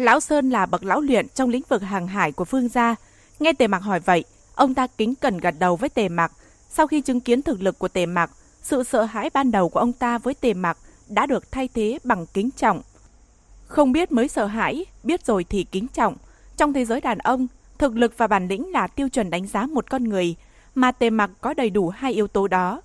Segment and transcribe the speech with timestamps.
[0.00, 2.96] Lão Sơn là bậc lão luyện trong lĩnh vực hàng hải của Phương gia.
[3.40, 4.24] Nghe Tề Mặc hỏi vậy,
[4.54, 6.32] ông ta kính cẩn gật đầu với Tề Mặc.
[6.68, 8.30] Sau khi chứng kiến thực lực của Tề Mặc,
[8.62, 10.78] sự sợ hãi ban đầu của ông ta với Tề Mặc
[11.08, 12.82] đã được thay thế bằng kính trọng.
[13.66, 16.16] Không biết mới sợ hãi, biết rồi thì kính trọng.
[16.56, 17.46] Trong thế giới đàn ông,
[17.78, 20.36] thực lực và bản lĩnh là tiêu chuẩn đánh giá một con người,
[20.74, 22.82] mà Tề Mặc có đầy đủ hai yếu tố đó.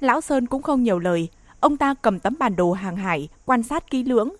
[0.00, 1.28] Lão Sơn cũng không nhiều lời,
[1.60, 4.34] ông ta cầm tấm bản đồ hàng hải, quan sát kỹ lưỡng.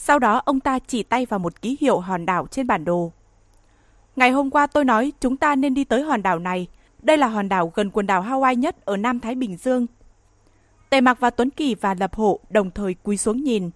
[0.00, 3.12] Sau đó ông ta chỉ tay vào một ký hiệu hòn đảo trên bản đồ.
[4.16, 6.66] Ngày hôm qua tôi nói chúng ta nên đi tới hòn đảo này.
[7.02, 9.86] Đây là hòn đảo gần quần đảo Hawaii nhất ở Nam Thái Bình Dương.
[10.90, 13.70] Tề Mặc và Tuấn Kỳ và Lập Hộ đồng thời cúi xuống nhìn.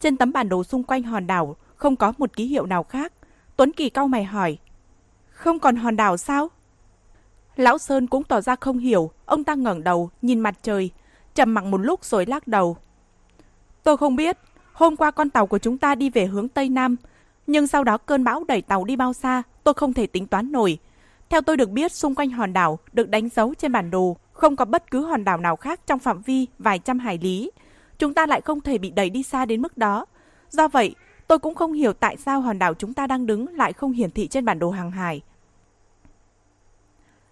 [0.00, 3.12] Trên tấm bản đồ xung quanh hòn đảo không có một ký hiệu nào khác.
[3.56, 4.58] Tuấn Kỳ cau mày hỏi.
[5.30, 6.48] Không còn hòn đảo sao?
[7.56, 9.10] Lão Sơn cũng tỏ ra không hiểu.
[9.26, 10.90] Ông ta ngẩng đầu, nhìn mặt trời.
[11.34, 12.76] trầm mặc một lúc rồi lắc đầu.
[13.82, 14.38] Tôi không biết.
[14.76, 16.96] Hôm qua con tàu của chúng ta đi về hướng Tây Nam.
[17.46, 20.52] Nhưng sau đó cơn bão đẩy tàu đi bao xa, tôi không thể tính toán
[20.52, 20.78] nổi.
[21.28, 24.56] Theo tôi được biết, xung quanh hòn đảo được đánh dấu trên bản đồ, không
[24.56, 27.50] có bất cứ hòn đảo nào khác trong phạm vi vài trăm hải lý.
[27.98, 30.06] Chúng ta lại không thể bị đẩy đi xa đến mức đó.
[30.50, 30.94] Do vậy,
[31.28, 34.10] tôi cũng không hiểu tại sao hòn đảo chúng ta đang đứng lại không hiển
[34.10, 35.20] thị trên bản đồ hàng hải.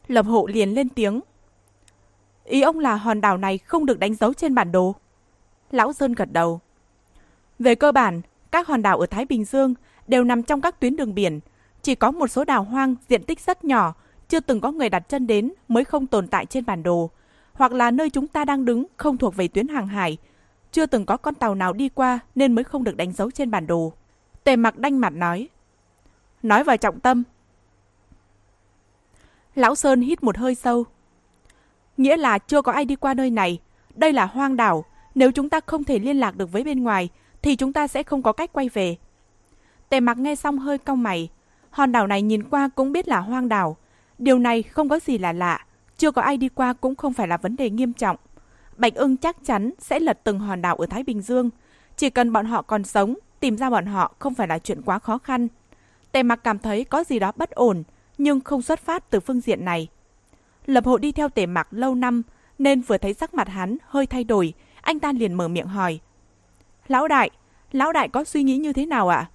[0.06, 1.20] Lập hộ liền lên tiếng.
[2.44, 4.94] Ý ông là hòn đảo này không được đánh dấu trên bản đồ.
[5.70, 6.60] Lão Sơn gật đầu.
[7.58, 9.74] Về cơ bản, các hòn đảo ở Thái Bình Dương
[10.06, 11.40] đều nằm trong các tuyến đường biển.
[11.82, 13.94] Chỉ có một số đảo hoang diện tích rất nhỏ,
[14.28, 17.10] chưa từng có người đặt chân đến mới không tồn tại trên bản đồ.
[17.52, 20.18] Hoặc là nơi chúng ta đang đứng không thuộc về tuyến hàng hải,
[20.72, 23.50] chưa từng có con tàu nào đi qua nên mới không được đánh dấu trên
[23.50, 23.92] bản đồ.
[24.44, 25.48] Tề mặc đanh mặt nói.
[26.42, 27.22] Nói vào trọng tâm.
[29.54, 30.84] Lão Sơn hít một hơi sâu.
[31.96, 33.60] Nghĩa là chưa có ai đi qua nơi này.
[33.94, 34.84] Đây là hoang đảo.
[35.14, 37.08] Nếu chúng ta không thể liên lạc được với bên ngoài,
[37.44, 38.96] thì chúng ta sẽ không có cách quay về.
[39.88, 41.28] Tề mặc nghe xong hơi cau mày.
[41.70, 43.76] Hòn đảo này nhìn qua cũng biết là hoang đảo.
[44.18, 45.66] Điều này không có gì là lạ.
[45.96, 48.16] Chưa có ai đi qua cũng không phải là vấn đề nghiêm trọng.
[48.76, 51.50] Bạch ưng chắc chắn sẽ lật từng hòn đảo ở Thái Bình Dương.
[51.96, 54.98] Chỉ cần bọn họ còn sống, tìm ra bọn họ không phải là chuyện quá
[54.98, 55.48] khó khăn.
[56.12, 57.82] Tề mặc cảm thấy có gì đó bất ổn,
[58.18, 59.88] nhưng không xuất phát từ phương diện này.
[60.66, 62.22] Lập hộ đi theo tề mặc lâu năm,
[62.58, 66.00] nên vừa thấy sắc mặt hắn hơi thay đổi, anh ta liền mở miệng hỏi.
[66.88, 67.30] Lão đại,
[67.72, 69.30] lão đại có suy nghĩ như thế nào ạ?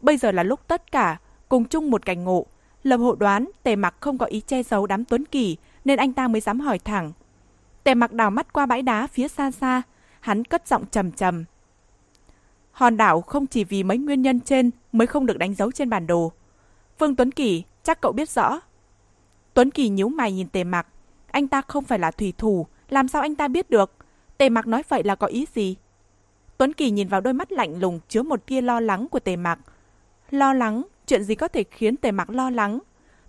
[0.00, 2.46] Bây giờ là lúc tất cả, cùng chung một cảnh ngộ.
[2.82, 6.12] Lập hộ đoán tề mặc không có ý che giấu đám tuấn kỳ, nên anh
[6.12, 7.12] ta mới dám hỏi thẳng.
[7.84, 9.82] Tề mặc đào mắt qua bãi đá phía xa xa,
[10.20, 11.44] hắn cất giọng trầm trầm.
[12.72, 15.90] Hòn đảo không chỉ vì mấy nguyên nhân trên mới không được đánh dấu trên
[15.90, 16.32] bản đồ.
[16.98, 18.60] Phương Tuấn Kỳ, chắc cậu biết rõ.
[19.54, 20.86] Tuấn Kỳ nhíu mày nhìn Tề Mặc.
[21.30, 23.92] Anh ta không phải là thủy thủ, làm sao anh ta biết được?
[24.38, 25.76] Tề Mặc nói vậy là có ý gì?
[26.58, 29.36] Tuấn Kỳ nhìn vào đôi mắt lạnh lùng chứa một tia lo lắng của Tề
[29.36, 29.58] Mặc.
[30.30, 30.82] Lo lắng?
[31.06, 32.78] Chuyện gì có thể khiến Tề Mặc lo lắng?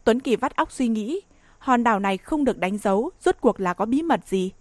[0.03, 1.21] Tuấn Kỳ vắt óc suy nghĩ,
[1.57, 4.51] hòn đảo này không được đánh dấu, rốt cuộc là có bí mật gì?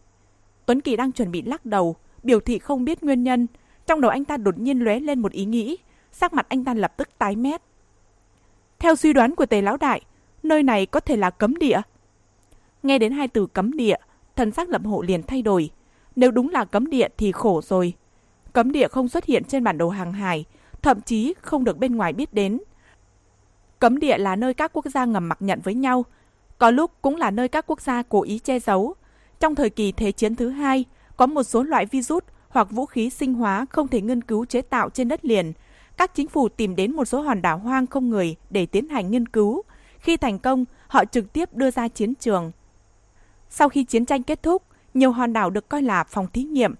[0.67, 3.47] Tuấn Kỳ đang chuẩn bị lắc đầu, biểu thị không biết nguyên nhân.
[3.87, 5.79] Trong đầu anh ta đột nhiên lóe lên một ý nghĩ,
[6.13, 7.63] sắc mặt anh ta lập tức tái mét.
[8.79, 10.03] Theo suy đoán của Tề Lão Đại,
[10.43, 11.81] nơi này có thể là cấm địa.
[12.83, 13.97] Nghe đến hai từ cấm địa,
[14.37, 15.71] thần sắc lập hộ liền thay đổi.
[16.17, 17.95] Nếu đúng là cấm địa thì khổ rồi.
[18.53, 20.45] Cấm địa không xuất hiện trên bản đồ hàng hải,
[20.83, 22.61] thậm chí không được bên ngoài biết đến.
[23.79, 26.05] Cấm địa là nơi các quốc gia ngầm mặc nhận với nhau,
[26.59, 28.95] có lúc cũng là nơi các quốc gia cố ý che giấu.
[29.41, 30.85] Trong thời kỳ Thế chiến thứ hai,
[31.17, 34.63] có một số loại virus hoặc vũ khí sinh hóa không thể nghiên cứu chế
[34.63, 35.53] tạo trên đất liền.
[35.97, 39.11] Các chính phủ tìm đến một số hòn đảo hoang không người để tiến hành
[39.11, 39.63] nghiên cứu.
[39.99, 42.53] Khi thành công, họ trực tiếp đưa ra chiến trường.
[43.49, 44.63] Sau khi chiến tranh kết thúc,
[44.95, 46.75] nhiều hòn đảo được coi là phòng thí nghiệm,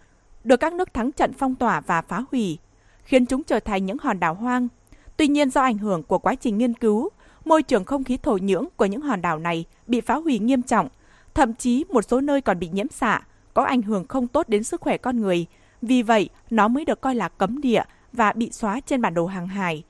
[0.45, 2.59] được các nước thắng trận phong tỏa và phá hủy,
[3.05, 4.69] khiến chúng trở thành những hòn đảo hoang.
[5.17, 7.09] Tuy nhiên do ảnh hưởng của quá trình nghiên cứu,
[7.45, 10.63] môi trường không khí thổ nhưỡng của những hòn đảo này bị phá hủy nghiêm
[10.63, 10.89] trọng,
[11.35, 13.21] thậm chí một số nơi còn bị nhiễm xạ,
[13.55, 15.47] có ảnh hưởng không tốt đến sức khỏe con người.
[15.83, 19.27] Vì vậy, nó mới được coi là cấm địa và bị xóa trên bản đồ
[19.27, 19.85] hàng hải.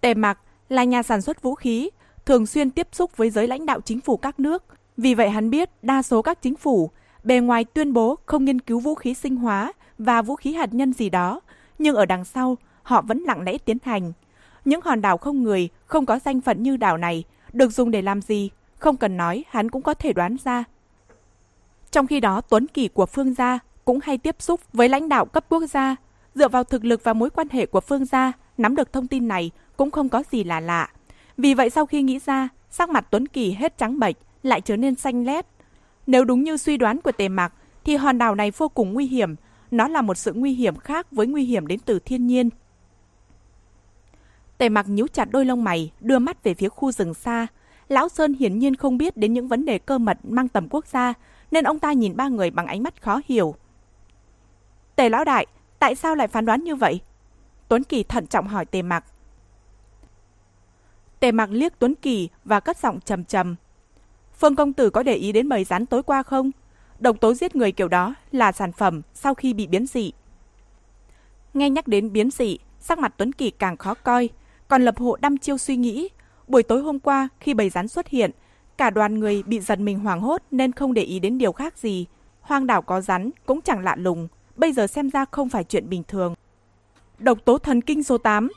[0.00, 0.38] Tề Mặc
[0.68, 1.90] là nhà sản xuất vũ khí,
[2.26, 4.64] thường xuyên tiếp xúc với giới lãnh đạo chính phủ các nước.
[4.96, 6.90] Vì vậy hắn biết đa số các chính phủ
[7.24, 10.74] bề ngoài tuyên bố không nghiên cứu vũ khí sinh hóa và vũ khí hạt
[10.74, 11.40] nhân gì đó,
[11.78, 14.12] nhưng ở đằng sau họ vẫn lặng lẽ tiến hành.
[14.64, 18.02] Những hòn đảo không người, không có danh phận như đảo này, được dùng để
[18.02, 20.64] làm gì, không cần nói hắn cũng có thể đoán ra.
[21.90, 25.24] Trong khi đó Tuấn Kỳ của Phương gia cũng hay tiếp xúc với lãnh đạo
[25.24, 25.96] cấp quốc gia,
[26.34, 29.28] dựa vào thực lực và mối quan hệ của Phương gia, nắm được thông tin
[29.28, 30.88] này cũng không có gì là lạ.
[31.36, 34.76] Vì vậy sau khi nghĩ ra, sắc mặt Tuấn Kỳ hết trắng bệch, lại trở
[34.76, 35.46] nên xanh lét.
[36.06, 37.52] Nếu đúng như suy đoán của Tề Mạc,
[37.84, 39.34] thì hòn đảo này vô cùng nguy hiểm,
[39.70, 42.50] nó là một sự nguy hiểm khác với nguy hiểm đến từ thiên nhiên.
[44.58, 47.46] Tề mặc nhíu chặt đôi lông mày, đưa mắt về phía khu rừng xa.
[47.88, 50.86] Lão Sơn hiển nhiên không biết đến những vấn đề cơ mật mang tầm quốc
[50.86, 51.14] gia,
[51.50, 53.54] nên ông ta nhìn ba người bằng ánh mắt khó hiểu.
[54.96, 55.46] Tề lão đại,
[55.78, 57.00] tại sao lại phán đoán như vậy?
[57.68, 59.04] Tuấn Kỳ thận trọng hỏi Tề mặc.
[61.20, 63.56] Tề mặc liếc Tuấn Kỳ và cất giọng trầm trầm.
[64.42, 66.50] Phương công tử có để ý đến mời rắn tối qua không?
[66.98, 70.12] Độc tố giết người kiểu đó là sản phẩm sau khi bị biến dị.
[71.54, 74.28] Nghe nhắc đến biến dị, sắc mặt Tuấn Kỳ càng khó coi,
[74.68, 76.08] còn lập hộ đăm chiêu suy nghĩ.
[76.48, 78.30] Buổi tối hôm qua khi bầy rắn xuất hiện,
[78.76, 81.78] cả đoàn người bị giật mình hoảng hốt nên không để ý đến điều khác
[81.78, 82.06] gì.
[82.40, 85.88] Hoang đảo có rắn cũng chẳng lạ lùng, bây giờ xem ra không phải chuyện
[85.88, 86.34] bình thường.
[87.18, 88.48] Độc tố thần kinh số 8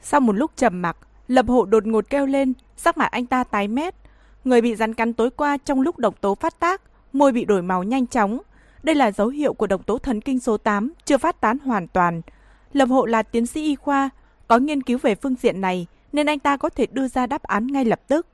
[0.00, 0.96] Sau một lúc trầm mặc,
[1.28, 3.94] lập hộ đột ngột kêu lên, sắc mặt anh ta tái mét.
[4.44, 6.82] Người bị rắn cắn tối qua trong lúc độc tố phát tác,
[7.12, 8.38] môi bị đổi màu nhanh chóng.
[8.82, 11.88] Đây là dấu hiệu của độc tố thần kinh số 8 chưa phát tán hoàn
[11.88, 12.22] toàn.
[12.72, 14.10] Lập hộ là tiến sĩ y khoa,
[14.48, 17.42] có nghiên cứu về phương diện này nên anh ta có thể đưa ra đáp
[17.42, 18.26] án ngay lập tức.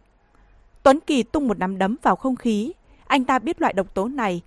[0.83, 2.73] Tuấn Kỳ tung một nắm đấm vào không khí.
[3.07, 4.43] Anh ta biết loại độc tố này.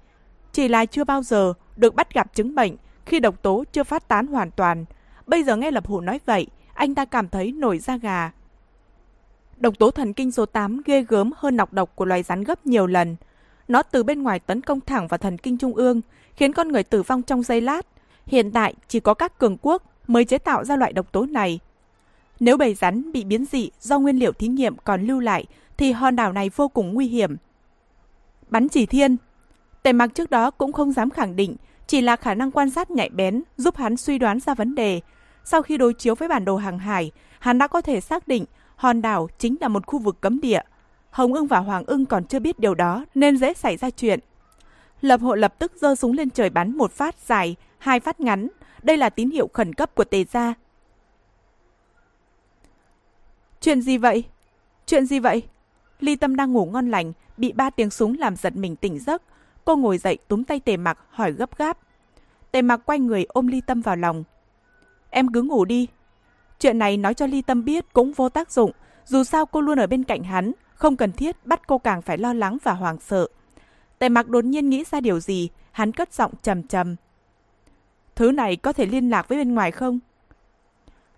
[0.54, 2.76] Chỉ là chưa bao giờ được bắt gặp chứng bệnh
[3.06, 4.86] khi độc tố chưa phát tán hoàn toàn.
[5.28, 8.32] Bây giờ nghe Lập Hộ nói vậy, anh ta cảm thấy nổi da gà.
[9.58, 12.66] Độc tố thần kinh số 8 ghê gớm hơn nọc độc của loài rắn gấp
[12.66, 13.16] nhiều lần.
[13.68, 16.02] Nó từ bên ngoài tấn công thẳng vào thần kinh trung ương,
[16.36, 17.86] khiến con người tử vong trong giây lát.
[18.28, 21.60] Hiện tại chỉ có các cường quốc mới chế tạo ra loại độc tố này.
[22.40, 25.46] Nếu bầy rắn bị biến dị do nguyên liệu thí nghiệm còn lưu lại
[25.78, 27.36] thì hòn đảo này vô cùng nguy hiểm.
[28.50, 29.18] Bắn chỉ thiên
[29.84, 31.56] Tề mặc trước đó cũng không dám khẳng định,
[31.88, 35.02] chỉ là khả năng quan sát nhạy bén giúp hắn suy đoán ra vấn đề.
[35.44, 38.46] Sau khi đối chiếu với bản đồ hàng hải, hắn đã có thể xác định
[38.84, 40.62] hòn đảo chính là một khu vực cấm địa.
[41.10, 44.20] Hồng ưng và Hoàng ưng còn chưa biết điều đó nên dễ xảy ra chuyện.
[45.02, 48.48] Lập hộ lập tức giơ súng lên trời bắn một phát dài, hai phát ngắn.
[48.82, 50.54] Đây là tín hiệu khẩn cấp của tề gia.
[53.62, 54.24] Chuyện gì vậy?
[54.86, 55.44] Chuyện gì vậy?
[56.00, 59.22] Ly Tâm đang ngủ ngon lành, bị ba tiếng súng làm giật mình tỉnh giấc.
[59.66, 61.78] Cô ngồi dậy túm tay Tề Mặc hỏi gấp gáp.
[62.52, 64.24] Tề Mặc quay người ôm Ly Tâm vào lòng.
[65.10, 65.88] Em cứ ngủ đi.
[66.64, 68.72] Chuyện này nói cho Ly Tâm biết cũng vô tác dụng.
[69.06, 72.18] Dù sao cô luôn ở bên cạnh hắn, không cần thiết bắt cô càng phải
[72.18, 73.28] lo lắng và hoảng sợ.
[74.00, 76.96] Tề Mặc đột nhiên nghĩ ra điều gì, hắn cất giọng trầm trầm.
[78.16, 80.00] Thứ này có thể liên lạc với bên ngoài không?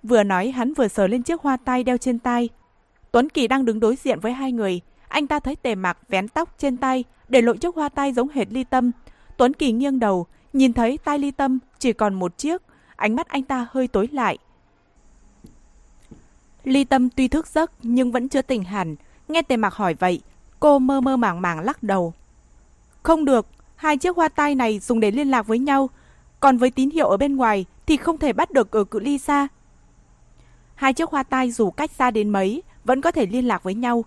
[0.04, 2.50] Vừa nói hắn vừa sờ lên chiếc hoa tai đeo trên tay.
[3.12, 4.82] Tuấn Kỳ đang đứng đối diện với hai người.
[5.08, 8.30] Anh ta thấy tề mặc vén tóc trên tay, để lộ chiếc hoa tai giống
[8.30, 8.92] hệt ly tâm.
[9.38, 12.62] Tuấn Kỳ nghiêng đầu, nhìn thấy tai ly tâm chỉ còn một chiếc.
[12.96, 14.38] Ánh mắt anh ta hơi tối lại.
[16.66, 18.96] Ly tâm tuy thức giấc nhưng vẫn chưa tỉnh hẳn.
[19.28, 20.22] Nghe tề mạc hỏi vậy,
[20.60, 22.14] cô mơ mơ màng màng lắc đầu.
[23.04, 25.90] Không được, hai chiếc hoa tai này dùng để liên lạc với nhau.
[26.40, 29.18] Còn với tín hiệu ở bên ngoài thì không thể bắt được ở cự ly
[29.18, 29.48] xa.
[30.76, 33.74] Hai chiếc hoa tai dù cách xa đến mấy vẫn có thể liên lạc với
[33.74, 34.06] nhau.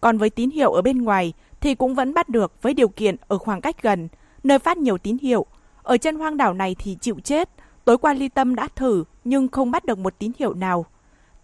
[0.00, 3.16] Còn với tín hiệu ở bên ngoài thì cũng vẫn bắt được với điều kiện
[3.28, 4.08] ở khoảng cách gần,
[4.44, 5.46] nơi phát nhiều tín hiệu.
[5.82, 7.50] Ở trên hoang đảo này thì chịu chết.
[7.84, 10.86] Tối qua Ly Tâm đã thử nhưng không bắt được một tín hiệu nào.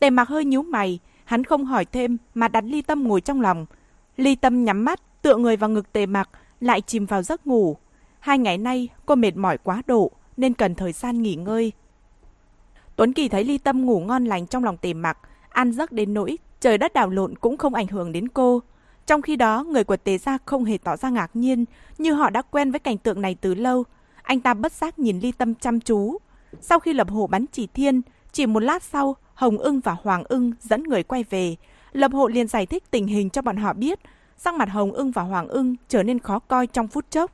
[0.03, 3.41] Tề mặc hơi nhíu mày, hắn không hỏi thêm mà đặt Ly Tâm ngồi trong
[3.41, 3.67] lòng.
[4.17, 7.77] Ly Tâm nhắm mắt, tựa người vào ngực tề mặc, lại chìm vào giấc ngủ.
[8.21, 11.73] Hai ngày nay cô mệt mỏi quá độ nên cần thời gian nghỉ ngơi.
[12.97, 15.19] Tuấn Kỳ thấy Ly Tâm ngủ ngon lành trong lòng tề mặc,
[15.49, 18.63] ăn giấc đến nỗi trời đất đảo lộn cũng không ảnh hưởng đến cô.
[19.07, 21.65] Trong khi đó, người của Tề Gia không hề tỏ ra ngạc nhiên,
[21.99, 23.85] như họ đã quen với cảnh tượng này từ lâu.
[24.23, 26.19] Anh ta bất giác nhìn Ly Tâm chăm chú.
[26.61, 30.25] Sau khi lập hồ bắn chỉ thiên, chỉ một lát sau, Hồng ưng và Hoàng
[30.25, 31.57] ưng dẫn người quay về.
[31.93, 34.01] Lập hộ liền giải thích tình hình cho bọn họ biết.
[34.37, 37.31] Sắc mặt Hồng ưng và Hoàng ưng trở nên khó coi trong phút chốc.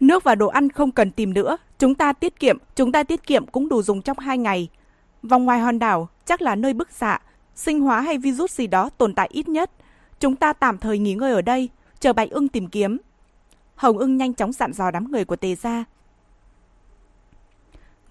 [0.00, 3.26] Nước và đồ ăn không cần tìm nữa, chúng ta tiết kiệm, chúng ta tiết
[3.26, 4.68] kiệm cũng đủ dùng trong hai ngày.
[5.22, 7.20] Vòng ngoài hòn đảo chắc là nơi bức xạ,
[7.54, 9.70] sinh hóa hay virus gì đó tồn tại ít nhất.
[10.20, 11.68] Chúng ta tạm thời nghỉ ngơi ở đây,
[12.00, 12.98] chờ Bạch ưng tìm kiếm.
[13.74, 15.84] Hồng ưng nhanh chóng dặn dò đám người của Tề Gia.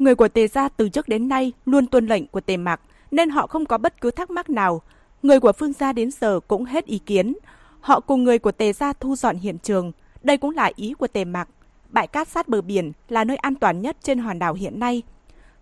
[0.03, 2.81] Người của Tề Gia từ trước đến nay luôn tuân lệnh của Tề Mặc,
[3.11, 4.81] nên họ không có bất cứ thắc mắc nào.
[5.21, 7.33] Người của Phương Gia đến giờ cũng hết ý kiến.
[7.81, 9.91] Họ cùng người của Tề Gia thu dọn hiện trường.
[10.23, 11.49] Đây cũng là ý của Tề Mặc.
[11.89, 15.01] Bãi cát sát bờ biển là nơi an toàn nhất trên hòn đảo hiện nay.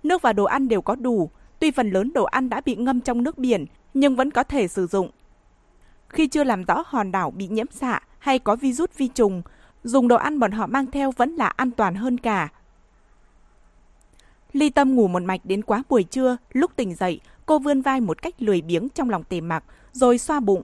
[0.04, 1.30] Nước và đồ ăn đều có đủ,
[1.60, 4.68] tuy phần lớn đồ ăn đã bị ngâm trong nước biển, nhưng vẫn có thể
[4.68, 5.10] sử dụng.
[6.10, 9.42] Khi chưa làm rõ hòn đảo bị nhiễm xạ hay có virus vi trùng,
[9.84, 12.50] dùng đồ ăn bọn họ mang theo vẫn là an toàn hơn cả.
[14.54, 18.02] Ly Tâm ngủ một mạch đến quá buổi trưa, lúc tỉnh dậy, cô vươn vai
[18.02, 20.64] một cách lười biếng trong lòng tề mặc, rồi xoa bụng.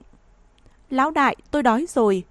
[0.90, 2.24] Lão đại, tôi đói rồi.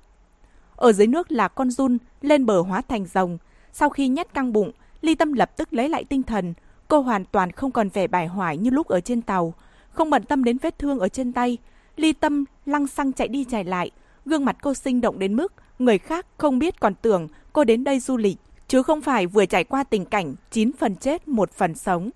[0.75, 3.37] Ở dưới nước là con run, lên bờ hóa thành rồng.
[3.73, 4.71] Sau khi nhét căng bụng,
[5.01, 6.53] Ly Tâm lập tức lấy lại tinh thần.
[6.87, 9.53] Cô hoàn toàn không còn vẻ bài hoài như lúc ở trên tàu,
[9.89, 11.57] không bận tâm đến vết thương ở trên tay.
[11.95, 13.91] Ly tâm lăng xăng chạy đi chạy lại,
[14.25, 17.83] gương mặt cô sinh động đến mức người khác không biết còn tưởng cô đến
[17.83, 18.37] đây du lịch,
[18.67, 22.09] chứ không phải vừa trải qua tình cảnh 9 phần chết một phần sống.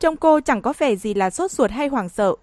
[0.00, 2.34] Trong cô chẳng có vẻ gì là sốt ruột hay hoảng sợ.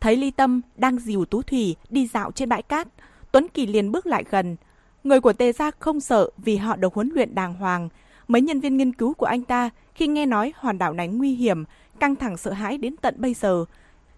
[0.00, 2.88] Thấy Ly Tâm đang dìu Tú Thủy đi dạo trên bãi cát,
[3.32, 4.56] Tuấn Kỳ liền bước lại gần.
[5.04, 7.88] Người của Tề Gia không sợ vì họ được huấn luyện đàng hoàng.
[8.28, 11.34] Mấy nhân viên nghiên cứu của anh ta khi nghe nói hòn đảo này nguy
[11.34, 11.64] hiểm,
[12.00, 13.64] căng thẳng sợ hãi đến tận bây giờ.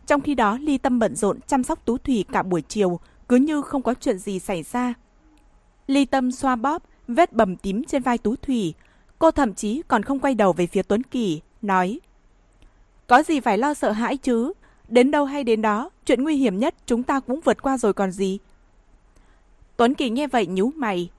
[0.06, 3.37] Trong khi đó, Ly Tâm bận rộn chăm sóc Tú Thủy cả buổi chiều, cứ
[3.37, 4.94] như không có chuyện gì xảy ra.
[5.87, 8.74] Ly Tâm xoa bóp, vết bầm tím trên vai Tú Thủy.
[9.18, 12.00] Cô thậm chí còn không quay đầu về phía Tuấn Kỳ, nói
[13.06, 14.52] Có gì phải lo sợ hãi chứ?
[14.88, 17.92] Đến đâu hay đến đó, chuyện nguy hiểm nhất chúng ta cũng vượt qua rồi
[17.92, 18.38] còn gì.
[19.76, 21.10] Tuấn Kỳ nghe vậy nhíu mày.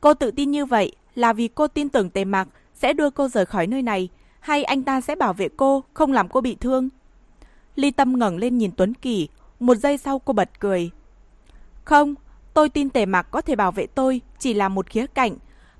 [0.00, 3.28] Cô tự tin như vậy là vì cô tin tưởng Tề Mạc sẽ đưa cô
[3.28, 4.08] rời khỏi nơi này,
[4.40, 6.88] hay anh ta sẽ bảo vệ cô, không làm cô bị thương?
[7.76, 9.28] Ly Tâm ngẩng lên nhìn Tuấn Kỳ,
[9.60, 10.90] một giây sau cô bật cười.
[11.84, 12.14] Không,
[12.54, 15.36] tôi tin Tề Mạc có thể bảo vệ tôi chỉ là một khía cạnh.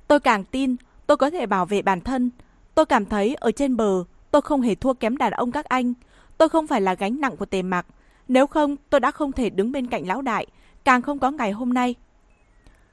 [0.09, 0.77] Tôi càng tin
[1.07, 2.31] tôi có thể bảo vệ bản thân.
[2.75, 5.93] Tôi cảm thấy ở trên bờ tôi không hề thua kém đàn ông các anh.
[6.39, 7.87] Tôi không phải là gánh nặng của Tề Mạc.
[8.29, 10.47] Nếu không, tôi đã không thể đứng bên cạnh lão đại,
[10.85, 11.95] càng không có ngày hôm nay.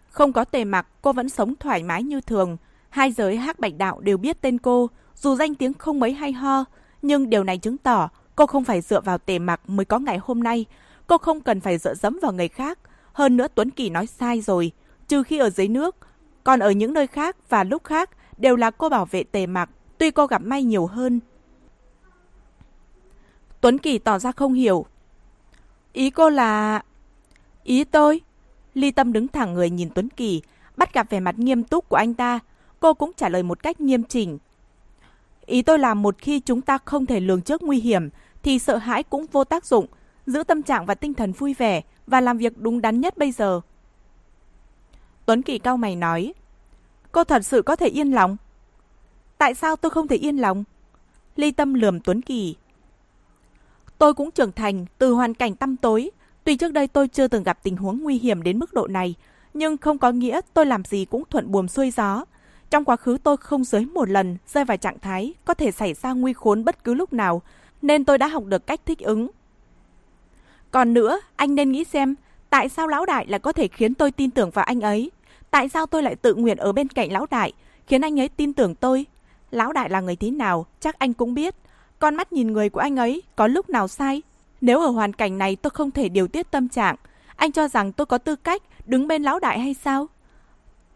[0.09, 2.57] Không có Tề Mạc, cô vẫn sống thoải mái như thường.
[2.89, 6.31] Hai giới hát bạch đạo đều biết tên cô, dù danh tiếng không mấy hay
[6.31, 6.65] ho,
[7.01, 10.19] nhưng điều này chứng tỏ cô không phải dựa vào Tề mặc mới có ngày
[10.21, 10.65] hôm nay.
[11.07, 12.79] Cô không cần phải dựa dẫm vào người khác.
[13.13, 14.71] Hơn nữa Tuấn Kỳ nói sai rồi,
[15.07, 15.95] trừ khi ở dưới nước.
[16.43, 19.69] Còn ở những nơi khác và lúc khác đều là cô bảo vệ Tề mặc.
[19.97, 21.19] tuy cô gặp may nhiều hơn.
[23.61, 24.85] Tuấn Kỳ tỏ ra không hiểu.
[25.93, 26.81] Ý cô là...
[27.63, 28.21] Ý tôi?
[28.73, 30.41] Ly Tâm đứng thẳng người nhìn Tuấn Kỳ,
[30.77, 32.39] bắt gặp vẻ mặt nghiêm túc của anh ta.
[32.79, 34.37] Cô cũng trả lời một cách nghiêm chỉnh.
[35.45, 38.09] Ý tôi là một khi chúng ta không thể lường trước nguy hiểm,
[38.43, 39.87] thì sợ hãi cũng vô tác dụng.
[40.25, 43.31] Giữ tâm trạng và tinh thần vui vẻ và làm việc đúng đắn nhất bây
[43.31, 43.61] giờ.
[45.25, 46.33] Tuấn Kỳ cao mày nói.
[47.11, 48.37] Cô thật sự có thể yên lòng.
[49.37, 50.63] Tại sao tôi không thể yên lòng?
[51.35, 52.55] Ly Tâm lườm Tuấn Kỳ.
[53.97, 56.11] Tôi cũng trưởng thành từ hoàn cảnh tăm tối.
[56.43, 59.15] Tuy trước đây tôi chưa từng gặp tình huống nguy hiểm đến mức độ này,
[59.53, 62.25] nhưng không có nghĩa tôi làm gì cũng thuận buồm xuôi gió.
[62.69, 65.93] Trong quá khứ tôi không dưới một lần rơi vào trạng thái có thể xảy
[65.93, 67.41] ra nguy khốn bất cứ lúc nào,
[67.81, 69.27] nên tôi đã học được cách thích ứng.
[70.71, 72.15] Còn nữa, anh nên nghĩ xem,
[72.49, 75.11] tại sao lão đại lại có thể khiến tôi tin tưởng vào anh ấy?
[75.51, 77.53] Tại sao tôi lại tự nguyện ở bên cạnh lão đại,
[77.87, 79.05] khiến anh ấy tin tưởng tôi?
[79.51, 81.55] Lão đại là người thế nào, chắc anh cũng biết.
[81.99, 84.21] Con mắt nhìn người của anh ấy có lúc nào sai?
[84.61, 86.95] Nếu ở hoàn cảnh này tôi không thể điều tiết tâm trạng,
[87.35, 90.07] anh cho rằng tôi có tư cách đứng bên lão đại hay sao?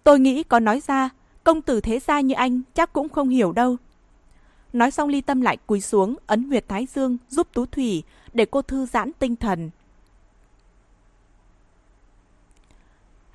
[0.03, 1.09] Tôi nghĩ có nói ra,
[1.43, 3.77] công tử thế gia như anh chắc cũng không hiểu đâu.
[4.73, 8.03] Nói xong ly tâm lại cúi xuống, ấn huyệt thái dương giúp Tú Thủy
[8.33, 9.69] để cô thư giãn tinh thần.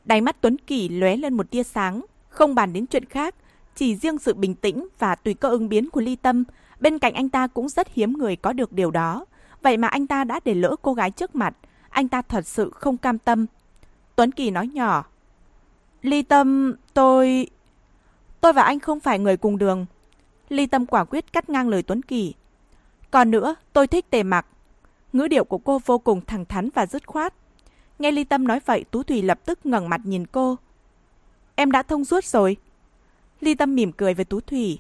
[0.04, 3.34] Đáy mắt Tuấn Kỳ lóe lên một tia sáng, không bàn đến chuyện khác,
[3.74, 6.44] chỉ riêng sự bình tĩnh và tùy cơ ứng biến của ly tâm
[6.80, 9.24] Bên cạnh anh ta cũng rất hiếm người có được điều đó.
[9.62, 11.54] Vậy mà anh ta đã để lỡ cô gái trước mặt.
[11.88, 13.46] Anh ta thật sự không cam tâm.
[14.16, 15.04] Tuấn Kỳ nói nhỏ.
[16.02, 17.50] Ly Tâm, tôi...
[18.40, 19.86] Tôi và anh không phải người cùng đường.
[20.48, 22.34] Ly Tâm quả quyết cắt ngang lời Tuấn Kỳ.
[23.10, 24.46] Còn nữa, tôi thích tề mặc.
[25.12, 27.34] Ngữ điệu của cô vô cùng thẳng thắn và dứt khoát.
[27.98, 30.56] Nghe Ly Tâm nói vậy, Tú Thủy lập tức ngẩng mặt nhìn cô.
[31.54, 32.56] Em đã thông suốt rồi.
[33.40, 34.78] Ly Tâm mỉm cười với Tú Thủy.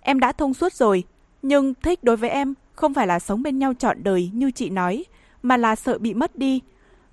[0.00, 1.04] Em đã thông suốt rồi,
[1.42, 4.70] nhưng thích đối với em không phải là sống bên nhau trọn đời như chị
[4.70, 5.04] nói,
[5.42, 6.60] mà là sợ bị mất đi.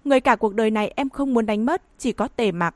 [0.03, 2.75] Người cả cuộc đời này em không muốn đánh mất, chỉ có tề mặc.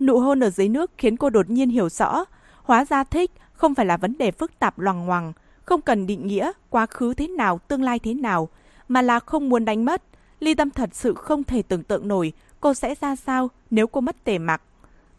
[0.00, 2.24] Nụ hôn ở dưới nước khiến cô đột nhiên hiểu rõ,
[2.64, 5.32] hóa ra thích không phải là vấn đề phức tạp loằng ngoằng,
[5.64, 8.48] không cần định nghĩa quá khứ thế nào, tương lai thế nào,
[8.88, 10.02] mà là không muốn đánh mất.
[10.40, 12.32] Ly Tâm thật sự không thể tưởng tượng nổi
[12.64, 14.62] cô sẽ ra sao nếu cô mất tề mặc.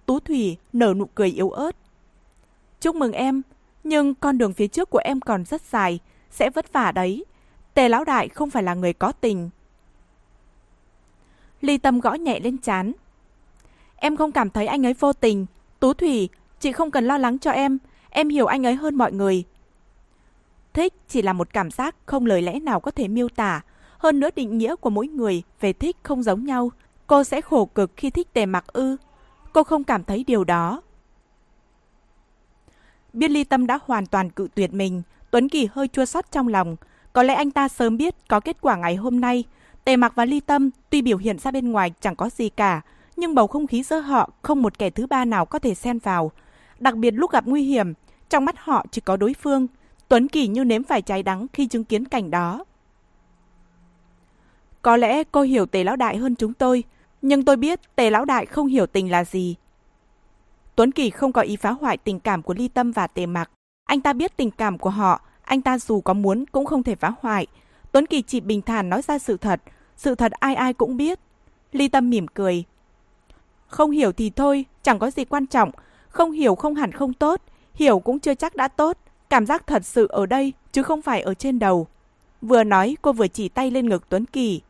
[0.06, 1.75] Tú Thủy nở nụ cười yếu ớt.
[2.82, 3.42] Chúc mừng em,
[3.84, 6.00] nhưng con đường phía trước của em còn rất dài,
[6.32, 7.25] sẽ vất vả đấy.
[7.74, 9.50] Tề lão đại không phải là người có tình.
[11.62, 12.92] Ly Tâm gõ nhẹ lên chán.
[13.96, 15.46] Em không cảm thấy anh ấy vô tình.
[15.80, 16.30] Tú Thủy,
[16.65, 17.77] chị không cần lo lắng cho em.
[18.10, 19.43] Em hiểu anh ấy hơn mọi người.
[20.74, 23.62] Thích chỉ là một cảm giác không lời lẽ nào có thể miêu tả.
[23.98, 26.72] Hơn nữa định nghĩa của mỗi người về thích không giống nhau.
[27.07, 28.98] Cô sẽ khổ cực khi thích tề mặc ư.
[29.53, 30.81] Cô không cảm thấy điều đó.
[33.13, 36.48] Biết ly tâm đã hoàn toàn cự tuyệt mình, Tuấn Kỳ hơi chua xót trong
[36.48, 36.75] lòng.
[37.13, 39.43] Có lẽ anh ta sớm biết có kết quả ngày hôm nay.
[39.84, 42.81] Tề mặc và ly tâm tuy biểu hiện ra bên ngoài chẳng có gì cả,
[43.15, 46.00] nhưng bầu không khí giữa họ không một kẻ thứ ba nào có thể xen
[46.00, 46.31] vào.
[46.79, 47.94] Đặc biệt lúc gặp nguy hiểm,
[48.29, 49.67] Trong mắt họ chỉ có đối phương.
[50.08, 52.65] Tuấn Kỳ như nếm phải trái đắng khi chứng kiến cảnh đó.
[54.82, 56.84] Có lẽ cô hiểu tề lão đại hơn chúng tôi,
[57.22, 59.55] nhưng tôi biết tề lão đại không hiểu tình là gì.
[60.75, 63.51] Tuấn Kỳ không có ý phá hoại tình cảm của Ly Tâm và Tề Mặc.
[63.86, 66.96] Anh ta biết tình cảm của họ, anh ta dù có muốn cũng không thể
[66.96, 67.48] phá hoại.
[67.91, 69.62] Tuấn Kỳ chỉ bình thản nói ra sự thật,
[69.98, 71.20] sự thật ai ai cũng biết.
[71.72, 72.63] Ly Tâm mỉm cười.
[73.67, 75.72] Không hiểu thì thôi, chẳng có gì quan trọng.
[76.15, 77.41] Không hiểu không hẳn không tốt,
[77.74, 78.98] hiểu cũng chưa chắc đã tốt.
[79.29, 81.88] Cảm giác thật sự ở đây, chứ không phải ở trên đầu.
[82.41, 84.62] Vừa nói, cô vừa chỉ tay lên ngực Tuấn Kỳ.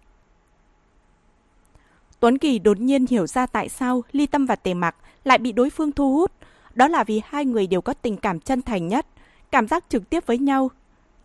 [2.19, 5.51] Tuấn Kỳ đột nhiên hiểu ra tại sao Ly Tâm và Tề Mặc lại bị
[5.51, 6.31] đối phương thu hút.
[6.75, 9.05] Đó là vì hai người đều có tình cảm chân thành nhất,
[9.51, 10.71] cảm giác trực tiếp với nhau.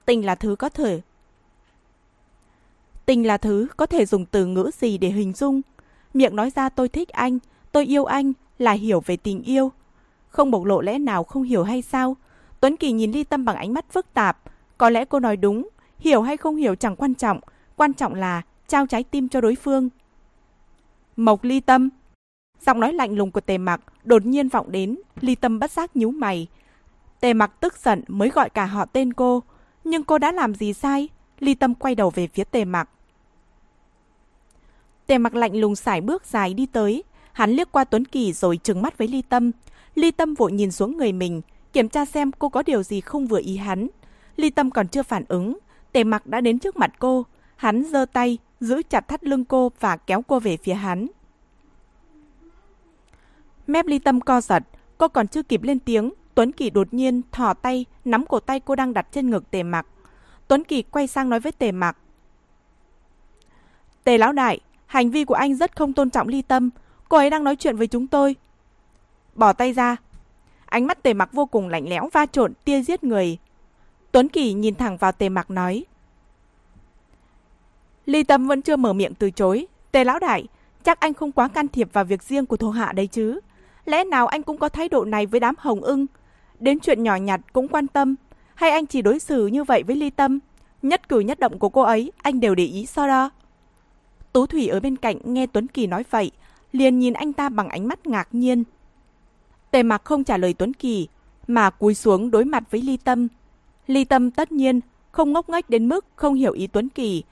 [0.04, 1.00] Tình là thứ có thể
[3.06, 5.60] Tình là thứ có thể dùng từ ngữ gì để hình dung.
[6.14, 7.38] Miệng nói ra tôi thích anh,
[7.72, 9.72] tôi yêu anh là hiểu về tình yêu.
[10.30, 12.16] Không bộc lộ lẽ nào không hiểu hay sao?
[12.60, 14.38] Tuấn Kỳ nhìn Ly Tâm bằng ánh mắt phức tạp.
[14.78, 15.68] Có lẽ cô nói đúng,
[15.98, 17.40] hiểu hay không hiểu chẳng quan trọng.
[17.76, 19.88] Quan trọng là trao trái tim cho đối phương.
[21.16, 21.88] Mộc Ly Tâm
[22.66, 25.96] Giọng nói lạnh lùng của tề mặc đột nhiên vọng đến, Ly Tâm bất giác
[25.96, 26.46] nhíu mày.
[27.20, 29.42] Tề mặc tức giận mới gọi cả họ tên cô.
[29.84, 31.08] Nhưng cô đã làm gì sai?
[31.38, 32.88] Ly Tâm quay đầu về phía tề mặc.
[35.06, 37.04] Tề mặc lạnh lùng sải bước dài đi tới.
[37.32, 39.50] Hắn liếc qua Tuấn Kỳ rồi trừng mắt với Ly Tâm.
[40.00, 41.40] Ly Tâm vội nhìn xuống người mình,
[41.72, 43.88] kiểm tra xem cô có điều gì không vừa ý hắn.
[44.36, 45.58] Ly Tâm còn chưa phản ứng,
[45.92, 47.26] Tề mặc đã đến trước mặt cô.
[47.56, 51.06] Hắn giơ tay, giữ chặt thắt lưng cô và kéo cô về phía hắn.
[53.66, 54.62] Mép ly tâm co giật,
[54.98, 58.60] cô còn chưa kịp lên tiếng, Tuấn Kỳ đột nhiên thò tay, nắm cổ tay
[58.60, 59.86] cô đang đặt trên ngực tề mặc.
[60.48, 61.96] Tuấn Kỳ quay sang nói với tề mặc.
[64.04, 66.70] Tề lão đại, hành vi của anh rất không tôn trọng ly tâm,
[67.08, 68.36] cô ấy đang nói chuyện với chúng tôi.
[69.40, 69.96] Bỏ tay ra.
[70.66, 73.38] Ánh mắt tề mặc vô cùng lạnh lẽo va trộn tia giết người.
[74.12, 75.84] Tuấn Kỳ nhìn thẳng vào tề mặc nói.
[78.06, 79.66] Ly Tâm vẫn chưa mở miệng từ chối.
[79.92, 80.46] Tề lão đại,
[80.84, 83.40] chắc anh không quá can thiệp vào việc riêng của thổ hạ đấy chứ.
[83.84, 86.06] Lẽ nào anh cũng có thái độ này với đám hồng ưng?
[86.58, 88.14] Đến chuyện nhỏ nhặt cũng quan tâm.
[88.54, 90.38] Hay anh chỉ đối xử như vậy với Ly Tâm?
[90.82, 93.30] Nhất cử nhất động của cô ấy, anh đều để ý so đo.
[94.32, 96.30] Tú Thủy ở bên cạnh nghe Tuấn Kỳ nói vậy,
[96.72, 98.64] liền nhìn anh ta bằng ánh mắt ngạc nhiên.
[99.70, 101.08] Tề mặc không trả lời Tuấn Kỳ,
[101.46, 103.28] mà cúi xuống đối mặt với Ly Tâm.
[103.86, 104.80] Ly Tâm tất nhiên
[105.12, 107.24] không ngốc nghếch đến mức không hiểu ý Tuấn Kỳ,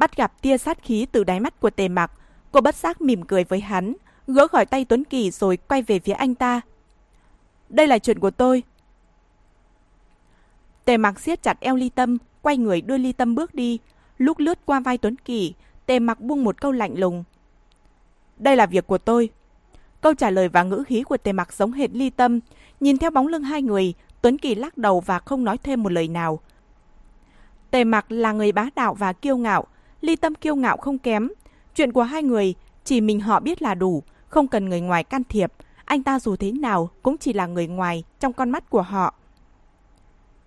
[0.00, 2.12] Bắt gặp tia sát khí từ đáy mắt của tề mặc,
[2.52, 3.94] cô bất giác mỉm cười với hắn,
[4.26, 6.60] gỡ khỏi tay Tuấn Kỳ rồi quay về phía anh ta.
[7.68, 8.62] Đây là chuyện của tôi.
[10.84, 13.78] Tề mặc siết chặt eo ly tâm, quay người đưa ly tâm bước đi.
[14.18, 15.54] Lúc lướt qua vai Tuấn Kỳ,
[15.86, 17.24] tề mặc buông một câu lạnh lùng.
[18.38, 19.30] Đây là việc của tôi.
[20.00, 22.40] Câu trả lời và ngữ khí của tề mặc giống hệt ly tâm.
[22.80, 25.92] Nhìn theo bóng lưng hai người, Tuấn Kỳ lắc đầu và không nói thêm một
[25.92, 26.40] lời nào.
[27.70, 29.66] Tề mặc là người bá đạo và kiêu ngạo,
[30.00, 31.28] ly tâm kiêu ngạo không kém.
[31.74, 35.24] Chuyện của hai người, chỉ mình họ biết là đủ, không cần người ngoài can
[35.24, 35.52] thiệp.
[35.84, 39.14] Anh ta dù thế nào cũng chỉ là người ngoài trong con mắt của họ.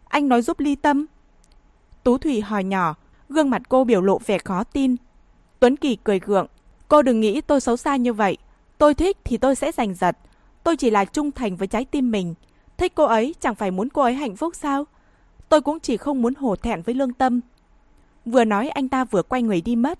[0.07, 1.05] Anh nói giúp ly tâm.
[2.03, 2.95] Tú Thủy hỏi nhỏ,
[3.29, 4.95] gương mặt cô biểu lộ vẻ khó tin.
[5.59, 6.47] Tuấn Kỳ cười gượng.
[6.87, 8.37] Cô đừng nghĩ tôi xấu xa như vậy.
[8.83, 10.17] Tôi thích thì tôi sẽ giành giật.
[10.63, 12.33] Tôi chỉ là trung thành với trái tim mình.
[12.77, 14.85] Thích cô ấy chẳng phải muốn cô ấy hạnh phúc sao?
[15.49, 17.41] Tôi cũng chỉ không muốn hổ thẹn với lương tâm.
[18.25, 19.99] Vừa nói anh ta vừa quay người đi mất.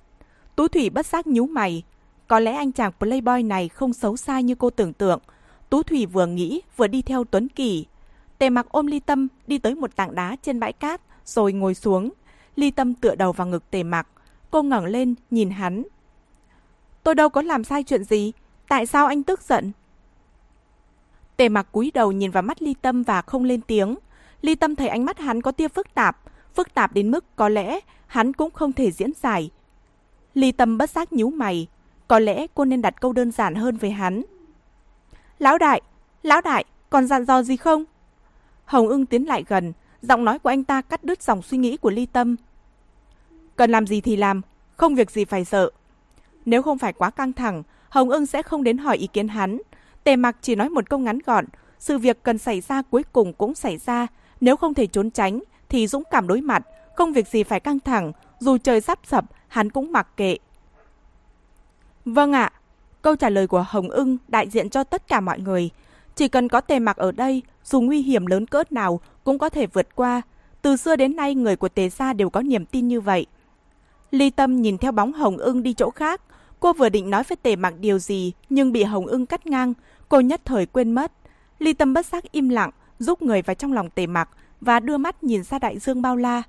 [0.56, 1.84] Tú Thủy bất giác nhíu mày.
[2.28, 5.20] Có lẽ anh chàng playboy này không xấu xa như cô tưởng tượng.
[5.70, 7.86] Tú Thủy vừa nghĩ, vừa đi theo Tuấn Kỳ.
[8.38, 11.76] Tề mặc ôm ly tâm đi tới một tảng đá trên bãi cát, rồi ngồi
[11.76, 12.10] xuống.
[12.56, 14.08] Ly tâm tựa đầu vào ngực tề mặc.
[14.52, 15.84] Cô ngẩng lên, nhìn hắn.
[17.04, 18.32] Tôi đâu có làm sai chuyện gì.
[18.74, 19.72] Tại sao anh tức giận?
[21.38, 23.96] Tề mặc cúi đầu nhìn vào mắt ly tâm và không lên tiếng.
[24.42, 26.18] Ly tâm thấy ánh mắt hắn có tia phức tạp.
[26.56, 29.50] Phức tạp đến mức có lẽ hắn cũng không thể diễn giải.
[30.34, 31.68] Ly tâm bất giác nhíu mày,
[32.08, 34.24] có lẽ cô nên đặt câu đơn giản hơn với hắn.
[35.40, 35.82] Lão đại,
[36.24, 37.84] lão đại, còn dặn dò gì không?
[38.66, 41.78] Hồng ưng tiến lại gần, giọng nói của anh ta cắt đứt dòng suy nghĩ
[41.78, 42.36] của ly tâm.
[43.56, 44.42] Cần làm gì thì làm,
[44.78, 45.70] không việc gì phải sợ.
[46.46, 49.62] Nếu không phải quá căng thẳng, Hồng ưng sẽ không đến hỏi ý kiến hắn.
[50.04, 51.46] Tề mặc chỉ nói một câu ngắn gọn,
[51.80, 54.08] sự việc cần xảy ra cuối cùng cũng xảy ra,
[54.42, 56.64] nếu không thể trốn tránh thì dũng cảm đối mặt,
[56.96, 60.38] không việc gì phải căng thẳng, dù trời sắp sập, hắn cũng mặc kệ.
[62.06, 62.52] Vâng ạ,
[63.02, 65.70] câu trả lời của Hồng ưng đại diện cho tất cả mọi người.
[66.16, 69.50] Chỉ cần có tề mặc ở đây, dù nguy hiểm lớn cỡ nào cũng có
[69.50, 70.22] thể vượt qua.
[70.62, 73.26] Từ xưa đến nay người của tề gia đều có niềm tin như vậy.
[74.12, 76.22] Ly Tâm nhìn theo bóng Hồng ưng đi chỗ khác.
[76.64, 79.74] Cô vừa định nói với tề mặc điều gì nhưng bị Hồng ưng cắt ngang.
[80.10, 81.12] Cô nhất thời quên mất.
[81.60, 84.30] Ly Tâm bất giác im lặng giúp người vào trong lòng tề mặc
[84.62, 86.44] và đưa mắt nhìn ra đại dương bao la.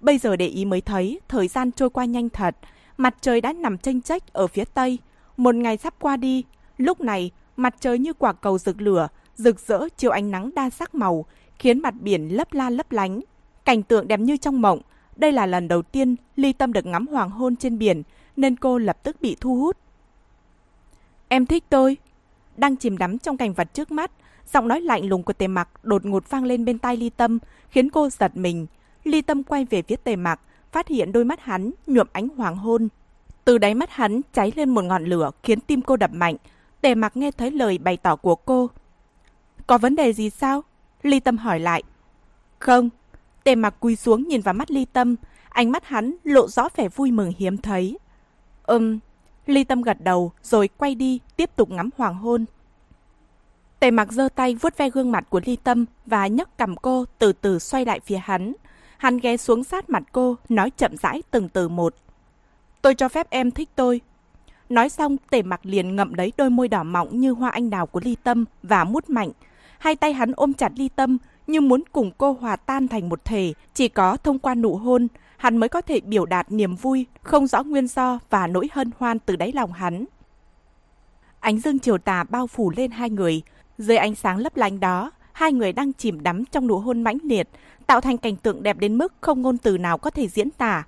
[0.00, 2.56] Bây giờ để ý mới thấy thời gian trôi qua nhanh thật,
[2.96, 4.98] mặt trời đã nằm chênh chách ở phía tây,
[5.36, 6.44] một ngày sắp qua đi,
[6.76, 10.70] lúc này mặt trời như quả cầu rực lửa, rực rỡ chiếu ánh nắng đa
[10.70, 11.24] sắc màu,
[11.58, 13.20] khiến mặt biển lấp la lấp lánh.
[13.64, 14.80] Cảnh tượng đẹp như trong mộng,
[15.16, 18.02] đây là lần đầu tiên Ly Tâm được ngắm hoàng hôn trên biển,
[18.36, 19.76] nên cô lập tức bị thu hút.
[21.28, 21.96] Em thích tôi.
[22.56, 24.10] Đang chìm đắm trong cảnh vật trước mắt,
[24.52, 27.38] giọng nói lạnh lùng của tề mặc đột ngột vang lên bên tai Ly Tâm,
[27.70, 28.66] khiến cô giật mình.
[29.04, 30.40] Ly Tâm quay về phía tề mặc,
[30.72, 32.88] phát hiện đôi mắt hắn nhuộm ánh hoàng hôn.
[33.44, 36.36] Từ đáy mắt hắn cháy lên một ngọn lửa khiến tim cô đập mạnh.
[36.80, 38.70] Tề mặc nghe thấy lời bày tỏ của cô.
[39.66, 40.62] Có vấn đề gì sao?
[41.02, 41.82] Ly Tâm hỏi lại.
[42.58, 42.90] Không.
[43.44, 45.16] Tề mặc quỳ xuống nhìn vào mắt Ly Tâm.
[45.48, 47.98] Ánh mắt hắn lộ rõ vẻ vui mừng hiếm thấy.
[48.62, 48.98] Ừm.
[49.46, 52.44] Ly Tâm gật đầu rồi quay đi tiếp tục ngắm hoàng hôn.
[53.80, 57.04] Tề mặc giơ tay vuốt ve gương mặt của Ly Tâm và nhấc cầm cô
[57.18, 58.52] từ từ xoay lại phía hắn.
[58.98, 61.94] Hắn ghé xuống sát mặt cô, nói chậm rãi từng từ một.
[62.82, 64.00] Tôi cho phép em thích tôi.
[64.68, 67.86] Nói xong, tề mặc liền ngậm lấy đôi môi đỏ mọng như hoa anh đào
[67.86, 69.30] của ly tâm và mút mạnh.
[69.78, 73.24] Hai tay hắn ôm chặt ly tâm như muốn cùng cô hòa tan thành một
[73.24, 73.52] thể.
[73.74, 75.08] Chỉ có thông qua nụ hôn,
[75.42, 78.90] hắn mới có thể biểu đạt niềm vui, không rõ nguyên do và nỗi hân
[78.98, 80.04] hoan từ đáy lòng hắn.
[81.40, 83.42] Ánh dương chiều tà bao phủ lên hai người.
[83.78, 87.18] Dưới ánh sáng lấp lánh đó, hai người đang chìm đắm trong nụ hôn mãnh
[87.22, 87.48] liệt,
[87.86, 90.86] tạo thành cảnh tượng đẹp đến mức không ngôn từ nào có thể diễn tả.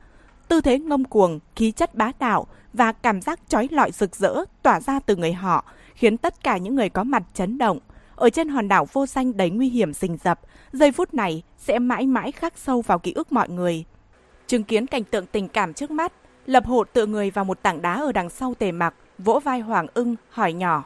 [0.49, 4.45] Tư thế ngông cuồng, khí chất bá đạo và cảm giác trói lọi rực rỡ
[4.63, 5.65] tỏa ra từ người họ,
[5.95, 7.79] khiến tất cả những người có mặt chấn động.
[8.17, 10.41] Ở trên hòn đảo vô danh đầy nguy hiểm rình rập,
[10.73, 13.85] giây phút này sẽ mãi mãi khắc sâu vào ký ức mọi người.
[14.47, 16.13] Chứng kiến cảnh tượng tình cảm trước mắt,
[16.47, 19.61] Lập hộ tựa người vào một tảng đá ở đằng sau tề mặc, vỗ vai
[19.61, 20.85] Hoàng ưng, hỏi nhỏ.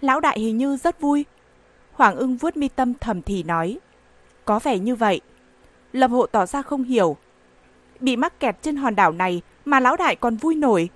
[0.00, 1.24] Lão đại hình như rất vui.
[1.92, 3.78] Hoàng ưng vuốt mi tâm thầm thì nói.
[4.44, 5.20] Có vẻ như vậy.
[5.92, 7.16] Lập hộ tỏ ra không hiểu.
[8.00, 10.88] Bị mắc kẹt trên hòn đảo này mà lão đại còn vui nổi.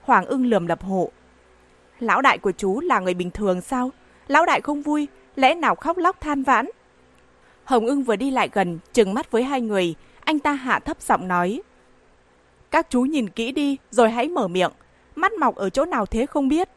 [0.00, 1.10] Hoàng ưng lườm lập hộ.
[2.00, 3.90] Lão đại của chú là người bình thường sao?
[4.26, 6.66] Lão đại không vui, lẽ nào khóc lóc than vãn?
[7.64, 9.94] Hồng ưng vừa đi lại gần, trừng mắt với hai người,
[10.28, 11.62] anh ta hạ thấp giọng nói.
[12.70, 14.70] Các chú nhìn kỹ đi, rồi hãy mở miệng.
[15.14, 16.68] Mắt mọc ở chỗ nào thế không biết.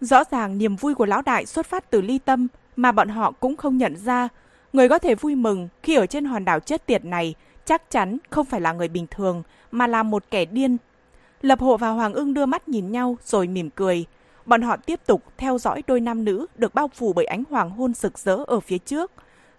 [0.00, 3.30] Rõ ràng niềm vui của lão đại xuất phát từ ly tâm, mà bọn họ
[3.30, 4.28] cũng không nhận ra.
[4.72, 8.18] Người có thể vui mừng khi ở trên hòn đảo chết tiệt này chắc chắn
[8.30, 10.76] không phải là người bình thường, mà là một kẻ điên.
[11.42, 14.04] Lập hộ và Hoàng ưng đưa mắt nhìn nhau rồi mỉm cười.
[14.46, 17.70] Bọn họ tiếp tục theo dõi đôi nam nữ được bao phủ bởi ánh hoàng
[17.70, 19.12] hôn rực rỡ ở phía trước.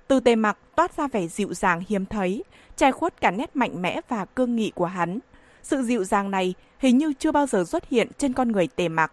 [0.07, 2.43] Từ tề mặc toát ra vẻ dịu dàng hiếm thấy,
[2.77, 5.19] che khuất cả nét mạnh mẽ và cương nghị của hắn.
[5.63, 8.87] Sự dịu dàng này hình như chưa bao giờ xuất hiện trên con người tề
[8.87, 9.11] mặc.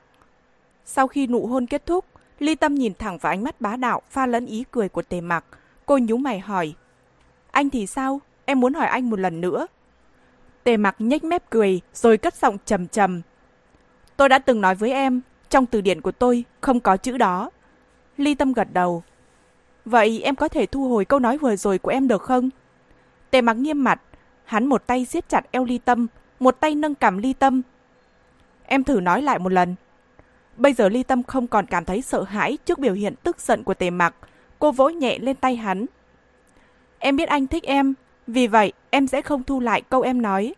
[0.84, 2.04] Sau khi nụ hôn kết thúc,
[2.38, 5.20] Ly Tâm nhìn thẳng vào ánh mắt bá đạo pha lẫn ý cười của tề
[5.20, 5.44] mặc.
[5.86, 6.74] Cô nhú mày hỏi.
[7.50, 8.20] Anh thì sao?
[8.44, 9.66] Em muốn hỏi anh một lần nữa.
[10.64, 13.22] Tề mặc nhếch mép cười rồi cất giọng trầm trầm.
[14.16, 17.50] Tôi đã từng nói với em, trong từ điển của tôi không có chữ đó.
[18.16, 19.02] Ly Tâm gật đầu.
[19.84, 22.50] Vậy em có thể thu hồi câu nói vừa rồi của em được không?
[23.30, 24.00] Tề mặc nghiêm mặt,
[24.44, 26.06] hắn một tay siết chặt eo Ly Tâm,
[26.40, 27.62] một tay nâng cảm Ly Tâm.
[28.64, 29.74] Em thử nói lại một lần.
[30.56, 33.64] Bây giờ Ly Tâm không còn cảm thấy sợ hãi trước biểu hiện tức giận
[33.64, 34.14] của tề mặc.
[34.58, 35.86] Cô vỗ nhẹ lên tay hắn.
[36.98, 37.94] Em biết anh thích em,
[38.26, 40.54] vì vậy em sẽ không thu lại câu em nói.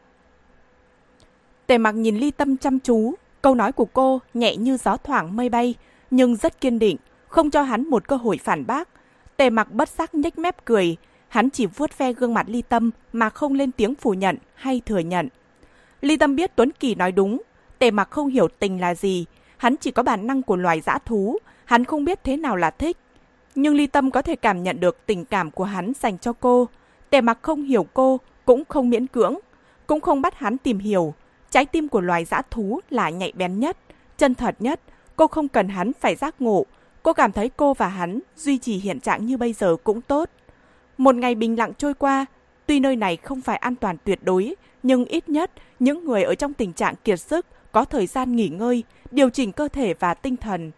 [1.67, 5.37] Tề mặc nhìn Ly Tâm chăm chú, câu nói của cô nhẹ như gió thoảng
[5.37, 5.75] mây bay,
[6.11, 6.97] nhưng rất kiên định,
[7.29, 8.89] không cho hắn một cơ hội phản bác.
[9.37, 10.97] Tề mặc bất giác nhếch mép cười,
[11.29, 14.81] hắn chỉ vuốt ve gương mặt Ly Tâm mà không lên tiếng phủ nhận hay
[14.87, 15.29] thừa nhận.
[16.01, 17.43] Ly Tâm biết Tuấn Kỳ nói đúng,
[17.79, 20.99] tề mặc không hiểu tình là gì, hắn chỉ có bản năng của loài dã
[20.99, 22.97] thú, hắn không biết thế nào là thích.
[23.55, 26.69] Nhưng Ly Tâm có thể cảm nhận được tình cảm của hắn dành cho cô.
[27.11, 29.39] Tề mặc không hiểu cô, cũng không miễn cưỡng,
[29.87, 31.15] cũng không bắt hắn tìm hiểu.
[31.51, 33.77] Trái tim của loài dã thú là nhạy bén nhất,
[34.19, 34.81] chân thật nhất,
[35.17, 36.67] cô không cần hắn phải giác ngộ.
[37.03, 40.31] Cô cảm thấy cô và hắn duy trì hiện trạng như bây giờ cũng tốt.
[40.99, 42.27] Một ngày bình lặng trôi qua,
[42.67, 46.35] tuy nơi này không phải an toàn tuyệt đối, nhưng ít nhất những người ở
[46.35, 50.15] trong tình trạng kiệt sức có thời gian nghỉ ngơi, điều chỉnh cơ thể và
[50.15, 50.71] tinh thần.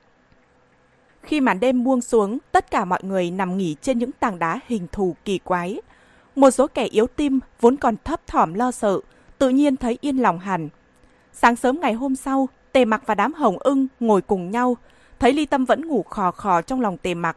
[1.23, 4.61] Khi màn đêm buông xuống, tất cả mọi người nằm nghỉ trên những tảng đá
[4.67, 5.81] hình thù kỳ quái.
[6.37, 9.01] Một số kẻ yếu tim vốn còn thấp thỏm lo sợ,
[9.39, 10.69] tự nhiên thấy yên lòng hẳn.
[11.33, 14.77] Sáng sớm ngày hôm sau, Tề Mặc và đám Hồng Ưng ngồi cùng nhau,
[15.25, 17.37] thấy Ly Tâm vẫn ngủ khò khò trong lòng Tề Mặc.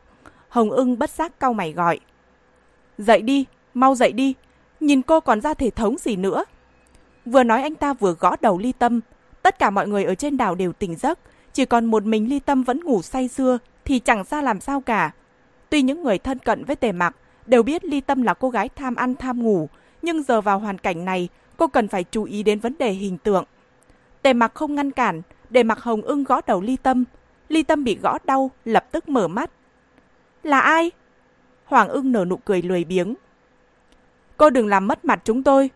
[0.49, 1.99] Hồng Ưng bất giác cau mày gọi.
[2.97, 4.33] Dậy đi, mau dậy đi,
[4.79, 6.45] nhìn cô còn ra thể thống gì nữa.
[7.25, 8.99] Vừa nói anh ta vừa gõ đầu ly tâm.
[9.41, 11.19] Tất cả mọi người ở trên đảo đều tỉnh giấc.
[11.53, 14.81] Chỉ còn một mình ly tâm vẫn ngủ say sưa thì chẳng ra làm sao
[14.81, 15.11] cả.
[15.69, 18.69] Tuy những người thân cận với tề mặc đều biết ly tâm là cô gái
[18.69, 19.69] tham ăn tham ngủ,
[20.01, 23.17] nhưng giờ vào hoàn cảnh này, cô cần phải chú ý đến vấn đề hình
[23.17, 23.45] tượng.
[24.21, 27.03] Tề mặc không ngăn cản, để mặc hồng ưng gõ đầu ly tâm.
[27.47, 29.51] Ly tâm bị gõ đau, lập tức mở mắt.
[30.43, 30.91] Là ai?
[31.65, 33.15] Hoàng ưng nở nụ cười lười biếng.
[34.37, 35.69] Cô đừng làm mất mặt chúng tôi.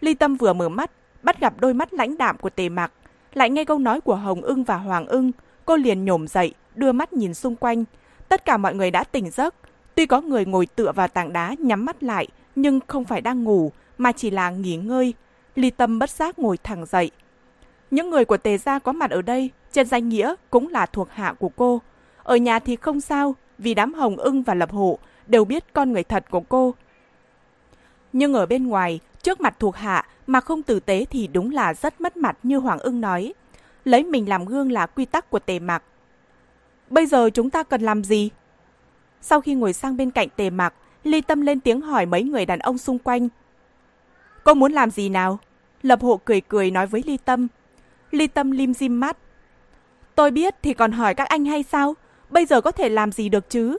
[0.00, 0.90] Ly tâm vừa mở mắt,
[1.22, 2.92] bắt gặp đôi mắt lãnh đạm của tề mặc.
[3.34, 5.32] Lại nghe câu nói của Hồng ưng và Hoàng ưng,
[5.64, 7.84] cô liền nhổm dậy, đưa mắt nhìn xung quanh.
[8.28, 9.54] Tất cả mọi người đã tỉnh giấc.
[9.94, 13.44] Tuy có người ngồi tựa vào tảng đá nhắm mắt lại, nhưng không phải đang
[13.44, 15.14] ngủ, mà chỉ là nghỉ ngơi.
[15.54, 17.10] Ly tâm bất giác ngồi thẳng dậy.
[17.90, 21.10] Những người của tề gia có mặt ở đây, trên danh nghĩa cũng là thuộc
[21.10, 21.82] hạ của cô.
[22.22, 25.92] Ở nhà thì không sao, vì đám hồng ưng và lập hộ đều biết con
[25.92, 26.74] người thật của cô.
[28.12, 31.74] Nhưng ở bên ngoài, trước mặt thuộc hạ mà không tử tế thì đúng là
[31.74, 33.34] rất mất mặt như Hoàng ưng nói.
[33.84, 35.82] Lấy mình làm gương là quy tắc của tề mạc.
[36.90, 38.30] Bây giờ chúng ta cần làm gì?
[39.20, 42.46] Sau khi ngồi sang bên cạnh tề mạc, Ly Tâm lên tiếng hỏi mấy người
[42.46, 43.28] đàn ông xung quanh.
[44.44, 45.38] Cô muốn làm gì nào?
[45.82, 47.48] Lập hộ cười cười nói với Ly Tâm.
[48.10, 49.16] Ly Tâm lim dim mắt.
[50.14, 51.94] Tôi biết thì còn hỏi các anh hay sao?
[52.30, 53.76] Bây giờ có thể làm gì được chứ?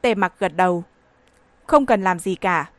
[0.00, 0.84] Tề mặc gật đầu.
[1.66, 2.70] Không cần làm gì cả.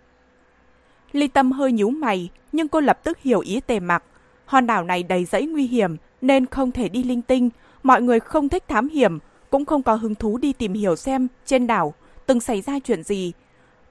[1.12, 4.04] Ly Tâm hơi nhíu mày, nhưng cô lập tức hiểu ý tề mặc.
[4.46, 7.50] Hòn đảo này đầy rẫy nguy hiểm, nên không thể đi linh tinh.
[7.84, 11.28] Mọi người không thích thám hiểm, cũng không có hứng thú đi tìm hiểu xem
[11.46, 11.94] trên đảo
[12.26, 13.34] từng xảy ra chuyện gì.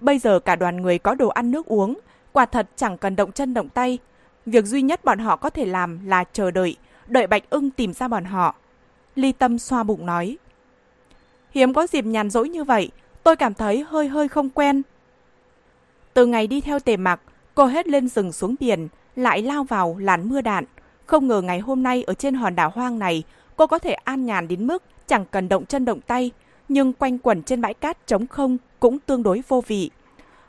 [0.01, 1.99] Bây giờ cả đoàn người có đồ ăn nước uống,
[2.33, 3.99] quả thật chẳng cần động chân động tay.
[4.47, 6.77] Việc duy nhất bọn họ có thể làm là chờ đợi,
[7.13, 8.55] đợi Bạch ưng tìm ra bọn họ.
[9.15, 10.39] Ly Tâm xoa bụng nói.
[11.51, 12.91] Hiếm có dịp nhàn rỗi như vậy,
[13.23, 14.83] tôi cảm thấy hơi hơi không quen.
[16.15, 17.21] Từ ngày đi theo tề mặc,
[17.55, 20.65] cô hết lên rừng xuống biển, lại lao vào làn mưa đạn.
[21.07, 23.23] Không ngờ ngày hôm nay ở trên hòn đảo hoang này,
[23.57, 26.31] cô có thể an nhàn đến mức chẳng cần động chân động tay,
[26.69, 29.91] nhưng quanh quẩn trên bãi cát trống không cũng tương đối vô vị.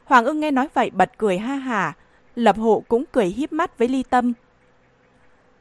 [0.06, 1.94] Hoàng ưng nghe nói vậy bật cười ha hà,
[2.36, 4.34] lập hộ cũng cười híp mắt với ly tâm.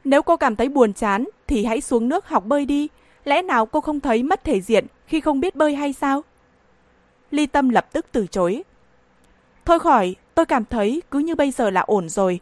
[0.03, 2.87] Nếu cô cảm thấy buồn chán thì hãy xuống nước học bơi đi,
[3.23, 6.23] lẽ nào cô không thấy mất thể diện khi không biết bơi hay sao?
[7.31, 8.63] Ly tâm lập tức từ chối.
[9.65, 12.39] Thôi khỏi, tôi cảm thấy cứ như bây giờ là ổn rồi.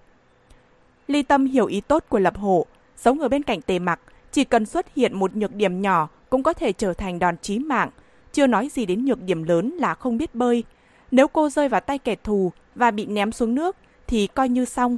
[1.07, 2.65] Ly tâm hiểu ý tốt của lập Hổ,
[2.97, 3.99] sống ở bên cạnh tề mặc,
[4.31, 7.59] chỉ cần xuất hiện một nhược điểm nhỏ cũng có thể trở thành đòn chí
[7.59, 7.89] mạng,
[8.33, 10.63] chưa nói gì đến nhược điểm lớn là không biết bơi.
[11.11, 13.75] Nếu cô rơi vào tay kẻ thù và bị ném xuống nước
[14.07, 14.97] thì coi như xong.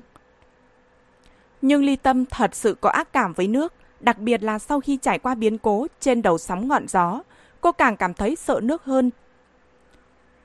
[1.65, 4.97] Nhưng Ly Tâm thật sự có ác cảm với nước, đặc biệt là sau khi
[5.01, 7.21] trải qua biến cố trên đầu sóng ngọn gió,
[7.61, 9.11] cô càng cảm thấy sợ nước hơn.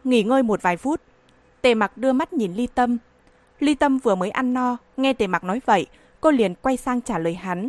[0.05, 1.01] Nghỉ ngơi một vài phút,
[1.63, 2.99] Tề Mặc đưa mắt nhìn Ly Tâm.
[3.61, 5.87] Ly Tâm vừa mới ăn no, nghe Tề Mặc nói vậy,
[6.21, 7.69] cô liền quay sang trả lời hắn.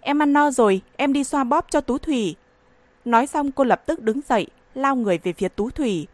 [0.00, 2.36] Em ăn no rồi, em đi xoa bóp cho Tú Thủy.
[3.04, 6.06] Nói xong cô lập tức đứng dậy, lao người về phía Tú Thủy.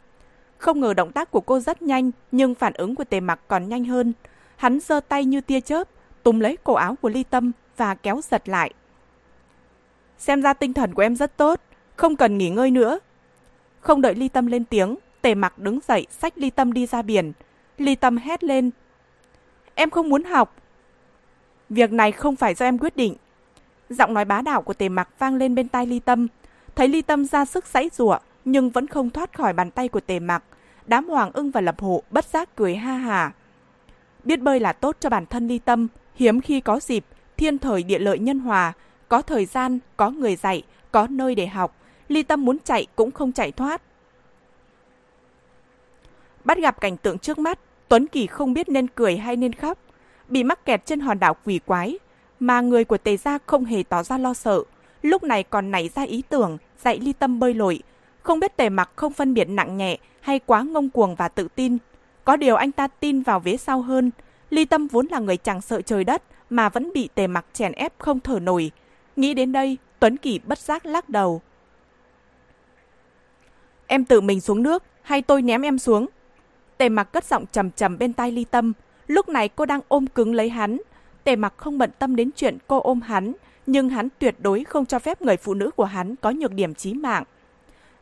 [0.58, 3.68] Không ngờ động tác của cô rất nhanh, nhưng phản ứng của tề mặc còn
[3.68, 4.12] nhanh hơn.
[4.56, 5.88] Hắn giơ tay như tia chớp,
[6.28, 8.72] tung lấy cổ áo của Ly Tâm và kéo giật lại.
[10.18, 11.60] Xem ra tinh thần của em rất tốt,
[11.96, 12.98] không cần nghỉ ngơi nữa.
[13.80, 17.02] Không đợi Ly Tâm lên tiếng, tề mặc đứng dậy xách Ly Tâm đi ra
[17.02, 17.32] biển.
[17.78, 18.70] Ly Tâm hét lên.
[19.74, 20.54] Em không muốn học.
[21.68, 23.16] Việc này không phải do em quyết định,
[23.90, 26.26] Giọng nói bá đạo của tề mặc vang lên bên tai ly tâm.
[26.74, 30.00] Thấy ly tâm ra sức giãy rủa nhưng vẫn không thoát khỏi bàn tay của
[30.00, 30.42] tề mặc.
[30.86, 33.32] Đám hoàng ưng và lập hộ bất giác cười ha hà.
[34.24, 35.88] Biết bơi là tốt cho bản thân ly tâm,
[36.18, 37.04] hiếm khi có dịp,
[37.36, 38.72] thiên thời địa lợi nhân hòa,
[39.08, 41.76] có thời gian, có người dạy, có nơi để học.
[42.08, 43.82] Ly tâm muốn chạy cũng không chạy thoát.
[46.44, 49.78] Bắt gặp cảnh tượng trước mắt, Tuấn Kỳ không biết nên cười hay nên khóc.
[50.28, 51.98] Bị mắc kẹt trên hòn đảo quỷ quái,
[52.40, 54.62] mà người của Tề Gia không hề tỏ ra lo sợ,
[55.02, 57.82] lúc này còn nảy ra ý tưởng dạy ly tâm bơi lội.
[58.22, 61.48] Không biết Tề Mặc không phân biệt nặng nhẹ hay quá ngông cuồng và tự
[61.54, 61.78] tin.
[62.24, 64.10] Có điều anh ta tin vào vế sau hơn.
[64.50, 67.72] Ly Tâm vốn là người chẳng sợ trời đất mà vẫn bị Tề Mặc chèn
[67.72, 68.70] ép không thở nổi.
[69.16, 71.40] Nghĩ đến đây, Tuấn Kỳ bất giác lắc đầu.
[73.86, 76.06] Em tự mình xuống nước hay tôi ném em xuống?
[76.78, 78.72] Tề Mặc cất giọng trầm trầm bên tai Ly Tâm.
[79.06, 80.78] Lúc này cô đang ôm cứng lấy hắn,
[81.24, 83.32] Tề mặc không bận tâm đến chuyện cô ôm hắn,
[83.66, 86.74] nhưng hắn tuyệt đối không cho phép người phụ nữ của hắn có nhược điểm
[86.74, 87.24] chí mạng.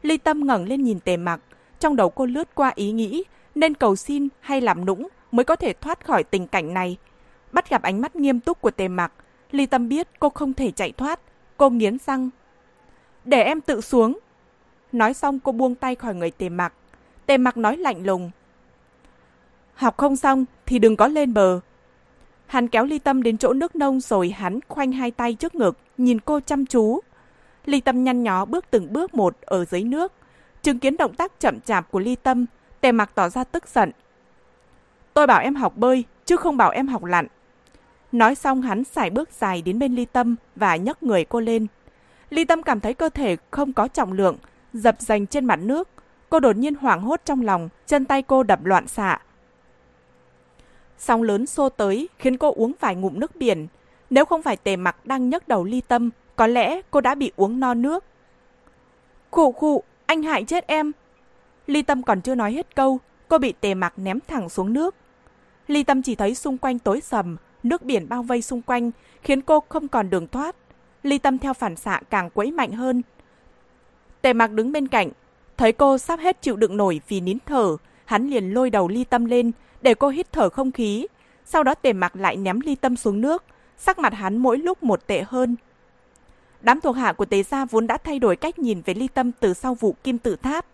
[0.03, 1.41] Ly Tâm ngẩng lên nhìn Tề mặc,
[1.81, 5.57] trong đầu cô lướt qua ý nghĩ nên cầu xin hay làm nũng mới có
[5.57, 6.97] thể thoát khỏi tình cảnh này.
[7.53, 9.13] Bắt gặp ánh mắt nghiêm túc của Tề mặc,
[9.51, 11.21] Ly Tâm biết cô không thể chạy thoát,
[11.57, 12.31] cô nghiến răng.
[13.25, 14.19] Để em tự xuống.
[14.93, 16.73] Nói xong cô buông tay khỏi người Tề mặc.
[17.27, 18.31] Tề mặc nói lạnh lùng.
[19.75, 21.61] Học không xong thì đừng có lên bờ,
[22.47, 25.79] Hắn kéo Ly Tâm đến chỗ nước nông rồi hắn khoanh hai tay trước ngực,
[25.99, 27.01] nhìn cô chăm chú.
[27.65, 30.13] Ly Tâm nhăn nhó bước từng bước một ở dưới nước.
[30.63, 32.47] Chứng kiến động tác chậm chạp của ly tâm,
[32.81, 33.91] tề mặc tỏ ra tức giận.
[35.17, 37.27] Tôi bảo em học bơi, chứ không bảo em học lặn.
[38.13, 41.67] Nói xong hắn xài bước dài đến bên ly tâm và nhấc người cô lên.
[42.31, 44.37] Ly tâm cảm thấy cơ thể không có trọng lượng,
[44.73, 45.89] dập dành trên mặt nước.
[46.29, 49.19] Cô đột nhiên hoảng hốt trong lòng, chân tay cô đập loạn xạ.
[50.99, 53.67] Sóng lớn xô tới khiến cô uống vài ngụm nước biển.
[54.11, 57.33] Nếu không phải tề mặc đang nhấc đầu ly tâm, có lẽ cô đã bị
[57.37, 58.05] uống no nước.
[59.31, 60.93] Khụ khụ, anh hại chết em.
[61.67, 62.99] Ly tâm còn chưa nói hết câu,
[63.29, 64.95] cô bị tề mặc ném thẳng xuống nước.
[65.67, 68.91] Ly tâm chỉ thấy xung quanh tối sầm, nước biển bao vây xung quanh,
[69.23, 70.57] khiến cô không còn đường thoát.
[71.03, 73.03] Ly tâm theo phản xạ càng quấy mạnh hơn.
[74.23, 75.11] Tề mặc đứng bên cạnh,
[75.57, 79.05] thấy cô sắp hết chịu đựng nổi vì nín thở, hắn liền lôi đầu ly
[79.05, 81.07] tâm lên, để cô hít thở không khí.
[81.45, 83.45] Sau đó tề mặc lại ném ly tâm xuống nước,
[83.77, 85.57] sắc mặt hắn mỗi lúc một tệ hơn.
[86.61, 89.33] Đám thuộc hạ của tế gia vốn đã thay đổi cách nhìn về ly tâm
[89.33, 90.67] từ sau vụ kim tự tháp.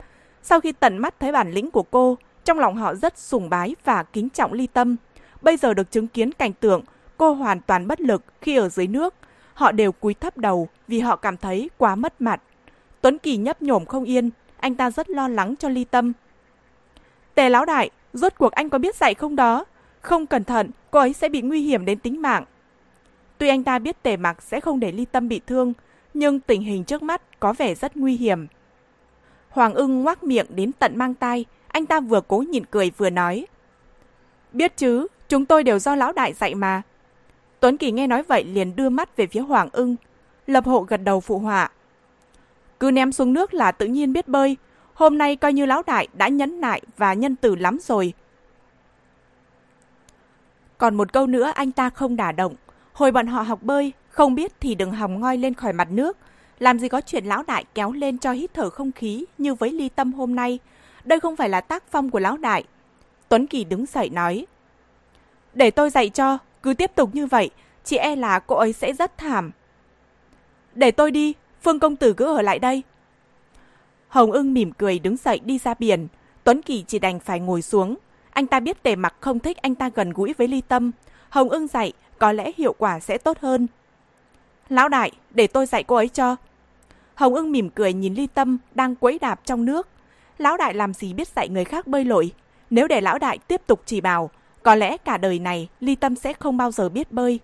[0.42, 3.76] Sau khi tận mắt thấy bản lĩnh của cô, trong lòng họ rất sùng bái
[3.84, 4.96] và kính trọng ly tâm.
[5.42, 6.82] Bây giờ được chứng kiến cảnh tượng
[7.16, 9.14] cô hoàn toàn bất lực khi ở dưới nước,
[9.54, 12.42] họ đều cúi thấp đầu vì họ cảm thấy quá mất mặt.
[13.00, 16.12] Tuấn Kỳ nhấp nhổm không yên, anh ta rất lo lắng cho ly tâm.
[17.34, 19.64] Tề lão đại, rốt cuộc anh có biết dạy không đó?
[20.00, 22.44] Không cẩn thận, cô ấy sẽ bị nguy hiểm đến tính mạng.
[23.38, 25.72] Tuy anh ta biết tề mặc sẽ không để ly tâm bị thương,
[26.14, 28.46] nhưng tình hình trước mắt có vẻ rất nguy hiểm.
[29.48, 33.10] Hoàng ưng ngoác miệng đến tận mang tay, anh ta vừa cố nhịn cười vừa
[33.10, 33.46] nói.
[34.52, 36.82] Biết chứ, chúng tôi đều do lão đại dạy mà.
[37.60, 39.96] Tuấn Kỳ nghe nói vậy liền đưa mắt về phía Hoàng ưng.
[40.46, 41.70] Lập hộ gật đầu phụ họa.
[42.80, 44.56] Cứ ném xuống nước là tự nhiên biết bơi.
[44.94, 48.12] Hôm nay coi như lão đại đã nhẫn nại và nhân từ lắm rồi.
[50.78, 52.54] Còn một câu nữa anh ta không đả động.
[52.92, 56.16] Hồi bọn họ học bơi, không biết thì đừng hòng ngoi lên khỏi mặt nước.
[56.58, 59.72] Làm gì có chuyện lão đại kéo lên cho hít thở không khí như với
[59.72, 60.58] ly tâm hôm nay.
[61.04, 62.64] Đây không phải là tác phong của lão đại.
[63.28, 64.46] Tuấn Kỳ đứng dậy nói.
[65.54, 67.50] Để tôi dạy cho, cứ tiếp tục như vậy,
[67.84, 69.50] chị e là cô ấy sẽ rất thảm.
[70.74, 72.82] Để tôi đi, Phương Công Tử cứ ở lại đây.
[74.08, 76.08] Hồng ưng mỉm cười đứng dậy đi ra biển.
[76.44, 77.96] Tuấn Kỳ chỉ đành phải ngồi xuống.
[78.30, 80.90] Anh ta biết tề mặc không thích anh ta gần gũi với ly tâm.
[81.28, 83.66] Hồng ưng dạy, có lẽ hiệu quả sẽ tốt hơn.
[84.68, 86.36] Lão đại, để tôi dạy cô ấy cho.
[87.14, 89.88] Hồng ưng mỉm cười nhìn ly tâm đang quấy đạp trong nước.
[90.38, 92.32] Lão đại làm gì biết dạy người khác bơi lội.
[92.70, 94.30] Nếu để lão đại tiếp tục chỉ bảo,
[94.62, 97.40] có lẽ cả đời này ly tâm sẽ không bao giờ biết bơi.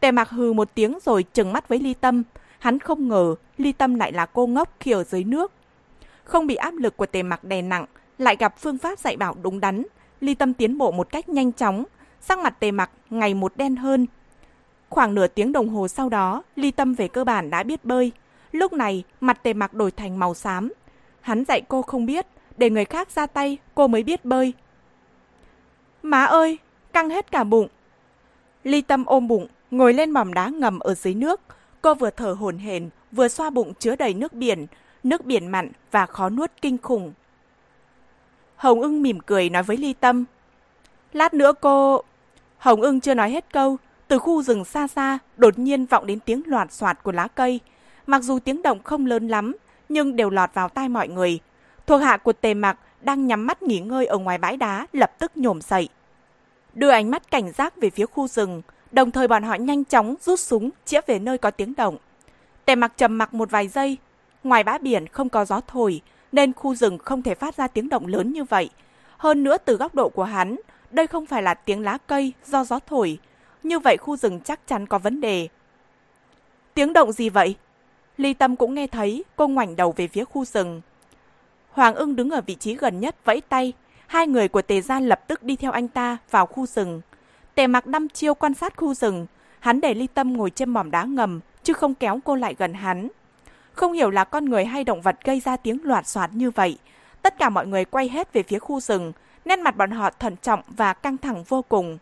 [0.00, 2.22] Tề mặc hừ một tiếng rồi trừng mắt với ly tâm.
[2.58, 5.52] Hắn không ngờ ly tâm lại là cô ngốc khi ở dưới nước.
[6.24, 7.86] Không bị áp lực của tề mặc đè nặng,
[8.18, 9.82] lại gặp phương pháp dạy bảo đúng đắn.
[10.20, 11.84] Ly tâm tiến bộ một cách nhanh chóng,
[12.20, 14.06] sắc mặt tề mặc ngày một đen hơn.
[14.88, 18.12] Khoảng nửa tiếng đồng hồ sau đó, ly tâm về cơ bản đã biết bơi.
[18.52, 20.72] Lúc này, mặt tề mặc đổi thành màu xám.
[21.24, 24.52] Hắn dạy cô không biết, để người khác ra tay, cô mới biết bơi.
[26.02, 26.58] Má ơi,
[26.92, 27.68] căng hết cả bụng.
[28.64, 31.40] Ly tâm ôm bụng, ngồi lên mỏm đá ngầm ở dưới nước.
[31.82, 34.66] Cô vừa thở hổn hển, vừa xoa bụng chứa đầy nước biển,
[35.02, 37.12] nước biển mặn và khó nuốt kinh khủng.
[38.56, 40.24] Hồng ưng mỉm cười nói với Ly Tâm.
[41.12, 42.02] Lát nữa cô...
[42.58, 43.76] Hồng ưng chưa nói hết câu,
[44.08, 47.60] từ khu rừng xa xa đột nhiên vọng đến tiếng loạt soạt của lá cây.
[48.06, 49.52] Mặc dù tiếng động không lớn lắm,
[49.88, 51.38] nhưng đều lọt vào tai mọi người.
[51.86, 55.12] Thuộc hạ của tề mặc đang nhắm mắt nghỉ ngơi ở ngoài bãi đá lập
[55.18, 55.88] tức nhổm dậy.
[56.74, 60.14] Đưa ánh mắt cảnh giác về phía khu rừng, đồng thời bọn họ nhanh chóng
[60.20, 61.96] rút súng chĩa về nơi có tiếng động.
[62.64, 63.96] Tề mặc trầm mặc một vài giây.
[64.44, 66.00] Ngoài bãi biển không có gió thổi,
[66.32, 68.70] nên khu rừng không thể phát ra tiếng động lớn như vậy.
[69.16, 70.56] Hơn nữa từ góc độ của hắn,
[70.90, 73.18] đây không phải là tiếng lá cây do gió thổi.
[73.62, 75.48] Như vậy khu rừng chắc chắn có vấn đề.
[76.74, 77.56] Tiếng động gì vậy?
[78.16, 80.80] Ly Tâm cũng nghe thấy, cô ngoảnh đầu về phía khu rừng.
[81.70, 83.72] Hoàng ưng đứng ở vị trí gần nhất vẫy tay.
[84.06, 87.00] Hai người của tề gia lập tức đi theo anh ta vào khu rừng.
[87.54, 89.26] Tề mặc đăm chiêu quan sát khu rừng.
[89.60, 92.74] Hắn để ly tâm ngồi trên mỏm đá ngầm, chứ không kéo cô lại gần
[92.74, 93.08] hắn.
[93.72, 96.78] Không hiểu là con người hay động vật gây ra tiếng loạt soạt như vậy.
[97.22, 99.12] Tất cả mọi người quay hết về phía khu rừng,
[99.44, 101.98] nét mặt bọn họ thận trọng và căng thẳng vô cùng.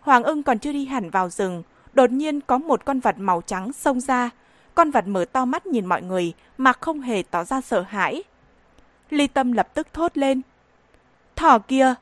[0.00, 1.62] Hoàng ưng còn chưa đi hẳn vào rừng,
[1.92, 4.30] đột nhiên có một con vật màu trắng xông ra.
[4.78, 8.22] Con vật mở to mắt nhìn mọi người mà không hề tỏ ra sợ hãi.
[9.10, 10.40] Ly Tâm lập tức thốt lên.
[11.36, 11.94] Thỏ kia!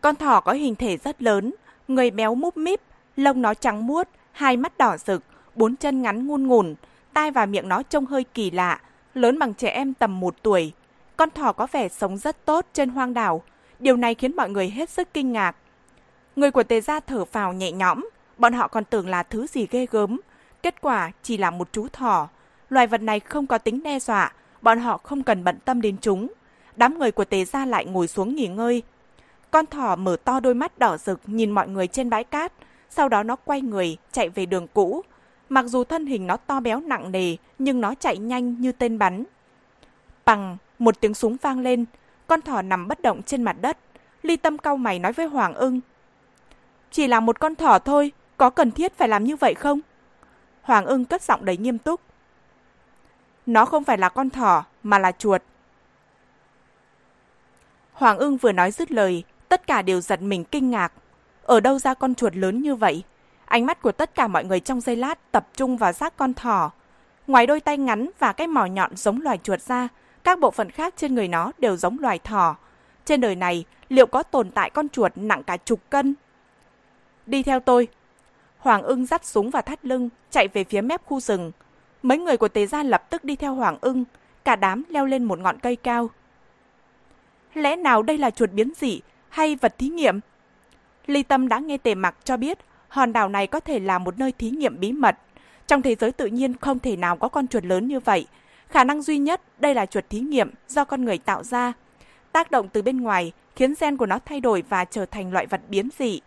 [0.00, 1.54] Con thỏ có hình thể rất lớn,
[1.88, 2.80] người béo múp míp,
[3.16, 5.22] lông nó trắng muốt, hai mắt đỏ rực,
[5.54, 6.74] bốn chân ngắn ngun ngùn,
[7.12, 8.80] tai và miệng nó trông hơi kỳ lạ,
[9.14, 10.72] lớn bằng trẻ em tầm một tuổi.
[11.16, 13.42] Con thỏ có vẻ sống rất tốt trên hoang đảo.
[13.78, 15.56] Điều này khiến mọi người hết sức kinh ngạc.
[16.36, 18.08] Người của tề gia thở phào nhẹ nhõm,
[18.38, 20.20] bọn họ còn tưởng là thứ gì ghê gớm.
[20.62, 22.28] Kết quả chỉ là một chú thỏ.
[22.68, 24.32] Loài vật này không có tính đe dọa,
[24.62, 26.28] bọn họ không cần bận tâm đến chúng.
[26.76, 28.82] Đám người của Tề Gia lại ngồi xuống nghỉ ngơi.
[29.50, 32.52] Con thỏ mở to đôi mắt đỏ rực nhìn mọi người trên bãi cát,
[32.90, 35.02] sau đó nó quay người, chạy về đường cũ.
[35.48, 38.98] Mặc dù thân hình nó to béo nặng nề, nhưng nó chạy nhanh như tên
[38.98, 39.24] bắn.
[40.24, 41.84] Bằng, một tiếng súng vang lên,
[42.26, 43.78] con thỏ nằm bất động trên mặt đất.
[44.22, 45.80] Ly tâm cau mày nói với Hoàng ưng.
[46.90, 49.80] Chỉ là một con thỏ thôi, có cần thiết phải làm như vậy không?
[50.68, 52.00] Hoàng ưng cất giọng đầy nghiêm túc.
[53.46, 55.42] Nó không phải là con thỏ, mà là chuột.
[57.92, 60.92] Hoàng ưng vừa nói dứt lời, tất cả đều giật mình kinh ngạc.
[61.42, 63.02] Ở đâu ra con chuột lớn như vậy?
[63.44, 66.34] Ánh mắt của tất cả mọi người trong giây lát tập trung vào xác con
[66.34, 66.70] thỏ.
[67.26, 69.88] Ngoài đôi tay ngắn và cái mỏ nhọn giống loài chuột ra,
[70.24, 72.56] các bộ phận khác trên người nó đều giống loài thỏ.
[73.04, 76.14] Trên đời này, liệu có tồn tại con chuột nặng cả chục cân?
[77.26, 77.88] Đi theo tôi.
[78.58, 81.52] Hoàng ưng dắt súng và thắt lưng, chạy về phía mép khu rừng.
[82.02, 84.04] Mấy người của tế gia lập tức đi theo Hoàng ưng,
[84.44, 86.10] cả đám leo lên một ngọn cây cao.
[87.54, 90.20] Lẽ nào đây là chuột biến dị hay vật thí nghiệm?
[91.06, 94.18] Ly Tâm đã nghe tề mặc cho biết hòn đảo này có thể là một
[94.18, 95.16] nơi thí nghiệm bí mật.
[95.66, 98.26] Trong thế giới tự nhiên không thể nào có con chuột lớn như vậy.
[98.68, 101.72] Khả năng duy nhất đây là chuột thí nghiệm do con người tạo ra.
[102.32, 105.46] Tác động từ bên ngoài khiến gen của nó thay đổi và trở thành loại
[105.46, 106.20] vật biến dị.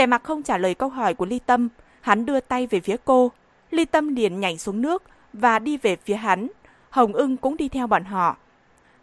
[0.00, 1.68] Tề mặc không trả lời câu hỏi của Ly Tâm.
[2.00, 3.30] Hắn đưa tay về phía cô.
[3.70, 6.48] Ly Tâm liền nhảy xuống nước và đi về phía hắn.
[6.90, 8.36] Hồng ưng cũng đi theo bọn họ.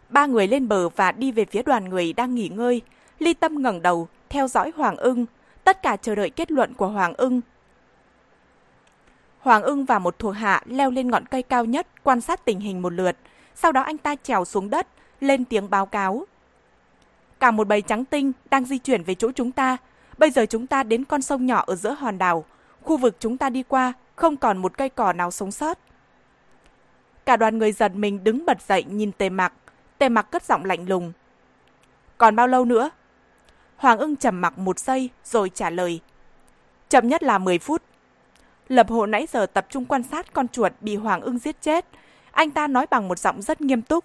[0.08, 2.82] Ba người lên bờ và đi về phía đoàn người đang nghỉ ngơi.
[3.18, 5.26] Ly Tâm ngẩng đầu, theo dõi Hoàng ưng.
[5.64, 7.40] Tất cả chờ đợi kết luận của Hoàng ưng.
[9.40, 12.60] Hoàng ưng và một thuộc hạ leo lên ngọn cây cao nhất quan sát tình
[12.60, 13.16] hình một lượt.
[13.54, 14.86] Sau đó anh ta trèo xuống đất,
[15.20, 16.26] lên tiếng báo cáo.
[17.40, 19.76] Cả một bầy trắng tinh đang di chuyển về chỗ chúng ta.
[20.18, 22.44] Bây giờ chúng ta đến con sông nhỏ ở giữa hòn đảo.
[22.82, 25.78] Khu vực chúng ta đi qua, không còn một cây cỏ nào sống sót.
[27.26, 29.52] Cả đoàn người giật mình đứng bật dậy nhìn tề mặc.
[29.98, 31.12] Tề mặc cất giọng lạnh lùng.
[32.18, 32.90] Còn bao lâu nữa?
[33.76, 36.00] Hoàng ưng trầm mặc một giây rồi trả lời.
[36.88, 37.82] Chậm nhất là 10 phút.
[38.68, 41.86] Lập hộ nãy giờ tập trung quan sát con chuột bị Hoàng ưng giết chết.
[42.30, 44.04] Anh ta nói bằng một giọng rất nghiêm túc.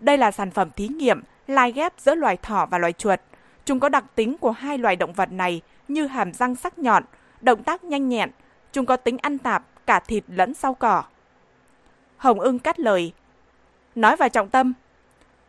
[0.00, 3.20] Đây là sản phẩm thí nghiệm, lai ghép giữa loài thỏ và loài chuột.
[3.66, 7.04] Chúng có đặc tính của hai loài động vật này như hàm răng sắc nhọn,
[7.40, 8.30] động tác nhanh nhẹn.
[8.72, 11.04] Chúng có tính ăn tạp cả thịt lẫn rau cỏ.
[12.16, 13.12] Hồng ưng cắt lời.
[13.94, 14.72] Nói vào trọng tâm.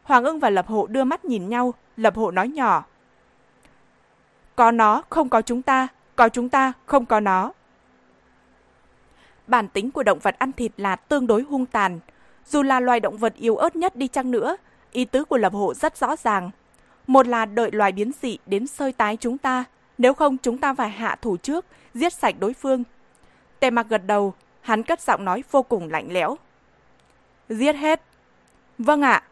[0.04, 2.86] Hoàng ưng và Lập hộ đưa mắt nhìn nhau, Lập hộ nói nhỏ.
[4.56, 7.52] Có nó, không có chúng ta, có chúng ta, không có nó.
[9.48, 12.00] Bản tính của động vật ăn thịt là tương đối hung tàn.
[12.46, 14.58] Dù là loài động vật yếu ớt nhất đi chăng nữa,
[14.92, 16.52] ý tứ của Lập hộ rất rõ ràng.
[17.08, 19.64] Một là đợi loài biến dị đến sơi tái chúng ta,
[19.98, 22.84] nếu không chúng ta phải hạ thủ trước, giết sạch đối phương.
[23.60, 26.38] Tề mặc gật đầu, hắn cất giọng nói vô cùng lạnh lẽo.
[27.50, 28.02] Giết hết.
[28.78, 29.24] Vâng ạ.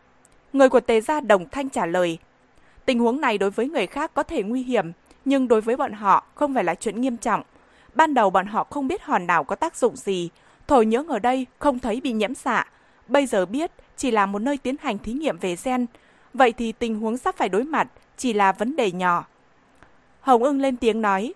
[0.53, 2.17] Người của tề gia đồng thanh trả lời.
[2.85, 4.91] Tình huống này đối với người khác có thể nguy hiểm,
[5.25, 7.43] nhưng đối với bọn họ không phải là chuyện nghiêm trọng.
[7.93, 10.29] Ban đầu bọn họ không biết hòn đảo có tác dụng gì,
[10.67, 12.65] thổi nhưỡng ở đây không thấy bị nhiễm xạ.
[13.07, 15.85] Bây giờ biết chỉ là một nơi tiến hành thí nghiệm về gen,
[16.35, 19.25] vậy thì tình huống sắp phải đối mặt chỉ là vấn đề nhỏ.
[20.21, 21.33] Hồng ưng lên tiếng nói.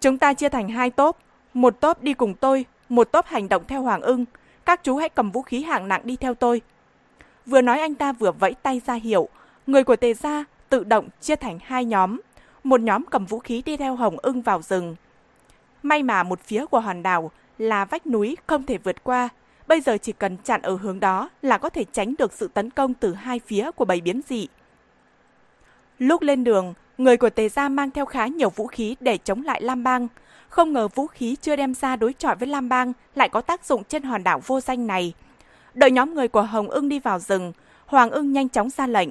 [0.00, 1.18] Chúng ta chia thành hai tốp,
[1.54, 4.24] một tốp đi cùng tôi, một tốp hành động theo Hoàng ưng.
[4.64, 6.60] Các chú hãy cầm vũ khí hạng nặng đi theo tôi.
[7.46, 9.28] Vừa nói anh ta vừa vẫy tay ra hiệu,
[9.66, 12.20] người của tề gia tự động chia thành hai nhóm.
[12.64, 14.96] Một nhóm cầm vũ khí đi theo Hồng ưng vào rừng.
[15.82, 19.28] May mà một phía của hòn đảo là vách núi không thể vượt qua.
[19.66, 22.70] Bây giờ chỉ cần chặn ở hướng đó là có thể tránh được sự tấn
[22.70, 24.48] công từ hai phía của bầy biến dị.
[25.98, 29.42] Lúc lên đường, người của Tề Gia mang theo khá nhiều vũ khí để chống
[29.42, 30.08] lại Lam Bang.
[30.48, 33.64] Không ngờ vũ khí chưa đem ra đối chọi với Lam Bang lại có tác
[33.64, 35.12] dụng trên hòn đảo vô danh này.
[35.74, 37.52] Đợi nhóm người của Hồng ưng đi vào rừng,
[37.86, 39.08] Hoàng ưng nhanh chóng ra lệnh.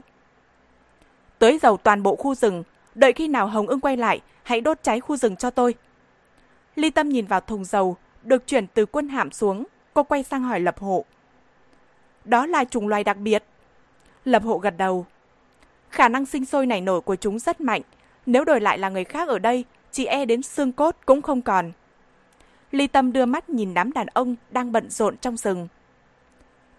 [1.40, 2.64] Tới dầu toàn bộ khu rừng,
[2.96, 5.76] đợi khi nào Hồng ưng quay lại, hãy đốt cháy khu rừng cho tôi.
[6.76, 9.64] Ly Tâm nhìn vào thùng dầu, được chuyển từ quân hạm xuống,
[9.94, 11.06] cô quay sang hỏi Lập Hộ.
[12.26, 13.44] Đó là chủng loài đặc biệt.
[14.26, 15.06] Lập Hộ gật đầu.
[15.90, 17.82] Khả năng sinh sôi nảy nổi của chúng rất mạnh,
[18.26, 21.42] nếu đổi lại là người khác ở đây, chị e đến xương cốt cũng không
[21.42, 21.72] còn.
[22.72, 25.68] Ly Tâm đưa mắt nhìn đám đàn ông đang bận rộn trong rừng.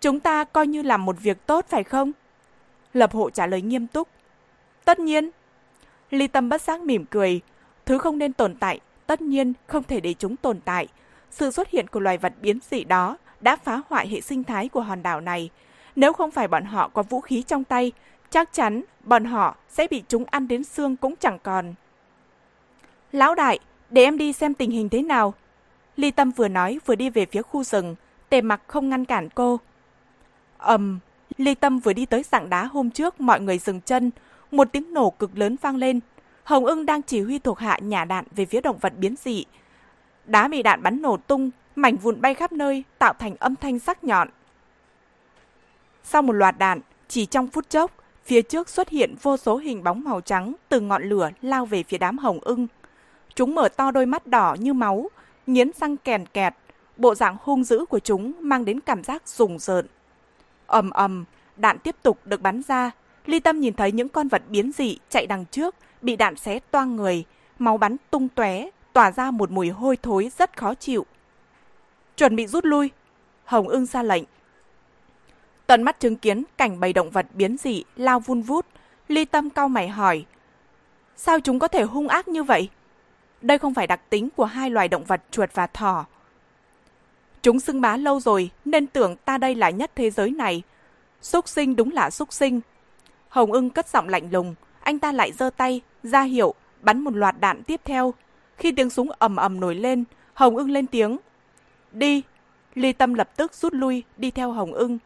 [0.01, 2.13] Chúng ta coi như làm một việc tốt phải không?
[2.93, 4.09] Lập hộ trả lời nghiêm túc.
[4.85, 5.31] Tất nhiên.
[6.11, 7.41] Ly Tâm bất giác mỉm cười.
[7.87, 10.89] Thứ không nên tồn tại, tất nhiên không thể để chúng tồn tại.
[11.35, 14.69] Sự xuất hiện của loài vật biến dị đó đã phá hoại hệ sinh thái
[14.69, 15.51] của hòn đảo này.
[15.97, 17.93] Nếu không phải bọn họ có vũ khí trong tay,
[18.31, 21.75] chắc chắn bọn họ sẽ bị chúng ăn đến xương cũng chẳng còn.
[23.13, 23.59] Lão đại,
[23.91, 25.35] để em đi xem tình hình thế nào.
[25.97, 27.95] Ly Tâm vừa nói vừa đi về phía khu rừng,
[28.29, 29.61] tề mặc không ngăn cản cô.
[30.59, 30.99] ầm,
[31.37, 34.11] Ly Tâm vừa đi tới sạng đá hôm trước mọi người dừng chân,
[34.51, 36.01] một tiếng nổ cực lớn vang lên.
[36.45, 39.45] Hồng ưng đang chỉ huy thuộc hạ nhả đạn về phía động vật biến dị.
[40.27, 43.79] Đá bị đạn bắn nổ tung, mảnh vụn bay khắp nơi, tạo thành âm thanh
[43.79, 44.29] sắc nhọn.
[46.05, 47.91] Sau một loạt đạn, chỉ trong phút chốc,
[48.25, 51.83] phía trước xuất hiện vô số hình bóng màu trắng từ ngọn lửa lao về
[51.83, 52.67] phía đám hồng ưng.
[53.35, 55.11] Chúng mở to đôi mắt đỏ như máu,
[55.47, 56.55] nghiến răng kèn kẹt.
[56.97, 59.87] Bộ dạng hung dữ của chúng mang đến cảm giác rùng rợn.
[60.67, 61.25] ầm ầm,
[61.57, 62.91] đạn tiếp tục được bắn ra.
[63.27, 66.59] Ly Tâm nhìn thấy những con vật biến dị chạy đằng trước, bị đạn xé
[66.71, 67.25] toang người,
[67.59, 71.07] máu bắn tung tóe, tỏa ra một mùi hôi thối rất khó chịu.
[72.17, 72.91] Chuẩn bị rút lui.
[73.45, 74.25] Hồng ưng ra lệnh.
[75.67, 78.67] Tận mắt chứng kiến cảnh bầy động vật biến dị lao vun vút,
[79.09, 80.25] ly tâm cao mày hỏi.
[81.17, 82.69] Sao chúng có thể hung ác như vậy?
[83.43, 86.07] Đây không phải đặc tính của hai loài động vật chuột và thỏ.
[87.43, 90.63] Chúng xưng bá lâu rồi nên tưởng ta đây là nhất thế giới này.
[91.23, 92.61] Xúc sinh đúng là xúc sinh.
[93.29, 97.15] Hồng ưng cất giọng lạnh lùng, anh ta lại giơ tay, ra hiệu, bắn một
[97.15, 98.15] loạt đạn tiếp theo.
[98.57, 101.17] Khi tiếng súng ầm ầm nổi lên, Hồng ưng lên tiếng.
[101.93, 102.23] Đi!
[102.75, 104.99] Ly Tâm lập tức rút lui, đi theo Hồng ưng.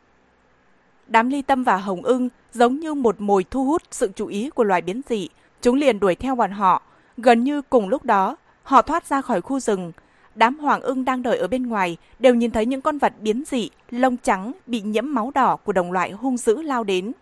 [1.08, 4.50] Đám ly tâm và hồng ưng giống như một mồi thu hút sự chú ý
[4.50, 5.28] của loài biến dị.
[5.62, 6.82] Chúng liền đuổi theo bọn họ.
[7.16, 9.92] Gần như cùng lúc đó, họ thoát ra khỏi khu rừng.
[10.34, 13.44] Đám hoàng ưng đang đợi ở bên ngoài đều nhìn thấy những con vật biến
[13.46, 17.12] dị, lông trắng bị nhiễm máu đỏ của đồng loại hung dữ lao đến.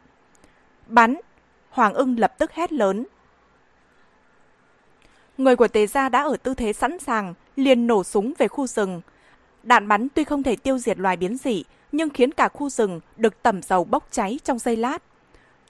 [0.86, 1.16] Bắn!
[1.70, 3.06] Hoàng ưng lập tức hét lớn.
[5.38, 8.66] Người của Tề Gia đã ở tư thế sẵn sàng, liền nổ súng về khu
[8.66, 9.00] rừng.
[9.62, 13.00] Đạn bắn tuy không thể tiêu diệt loài biến dị, nhưng khiến cả khu rừng
[13.16, 15.02] được tẩm dầu bốc cháy trong giây lát.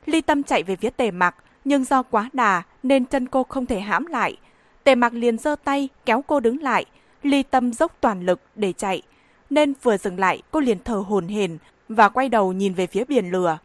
[0.07, 3.67] Ly Tâm chạy về phía tề mặc, nhưng do quá đà nên chân cô không
[3.67, 4.37] thể hãm lại.
[4.85, 6.85] Tề mặc liền giơ tay kéo cô đứng lại,
[7.23, 9.03] Ly Tâm dốc toàn lực để chạy,
[9.51, 11.59] nên vừa dừng lại cô liền thở hồn hển
[11.89, 13.59] và quay đầu nhìn về phía biển lửa.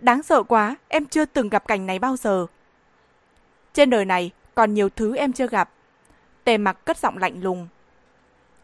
[0.00, 2.46] Đáng sợ quá, em chưa từng gặp cảnh này bao giờ.
[3.72, 5.70] Trên đời này còn nhiều thứ em chưa gặp.
[6.44, 7.68] Tề mặc cất giọng lạnh lùng.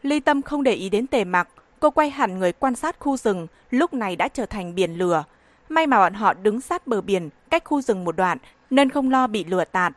[0.02, 1.48] Ly Tâm không để ý đến tề mặc,
[1.80, 5.24] Cô quay hẳn người quan sát khu rừng, lúc này đã trở thành biển lửa.
[5.68, 8.38] May mà bọn họ đứng sát bờ biển, cách khu rừng một đoạn,
[8.70, 9.92] nên không lo bị lửa tạt.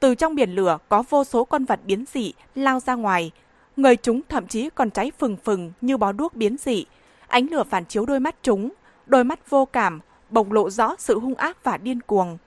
[0.00, 3.30] Từ trong biển lửa có vô số con vật biến dị lao ra ngoài.
[3.76, 6.84] Người chúng thậm chí còn cháy phừng phừng như bó đuốc biến dị.
[7.28, 8.70] Ánh lửa phản chiếu đôi mắt chúng,
[9.06, 10.00] đôi mắt vô cảm,
[10.30, 12.38] bộc lộ rõ sự hung ác và điên cuồng.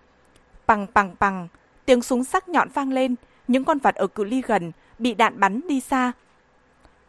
[0.68, 1.48] Bằng bằng bằng,
[1.86, 3.16] tiếng súng sắc nhọn vang lên,
[3.48, 6.12] những con vật ở cự ly gần bị đạn bắn đi xa.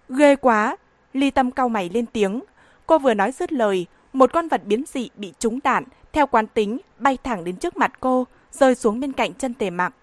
[0.08, 0.76] Ghê quá,
[1.12, 2.42] Ly Tâm cau mày lên tiếng.
[2.86, 6.46] Cô vừa nói dứt lời, một con vật biến dị bị trúng đạn, theo quán
[6.46, 9.94] tính, bay thẳng đến trước mặt cô, rơi xuống bên cạnh chân tề mặc.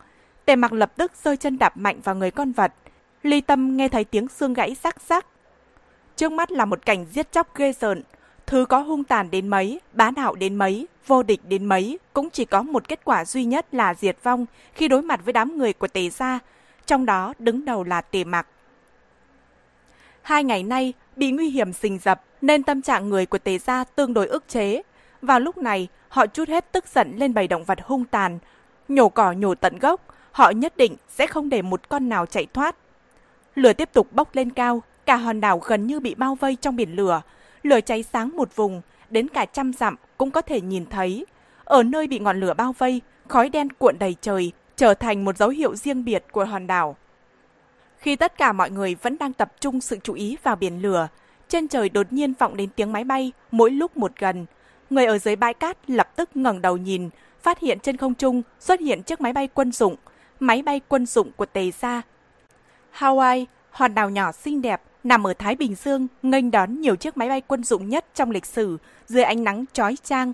[0.46, 2.74] Tề mặc lập tức rơi chân đạp mạnh vào người con vật.
[3.24, 5.26] Ly Tâm nghe thấy tiếng xương gãy sắc sắc.
[6.16, 8.04] Trước mắt là một cảnh giết chóc ghê rợn.
[8.46, 12.30] Thứ có hung tàn đến mấy, bá đạo đến mấy, vô địch đến mấy, cũng
[12.30, 15.58] chỉ có một kết quả duy nhất là diệt vong khi đối mặt với đám
[15.58, 16.40] người của tề gia.
[16.86, 18.48] Trong đó đứng đầu là tề mặc.
[20.22, 23.84] Hai ngày nay, bị nguy hiểm rình rập nên tâm trạng người của Tề Gia
[23.84, 24.82] tương đối ức chế.
[25.22, 28.40] Vào lúc này, họ chút hết tức giận lên bầy động vật hung tàn.
[28.88, 32.48] Nhổ cỏ nhổ tận gốc, họ nhất định sẽ không để một con nào chạy
[32.54, 32.76] thoát.
[33.56, 36.76] Lửa tiếp tục bốc lên cao, cả hòn đảo gần như bị bao vây trong
[36.76, 37.22] biển lửa.
[37.64, 41.26] Lửa cháy sáng một vùng, đến cả trăm dặm cũng có thể nhìn thấy.
[41.64, 45.38] Ở nơi bị ngọn lửa bao vây, khói đen cuộn đầy trời, trở thành một
[45.38, 46.96] dấu hiệu riêng biệt của hòn đảo.
[47.98, 51.08] Khi tất cả mọi người vẫn đang tập trung sự chú ý vào biển lửa,
[51.48, 54.46] trên trời đột nhiên vọng đến tiếng máy bay mỗi lúc một gần.
[54.90, 57.10] Người ở dưới bãi cát lập tức ngẩng đầu nhìn,
[57.42, 59.96] phát hiện trên không trung xuất hiện chiếc máy bay quân dụng,
[60.40, 62.02] máy bay quân dụng của Tề Gia.
[62.98, 67.18] Hawaii, hòn đảo nhỏ xinh đẹp, nằm ở Thái Bình Dương, nghênh đón nhiều chiếc
[67.18, 68.78] máy bay quân dụng nhất trong lịch sử
[69.08, 70.34] dưới ánh nắng chói chang.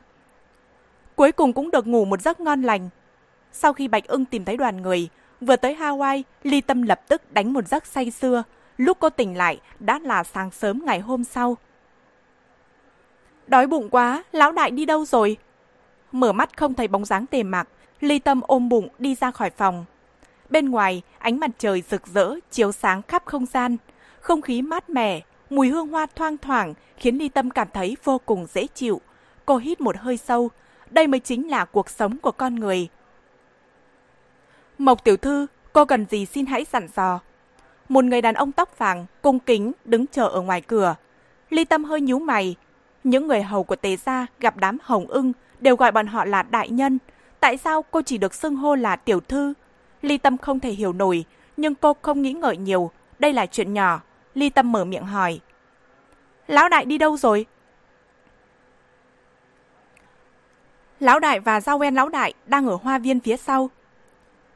[1.16, 2.90] Cuối cùng cũng được ngủ một giấc ngon lành.
[3.52, 5.10] Sau khi Bạch ưng tìm thấy đoàn người,
[5.42, 8.44] Vừa tới Hawaii, Ly Tâm lập tức đánh một giấc say xưa.
[8.78, 11.58] Lúc cô tỉnh lại, đã là sáng sớm ngày hôm sau.
[13.48, 15.38] Đói bụng quá, lão đại đi đâu rồi?
[16.12, 17.68] Mở mắt không thấy bóng dáng tề mạc,
[18.00, 19.86] Ly Tâm ôm bụng đi ra khỏi phòng.
[20.50, 23.78] Bên ngoài, ánh mặt trời rực rỡ, chiếu sáng khắp không gian.
[24.28, 28.22] Không khí mát mẻ, mùi hương hoa thoang thoảng khiến Ly Tâm cảm thấy vô
[28.26, 29.02] cùng dễ chịu.
[29.46, 30.50] Cô hít một hơi sâu.
[30.90, 32.88] Đây mới chính là cuộc sống của con người.
[34.78, 37.20] Mộc tiểu thư, cô cần gì xin hãy dặn dò.
[37.90, 40.96] Một người đàn ông tóc vàng, cung kính, đứng chờ ở ngoài cửa.
[41.50, 42.56] Ly Tâm hơi nhíu mày.
[43.04, 46.44] Những người hầu của tế Gia gặp đám hồng ưng đều gọi bọn họ là
[46.44, 47.00] đại nhân.
[47.40, 49.54] Tại sao cô chỉ được xưng hô là tiểu thư?
[50.02, 51.26] Ly Tâm không thể hiểu nổi,
[51.58, 52.92] nhưng cô không nghĩ ngợi nhiều.
[53.20, 54.02] Đây là chuyện nhỏ.
[54.38, 55.40] Ly Tâm mở miệng hỏi.
[56.48, 57.46] Lão đại đi đâu rồi?
[61.00, 63.70] Lão đại và Giao En lão đại đang ở hoa viên phía sau.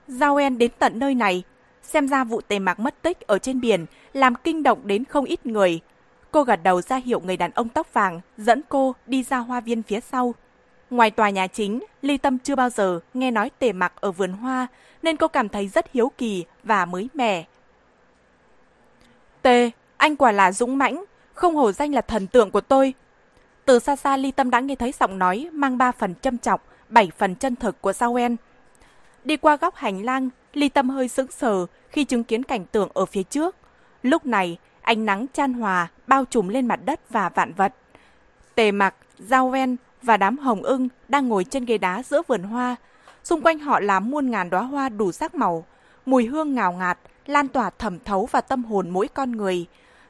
[0.08, 1.44] Giao En đến tận nơi này,
[1.84, 5.26] xem ra vụ tề mặc mất tích ở trên biển làm kinh động đến không
[5.26, 5.80] ít người.
[6.32, 9.60] Cô gật đầu ra hiệu người đàn ông tóc vàng dẫn cô đi ra hoa
[9.60, 10.36] viên phía sau.
[10.90, 14.32] Ngoài tòa nhà chính, Ly Tâm chưa bao giờ nghe nói tề mặc ở vườn
[14.32, 14.68] hoa,
[15.02, 17.46] nên cô cảm thấy rất hiếu kỳ và mới mẻ.
[19.42, 19.48] T,
[19.98, 22.94] anh quả là dũng mãnh, không hổ danh là thần tượng của tôi.
[23.66, 26.66] Từ xa xa Ly Tâm đã nghe thấy giọng nói mang ba phần châm chọc,
[26.90, 28.36] bảy phần chân thực của Sao En.
[29.24, 32.90] Đi qua góc hành lang, Ly Tâm hơi sững sờ khi chứng kiến cảnh tượng
[32.94, 33.56] ở phía trước.
[34.04, 37.74] Lúc này, ánh nắng chan hòa bao trùm lên mặt đất và vạn vật.
[38.56, 42.44] Tề mặc, Giao ven và đám hồng ưng đang ngồi trên ghế đá giữa vườn
[42.44, 42.76] hoa.
[43.24, 45.66] Xung quanh họ là muôn ngàn đóa hoa đủ sắc màu,
[46.06, 49.66] mùi hương ngào ngạt, lan tỏa thẩm thấu vào tâm hồn mỗi con người.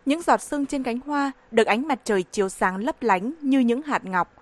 [0.06, 3.60] Những giọt sương trên cánh hoa được ánh mặt trời chiếu sáng lấp lánh như
[3.60, 4.34] những hạt ngọc.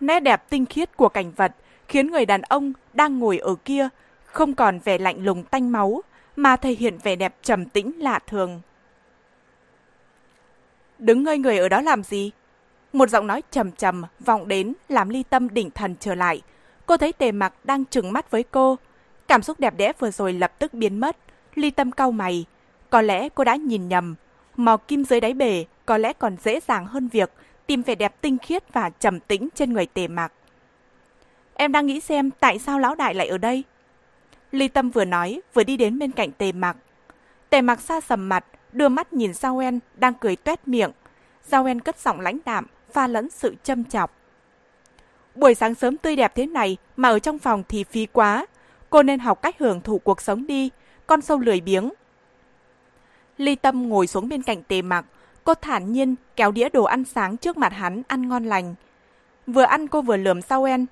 [0.00, 1.54] Nét đẹp tinh khiết của cảnh vật
[1.88, 3.88] khiến người đàn ông đang ngồi ở kia
[4.24, 6.02] không còn vẻ lạnh lùng tanh máu,
[6.36, 8.60] mà thể hiện vẻ đẹp trầm tĩnh lạ thường.
[10.98, 12.30] Đứng ngây người ở đó làm gì?
[12.92, 16.42] Một giọng nói trầm trầm vọng đến làm ly tâm đỉnh thần trở lại.
[16.86, 18.78] Cô thấy tề mặc đang trừng mắt với cô.
[19.28, 21.16] Cảm xúc đẹp đẽ vừa rồi lập tức biến mất.
[21.58, 22.44] Ly tâm cau mày.
[22.90, 24.14] Có lẽ cô đã nhìn nhầm.
[24.56, 27.32] Mò kim dưới đáy bể có lẽ còn dễ dàng hơn việc
[27.66, 30.32] tìm vẻ đẹp tinh khiết và trầm tĩnh trên người tề mặc.
[31.54, 33.64] Em đang nghĩ xem tại sao lão đại lại ở đây?
[34.52, 36.76] Ly Tâm vừa nói, vừa đi đến bên cạnh Tề Mặc.
[37.50, 40.90] Tề Mặc xa sầm mặt, đưa mắt nhìn Giao En đang cười tuét miệng.
[41.46, 44.14] Giao En cất giọng lãnh đạm, pha lẫn sự châm chọc.
[45.34, 48.46] Buổi sáng sớm tươi đẹp thế này mà ở trong phòng thì phí quá.
[48.90, 50.70] Cô nên học cách hưởng thụ cuộc sống đi,
[51.08, 51.90] con sâu lười biếng.
[53.38, 55.04] Ly Tâm ngồi xuống bên cạnh Tề Mặc,
[55.44, 58.74] cô thản nhiên kéo đĩa đồ ăn sáng trước mặt hắn ăn ngon lành.
[59.46, 60.86] Vừa ăn cô vừa lườm Giao En.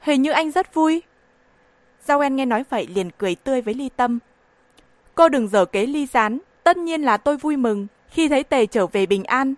[0.00, 1.02] Hình như anh rất vui.
[2.04, 4.18] Giao En nghe nói vậy liền cười tươi với Ly Tâm.
[5.14, 8.66] Cô đừng dở kế ly rán, tất nhiên là tôi vui mừng khi thấy Tề
[8.66, 9.54] trở về bình an.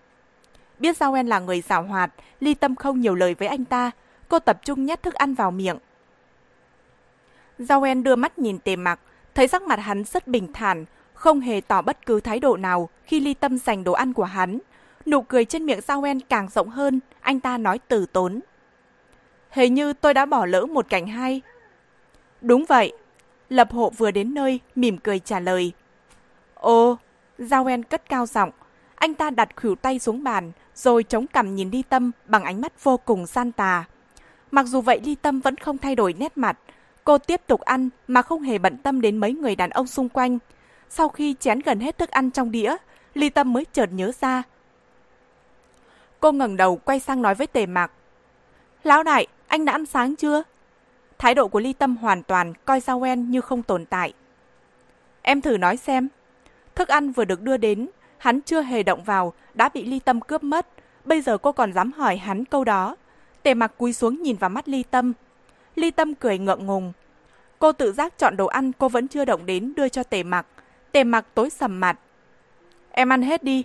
[0.79, 2.11] Biết Giao En là người xảo hoạt,
[2.41, 3.91] Ly Tâm không nhiều lời với anh ta,
[4.29, 5.79] cô tập trung nhét thức ăn vào miệng.
[7.59, 9.01] Giao En đưa mắt nhìn Tề Mặc,
[9.35, 12.89] thấy sắc mặt hắn rất bình thản, không hề tỏ bất cứ thái độ nào
[13.05, 14.59] khi Ly Tâm giành đồ ăn của hắn.
[15.07, 18.41] Nụ cười trên miệng Giao En càng rộng hơn, anh ta nói từ tốn.
[19.51, 21.43] Hình như tôi đã bỏ lỡ một cảnh hay.
[22.41, 22.93] Đúng vậy.
[23.49, 25.72] Lập hộ vừa đến nơi, mỉm cười trả lời.
[26.55, 26.97] Ồ,
[27.39, 28.51] Giao En cất cao giọng.
[28.95, 32.61] Anh ta đặt khuỷu tay xuống bàn, rồi chống cằm nhìn Ly Tâm bằng ánh
[32.61, 33.85] mắt vô cùng gian tà.
[34.51, 36.59] Mặc dù vậy Ly Tâm vẫn không thay đổi nét mặt.
[37.05, 40.09] Cô tiếp tục ăn mà không hề bận tâm đến mấy người đàn ông xung
[40.09, 40.39] quanh.
[40.91, 42.77] Sau khi chén gần hết thức ăn trong đĩa,
[43.15, 44.43] Ly Tâm mới chợt nhớ ra.
[46.21, 47.93] Cô ngẩng đầu quay sang nói với Tề Mạc.
[48.83, 50.43] Lão đại, anh đã ăn sáng chưa?
[51.19, 54.13] Thái độ của Ly Tâm hoàn toàn coi Sao En như không tồn tại.
[55.23, 56.09] Em thử nói xem.
[56.75, 57.89] Thức ăn vừa được đưa đến,
[58.19, 60.67] hắn chưa hề động vào, đã bị Ly Tâm cướp mất.
[61.05, 62.97] Bây giờ cô còn dám hỏi hắn câu đó.
[63.43, 65.13] Tề mặc cúi xuống nhìn vào mắt Ly Tâm.
[65.75, 66.93] Ly Tâm cười ngượng ngùng.
[67.59, 70.47] Cô tự giác chọn đồ ăn cô vẫn chưa động đến đưa cho tề mặc.
[70.93, 71.99] Tề mặc tối sầm mặt.
[72.91, 73.64] Em ăn hết đi.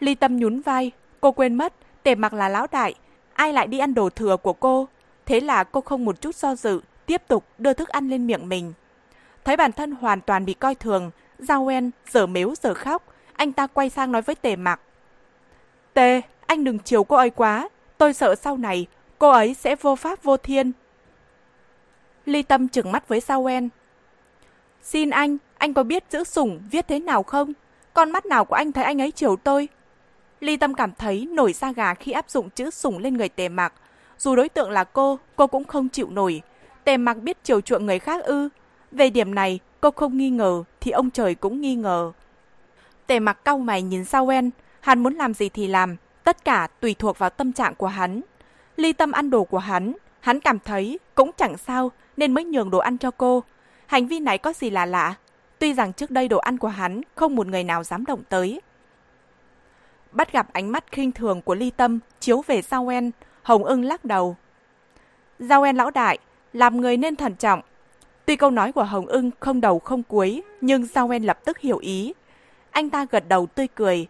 [0.00, 0.90] Ly Tâm nhún vai.
[1.20, 1.72] Cô quên mất,
[2.02, 2.94] tề mặc là lão đại.
[3.34, 4.88] Ai lại đi ăn đồ thừa của cô?
[5.26, 8.48] Thế là cô không một chút do dự, tiếp tục đưa thức ăn lên miệng
[8.48, 8.72] mình.
[9.44, 13.02] Thấy bản thân hoàn toàn bị coi thường, Giao En giờ mếu giờ khóc,
[13.32, 14.80] anh ta quay sang nói với Tề Mặc.
[15.94, 17.68] Tề, anh đừng chiều cô ấy quá,
[17.98, 18.86] tôi sợ sau này
[19.18, 20.72] cô ấy sẽ vô pháp vô thiên.
[22.26, 23.68] Ly Tâm trừng mắt với Sao Wen,
[24.82, 27.52] Xin anh, anh có biết chữ sủng viết thế nào không?
[27.94, 29.68] Con mắt nào của anh thấy anh ấy chiều tôi?
[30.40, 33.48] Ly Tâm cảm thấy nổi da gà khi áp dụng chữ sủng lên người Tề
[33.48, 33.72] Mặc.
[34.18, 36.42] Dù đối tượng là cô, cô cũng không chịu nổi.
[36.84, 38.48] Tề mặc biết chiều chuộng người khác ư.
[38.90, 42.12] Về điểm này, cô không nghi ngờ, thì ông trời cũng nghi ngờ.
[43.06, 44.50] Tề mặc cau mày nhìn Sao Wen,
[44.80, 48.20] hắn muốn làm gì thì làm, tất cả tùy thuộc vào tâm trạng của hắn.
[48.76, 52.70] Ly tâm ăn đồ của hắn, hắn cảm thấy cũng chẳng sao nên mới nhường
[52.70, 53.42] đồ ăn cho cô.
[53.86, 55.14] Hành vi này có gì là lạ,
[55.58, 58.60] tuy rằng trước đây đồ ăn của hắn không một người nào dám động tới.
[60.12, 63.10] Bắt gặp ánh mắt khinh thường của ly tâm chiếu về Sao En,
[63.42, 64.36] Hồng ưng lắc đầu.
[65.38, 66.18] Giao en lão đại,
[66.52, 67.60] làm người nên thận trọng.
[68.26, 71.58] Tuy câu nói của Hồng ưng không đầu không cuối, nhưng Giao en lập tức
[71.58, 72.14] hiểu ý.
[72.70, 74.06] Anh ta gật đầu tươi cười.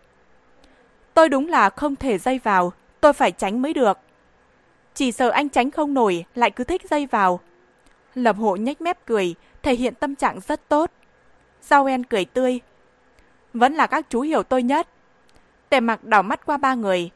[1.14, 3.98] Tôi đúng là không thể dây vào, tôi phải tránh mới được.
[4.94, 7.40] Chỉ sợ anh tránh không nổi, lại cứ thích dây vào.
[8.14, 10.90] Lập hộ nhếch mép cười, thể hiện tâm trạng rất tốt.
[11.62, 12.60] Giao en cười tươi.
[13.54, 14.88] Vẫn là các chú hiểu tôi nhất.
[15.68, 17.10] Tề mặc đảo mắt qua ba người,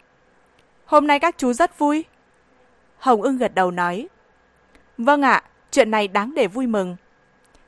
[0.86, 2.04] Hôm nay các chú rất vui.
[2.98, 4.08] Hồng ưng gật đầu nói,
[4.98, 6.96] Vâng ạ, chuyện này đáng để vui mừng.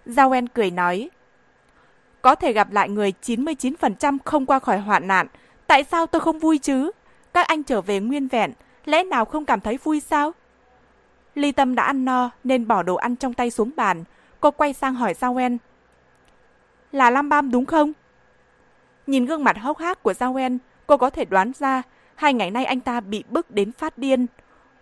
[0.07, 1.11] Giao En cười nói.
[2.23, 5.27] Có thể gặp lại người 99% không qua khỏi hoạn nạn,
[5.67, 6.91] tại sao tôi không vui chứ?
[7.33, 8.53] Các anh trở về nguyên vẹn,
[8.85, 10.33] lẽ nào không cảm thấy vui sao?
[11.35, 14.05] Ly Tâm đã ăn no nên bỏ đồ ăn trong tay xuống bàn.
[14.41, 15.59] Cô quay sang hỏi Giao En.
[16.93, 17.93] Là Lam Bam đúng không?
[19.07, 21.83] Nhìn gương mặt hốc hác của Giao En, cô có thể đoán ra
[22.15, 24.27] hai ngày nay anh ta bị bức đến phát điên.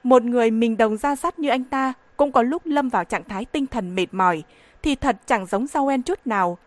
[0.03, 3.25] Một người mình đồng ra sắt như anh ta cũng có lúc lâm vào trạng
[3.25, 4.43] thái tinh thần mệt mỏi,
[4.83, 6.59] thì thật chẳng giống Giao En chút nào.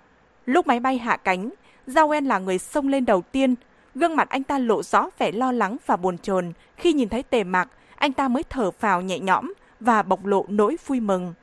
[0.45, 1.49] Lúc máy bay hạ cánh,
[1.87, 3.55] Giao En là người xông lên đầu tiên.
[3.95, 7.23] Gương mặt anh ta lộ rõ vẻ lo lắng và buồn chồn khi nhìn thấy
[7.23, 11.33] tề mạc, anh ta mới thở phào nhẹ nhõm và bộc lộ nỗi vui mừng.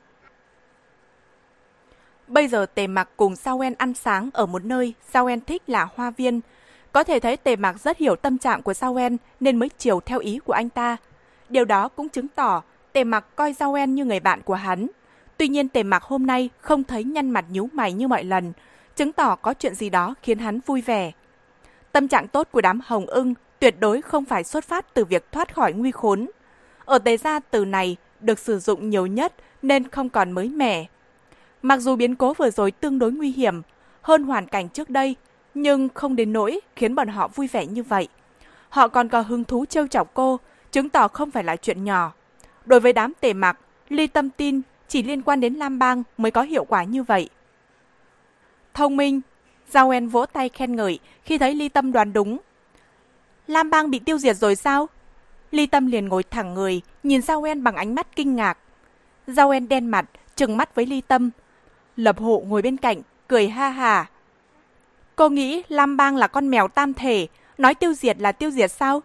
[2.29, 5.63] Bây giờ Tề Mặc cùng Sao En ăn sáng ở một nơi Sao En thích
[5.67, 6.41] là hoa viên.
[6.93, 10.01] Có thể thấy Tề Mặc rất hiểu tâm trạng của Sao En nên mới chiều
[10.01, 10.97] theo ý của anh ta.
[11.49, 12.63] Điều đó cũng chứng tỏ
[12.93, 14.87] Tề Mặc coi Sao En như người bạn của hắn.
[15.37, 18.53] Tuy nhiên Tề Mặc hôm nay không thấy nhăn mặt nhíu mày như mọi lần,
[18.97, 21.13] chứng tỏ có chuyện gì đó khiến hắn vui vẻ.
[21.93, 25.33] Tâm trạng tốt của đám hồng ưng tuyệt đối không phải xuất phát từ việc
[25.33, 26.27] thoát khỏi nguy khốn.
[26.85, 30.87] Ở Tề gia từ này được sử dụng nhiều nhất nên không còn mới mẻ.
[31.63, 33.63] Mặc dù biến cố vừa rồi tương đối nguy hiểm
[34.03, 35.17] hơn hoàn cảnh trước đây,
[35.55, 38.09] nhưng không đến nỗi khiến bọn họ vui vẻ như vậy.
[38.69, 40.41] Họ còn có hứng thú trêu chọc cô,
[40.73, 42.13] chứng tỏ không phải là chuyện nhỏ.
[42.65, 43.59] Đối với đám tề mặc,
[43.89, 47.29] ly tâm tin chỉ liên quan đến Lam Bang mới có hiệu quả như vậy.
[48.75, 49.21] Thông minh,
[49.71, 52.39] Giao En vỗ tay khen ngợi khi thấy ly tâm đoán đúng.
[53.47, 54.89] Lam Bang bị tiêu diệt rồi sao?
[55.57, 58.59] Ly Tâm liền ngồi thẳng người, nhìn Giao En bằng ánh mắt kinh ngạc.
[59.27, 60.05] Giao En đen mặt,
[60.37, 61.31] trừng mắt với Ly Tâm.
[61.97, 64.07] Lập hộ ngồi bên cạnh, cười ha hà.
[65.17, 67.27] Cô nghĩ Lam Bang là con mèo tam thể,
[67.59, 69.03] nói tiêu diệt là tiêu diệt sao?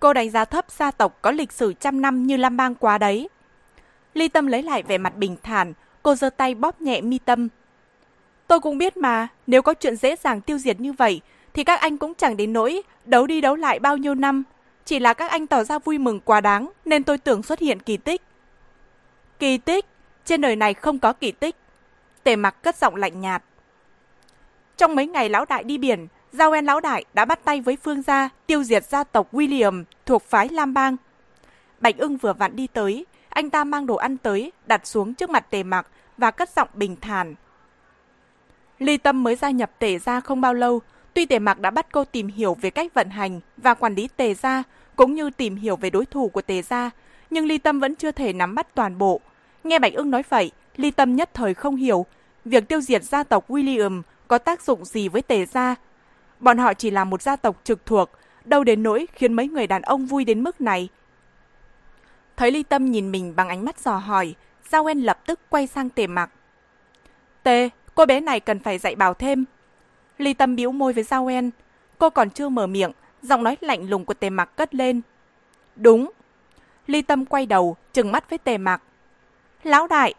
[0.00, 2.98] Cô đánh giá thấp gia tộc có lịch sử trăm năm như Lam Bang quá
[2.98, 3.28] đấy.
[4.14, 5.72] Ly Tâm lấy lại vẻ mặt bình thản,
[6.02, 7.48] cô giơ tay bóp nhẹ mi tâm.
[8.46, 11.20] Tôi cũng biết mà, nếu có chuyện dễ dàng tiêu diệt như vậy,
[11.54, 14.42] thì các anh cũng chẳng đến nỗi đấu đi đấu lại bao nhiêu năm,
[14.84, 17.80] chỉ là các anh tỏ ra vui mừng quá đáng nên tôi tưởng xuất hiện
[17.80, 18.22] kỳ tích.
[19.38, 19.86] Kỳ tích?
[20.24, 21.56] Trên đời này không có kỳ tích.
[22.22, 23.42] Tề mặc cất giọng lạnh nhạt.
[24.76, 27.76] Trong mấy ngày lão đại đi biển, Giao En lão đại đã bắt tay với
[27.76, 30.96] Phương gia tiêu diệt gia tộc William thuộc phái Lam Bang.
[31.80, 35.30] Bạch ưng vừa vặn đi tới, anh ta mang đồ ăn tới, đặt xuống trước
[35.30, 37.34] mặt tề mặc và cất giọng bình thản.
[38.78, 40.80] Ly Tâm mới gia nhập tề gia không bao lâu,
[41.14, 44.08] tuy tề mặc đã bắt cô tìm hiểu về cách vận hành và quản lý
[44.16, 44.62] tề gia,
[45.00, 46.90] cũng như tìm hiểu về đối thủ của Tề Gia,
[47.30, 49.20] nhưng Ly Tâm vẫn chưa thể nắm bắt toàn bộ.
[49.64, 52.06] Nghe Bạch Ưng nói vậy, Ly Tâm nhất thời không hiểu
[52.44, 55.74] việc tiêu diệt gia tộc William có tác dụng gì với Tề Gia.
[56.40, 58.10] Bọn họ chỉ là một gia tộc trực thuộc,
[58.44, 60.88] đâu đến nỗi khiến mấy người đàn ông vui đến mức này.
[62.36, 64.34] Thấy Ly Tâm nhìn mình bằng ánh mắt dò hỏi,
[64.70, 66.30] Giao En lập tức quay sang Tề Mặc.
[67.42, 69.44] Tề, cô bé này cần phải dạy bảo thêm.
[70.20, 71.50] Ly Tâm bĩu môi với Giao En.
[71.98, 72.92] Cô còn chưa mở miệng
[73.22, 75.00] giọng nói lạnh lùng của tề mặc cất lên.
[75.76, 76.10] Đúng.
[76.86, 78.82] Ly Tâm quay đầu, trừng mắt với tề mặc.
[79.62, 80.14] Lão đại.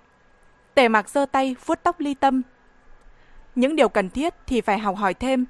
[0.73, 2.41] Tề mặc giơ tay, vuốt tóc Ly Tâm.
[3.55, 5.45] Những điều cần thiết thì phải học hỏi thêm.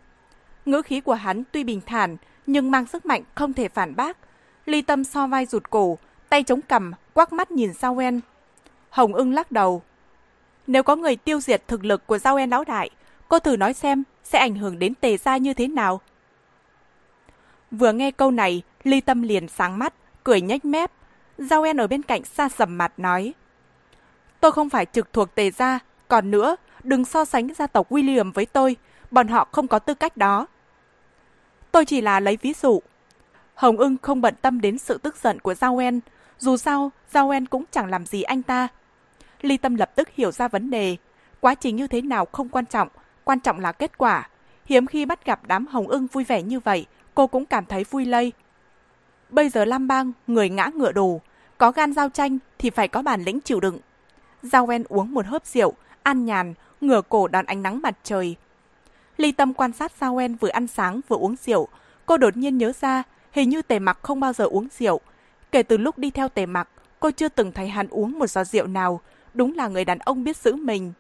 [0.66, 4.18] Ngữ khí của hắn tuy bình thản, nhưng mang sức mạnh không thể phản bác.
[4.66, 5.98] Ly Tâm so vai rụt cổ,
[6.30, 8.20] tay chống cằm, quắc mắt nhìn Giao En.
[8.90, 9.82] Hồng ưng lắc đầu.
[10.68, 12.90] Nếu có người tiêu diệt thực lực của Giao En lão đại,
[13.28, 16.02] cô thử nói xem sẽ ảnh hưởng đến tề gia như thế nào.
[17.72, 20.92] Vừa nghe câu này, Ly Tâm liền sáng mắt, cười nhếch mép.
[21.38, 23.34] Giao En ở bên cạnh xa sầm mặt nói.
[24.40, 28.32] Tôi không phải trực thuộc tề gia, còn nữa, đừng so sánh gia tộc William
[28.32, 28.76] với tôi,
[29.12, 30.48] bọn họ không có tư cách đó.
[31.72, 32.82] Tôi chỉ là lấy ví dụ.
[33.56, 36.00] Hồng ưng không bận tâm đến sự tức giận của Giao En,
[36.40, 38.68] dù sao, Giao En cũng chẳng làm gì anh ta.
[39.42, 40.98] Ly Tâm lập tức hiểu ra vấn đề.
[41.40, 42.88] Quá trình như thế nào không quan trọng,
[43.24, 44.30] quan trọng là kết quả.
[44.66, 47.84] Hiếm khi bắt gặp đám hồng ưng vui vẻ như vậy, cô cũng cảm thấy
[47.84, 48.32] vui lây.
[49.30, 51.22] Bây giờ Lam Bang, người ngã ngựa đồ,
[51.58, 53.80] có gan giao tranh thì phải có bản lĩnh chịu đựng.
[54.44, 58.36] Giao wen uống một hớp rượu, an nhàn, ngửa cổ đón ánh nắng mặt trời.
[59.18, 61.68] Ly Tâm quan sát Giao wen vừa ăn sáng vừa uống rượu,
[62.06, 65.00] cô đột nhiên nhớ ra hình như tề mặc không bao giờ uống rượu.
[65.52, 66.70] Kể từ lúc đi theo tề mặc,
[67.00, 69.02] cô chưa từng thấy hắn uống một giọt rượu nào,
[69.34, 70.94] đúng là người đàn ông biết giữ mình.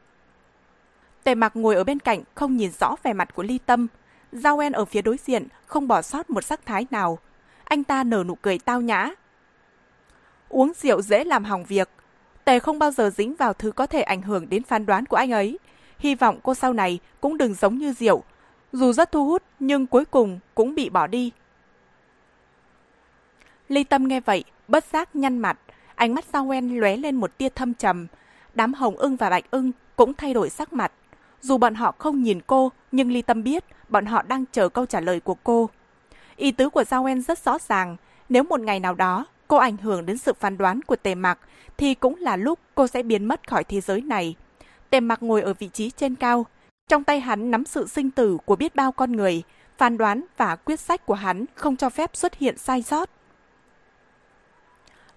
[1.24, 3.88] Tề mặc ngồi ở bên cạnh không nhìn rõ vẻ mặt của Ly Tâm,
[4.32, 7.20] Giao En ở phía đối diện không bỏ sót một sắc thái nào.
[7.64, 9.10] Anh ta nở nụ cười tao nhã.
[10.50, 11.90] Uống rượu dễ làm hỏng việc.
[12.46, 15.16] Tề không bao giờ dính vào thứ có thể ảnh hưởng đến phán đoán của
[15.16, 15.60] anh ấy.
[16.00, 18.24] Hy vọng cô sau này cũng đừng giống như rượu.
[18.74, 21.32] Dù rất thu hút nhưng cuối cùng cũng bị bỏ đi.
[23.68, 25.60] Ly Tâm nghe vậy, bất giác nhăn mặt.
[25.96, 28.08] Ánh mắt Giao En lóe lên một tia thâm trầm.
[28.54, 30.92] Đám hồng ưng và bạch ưng cũng thay đổi sắc mặt.
[31.42, 34.86] Dù bọn họ không nhìn cô, nhưng Ly Tâm biết bọn họ đang chờ câu
[34.86, 35.70] trả lời của cô.
[36.36, 37.98] Ý tứ của Giao En rất rõ ràng.
[38.30, 41.40] Nếu một ngày nào đó cô ảnh hưởng đến sự phán đoán của tề mặc,
[41.78, 44.36] thì cũng là lúc cô sẽ biến mất khỏi thế giới này.
[44.90, 46.46] Tề mặc ngồi ở vị trí trên cao.
[46.88, 49.44] Trong tay hắn nắm sự sinh tử của biết bao con người.
[49.78, 53.10] Phán đoán và quyết sách của hắn không cho phép xuất hiện sai sót.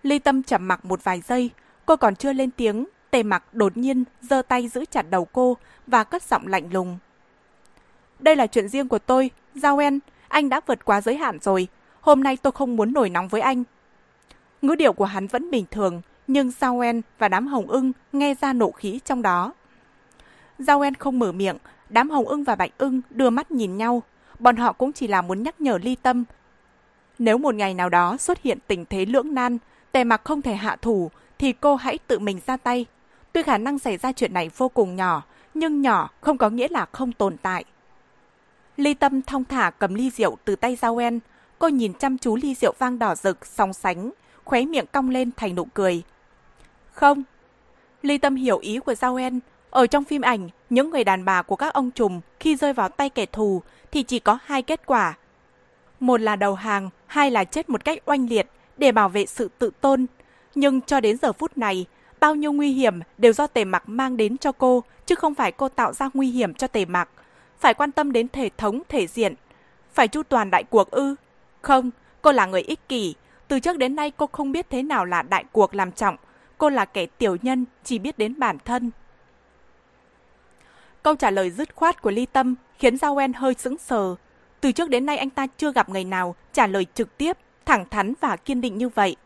[0.03, 1.51] Ly Tâm chậm mặc một vài giây,
[1.87, 5.57] cô còn chưa lên tiếng, tề mặc đột nhiên giơ tay giữ chặt đầu cô
[5.87, 6.99] và cất giọng lạnh lùng.
[8.19, 9.99] Đây là chuyện riêng của tôi, Giao En,
[10.29, 11.69] anh đã vượt quá giới hạn rồi.
[12.01, 13.65] Hôm nay tôi không muốn nổi nóng với anh.
[14.63, 18.35] Ngữ điệu của hắn vẫn bình thường, nhưng Giao En và đám hồng ưng nghe
[18.41, 19.53] ra nộ khí trong đó.
[20.59, 21.57] Giao En không mở miệng,
[21.89, 24.03] đám hồng ưng và bạch ưng đưa mắt nhìn nhau.
[24.39, 26.25] Bọn họ cũng chỉ là muốn nhắc nhở ly tâm.
[27.19, 29.59] Nếu một ngày nào đó xuất hiện tình thế lưỡng nan,
[29.93, 32.87] tề mặc không thể hạ thủ, thì cô hãy tự mình ra tay.
[33.35, 35.23] Tuy khả năng xảy ra chuyện này vô cùng nhỏ,
[35.55, 37.65] nhưng nhỏ không có nghĩa là không tồn tại.
[38.77, 41.21] Ly Tâm thong thả cầm ly rượu từ tay Giao En.
[41.59, 44.11] Cô nhìn chăm chú ly rượu vang đỏ rực, song sánh,
[44.45, 46.03] khóe miệng cong lên thành nụ cười.
[46.93, 47.23] Không.
[48.03, 49.41] Ly Tâm hiểu ý của Giao En.
[49.71, 52.89] Ở trong phim ảnh, những người đàn bà của các ông trùm khi rơi vào
[52.89, 53.63] tay kẻ thù
[53.93, 55.15] thì chỉ có hai kết quả.
[56.01, 59.51] Một là đầu hàng, hai là chết một cách oanh liệt để bảo vệ sự
[59.59, 60.07] tự tôn.
[60.55, 61.87] Nhưng cho đến giờ phút này,
[62.25, 65.53] bao nhiêu nguy hiểm đều do tề mặc mang đến cho cô, chứ không phải
[65.53, 67.09] cô tạo ra nguy hiểm cho tề mặc
[67.65, 69.35] phải quan tâm đến thể thống, thể diện.
[69.93, 71.15] Phải chu toàn đại cuộc ư?
[71.63, 71.91] Không,
[72.23, 73.15] cô là người ích kỷ.
[73.49, 76.17] Từ trước đến nay cô không biết thế nào là đại cuộc làm trọng.
[76.59, 78.91] Cô là kẻ tiểu nhân, chỉ biết đến bản thân.
[81.03, 84.15] Câu trả lời dứt khoát của Ly Tâm khiến Giao En hơi sững sờ.
[84.61, 87.89] Từ trước đến nay anh ta chưa gặp người nào trả lời trực tiếp, thẳng
[87.91, 89.17] thắn và kiên định như vậy.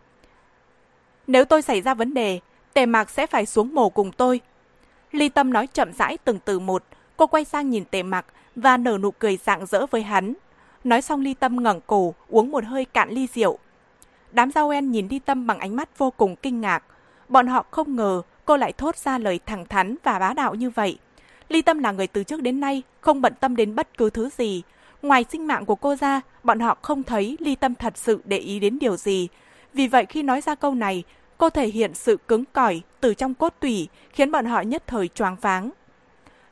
[1.27, 2.41] Nếu tôi xảy ra vấn đề,
[2.79, 4.41] tề mạc sẽ phải xuống mồ cùng tôi.
[5.13, 6.85] Ly Tâm nói chậm rãi từng từ một,
[7.17, 8.27] Cô quay sang nhìn tề mặc
[8.57, 10.35] và nở nụ cười rạng rỡ với hắn.
[10.85, 13.59] Nói xong ly tâm ngẩng cổ, uống một hơi cạn ly rượu.
[14.33, 16.85] Đám giao en nhìn ly tâm bằng ánh mắt vô cùng kinh ngạc.
[17.29, 20.71] Bọn họ không ngờ cô lại thốt ra lời thẳng thắn và bá đạo như
[20.71, 20.99] vậy.
[21.49, 24.29] Ly Tâm là người từ trước đến nay không bận tâm đến bất cứ thứ
[24.39, 24.63] gì.
[25.03, 28.39] Ngoài sinh mạng của cô ra, bọn họ không thấy Ly Tâm thật sự để
[28.39, 29.29] ý đến điều gì.
[29.75, 31.05] Vì vậy khi nói ra câu này,
[31.39, 35.09] cô thể hiện sự cứng cỏi từ trong cốt tủy, khiến bọn họ nhất thời
[35.09, 35.71] choáng váng.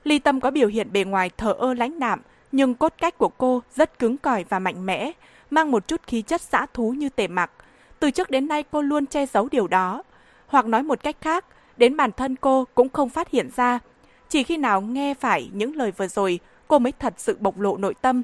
[0.04, 2.20] Ly Tâm có biểu hiện bề ngoài thờ ơ lãnh đạm,
[2.52, 5.12] nhưng cốt cách của cô rất cứng cỏi và mạnh mẽ,
[5.50, 7.50] mang một chút khí chất dã thú như tề mặc.
[7.98, 10.02] Từ trước đến nay cô luôn che giấu điều đó.
[10.46, 11.44] Hoặc nói một cách khác,
[11.76, 13.78] đến bản thân cô cũng không phát hiện ra.
[14.28, 17.76] Chỉ khi nào nghe phải những lời vừa rồi, cô mới thật sự bộc lộ
[17.76, 18.22] nội tâm.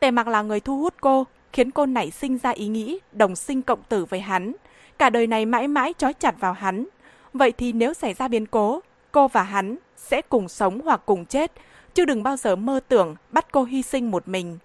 [0.00, 3.36] Tề mặc là người thu hút cô, khiến cô nảy sinh ra ý nghĩ đồng
[3.36, 4.52] sinh cộng tử với hắn.
[5.00, 6.86] Cả đời này mãi mãi trói chặt vào hắn.
[7.32, 8.80] Vậy thì nếu xảy ra biến cố,
[9.12, 11.52] cô và hắn sẽ cùng sống hoặc cùng chết,
[11.94, 14.58] chứ đừng bao giờ mơ tưởng bắt cô hy sinh một mình.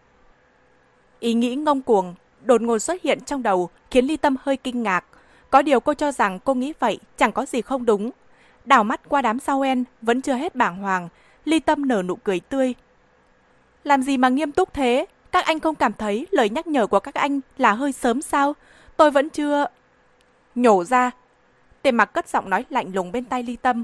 [1.19, 4.83] Ý nghĩ ngông cuồng, đột ngột xuất hiện trong đầu khiến Ly Tâm hơi kinh
[4.83, 5.05] ngạc.
[5.49, 8.11] Có điều cô cho rằng cô nghĩ vậy chẳng có gì không đúng.
[8.65, 11.09] Đảo mắt qua đám sao en vẫn chưa hết bảng hoàng,
[11.45, 12.73] Ly Tâm nở nụ cười tươi.
[13.83, 15.05] Làm gì mà nghiêm túc thế?
[15.31, 18.53] Các anh không cảm thấy lời nhắc nhở của các anh là hơi sớm sao?
[18.97, 19.65] Tôi vẫn chưa...
[20.55, 21.11] Nhổ ra.
[21.81, 23.83] Tề mặc cất giọng nói lạnh lùng bên tay Ly Tâm.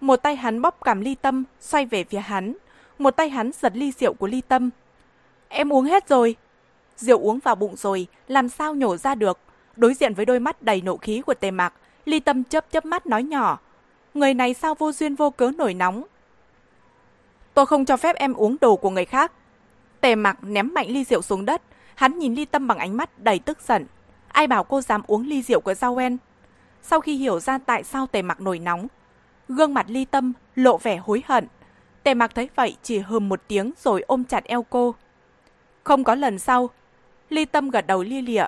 [0.00, 2.54] Một tay hắn bóp cảm ly tâm, xoay về phía hắn.
[2.98, 4.70] Một tay hắn giật ly rượu của ly tâm.
[5.48, 6.36] Em uống hết rồi.
[6.96, 9.38] Rượu uống vào bụng rồi, làm sao nhổ ra được.
[9.76, 12.84] Đối diện với đôi mắt đầy nộ khí của tề Mặc, ly tâm chớp chớp
[12.84, 13.58] mắt nói nhỏ.
[14.14, 16.04] Người này sao vô duyên vô cớ nổi nóng.
[17.54, 19.32] Tôi không cho phép em uống đồ của người khác.
[20.00, 21.62] Tề Mặc ném mạnh ly rượu xuống đất.
[21.94, 23.86] Hắn nhìn ly tâm bằng ánh mắt đầy tức giận.
[24.34, 25.98] Ai bảo cô dám uống ly rượu của Giao
[26.82, 28.88] Sau khi hiểu ra tại sao tề mặc nổi nóng,
[29.48, 31.46] Gương mặt ly tâm lộ vẻ hối hận.
[32.02, 34.94] Tề mặc thấy vậy chỉ hừm một tiếng rồi ôm chặt eo cô.
[35.84, 36.70] Không có lần sau.
[37.28, 38.46] Ly tâm gật đầu lia lịa.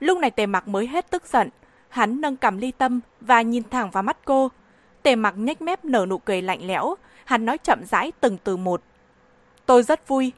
[0.00, 1.48] Lúc này tề mặc mới hết tức giận.
[1.88, 4.50] Hắn nâng cầm ly tâm và nhìn thẳng vào mắt cô.
[5.02, 6.94] Tề mặc nhếch mép nở nụ cười lạnh lẽo.
[7.24, 8.82] Hắn nói chậm rãi từng từ một.
[9.66, 10.32] Tôi rất vui.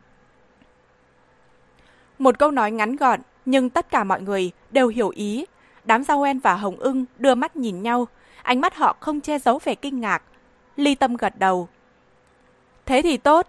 [2.18, 5.47] Một câu nói ngắn gọn, nhưng tất cả mọi người đều hiểu ý.
[5.84, 8.09] Đám giao en và hồng ưng đưa mắt nhìn nhau,
[8.43, 10.22] ánh mắt họ không che giấu vẻ kinh ngạc.
[10.76, 11.68] Ly Tâm gật đầu.
[12.86, 13.47] Thế thì tốt.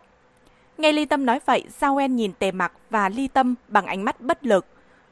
[0.78, 4.04] Nghe Ly Tâm nói vậy, Giao En nhìn Tề Mặc và Ly Tâm bằng ánh
[4.04, 4.66] mắt bất lực.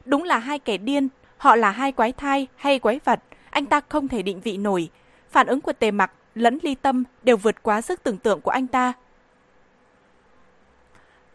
[0.04, 3.20] Đúng là hai kẻ điên, họ là hai quái thai hay quái vật,
[3.50, 4.90] anh ta không thể định vị nổi.
[5.30, 8.50] Phản ứng của Tề Mặc lẫn Ly Tâm đều vượt quá sức tưởng tượng của
[8.50, 8.92] anh ta.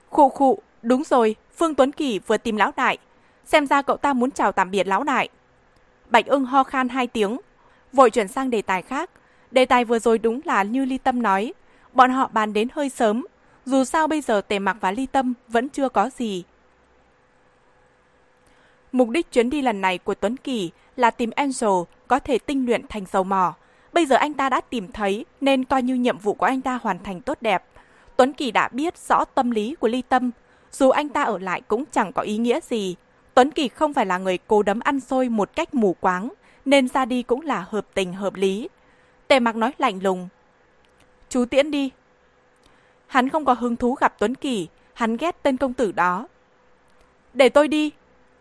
[0.10, 2.98] Khụ khụ, đúng rồi, Phương Tuấn Kỳ vừa tìm lão đại.
[3.46, 5.30] Xem ra cậu ta muốn chào tạm biệt lão đại.
[6.10, 7.38] Bạch ưng ho khan hai tiếng,
[7.96, 9.10] Vội chuyển sang đề tài khác.
[9.52, 11.54] Đề tài vừa rồi đúng là như Ly Tâm nói.
[11.94, 13.26] Bọn họ bàn đến hơi sớm.
[13.66, 16.44] Dù sao bây giờ Tề Mặc và Ly Tâm vẫn chưa có gì.
[18.92, 22.66] Mục đích chuyến đi lần này của Tuấn Kỳ là tìm Angel có thể tinh
[22.66, 23.54] luyện thành dầu mỏ.
[23.94, 26.80] Bây giờ anh ta đã tìm thấy nên coi như nhiệm vụ của anh ta
[26.84, 27.64] hoàn thành tốt đẹp.
[28.16, 30.32] Tuấn Kỳ đã biết rõ tâm lý của Ly Tâm.
[30.72, 32.96] Dù anh ta ở lại cũng chẳng có ý nghĩa gì.
[33.36, 36.34] Tuấn Kỳ không phải là người cố đấm ăn xôi một cách mù quáng,
[36.66, 38.70] nên ra đi cũng là hợp tình hợp lý.
[39.28, 40.28] Tề mặc nói lạnh lùng.
[41.30, 41.90] Chú tiễn đi.
[43.08, 46.28] Hắn không có hứng thú gặp Tuấn Kỳ, hắn ghét tên công tử đó.
[47.34, 47.92] Để tôi đi.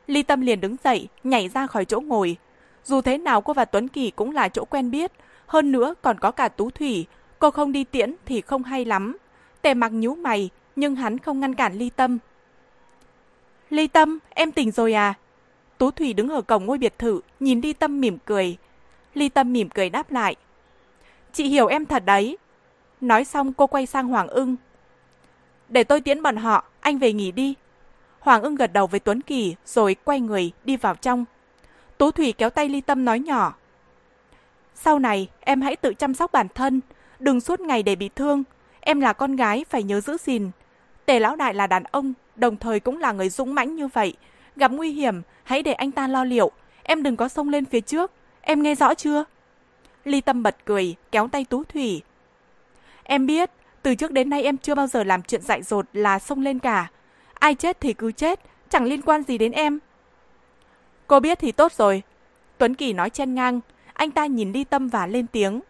[0.06, 2.36] Ly Tâm liền đứng dậy, nhảy ra khỏi chỗ ngồi.
[2.84, 5.12] Dù thế nào cô và Tuấn Kỳ cũng là chỗ quen biết,
[5.46, 7.06] hơn nữa còn có cả Tú Thủy,
[7.38, 9.16] cô không đi tiễn thì không hay lắm.
[9.62, 12.18] Tề mặc nhíu mày, nhưng hắn không ngăn cản Ly Tâm.
[13.74, 15.14] Ly Tâm, em tỉnh rồi à?
[15.78, 18.56] Tú Thủy đứng ở cổng ngôi biệt thự, nhìn Ly Tâm mỉm cười.
[19.14, 20.36] Ly Tâm mỉm cười đáp lại.
[21.32, 22.38] Chị hiểu em thật đấy.
[23.00, 24.56] Nói xong cô quay sang Hoàng ưng.
[25.68, 27.54] Để tôi tiễn bọn họ, anh về nghỉ đi.
[28.20, 31.24] Hoàng ưng gật đầu với Tuấn Kỳ rồi quay người đi vào trong.
[31.98, 33.54] Tú Thủy kéo tay Ly Tâm nói nhỏ.
[34.74, 36.80] Sau này em hãy tự chăm sóc bản thân,
[37.18, 38.44] đừng suốt ngày để bị thương.
[38.80, 40.50] Em là con gái phải nhớ giữ gìn.
[41.06, 44.14] Tề lão đại là đàn ông, đồng thời cũng là người dũng mãnh như vậy.
[44.56, 46.50] Gặp nguy hiểm, hãy để anh ta lo liệu.
[46.82, 48.12] Em đừng có xông lên phía trước.
[48.40, 49.24] Em nghe rõ chưa?
[50.04, 52.02] Ly Tâm bật cười, kéo tay Tú Thủy.
[53.02, 53.50] Em biết,
[53.82, 56.58] từ trước đến nay em chưa bao giờ làm chuyện dại dột là xông lên
[56.58, 56.90] cả.
[57.34, 59.78] Ai chết thì cứ chết, chẳng liên quan gì đến em.
[61.06, 62.02] Cô biết thì tốt rồi.
[62.58, 63.60] Tuấn Kỳ nói chen ngang,
[63.92, 65.60] anh ta nhìn Ly Tâm và lên tiếng.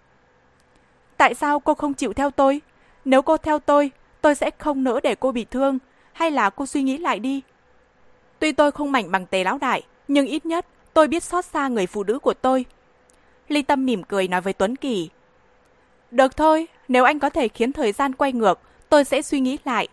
[1.16, 2.60] Tại sao cô không chịu theo tôi?
[3.04, 3.90] Nếu cô theo tôi,
[4.20, 5.78] tôi sẽ không nỡ để cô bị thương.
[6.14, 7.42] Hay là cô suy nghĩ lại đi?
[8.38, 11.68] Tuy tôi không mạnh bằng tề lão đại, nhưng ít nhất tôi biết xót xa
[11.68, 12.64] người phụ nữ của tôi.
[13.48, 15.10] Ly Tâm mỉm cười nói với Tuấn Kỳ.
[16.10, 19.58] Được thôi, nếu anh có thể khiến thời gian quay ngược, tôi sẽ suy nghĩ
[19.64, 19.88] lại.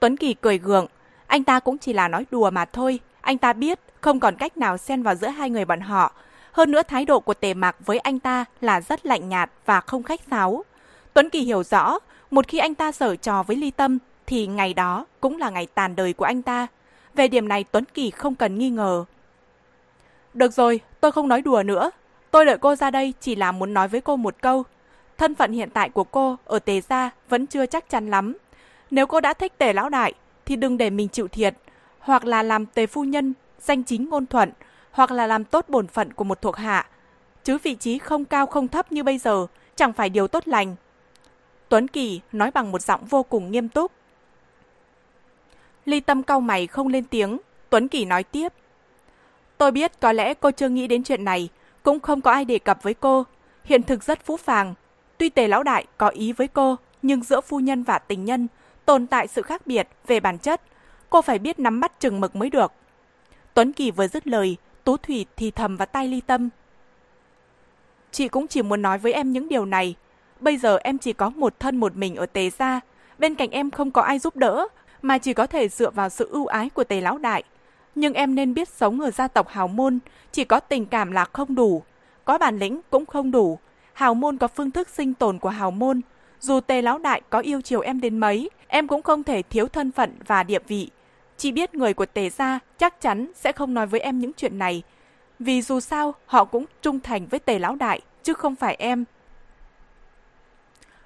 [0.00, 0.86] Tuấn Kỳ cười gượng,
[1.26, 3.00] anh ta cũng chỉ là nói đùa mà thôi.
[3.20, 6.12] Anh ta biết không còn cách nào xen vào giữa hai người bọn họ.
[6.52, 9.80] Hơn nữa thái độ của tề mạc với anh ta là rất lạnh nhạt và
[9.80, 10.64] không khách sáo.
[11.14, 11.98] Tuấn Kỳ hiểu rõ,
[12.30, 13.98] một khi anh ta sở trò với Ly Tâm
[14.28, 16.66] thì ngày đó cũng là ngày tàn đời của anh ta.
[17.14, 19.04] Về điểm này Tuấn Kỳ không cần nghi ngờ.
[20.34, 21.90] Được rồi, tôi không nói đùa nữa.
[22.30, 24.64] Tôi đợi cô ra đây chỉ là muốn nói với cô một câu.
[25.18, 28.36] Thân phận hiện tại của cô ở Tề Gia vẫn chưa chắc chắn lắm.
[28.90, 30.12] Nếu cô đã thích Tề Lão Đại
[30.46, 31.54] thì đừng để mình chịu thiệt.
[31.98, 34.50] Hoặc là làm Tề Phu Nhân, danh chính ngôn thuận,
[34.90, 36.86] hoặc là làm tốt bổn phận của một thuộc hạ.
[37.44, 40.76] Chứ vị trí không cao không thấp như bây giờ chẳng phải điều tốt lành.
[41.68, 43.92] Tuấn Kỳ nói bằng một giọng vô cùng nghiêm túc.
[45.88, 47.38] Ly Tâm cau mày không lên tiếng,
[47.70, 48.52] Tuấn Kỳ nói tiếp.
[49.58, 51.48] Tôi biết có lẽ cô chưa nghĩ đến chuyện này,
[51.82, 53.24] cũng không có ai đề cập với cô.
[53.64, 54.74] Hiện thực rất phũ phàng.
[55.18, 58.48] Tuy tề lão đại có ý với cô, nhưng giữa phu nhân và tình nhân
[58.84, 60.60] tồn tại sự khác biệt về bản chất.
[61.10, 62.72] Cô phải biết nắm bắt chừng mực mới được.
[63.54, 66.48] Tuấn Kỳ vừa dứt lời, Tú Thủy thì thầm vào tay ly tâm.
[68.10, 69.94] Chị cũng chỉ muốn nói với em những điều này.
[70.40, 72.80] Bây giờ em chỉ có một thân một mình ở tề gia.
[73.18, 74.68] Bên cạnh em không có ai giúp đỡ,
[75.02, 77.42] mà chỉ có thể dựa vào sự ưu ái của tề lão đại.
[77.94, 79.98] Nhưng em nên biết sống ở gia tộc hào môn,
[80.32, 81.82] chỉ có tình cảm là không đủ.
[82.24, 83.58] Có bản lĩnh cũng không đủ.
[83.92, 86.00] Hào môn có phương thức sinh tồn của hào môn.
[86.40, 89.68] Dù tề lão đại có yêu chiều em đến mấy, em cũng không thể thiếu
[89.68, 90.90] thân phận và địa vị.
[91.36, 94.58] Chỉ biết người của tề gia chắc chắn sẽ không nói với em những chuyện
[94.58, 94.82] này.
[95.38, 99.04] Vì dù sao, họ cũng trung thành với tề lão đại, chứ không phải em.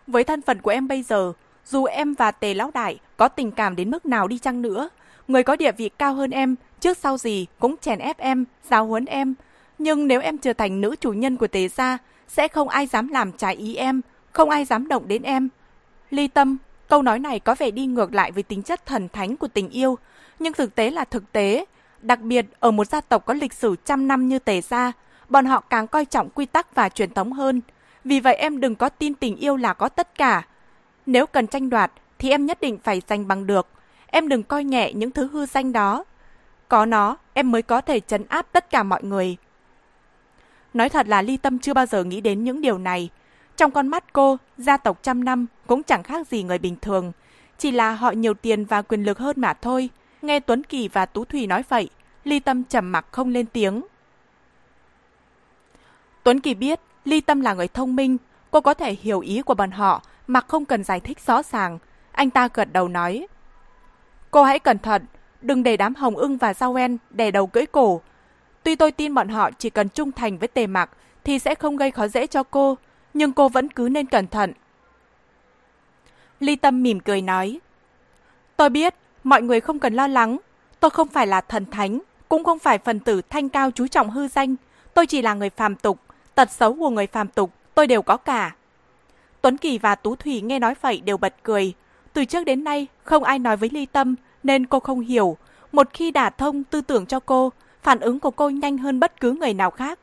[0.07, 1.33] Với thân phận của em bây giờ,
[1.67, 4.89] dù em và tề lão đại có tình cảm đến mức nào đi chăng nữa,
[5.29, 8.87] người có địa vị cao hơn em, trước sau gì cũng chèn ép em, giáo
[8.87, 9.35] huấn em.
[9.79, 11.99] Nhưng nếu em trở thành nữ chủ nhân của tề gia,
[12.29, 14.01] sẽ không ai dám làm trái ý em,
[14.33, 15.49] không ai dám động đến em.
[16.11, 16.57] Ly tâm,
[16.89, 19.69] câu nói này có vẻ đi ngược lại với tính chất thần thánh của tình
[19.69, 19.99] yêu,
[20.39, 21.65] nhưng thực tế là thực tế.
[22.03, 24.93] Đặc biệt ở một gia tộc có lịch sử trăm năm như tề gia,
[25.29, 27.61] bọn họ càng coi trọng quy tắc và truyền thống hơn.
[28.05, 30.43] Vì vậy em đừng có tin tình yêu là có tất cả.
[31.07, 33.69] Nếu cần tranh đoạt thì em nhất định phải giành bằng được.
[34.07, 36.05] Em đừng coi nhẹ những thứ hư danh đó.
[36.69, 39.37] Có nó, em mới có thể chấn áp tất cả mọi người.
[40.75, 43.11] Nói thật là Ly Tâm chưa bao giờ nghĩ đến những điều này.
[43.57, 47.13] Trong con mắt cô, gia tộc trăm năm cũng chẳng khác gì người bình thường.
[47.59, 49.89] Chỉ là họ nhiều tiền và quyền lực hơn mà thôi.
[50.23, 51.91] Nghe Tuấn Kỳ và Tú Thủy nói vậy,
[52.25, 53.83] Ly Tâm trầm mặc không lên tiếng.
[56.23, 58.17] Tuấn Kỳ biết Ly Tâm là người thông minh,
[58.51, 61.79] cô có thể hiểu ý của bọn họ mà không cần giải thích rõ ràng.
[62.13, 63.27] Anh ta gật đầu nói.
[64.31, 65.03] Cô hãy cẩn thận,
[65.41, 68.01] đừng để đám hồng ưng và sao en đè đầu cưỡi cổ.
[68.63, 70.91] Tuy tôi tin bọn họ chỉ cần trung thành với tề mặc
[71.25, 72.79] thì sẽ không gây khó dễ cho cô,
[73.15, 74.53] nhưng cô vẫn cứ nên cẩn thận.
[76.41, 77.61] Ly Tâm mỉm cười nói.
[78.57, 78.95] Tôi biết,
[79.25, 80.39] mọi người không cần lo lắng.
[80.81, 84.11] Tôi không phải là thần thánh, cũng không phải phần tử thanh cao chú trọng
[84.11, 84.55] hư danh.
[84.95, 85.99] Tôi chỉ là người phàm tục,
[86.35, 88.55] tật xấu của người phàm tục tôi đều có cả.
[89.43, 91.73] Tuấn Kỳ và Tú Thủy nghe nói vậy đều bật cười.
[92.13, 95.37] Từ trước đến nay, không ai nói với Ly Tâm, nên cô không hiểu.
[95.73, 99.21] Một khi đả thông tư tưởng cho cô, phản ứng của cô nhanh hơn bất
[99.21, 99.99] cứ người nào khác.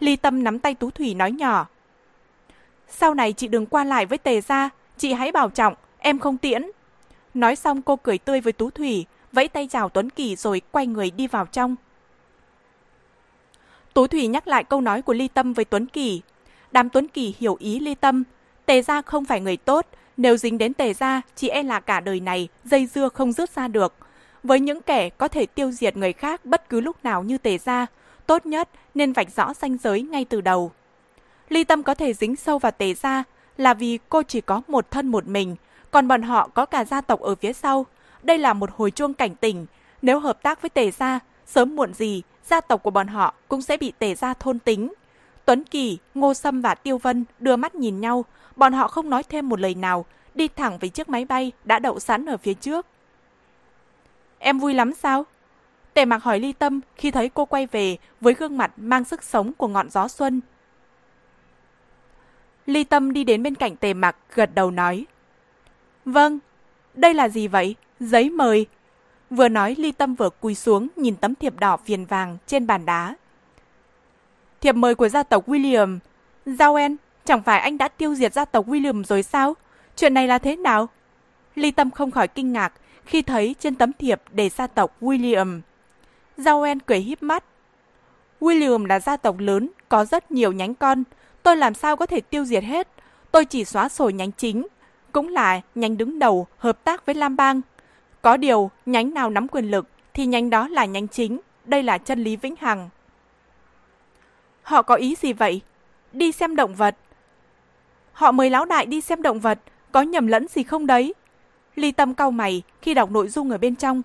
[0.00, 1.66] Ly Tâm nắm tay Tú Thủy nói nhỏ.
[2.88, 6.36] Sau này chị đừng qua lại với tề gia, chị hãy bảo trọng, em không
[6.36, 6.62] tiễn.
[7.34, 10.86] Nói xong cô cười tươi với Tú Thủy, vẫy tay chào Tuấn Kỳ rồi quay
[10.86, 11.76] người đi vào trong.
[13.94, 16.22] Tú Thủy nhắc lại câu nói của Ly Tâm với Tuấn Kỳ.
[16.72, 18.24] Đám Tuấn Kỳ hiểu ý Ly Tâm.
[18.66, 19.86] Tề gia không phải người tốt,
[20.16, 23.50] nếu dính đến tề gia, chỉ e là cả đời này dây dưa không rút
[23.50, 23.94] ra được.
[24.42, 27.58] Với những kẻ có thể tiêu diệt người khác bất cứ lúc nào như tề
[27.58, 27.86] gia,
[28.26, 30.72] tốt nhất nên vạch rõ ranh giới ngay từ đầu.
[31.48, 33.24] Ly Tâm có thể dính sâu vào tề gia
[33.56, 35.56] là vì cô chỉ có một thân một mình,
[35.90, 37.86] còn bọn họ có cả gia tộc ở phía sau.
[38.22, 39.66] Đây là một hồi chuông cảnh tỉnh,
[40.02, 43.62] nếu hợp tác với tề gia, sớm muộn gì, gia tộc của bọn họ cũng
[43.62, 44.92] sẽ bị tề gia thôn tính.
[45.44, 48.24] Tuấn Kỳ, Ngô Sâm và Tiêu Vân đưa mắt nhìn nhau,
[48.56, 51.78] bọn họ không nói thêm một lời nào, đi thẳng về chiếc máy bay đã
[51.78, 52.86] đậu sẵn ở phía trước.
[54.38, 55.26] Em vui lắm sao?
[55.94, 59.22] Tề mặc hỏi ly tâm khi thấy cô quay về với gương mặt mang sức
[59.22, 60.40] sống của ngọn gió xuân.
[62.66, 65.06] Ly tâm đi đến bên cạnh tề mặc gật đầu nói.
[66.04, 66.38] Vâng,
[66.94, 67.76] đây là gì vậy?
[68.00, 68.66] Giấy mời.
[69.30, 72.86] Vừa nói ly tâm vừa cúi xuống nhìn tấm thiệp đỏ viền vàng trên bàn
[72.86, 73.14] đá.
[74.64, 75.98] Thiệp mời của gia tộc William.
[76.46, 76.78] Giao
[77.24, 79.54] chẳng phải anh đã tiêu diệt gia tộc William rồi sao?
[79.96, 80.88] Chuyện này là thế nào?
[81.54, 82.72] Ly tâm không khỏi kinh ngạc
[83.04, 85.60] khi thấy trên tấm thiệp đề gia tộc William.
[86.36, 87.44] Giao cười híp mắt.
[88.40, 91.04] William là gia tộc lớn, có rất nhiều nhánh con.
[91.42, 92.88] Tôi làm sao có thể tiêu diệt hết?
[93.32, 94.66] Tôi chỉ xóa sổ nhánh chính,
[95.12, 97.60] cũng là nhánh đứng đầu hợp tác với Lam Bang.
[98.22, 101.40] Có điều, nhánh nào nắm quyền lực thì nhánh đó là nhánh chính.
[101.64, 102.88] Đây là chân lý vĩnh hằng.
[104.64, 105.60] Họ có ý gì vậy?
[106.12, 106.96] Đi xem động vật.
[108.12, 109.58] Họ mời lão đại đi xem động vật,
[109.92, 111.14] có nhầm lẫn gì không đấy?
[111.76, 114.02] Ly tâm cau mày khi đọc nội dung ở bên trong.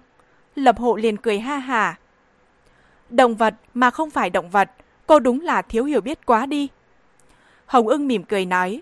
[0.55, 1.97] Lập hộ liền cười ha hà.
[3.10, 4.72] Động vật mà không phải động vật,
[5.07, 6.68] cô đúng là thiếu hiểu biết quá đi.
[7.66, 8.82] Hồng ưng mỉm cười nói.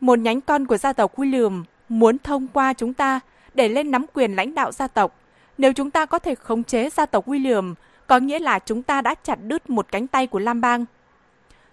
[0.00, 3.20] Một nhánh con của gia tộc William muốn thông qua chúng ta
[3.54, 5.16] để lên nắm quyền lãnh đạo gia tộc.
[5.58, 7.74] Nếu chúng ta có thể khống chế gia tộc William,
[8.10, 10.84] có nghĩa là chúng ta đã chặt đứt một cánh tay của Lam Bang.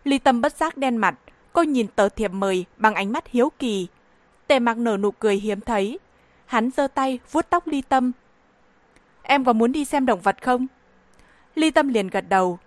[0.04, 1.16] Ly Tâm bất giác đen mặt,
[1.54, 3.88] cô nhìn tờ thiệp mời bằng ánh mắt hiếu kỳ.
[4.48, 6.00] Tề mặc nở nụ cười hiếm thấy.
[6.46, 8.12] Hắn giơ tay vuốt tóc Ly Tâm.
[9.22, 10.68] Em có muốn đi xem động vật không?
[11.56, 12.60] Ly Tâm liền gật đầu.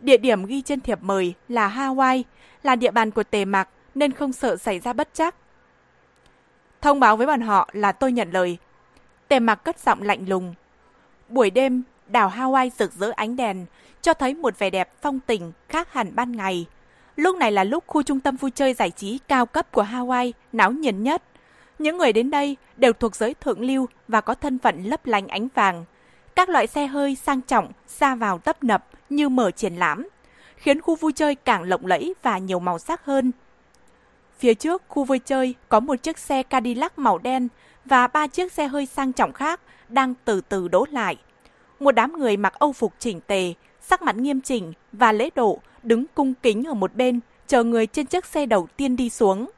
[0.00, 2.22] Địa điểm ghi trên thiệp mời là Hawaii,
[2.62, 5.34] là địa bàn của Tề Mặc nên không sợ xảy ra bất chắc.
[6.80, 8.58] Thông báo với bọn họ là tôi nhận lời.
[9.28, 10.54] Tề Mặc cất giọng lạnh lùng.
[11.28, 13.66] Buổi đêm, đảo Hawaii rực rỡ ánh đèn,
[14.02, 16.66] cho thấy một vẻ đẹp phong tình khác hẳn ban ngày.
[17.16, 20.32] Lúc này là lúc khu trung tâm vui chơi giải trí cao cấp của Hawaii
[20.52, 21.22] náo nhiệt nhất.
[21.78, 25.28] Những người đến đây đều thuộc giới thượng lưu và có thân phận lấp lánh
[25.28, 25.84] ánh vàng.
[26.36, 30.08] Các loại xe hơi sang trọng ra vào tấp nập như mở triển lãm,
[30.56, 33.32] khiến khu vui chơi càng lộng lẫy và nhiều màu sắc hơn.
[34.38, 37.48] Phía trước khu vui chơi có một chiếc xe Cadillac màu đen
[37.84, 41.16] và ba chiếc xe hơi sang trọng khác đang từ từ đổ lại.
[41.80, 45.60] Một đám người mặc âu phục chỉnh tề, sắc mặt nghiêm chỉnh và lễ độ
[45.82, 49.50] đứng cung kính ở một bên, chờ người trên chiếc xe đầu tiên đi xuống.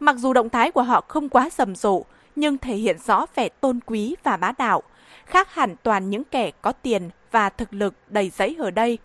[0.00, 2.04] Mặc dù động thái của họ không quá rầm rộ,
[2.36, 4.82] nhưng thể hiện rõ vẻ tôn quý và bá đạo,
[5.26, 8.98] khác hẳn toàn những kẻ có tiền và thực lực đầy giấy ở đây.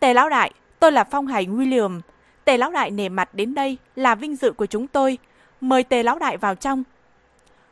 [0.00, 2.00] Tề lão đại, tôi là phong Hải William.
[2.44, 5.18] Tề lão đại nề mặt đến đây là vinh dự của chúng tôi.
[5.60, 6.82] Mời tề lão đại vào trong.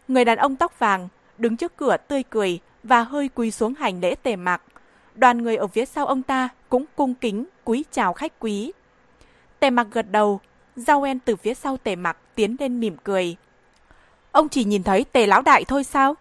[0.09, 1.09] Người đàn ông tóc vàng
[1.39, 4.62] đứng trước cửa tươi cười và hơi quỳ xuống hành lễ tề mặc.
[5.14, 8.72] Đoàn người ở phía sau ông ta cũng cung kính cúi chào khách quý.
[9.60, 10.40] Tề mặc gật đầu,
[10.76, 13.36] Giao En từ phía sau tề mặc tiến lên mỉm cười.
[14.32, 16.14] Ông chỉ nhìn thấy tề lão đại thôi sao?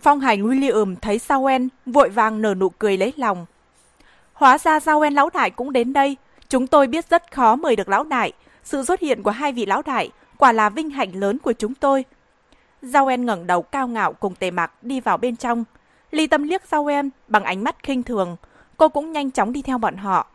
[0.00, 3.46] Phong hành William thấy Sawen vội vàng nở nụ cười lấy lòng.
[4.32, 6.16] Hóa ra Sawen lão đại cũng đến đây.
[6.48, 8.32] Chúng tôi biết rất khó mời được lão đại.
[8.64, 11.74] Sự xuất hiện của hai vị lão đại quả là vinh hạnh lớn của chúng
[11.74, 12.04] tôi.
[12.82, 15.64] Sawen ngẩng đầu cao ngạo cùng tề mặc đi vào bên trong.
[16.10, 18.36] Ly tâm liếc Sawen bằng ánh mắt khinh thường.
[18.76, 20.26] Cô cũng nhanh chóng đi theo bọn họ.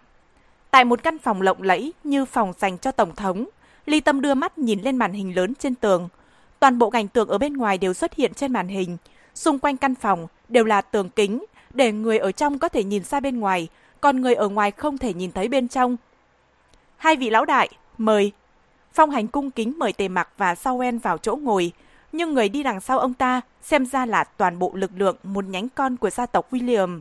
[0.71, 3.45] Tại một căn phòng lộng lẫy như phòng dành cho Tổng thống,
[3.85, 6.09] Ly Tâm đưa mắt nhìn lên màn hình lớn trên tường.
[6.59, 8.97] Toàn bộ cảnh tượng ở bên ngoài đều xuất hiện trên màn hình.
[9.35, 13.03] Xung quanh căn phòng đều là tường kính, để người ở trong có thể nhìn
[13.03, 13.67] ra bên ngoài,
[14.01, 15.97] còn người ở ngoài không thể nhìn thấy bên trong.
[16.97, 18.31] Hai vị lão đại, mời.
[18.93, 21.71] Phong hành cung kính mời tề mặc và Sauen vào chỗ ngồi,
[22.11, 25.45] nhưng người đi đằng sau ông ta xem ra là toàn bộ lực lượng một
[25.45, 26.99] nhánh con của gia tộc William.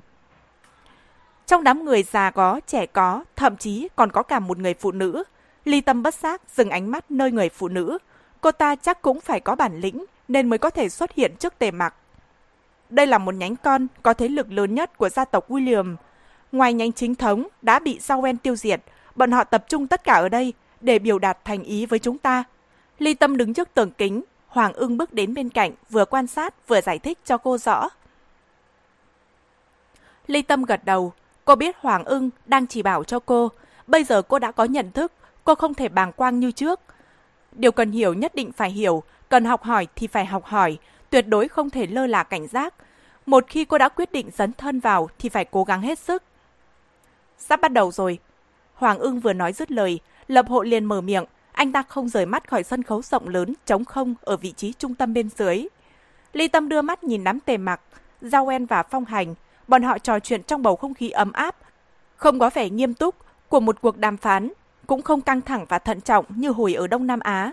[1.46, 4.92] Trong đám người già có, trẻ có, thậm chí còn có cả một người phụ
[4.92, 5.22] nữ.
[5.64, 7.98] Ly tâm bất giác dừng ánh mắt nơi người phụ nữ.
[8.40, 11.58] Cô ta chắc cũng phải có bản lĩnh nên mới có thể xuất hiện trước
[11.58, 11.94] tề mặc.
[12.90, 15.96] Đây là một nhánh con có thế lực lớn nhất của gia tộc William.
[16.52, 18.80] Ngoài nhánh chính thống đã bị Sawen tiêu diệt,
[19.14, 22.18] bọn họ tập trung tất cả ở đây để biểu đạt thành ý với chúng
[22.18, 22.44] ta.
[22.98, 26.68] Ly Tâm đứng trước tường kính, Hoàng ưng bước đến bên cạnh, vừa quan sát
[26.68, 27.88] vừa giải thích cho cô rõ.
[30.26, 31.12] Ly Tâm gật đầu,
[31.44, 33.50] cô biết Hoàng ưng đang chỉ bảo cho cô.
[33.86, 35.12] Bây giờ cô đã có nhận thức,
[35.44, 36.80] cô không thể bàng quang như trước.
[37.52, 40.78] Điều cần hiểu nhất định phải hiểu, cần học hỏi thì phải học hỏi,
[41.10, 42.74] tuyệt đối không thể lơ là cảnh giác.
[43.26, 46.22] Một khi cô đã quyết định dấn thân vào thì phải cố gắng hết sức.
[47.38, 48.18] Sắp bắt đầu rồi.
[48.74, 51.24] Hoàng ưng vừa nói dứt lời, Lập hộ liền mở miệng,
[51.56, 54.72] anh ta không rời mắt khỏi sân khấu rộng lớn, trống không ở vị trí
[54.72, 55.66] trung tâm bên dưới.
[56.32, 57.80] Ly Tâm đưa mắt nhìn đám tề mặc,
[58.20, 59.34] Giao En và Phong Hành,
[59.68, 61.56] bọn họ trò chuyện trong bầu không khí ấm áp,
[62.16, 63.14] không có vẻ nghiêm túc
[63.48, 64.52] của một cuộc đàm phán,
[64.86, 67.52] cũng không căng thẳng và thận trọng như hồi ở Đông Nam Á.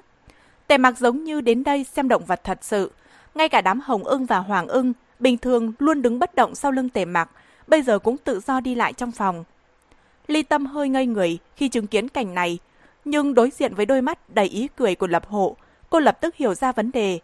[0.67, 2.91] Tề mặc giống như đến đây xem động vật thật sự,
[3.35, 6.71] ngay cả đám hồng ưng và hoàng ưng bình thường luôn đứng bất động sau
[6.71, 7.29] lưng tề mặc,
[7.67, 9.43] bây giờ cũng tự do đi lại trong phòng.
[10.27, 12.59] Ly Tâm hơi ngây người khi chứng kiến cảnh này,
[13.05, 15.55] nhưng đối diện với đôi mắt đầy ý cười của Lập Hộ,
[15.89, 17.19] cô lập tức hiểu ra vấn đề.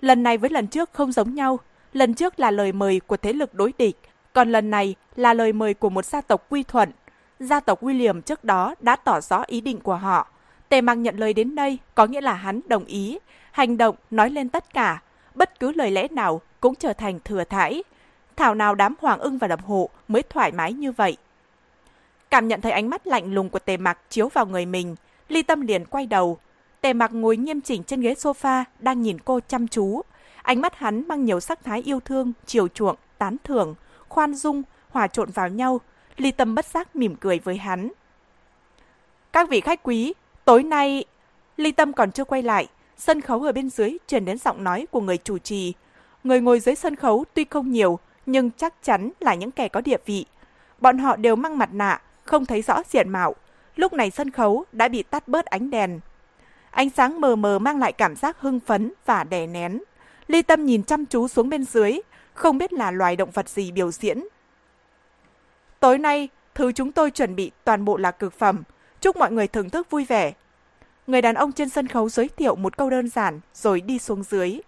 [0.00, 1.58] Lần này với lần trước không giống nhau,
[1.92, 3.96] lần trước là lời mời của thế lực đối địch,
[4.32, 6.90] còn lần này là lời mời của một gia tộc quy thuận.
[7.40, 10.28] Gia tộc William trước đó đã tỏ rõ ý định của họ.
[10.68, 13.18] Tề mạc nhận lời đến đây có nghĩa là hắn đồng ý,
[13.50, 15.02] hành động nói lên tất cả,
[15.34, 17.82] bất cứ lời lẽ nào cũng trở thành thừa thải.
[18.36, 21.16] Thảo nào đám Hoàng ưng và Lập Hộ mới thoải mái như vậy.
[22.30, 24.96] Cảm nhận thấy ánh mắt lạnh lùng của tề mặc chiếu vào người mình,
[25.28, 26.38] ly tâm liền quay đầu.
[26.80, 30.02] Tề mặc ngồi nghiêm chỉnh trên ghế sofa, đang nhìn cô chăm chú.
[30.42, 33.74] Ánh mắt hắn mang nhiều sắc thái yêu thương, chiều chuộng, tán thưởng,
[34.08, 35.80] khoan dung, hòa trộn vào nhau.
[36.16, 37.90] Ly tâm bất giác mỉm cười với hắn.
[39.32, 41.04] Các vị khách quý, tối nay...
[41.56, 44.86] Ly tâm còn chưa quay lại, sân khấu ở bên dưới truyền đến giọng nói
[44.90, 45.74] của người chủ trì.
[46.24, 49.80] Người ngồi dưới sân khấu tuy không nhiều, nhưng chắc chắn là những kẻ có
[49.80, 50.26] địa vị.
[50.78, 53.34] Bọn họ đều mang mặt nạ, không thấy rõ diện mạo.
[53.76, 56.00] Lúc này sân khấu đã bị tắt bớt ánh đèn.
[56.70, 59.82] Ánh sáng mờ mờ mang lại cảm giác hưng phấn và đè nén.
[60.26, 62.00] Ly Tâm nhìn chăm chú xuống bên dưới,
[62.34, 64.24] không biết là loài động vật gì biểu diễn.
[65.80, 68.62] Tối nay, thứ chúng tôi chuẩn bị toàn bộ là cực phẩm.
[69.00, 70.32] Chúc mọi người thưởng thức vui vẻ.
[71.06, 74.22] Người đàn ông trên sân khấu giới thiệu một câu đơn giản rồi đi xuống
[74.22, 74.60] dưới.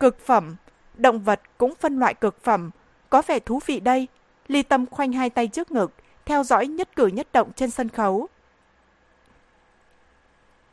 [0.00, 0.56] Cực phẩm,
[0.94, 2.70] động vật cũng phân loại cực phẩm,
[3.10, 4.08] có vẻ thú vị đây.
[4.48, 5.92] Ly Tâm khoanh hai tay trước ngực,
[6.26, 8.28] theo dõi nhất cử nhất động trên sân khấu.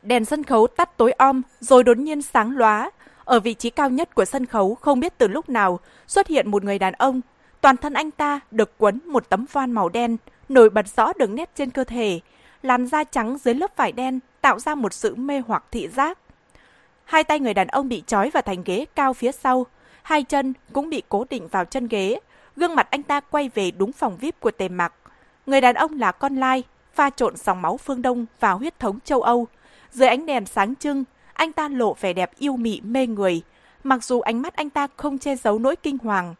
[0.02, 2.90] Đèn sân khấu tắt tối om, rồi đột nhiên sáng lóa.
[3.24, 6.50] Ở vị trí cao nhất của sân khấu không biết từ lúc nào xuất hiện
[6.50, 7.20] một người đàn ông.
[7.60, 10.16] Toàn thân anh ta được quấn một tấm voan màu đen,
[10.48, 12.20] nổi bật rõ đường nét trên cơ thể.
[12.62, 16.18] Làn da trắng dưới lớp vải đen tạo ra một sự mê hoặc thị giác.
[17.04, 19.66] Hai tay người đàn ông bị trói vào thành ghế cao phía sau,
[20.02, 22.20] hai chân cũng bị cố định vào chân ghế.
[22.56, 24.94] Gương mặt anh ta quay về đúng phòng VIP của tề mặc.
[25.50, 26.62] Người đàn ông là con lai,
[26.94, 29.46] pha trộn dòng máu phương Đông vào huyết thống châu Âu.
[29.90, 33.42] Dưới ánh đèn sáng trưng, anh ta lộ vẻ đẹp yêu mị mê người,
[33.84, 36.34] mặc dù ánh mắt anh ta không che giấu nỗi kinh hoàng.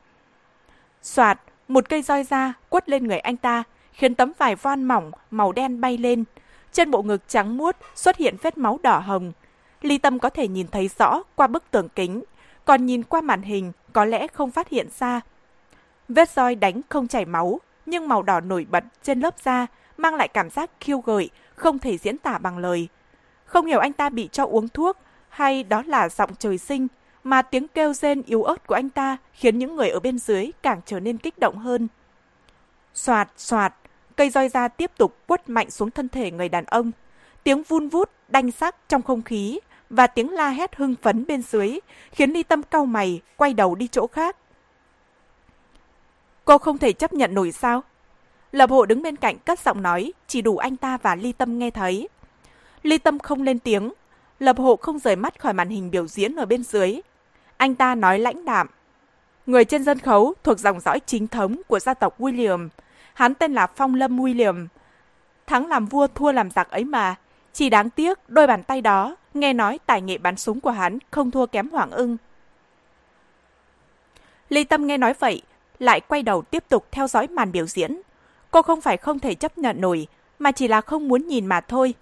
[1.02, 3.62] Soạt, một cây roi da quất lên người anh ta,
[3.92, 6.24] khiến tấm vải voan mỏng màu đen bay lên.
[6.72, 9.32] Trên bộ ngực trắng muốt xuất hiện vết máu đỏ hồng.
[9.82, 12.22] Ly Tâm có thể nhìn thấy rõ qua bức tường kính,
[12.64, 15.20] còn nhìn qua màn hình có lẽ không phát hiện ra.
[16.08, 17.60] Vết roi đánh không chảy máu,
[17.90, 21.78] nhưng màu đỏ nổi bật trên lớp da mang lại cảm giác khiêu gợi, không
[21.78, 22.88] thể diễn tả bằng lời.
[23.44, 24.96] Không hiểu anh ta bị cho uống thuốc
[25.28, 26.88] hay đó là giọng trời sinh,
[27.24, 30.50] mà tiếng kêu rên yếu ớt của anh ta khiến những người ở bên dưới
[30.62, 31.88] càng trở nên kích động hơn.
[32.94, 33.74] Soạt, soạt,
[34.16, 36.90] cây roi da tiếp tục quất mạnh xuống thân thể người đàn ông.
[37.44, 39.60] Tiếng vun vút, đanh sắc trong không khí
[39.90, 41.78] và tiếng la hét hưng phấn bên dưới
[42.12, 44.36] khiến Ly Tâm cau mày, quay đầu đi chỗ khác.
[46.50, 47.82] Cô không thể chấp nhận nổi sao?
[48.52, 51.58] Lập hộ đứng bên cạnh cất giọng nói, chỉ đủ anh ta và Ly Tâm
[51.58, 52.08] nghe thấy.
[52.82, 53.92] Ly Tâm không lên tiếng,
[54.38, 57.00] Lập hộ không rời mắt khỏi màn hình biểu diễn ở bên dưới.
[57.56, 58.66] Anh ta nói lãnh đạm.
[59.46, 62.68] Người trên sân khấu thuộc dòng dõi chính thống của gia tộc William.
[63.14, 64.66] Hắn tên là Phong Lâm William.
[65.46, 67.14] Thắng làm vua thua làm giặc ấy mà.
[67.52, 70.98] Chỉ đáng tiếc đôi bàn tay đó, nghe nói tài nghệ bắn súng của hắn
[71.10, 72.16] không thua kém Hoàng ưng.
[74.48, 75.42] Ly Tâm nghe nói vậy,
[75.80, 78.00] lại quay đầu tiếp tục theo dõi màn biểu diễn.
[78.50, 80.06] Cô không phải không thể chấp nhận nổi,
[80.38, 81.94] mà chỉ là không muốn nhìn mà thôi.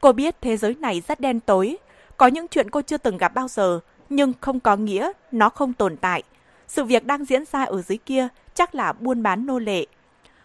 [0.00, 1.76] Cô biết thế giới này rất đen tối,
[2.16, 5.72] có những chuyện cô chưa từng gặp bao giờ, nhưng không có nghĩa nó không
[5.72, 6.22] tồn tại.
[6.68, 9.86] Sự việc đang diễn ra ở dưới kia chắc là buôn bán nô lệ.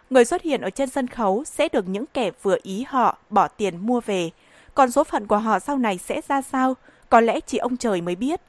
[0.09, 3.47] Người xuất hiện ở trên sân khấu sẽ được những kẻ vừa ý họ bỏ
[3.47, 4.29] tiền mua về.
[4.75, 6.75] Còn số phận của họ sau này sẽ ra sao,
[7.09, 8.41] có lẽ chỉ ông trời mới biết.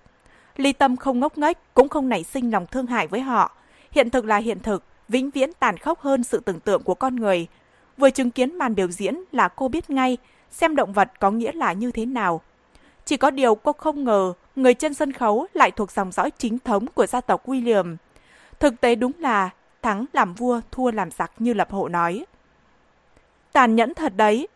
[0.57, 3.57] Ly Tâm không ngốc nghếch, cũng không nảy sinh lòng thương hại với họ.
[3.93, 7.17] Hiện thực là hiện thực, vĩnh viễn tàn khốc hơn sự tưởng tượng của con
[7.17, 7.47] người.
[7.97, 10.17] Vừa chứng kiến màn biểu diễn là cô biết ngay
[10.51, 12.41] xem động vật có nghĩa là như thế nào.
[13.05, 16.59] Chỉ có điều cô không ngờ người trên sân khấu lại thuộc dòng dõi chính
[16.59, 17.97] thống của gia tộc William.
[18.61, 19.51] Thực tế đúng là
[19.83, 22.25] thắng làm vua, thua làm giặc như lập hộ nói.
[23.53, 24.49] Tàn nhẫn thật đấy.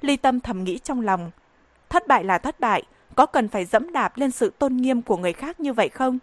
[0.00, 1.30] Ly Tâm thầm nghĩ trong lòng.
[1.88, 2.82] Thất bại là thất bại,
[3.14, 6.18] có cần phải dẫm đạp lên sự tôn nghiêm của người khác như vậy không?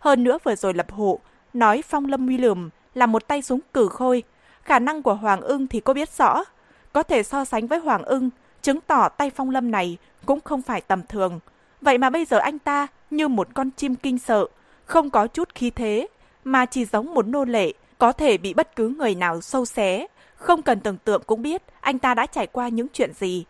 [0.00, 1.20] Hơn nữa vừa rồi lập hộ,
[1.58, 4.22] nói Phong Lâm William là một tay súng cử khôi.
[4.62, 6.44] Khả năng của Hoàng ưng thì cô biết rõ.
[6.92, 8.30] Có thể so sánh với Hoàng ưng,
[8.62, 11.40] chứng tỏ tay Phong Lâm này cũng không phải tầm thường.
[11.80, 14.46] Vậy mà bây giờ anh ta như một con chim kinh sợ,
[14.84, 16.06] không có chút khí thế,
[16.44, 20.06] mà chỉ giống một nô lệ, có thể bị bất cứ người nào sâu xé.
[20.36, 23.44] Không cần tưởng tượng cũng biết anh ta đã trải qua những chuyện gì.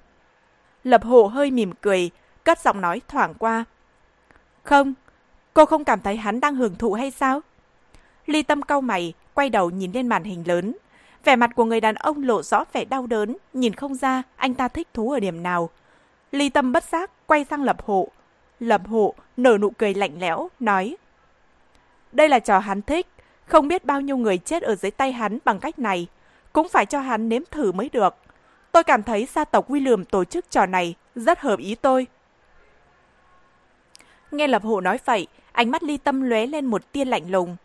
[0.84, 2.10] Lập hộ hơi mỉm cười,
[2.44, 3.64] cất giọng nói thoảng qua.
[4.62, 4.94] Không,
[5.54, 7.40] cô không cảm thấy hắn đang hưởng thụ hay sao?
[8.26, 10.74] Ly tâm cau mày, quay đầu nhìn lên màn hình lớn.
[11.24, 14.54] Vẻ mặt của người đàn ông lộ rõ vẻ đau đớn, nhìn không ra anh
[14.54, 15.70] ta thích thú ở điểm nào.
[16.32, 18.08] Ly tâm bất giác, quay sang lập hộ.
[18.60, 20.96] Lập hộ nở nụ cười lạnh lẽo, nói.
[22.12, 23.06] Đây là trò hắn thích,
[23.46, 26.06] không biết bao nhiêu người chết ở dưới tay hắn bằng cách này.
[26.52, 28.14] Cũng phải cho hắn nếm thử mới được.
[28.72, 32.06] Tôi cảm thấy gia tộc William tổ chức trò này rất hợp ý tôi.
[34.30, 37.56] Nghe lập hộ nói vậy, ánh mắt ly tâm lóe lên một tia lạnh lùng.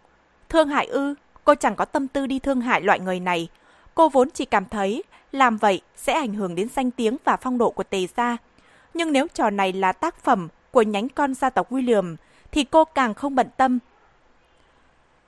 [0.52, 1.14] Thương hại ư,
[1.44, 3.48] cô chẳng có tâm tư đi thương hại loại người này.
[3.96, 7.58] Cô vốn chỉ cảm thấy làm vậy sẽ ảnh hưởng đến danh tiếng và phong
[7.58, 8.38] độ của tề gia.
[8.94, 12.16] Nhưng nếu trò này là tác phẩm của nhánh con gia tộc William,
[12.52, 13.80] thì cô càng không bận tâm.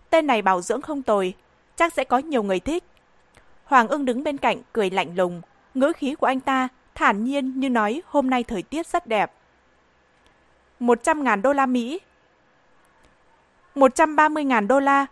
[0.10, 1.34] Tên này bảo dưỡng không tồi,
[1.76, 2.84] chắc sẽ có nhiều người thích.
[3.64, 5.42] Hoàng ưng đứng bên cạnh cười lạnh lùng,
[5.74, 9.32] ngữ khí của anh ta thản nhiên như nói hôm nay thời tiết rất đẹp.
[10.80, 12.00] 100.000 đô la Mỹ.
[13.76, 15.06] 130.000 đô la.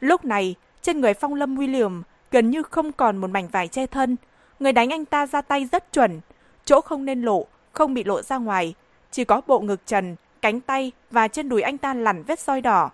[0.00, 3.86] Lúc này, trên người Phong Lâm William gần như không còn một mảnh vải che
[3.86, 4.16] thân.
[4.60, 6.20] Người đánh anh ta ra tay rất chuẩn,
[6.64, 8.74] chỗ không nên lộ, không bị lộ ra ngoài.
[9.10, 12.60] Chỉ có bộ ngực trần, cánh tay và trên đùi anh ta lằn vết soi
[12.60, 12.90] đỏ.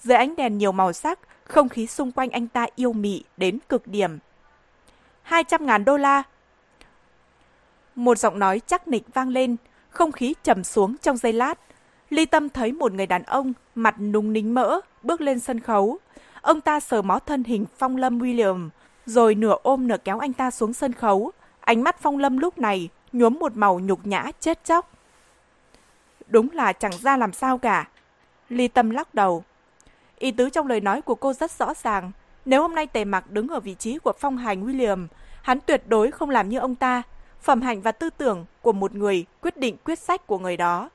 [0.00, 3.58] Dưới ánh đèn nhiều màu sắc, không khí xung quanh anh ta yêu mị đến
[3.68, 4.18] cực điểm.
[5.28, 6.22] 200.000 đô la.
[7.94, 9.56] Một giọng nói chắc nịch vang lên,
[9.90, 11.58] không khí trầm xuống trong giây lát.
[12.10, 15.98] Ly Tâm thấy một người đàn ông mặt nung nính mỡ bước lên sân khấu.
[16.40, 18.68] Ông ta sờ mó thân hình Phong Lâm William,
[19.06, 21.32] rồi nửa ôm nửa kéo anh ta xuống sân khấu.
[21.60, 24.90] Ánh mắt Phong Lâm lúc này nhuốm một màu nhục nhã chết chóc.
[26.28, 27.88] Đúng là chẳng ra làm sao cả.
[28.48, 29.44] Ly Tâm lắc đầu.
[30.18, 32.12] Ý tứ trong lời nói của cô rất rõ ràng.
[32.44, 35.06] Nếu hôm nay Tề Mặc đứng ở vị trí của Phong Hành William,
[35.42, 37.02] hắn tuyệt đối không làm như ông ta,
[37.40, 40.90] phẩm hạnh và tư tưởng của một người quyết định quyết sách của người đó.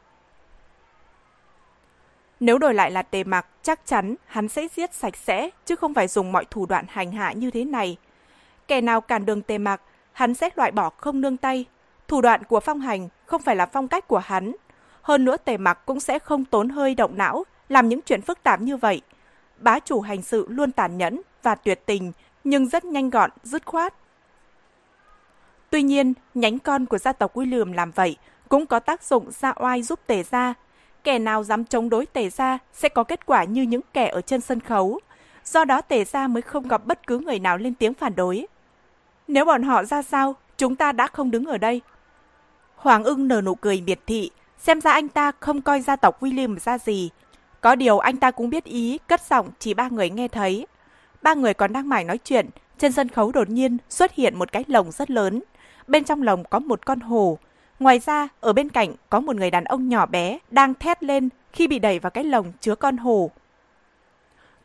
[2.43, 5.93] Nếu đổi lại là tề mặc, chắc chắn hắn sẽ giết sạch sẽ, chứ không
[5.93, 7.97] phải dùng mọi thủ đoạn hành hạ như thế này.
[8.67, 11.65] Kẻ nào cản đường tề mặc, hắn sẽ loại bỏ không nương tay.
[12.07, 14.55] Thủ đoạn của phong hành không phải là phong cách của hắn.
[15.01, 18.43] Hơn nữa tề mặc cũng sẽ không tốn hơi động não, làm những chuyện phức
[18.43, 19.01] tạp như vậy.
[19.57, 22.11] Bá chủ hành sự luôn tàn nhẫn và tuyệt tình,
[22.43, 23.93] nhưng rất nhanh gọn, dứt khoát.
[25.69, 28.17] Tuy nhiên, nhánh con của gia tộc William làm vậy
[28.49, 30.53] cũng có tác dụng ra oai giúp tề gia.
[31.03, 34.21] Kẻ nào dám chống đối tề gia sẽ có kết quả như những kẻ ở
[34.21, 34.99] trên sân khấu.
[35.45, 38.47] Do đó tề gia mới không gặp bất cứ người nào lên tiếng phản đối.
[39.27, 41.81] Nếu bọn họ ra sao, chúng ta đã không đứng ở đây.
[42.75, 46.23] Hoàng ưng nở nụ cười biệt thị, xem ra anh ta không coi gia tộc
[46.23, 47.09] William ra gì.
[47.61, 50.67] Có điều anh ta cũng biết ý, cất giọng chỉ ba người nghe thấy.
[51.21, 54.51] Ba người còn đang mải nói chuyện, trên sân khấu đột nhiên xuất hiện một
[54.51, 55.43] cái lồng rất lớn.
[55.87, 57.37] Bên trong lồng có một con hổ.
[57.83, 61.29] Ngoài ra, ở bên cạnh có một người đàn ông nhỏ bé đang thét lên
[61.53, 63.31] khi bị đẩy vào cái lồng chứa con hổ.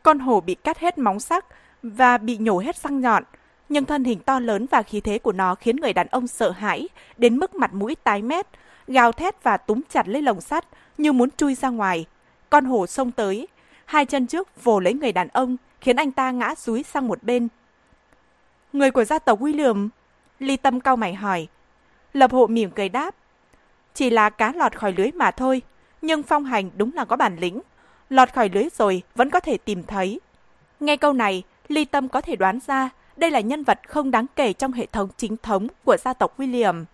[0.03, 1.45] Con hổ bị cắt hết móng sắc
[1.83, 3.23] và bị nhổ hết răng nhọn,
[3.69, 6.51] nhưng thân hình to lớn và khí thế của nó khiến người đàn ông sợ
[6.51, 8.47] hãi đến mức mặt mũi tái mét,
[8.87, 10.65] gào thét và túm chặt lấy lồng sắt
[10.97, 12.05] như muốn chui ra ngoài.
[12.49, 13.47] Con hổ xông tới,
[13.85, 17.23] hai chân trước vồ lấy người đàn ông khiến anh ta ngã dúi sang một
[17.23, 17.47] bên.
[18.73, 19.89] Người của gia tộc William
[20.39, 21.47] Ly Tâm cao mày hỏi.
[22.13, 23.15] Lập hộ mỉm cười đáp.
[23.93, 25.61] Chỉ là cá lọt khỏi lưới mà thôi,
[26.01, 27.61] nhưng phong hành đúng là có bản lĩnh.
[28.09, 30.19] Lọt khỏi lưới rồi vẫn có thể tìm thấy.
[30.79, 34.25] Nghe câu này, Ly Tâm có thể đoán ra đây là nhân vật không đáng
[34.35, 36.85] kể trong hệ thống chính thống của gia tộc William.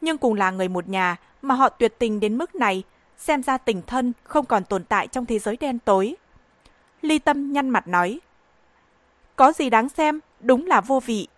[0.00, 2.82] Nhưng cùng là người một nhà mà họ tuyệt tình đến mức này,
[3.18, 6.16] xem ra tình thân không còn tồn tại trong thế giới đen tối.
[7.02, 8.20] Ly Tâm nhăn mặt nói,
[9.36, 11.28] Có gì đáng xem, đúng là vô vị.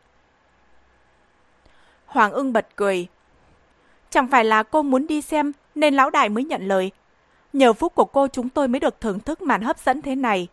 [2.12, 3.06] Hoàng ưng bật cười.
[4.10, 6.90] Chẳng phải là cô muốn đi xem nên lão đại mới nhận lời.
[7.52, 10.48] Nhờ phúc của cô chúng tôi mới được thưởng thức màn hấp dẫn thế này.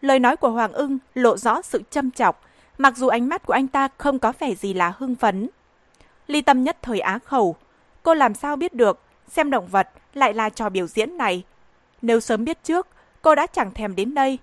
[0.00, 2.42] Lời nói của Hoàng ưng lộ rõ sự châm chọc,
[2.78, 5.48] mặc dù ánh mắt của anh ta không có vẻ gì là hưng phấn.
[6.26, 7.56] Ly tâm nhất thời á khẩu.
[8.02, 11.44] Cô làm sao biết được, xem động vật lại là trò biểu diễn này.
[12.02, 12.88] Nếu sớm biết trước,
[13.22, 14.38] cô đã chẳng thèm đến đây.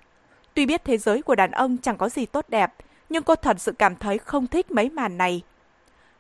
[0.54, 2.74] Tuy biết thế giới của đàn ông chẳng có gì tốt đẹp,
[3.10, 5.42] nhưng cô thật sự cảm thấy không thích mấy màn này.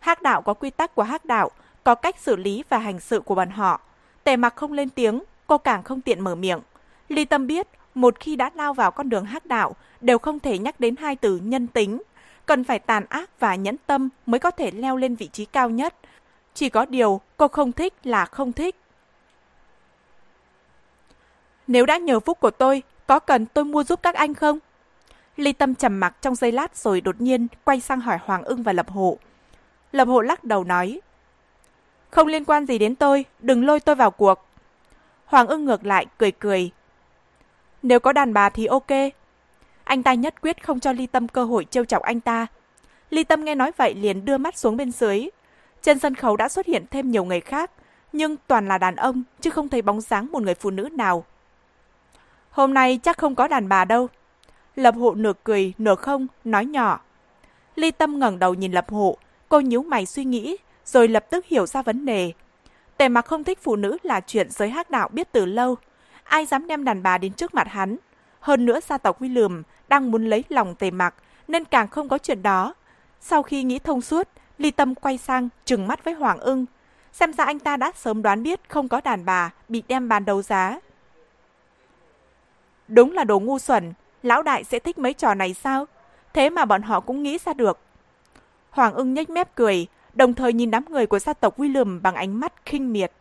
[0.01, 1.51] Hắc đạo có quy tắc của hắc đạo,
[1.83, 3.81] có cách xử lý và hành sự của bọn họ.
[4.23, 6.59] Tề mặc không lên tiếng, cô càng không tiện mở miệng.
[7.09, 10.57] Ly Tâm biết, một khi đã lao vào con đường hắc đạo, đều không thể
[10.57, 12.01] nhắc đến hai từ nhân tính.
[12.45, 15.69] Cần phải tàn ác và nhẫn tâm mới có thể leo lên vị trí cao
[15.69, 15.95] nhất.
[16.53, 18.75] Chỉ có điều cô không thích là không thích.
[21.67, 24.59] Nếu đã nhờ phúc của tôi, có cần tôi mua giúp các anh không?
[25.37, 28.63] Ly Tâm trầm mặc trong giây lát rồi đột nhiên quay sang hỏi Hoàng ưng
[28.63, 29.17] và Lập Hộ.
[29.91, 31.01] Lập Hộ lắc đầu nói,
[32.09, 34.45] Không liên quan gì đến tôi, đừng lôi tôi vào cuộc.
[35.25, 36.71] Hoàng ưng ngược lại, cười cười.
[37.83, 38.91] Nếu có đàn bà thì ok.
[39.83, 42.47] Anh ta nhất quyết không cho Ly Tâm cơ hội trêu chọc anh ta.
[43.09, 45.29] Ly Tâm nghe nói vậy liền đưa mắt xuống bên dưới.
[45.81, 47.71] Trên sân khấu đã xuất hiện thêm nhiều người khác,
[48.13, 51.25] nhưng toàn là đàn ông, chứ không thấy bóng dáng một người phụ nữ nào.
[52.51, 54.07] Hôm nay chắc không có đàn bà đâu.
[54.75, 57.01] Lập hộ nửa cười, nửa không, nói nhỏ.
[57.75, 59.17] Ly Tâm ngẩng đầu nhìn Lập hộ,
[59.51, 62.33] cô nhíu mày suy nghĩ, rồi lập tức hiểu ra vấn đề.
[62.97, 65.75] Tề mặc không thích phụ nữ là chuyện giới hắc đạo biết từ lâu.
[66.23, 67.97] Ai dám đem đàn bà đến trước mặt hắn.
[68.39, 71.15] Hơn nữa gia tộc William đang muốn lấy lòng tề mặc,
[71.47, 72.73] nên càng không có chuyện đó.
[73.21, 76.65] Sau khi nghĩ thông suốt, Ly Tâm quay sang, trừng mắt với Hoàng ưng.
[77.13, 80.25] Xem ra anh ta đã sớm đoán biết không có đàn bà bị đem bán
[80.25, 80.79] đấu giá.
[82.87, 85.85] Đúng là đồ ngu xuẩn, lão đại sẽ thích mấy trò này sao?
[86.33, 87.79] Thế mà bọn họ cũng nghĩ ra được.
[88.71, 92.15] Hoàng ưng nhếch mép cười, đồng thời nhìn đám người của gia tộc William bằng
[92.15, 93.11] ánh mắt khinh miệt.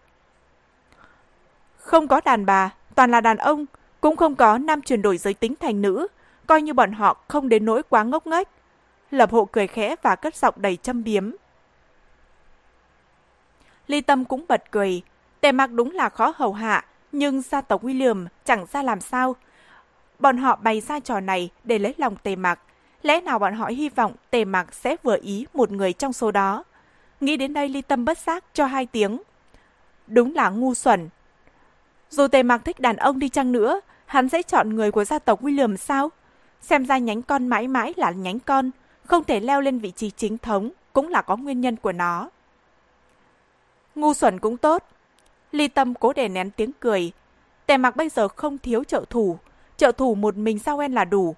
[1.77, 3.67] Không có đàn bà, toàn là đàn ông,
[4.01, 6.07] cũng không có nam chuyển đổi giới tính thành nữ,
[6.47, 8.49] coi như bọn họ không đến nỗi quá ngốc nghếch.
[9.11, 11.31] Lập hộ cười khẽ và cất giọng đầy châm biếm.
[13.87, 15.03] Ly Tâm cũng bật cười,
[15.41, 19.37] tề mặc đúng là khó hầu hạ, nhưng gia tộc William chẳng ra làm sao.
[20.19, 22.61] Bọn họ bày ra trò này để lấy lòng tề mặc,
[23.03, 26.31] lẽ nào bọn họ hy vọng tề mặc sẽ vừa ý một người trong số
[26.31, 26.65] đó.
[27.21, 29.23] Nghĩ đến đây ly tâm bất giác cho hai tiếng.
[30.07, 31.09] Đúng là ngu xuẩn.
[32.11, 35.19] Dù tề mặc thích đàn ông đi chăng nữa, hắn sẽ chọn người của gia
[35.19, 36.11] tộc William sao?
[36.61, 38.71] Xem ra nhánh con mãi mãi là nhánh con,
[39.05, 42.31] không thể leo lên vị trí chính thống, cũng là có nguyên nhân của nó.
[43.95, 44.85] Ngu xuẩn cũng tốt.
[45.53, 47.13] Ly tâm cố để nén tiếng cười.
[47.67, 49.39] Tề mặc bây giờ không thiếu trợ thủ,
[49.77, 51.35] trợ thủ một mình Sao En là đủ.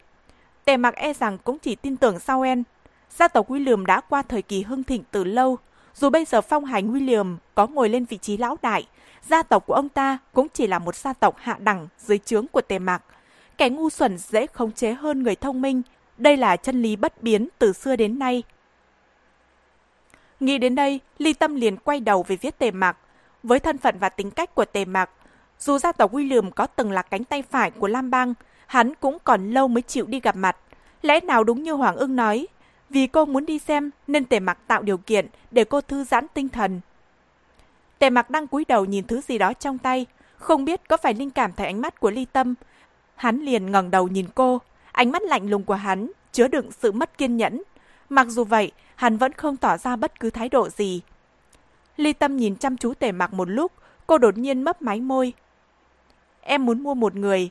[0.65, 2.63] Tề mặc e rằng cũng chỉ tin tưởng Saoen.
[3.11, 5.59] Gia tộc William đã qua thời kỳ hưng thịnh từ lâu,
[5.95, 8.87] dù bây giờ phong hành William có ngồi lên vị trí lão đại,
[9.29, 12.47] gia tộc của ông ta cũng chỉ là một gia tộc hạ đẳng dưới trướng
[12.47, 13.03] của tề mạc.
[13.59, 15.83] Kẻ ngu xuẩn dễ khống chế hơn người thông minh.
[16.19, 18.43] Đây là chân lý bất biến từ xưa đến nay.
[20.41, 22.97] Nghĩ đến đây, Ly Tâm liền quay đầu về viết tề mạc.
[23.43, 25.11] Với thân phận và tính cách của tề mạc,
[25.59, 28.35] dù gia tộc William có từng là cánh tay phải của Lam Bang,
[28.73, 30.57] hắn cũng còn lâu mới chịu đi gặp mặt.
[31.03, 32.47] Lẽ nào đúng như Hoàng ưng nói,
[32.91, 36.27] vì cô muốn đi xem nên tề mặc tạo điều kiện để cô thư giãn
[36.35, 36.81] tinh thần.
[37.99, 41.15] Tề mặc đang cúi đầu nhìn thứ gì đó trong tay, không biết có phải
[41.15, 42.55] linh cảm thấy ánh mắt của ly tâm.
[43.17, 44.61] Hắn liền ngẩng đầu nhìn cô,
[44.93, 47.63] ánh mắt lạnh lùng của hắn chứa đựng sự mất kiên nhẫn.
[48.09, 51.01] Mặc dù vậy, hắn vẫn không tỏ ra bất cứ thái độ gì.
[51.97, 53.73] Ly tâm nhìn chăm chú tề mặc một lúc,
[54.07, 55.33] cô đột nhiên mấp máy môi.
[56.41, 57.51] Em muốn mua một người.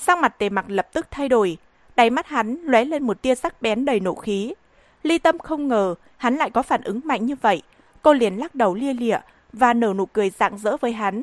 [0.00, 1.58] Sắc mặt tề mặc lập tức thay đổi,
[2.00, 4.54] Đáy mắt hắn lóe lên một tia sắc bén đầy nộ khí.
[5.02, 7.62] Ly Tâm không ngờ hắn lại có phản ứng mạnh như vậy.
[8.02, 9.18] Cô liền lắc đầu lia lịa
[9.52, 11.22] và nở nụ cười rạng rỡ với hắn.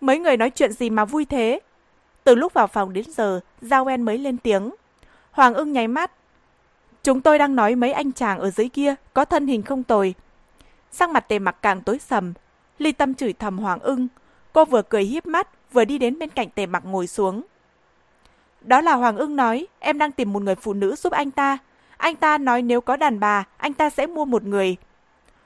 [0.00, 1.60] Mấy người nói chuyện gì mà vui thế?
[2.24, 4.70] Từ lúc vào phòng đến giờ, Giao En mới lên tiếng.
[5.30, 6.12] Hoàng ưng nháy mắt.
[7.02, 10.14] Chúng tôi đang nói mấy anh chàng ở dưới kia có thân hình không tồi.
[10.90, 12.32] Sắc mặt tề mặc càng tối sầm.
[12.78, 14.08] Ly Tâm chửi thầm Hoàng ưng.
[14.52, 17.42] Cô vừa cười hiếp mắt, vừa đi đến bên cạnh tề mặc ngồi xuống.
[18.60, 21.58] Đó là Hoàng ưng nói, em đang tìm một người phụ nữ giúp anh ta.
[21.96, 24.76] Anh ta nói nếu có đàn bà, anh ta sẽ mua một người.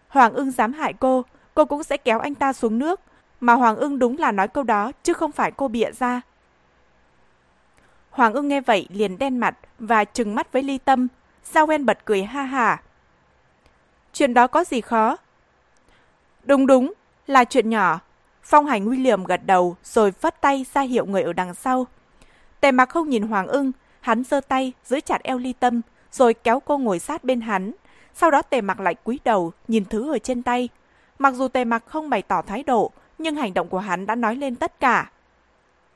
[0.08, 1.24] Hoàng ưng dám hại cô,
[1.54, 3.00] cô cũng sẽ kéo anh ta xuống nước.
[3.40, 6.20] Mà Hoàng ưng đúng là nói câu đó, chứ không phải cô bịa ra.
[8.10, 11.08] Hoàng ưng nghe vậy liền đen mặt và trừng mắt với ly tâm.
[11.44, 12.82] Sao quen bật cười ha hả.
[14.12, 15.16] Chuyện đó có gì khó?
[16.44, 16.92] Đúng đúng,
[17.26, 18.00] là chuyện nhỏ.
[18.44, 21.86] Phong hành William gật đầu rồi phất tay ra hiệu người ở đằng sau.
[22.60, 25.80] Tề mặc không nhìn Hoàng ưng, hắn giơ tay giữ chặt eo ly tâm
[26.12, 27.72] rồi kéo cô ngồi sát bên hắn.
[28.14, 30.68] Sau đó tề mặc lại cúi đầu nhìn thứ ở trên tay.
[31.18, 34.14] Mặc dù tề mặc không bày tỏ thái độ, nhưng hành động của hắn đã
[34.14, 35.10] nói lên tất cả.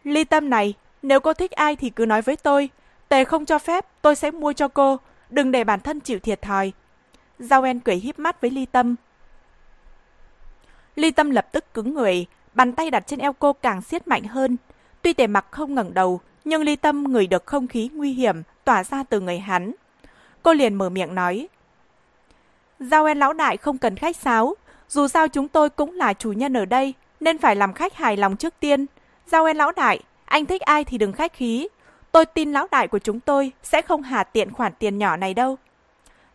[0.04, 2.68] Ly tâm này, nếu cô thích ai thì cứ nói với tôi.
[3.08, 4.98] Tề không cho phép, tôi sẽ mua cho cô.
[5.30, 6.72] Đừng để bản thân chịu thiệt thòi.
[7.38, 8.94] Giao En cười híp mắt với Ly Tâm.
[10.96, 12.26] Ly Tâm lập tức cứng người,
[12.58, 14.56] bàn tay đặt trên eo cô càng siết mạnh hơn.
[15.02, 18.42] Tuy tề mặc không ngẩng đầu, nhưng Ly Tâm ngửi được không khí nguy hiểm
[18.64, 19.72] tỏa ra từ người hắn.
[20.42, 21.48] Cô liền mở miệng nói.
[22.80, 24.54] Giao En lão đại không cần khách sáo,
[24.88, 28.16] dù sao chúng tôi cũng là chủ nhân ở đây, nên phải làm khách hài
[28.16, 28.86] lòng trước tiên.
[29.26, 31.68] Giao En lão đại, anh thích ai thì đừng khách khí.
[32.12, 35.34] Tôi tin lão đại của chúng tôi sẽ không hà tiện khoản tiền nhỏ này
[35.34, 35.56] đâu.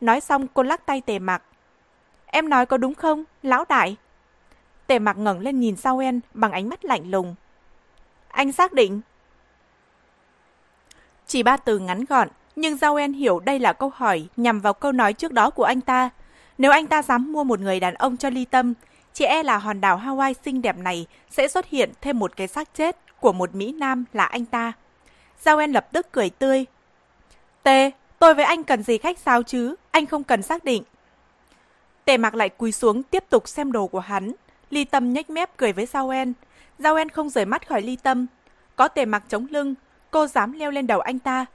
[0.02, 1.44] Nói xong cô lắc tay tề mặc.
[2.26, 3.98] Em nói có đúng không, lão đại?
[4.88, 7.36] Tề mặc ngẩng lên nhìn Sao En bằng ánh mắt lạnh lùng.
[8.28, 9.02] Anh xác định.
[11.28, 14.74] Chỉ ba từ ngắn gọn, nhưng Giao En hiểu đây là câu hỏi nhằm vào
[14.74, 16.10] câu nói trước đó của anh ta.
[16.58, 18.74] Nếu anh ta dám mua một người đàn ông cho ly tâm,
[19.14, 22.48] chị e là hòn đảo Hawaii xinh đẹp này sẽ xuất hiện thêm một cái
[22.48, 24.74] xác chết của một Mỹ Nam là anh ta.
[25.42, 26.66] Giao En lập tức cười tươi.
[27.64, 30.84] Tê, tôi với anh cần gì khách sao chứ, anh không cần xác định.
[32.06, 34.34] Tề mặc lại cúi xuống tiếp tục xem đồ của hắn.
[34.74, 36.34] Ly Tâm nhếch mép cười với Giao En.
[36.80, 38.26] Giao En không rời mắt khỏi Ly Tâm.
[38.76, 39.76] Có tề mặc chống lưng,
[40.12, 41.46] cô dám leo lên đầu anh ta.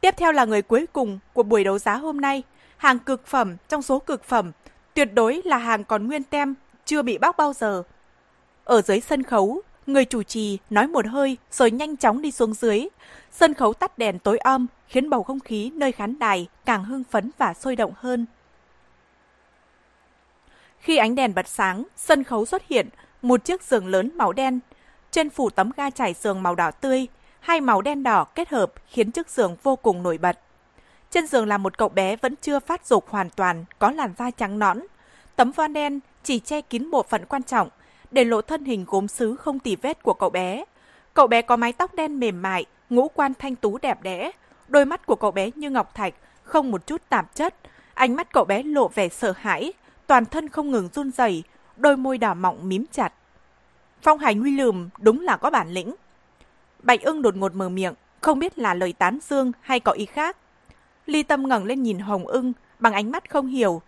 [0.00, 2.42] Tiếp theo là người cuối cùng của buổi đấu giá hôm nay.
[2.76, 4.52] Hàng cực phẩm trong số cực phẩm.
[4.94, 6.54] Tuyệt đối là hàng còn nguyên tem,
[6.84, 7.82] chưa bị bóc bao giờ.
[8.64, 12.54] Ở dưới sân khấu, người chủ trì nói một hơi rồi nhanh chóng đi xuống
[12.54, 12.88] dưới.
[13.32, 17.04] Sân khấu tắt đèn tối om, khiến bầu không khí nơi khán đài càng hưng
[17.04, 18.26] phấn và sôi động hơn.
[20.82, 22.88] Khi ánh đèn bật sáng, sân khấu xuất hiện
[23.22, 24.60] một chiếc giường lớn màu đen.
[25.10, 27.06] Trên phủ tấm ga trải giường màu đỏ tươi,
[27.40, 30.38] hai màu đen đỏ kết hợp khiến chiếc giường vô cùng nổi bật.
[31.10, 34.30] Trên giường là một cậu bé vẫn chưa phát dục hoàn toàn, có làn da
[34.30, 34.80] trắng nõn.
[35.36, 37.68] Tấm voan đen chỉ che kín bộ phận quan trọng,
[38.10, 40.64] để lộ thân hình gốm xứ không tì vết của cậu bé.
[41.14, 44.30] Cậu bé có mái tóc đen mềm mại, ngũ quan thanh tú đẹp đẽ.
[44.68, 47.54] Đôi mắt của cậu bé như ngọc thạch, không một chút tạp chất.
[47.94, 49.72] Ánh mắt cậu bé lộ vẻ sợ hãi,
[50.12, 51.42] toàn thân không ngừng run rẩy,
[51.76, 53.12] đôi môi đỏ mọng mím chặt.
[54.02, 55.94] Phong hải huy lườm đúng là có bản lĩnh.
[56.82, 60.06] Bạch ưng đột ngột mở miệng, không biết là lời tán dương hay có ý
[60.06, 60.36] khác.
[61.06, 63.82] Ly Tâm ngẩng lên nhìn Hồng ưng bằng ánh mắt không hiểu.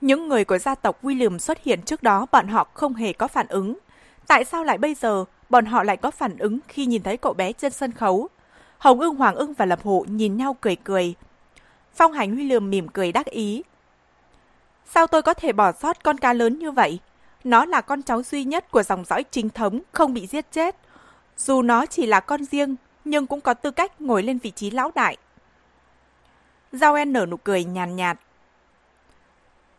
[0.00, 3.28] Những người của gia tộc William xuất hiện trước đó bọn họ không hề có
[3.28, 3.78] phản ứng.
[4.26, 7.34] Tại sao lại bây giờ bọn họ lại có phản ứng khi nhìn thấy cậu
[7.34, 8.28] bé trên sân khấu?
[8.78, 11.14] Hồng ưng, Hoàng ưng và Lập Hộ nhìn nhau cười cười.
[11.94, 13.62] Phong hành lườm mỉm cười đắc ý.
[14.86, 16.98] Sao tôi có thể bỏ sót con cá lớn như vậy?
[17.44, 20.76] Nó là con cháu duy nhất của dòng dõi chính thống không bị giết chết.
[21.36, 24.70] Dù nó chỉ là con riêng, nhưng cũng có tư cách ngồi lên vị trí
[24.70, 25.16] lão đại.
[26.72, 28.18] Giao En nở nụ cười nhàn nhạt,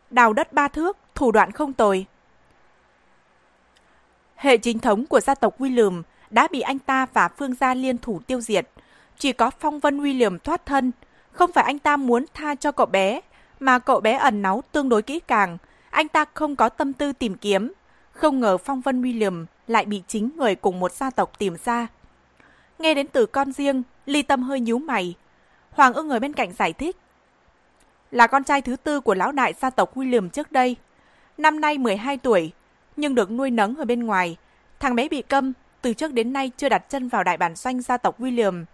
[0.10, 2.06] Đào đất ba thước, thủ đoạn không tồi.
[4.36, 7.98] Hệ chính thống của gia tộc William đã bị anh ta và Phương gia liên
[7.98, 8.68] thủ tiêu diệt.
[9.18, 10.92] Chỉ có Phong Vân William thoát thân.
[11.32, 13.22] Không phải anh ta muốn tha cho cậu bé,
[13.60, 15.58] mà cậu bé ẩn náu tương đối kỹ càng.
[15.90, 17.74] Anh ta không có tâm tư tìm kiếm.
[18.12, 21.88] Không ngờ Phong Vân William lại bị chính người cùng một gia tộc tìm ra.
[22.80, 25.16] Nghe đến từ con riêng, Ly Tâm hơi nhíu mày.
[25.72, 26.98] Hoàng ưng ở bên cạnh giải thích.
[28.12, 30.76] Là con trai thứ tư của lão đại gia tộc William trước đây.
[31.38, 32.52] Năm nay 12 tuổi,
[32.96, 34.38] nhưng được nuôi nấng ở bên ngoài.
[34.80, 37.82] Thằng bé bị câm, từ trước đến nay chưa đặt chân vào đại bản doanh
[37.82, 38.66] gia tộc William.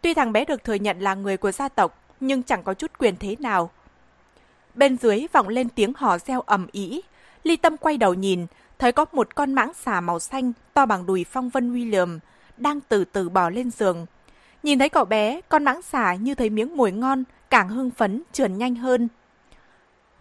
[0.00, 2.90] Tuy thằng bé được thừa nhận là người của gia tộc, nhưng chẳng có chút
[2.98, 3.70] quyền thế nào.
[4.78, 7.00] Bên dưới vọng lên tiếng hò reo ầm ĩ.
[7.44, 8.46] Ly Tâm quay đầu nhìn,
[8.78, 12.18] thấy có một con mãng xà màu xanh to bằng đùi phong vân William
[12.56, 14.06] đang từ từ bò lên giường.
[14.62, 18.22] Nhìn thấy cậu bé, con mãng xà như thấy miếng mồi ngon, càng hưng phấn,
[18.32, 19.08] trườn nhanh hơn.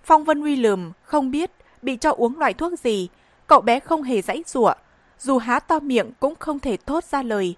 [0.04, 1.52] Phong Vân William không biết
[1.82, 3.10] bị cho uống loại thuốc gì,
[3.48, 4.74] cậu bé không hề dãy rủa,
[5.20, 7.56] dù há to miệng cũng không thể thốt ra lời.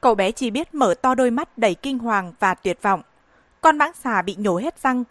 [0.00, 3.02] Cậu bé chỉ biết mở to đôi mắt đầy kinh hoàng và tuyệt vọng.
[3.60, 5.04] Con mãng xà bị nhổ hết răng.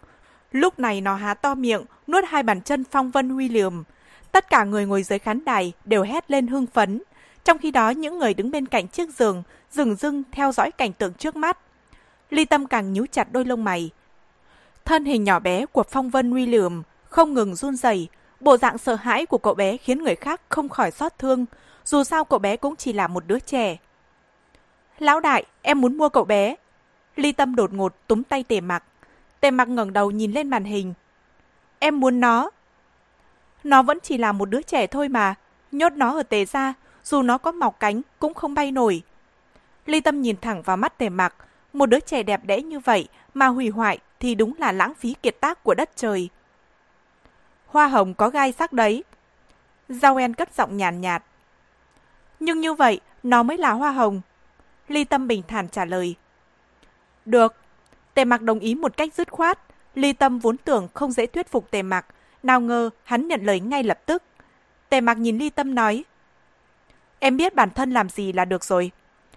[0.52, 3.72] Lúc này nó há to miệng, nuốt hai bàn chân Phong Vân huy liềm.
[4.32, 7.02] Tất cả người ngồi dưới khán đài đều hét lên hưng phấn.
[7.44, 10.92] Trong khi đó, những người đứng bên cạnh chiếc giường dừng dưng theo dõi cảnh
[10.92, 11.58] tượng trước mắt.
[12.30, 13.90] Ly Tâm càng nhíu chặt đôi lông mày.
[14.84, 16.72] Thân hình nhỏ bé của Phong Vân huy liềm
[17.04, 18.08] không ngừng run rẩy,
[18.40, 21.46] bộ dạng sợ hãi của cậu bé khiến người khác không khỏi xót thương,
[21.84, 23.76] dù sao cậu bé cũng chỉ là một đứa trẻ.
[24.98, 26.54] Lão đại, em muốn mua cậu bé.
[27.16, 28.84] Ly Tâm đột ngột túm tay tề mặc.
[29.40, 30.94] Tề mặc ngẩng đầu nhìn lên màn hình.
[31.78, 32.50] Em muốn nó.
[33.64, 35.34] Nó vẫn chỉ là một đứa trẻ thôi mà.
[35.72, 39.02] Nhốt nó ở tề ra, dù nó có mọc cánh cũng không bay nổi.
[39.86, 41.34] Ly Tâm nhìn thẳng vào mắt tề mặc.
[41.72, 45.14] Một đứa trẻ đẹp đẽ như vậy mà hủy hoại thì đúng là lãng phí
[45.22, 46.28] kiệt tác của đất trời.
[47.66, 49.04] Hoa hồng có gai sắc đấy.
[49.88, 51.30] Giao En cất giọng nhàn nhạt, nhạt.
[52.40, 54.20] Nhưng như vậy, nó mới là hoa hồng.
[54.88, 56.14] Ly Tâm bình thản trả lời.
[57.24, 57.59] Được.
[58.20, 59.58] Tề mặc đồng ý một cách dứt khoát.
[59.94, 62.06] Ly Tâm vốn tưởng không dễ thuyết phục Tề mặc.
[62.42, 64.22] Nào ngờ hắn nhận lời ngay lập tức.
[64.88, 66.04] Tề mặc nhìn Ly Tâm nói.
[67.18, 68.90] Em biết bản thân làm gì là được rồi.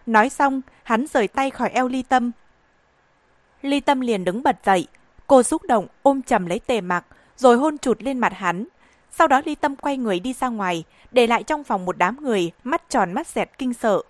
[0.05, 2.31] Nói xong, hắn rời tay khỏi eo Ly Tâm.
[3.61, 4.87] Ly Tâm liền đứng bật dậy.
[5.27, 7.05] Cô xúc động ôm chầm lấy Tề mặc,
[7.37, 8.65] rồi hôn chụt lên mặt hắn.
[9.11, 12.23] Sau đó Ly Tâm quay người đi ra ngoài, để lại trong phòng một đám
[12.23, 14.01] người, mắt tròn mắt dẹt kinh sợ.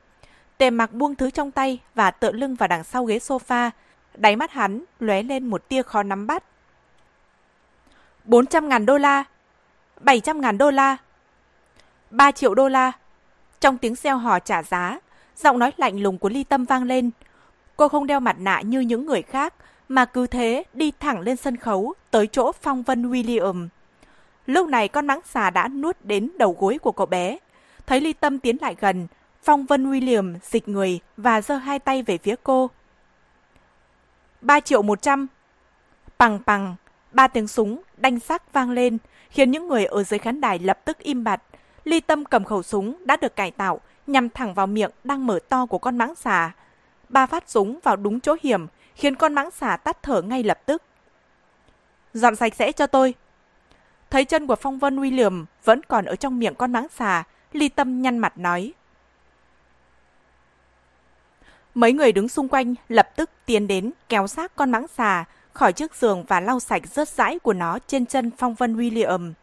[0.58, 3.72] Tề mặc buông thứ trong tay và tựa lưng vào đằng sau ghế sofa.
[4.18, 6.44] Đáy mắt hắn lóe lên một tia khó nắm bắt.
[8.26, 9.24] 400 ngàn đô la,
[10.00, 10.98] 700 ngàn đô la,
[12.10, 12.92] 3 triệu đô la.
[13.60, 15.00] Trong tiếng xeo hò trả giá,
[15.38, 17.12] giọng nói lạnh lùng của Ly Tâm vang lên.
[17.76, 19.54] Cô không đeo mặt nạ như những người khác,
[19.90, 23.68] mà cứ thế đi thẳng lên sân khấu tới chỗ phong vân William.
[24.46, 27.38] Lúc này con mãng xà đã nuốt đến đầu gối của cậu bé.
[27.86, 29.08] Thấy Ly Tâm tiến lại gần,
[29.44, 32.70] Phong Vân William dịch người và giơ hai tay về phía cô.
[34.44, 35.28] 3 triệu 100.
[36.18, 36.76] Bằng bằng,
[37.12, 38.98] ba tiếng súng đanh sắc vang lên,
[39.30, 41.42] khiến những người ở dưới khán đài lập tức im bặt.
[41.84, 45.40] Ly Tâm cầm khẩu súng đã được cải tạo nhằm thẳng vào miệng đang mở
[45.50, 46.52] to của con mãng xà.
[47.10, 50.60] Ba phát súng vào đúng chỗ hiểm, khiến con mãng xà tắt thở ngay lập
[50.66, 50.84] tức.
[52.14, 53.14] Dọn sạch sẽ cho tôi.
[54.10, 57.70] Thấy chân của Phong Vân William vẫn còn ở trong miệng con mãng xà, Ly
[57.70, 58.74] Tâm nhăn mặt nói.
[61.74, 65.74] Mấy người đứng xung quanh lập tức tiến đến kéo xác con mãng xà khỏi
[65.74, 69.34] chiếc giường và lau sạch rớt rãi của nó trên chân Phong Vân William.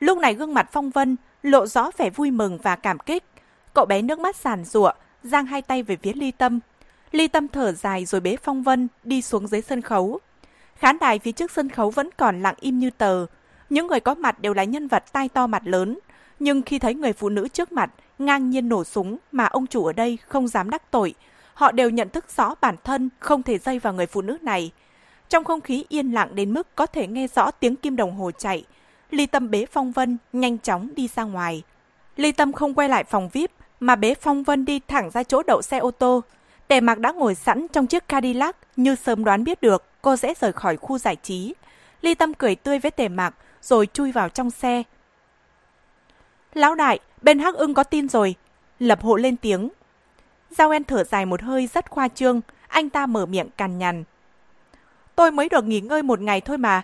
[0.00, 3.24] Lúc này gương mặt Phong Vân lộ rõ vẻ vui mừng và cảm kích.
[3.74, 4.92] Cậu bé nước mắt sàn rụa,
[5.22, 6.60] giang hai tay về phía Ly Tâm.
[7.12, 10.18] Ly Tâm thở dài rồi bế Phong Vân đi xuống dưới sân khấu.
[10.76, 13.26] Khán đài phía trước sân khấu vẫn còn lặng im như tờ.
[13.70, 15.98] Những người có mặt đều là nhân vật tai to mặt lớn.
[16.38, 19.84] Nhưng khi thấy người phụ nữ trước mặt ngang nhiên nổ súng mà ông chủ
[19.84, 21.14] ở đây không dám đắc tội,
[21.60, 24.70] họ đều nhận thức rõ bản thân không thể dây vào người phụ nữ này.
[25.28, 28.30] Trong không khí yên lặng đến mức có thể nghe rõ tiếng kim đồng hồ
[28.30, 28.64] chạy,
[29.10, 31.62] Ly Tâm bế Phong Vân nhanh chóng đi ra ngoài.
[32.16, 33.50] Ly Tâm không quay lại phòng VIP
[33.80, 36.22] mà bế Phong Vân đi thẳng ra chỗ đậu xe ô tô.
[36.68, 40.34] Tề Mạc đã ngồi sẵn trong chiếc Cadillac như sớm đoán biết được cô sẽ
[40.40, 41.54] rời khỏi khu giải trí.
[42.00, 44.82] Ly Tâm cười tươi với Tề Mạc rồi chui vào trong xe.
[46.54, 48.34] Lão đại, bên Hắc ưng có tin rồi.
[48.78, 49.68] Lập hộ lên tiếng,
[50.50, 54.04] Giao En thở dài một hơi rất khoa trương, anh ta mở miệng cằn nhằn.
[55.16, 56.82] Tôi mới được nghỉ ngơi một ngày thôi mà.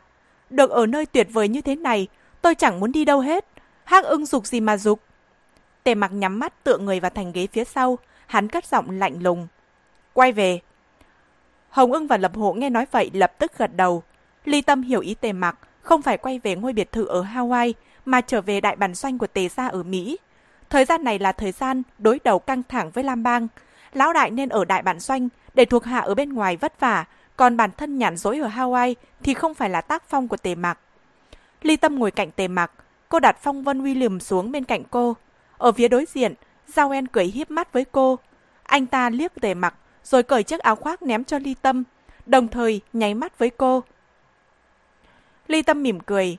[0.50, 2.08] Được ở nơi tuyệt vời như thế này,
[2.42, 3.44] tôi chẳng muốn đi đâu hết.
[3.84, 5.00] Hác ưng dục gì mà dục.
[5.84, 9.22] Tề mặc nhắm mắt tựa người vào thành ghế phía sau, hắn cất giọng lạnh
[9.22, 9.46] lùng.
[10.12, 10.60] Quay về.
[11.68, 14.02] Hồng ưng và Lập Hộ nghe nói vậy lập tức gật đầu.
[14.44, 17.72] Ly Tâm hiểu ý Tề mặc, không phải quay về ngôi biệt thự ở Hawaii,
[18.04, 20.18] mà trở về đại bản doanh của Tề gia ở Mỹ.
[20.76, 23.48] Thời gian này là thời gian đối đầu căng thẳng với Lam Bang.
[23.92, 27.04] Lão đại nên ở đại bản doanh để thuộc hạ ở bên ngoài vất vả,
[27.36, 30.54] còn bản thân nhàn dối ở Hawaii thì không phải là tác phong của Tề
[30.54, 30.78] Mặc.
[31.62, 32.72] Ly Tâm ngồi cạnh Tề Mặc,
[33.08, 35.16] cô đặt Phong Vân William xuống bên cạnh cô.
[35.58, 36.34] Ở phía đối diện,
[36.66, 38.18] Giao En cười hiếp mắt với cô.
[38.62, 39.74] Anh ta liếc Tề Mặc
[40.04, 41.84] rồi cởi chiếc áo khoác ném cho Ly Tâm,
[42.26, 43.82] đồng thời nháy mắt với cô.
[45.46, 46.36] Ly Tâm mỉm cười.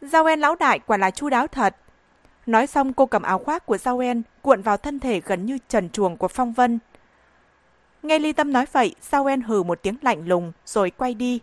[0.00, 1.76] Giao En lão đại quả là chu đáo thật.
[2.50, 5.58] Nói xong cô cầm áo khoác của Giao En cuộn vào thân thể gần như
[5.68, 6.78] trần chuồng của Phong Vân.
[8.02, 11.40] Nghe Ly Tâm nói vậy, Giao En hừ một tiếng lạnh lùng rồi quay đi.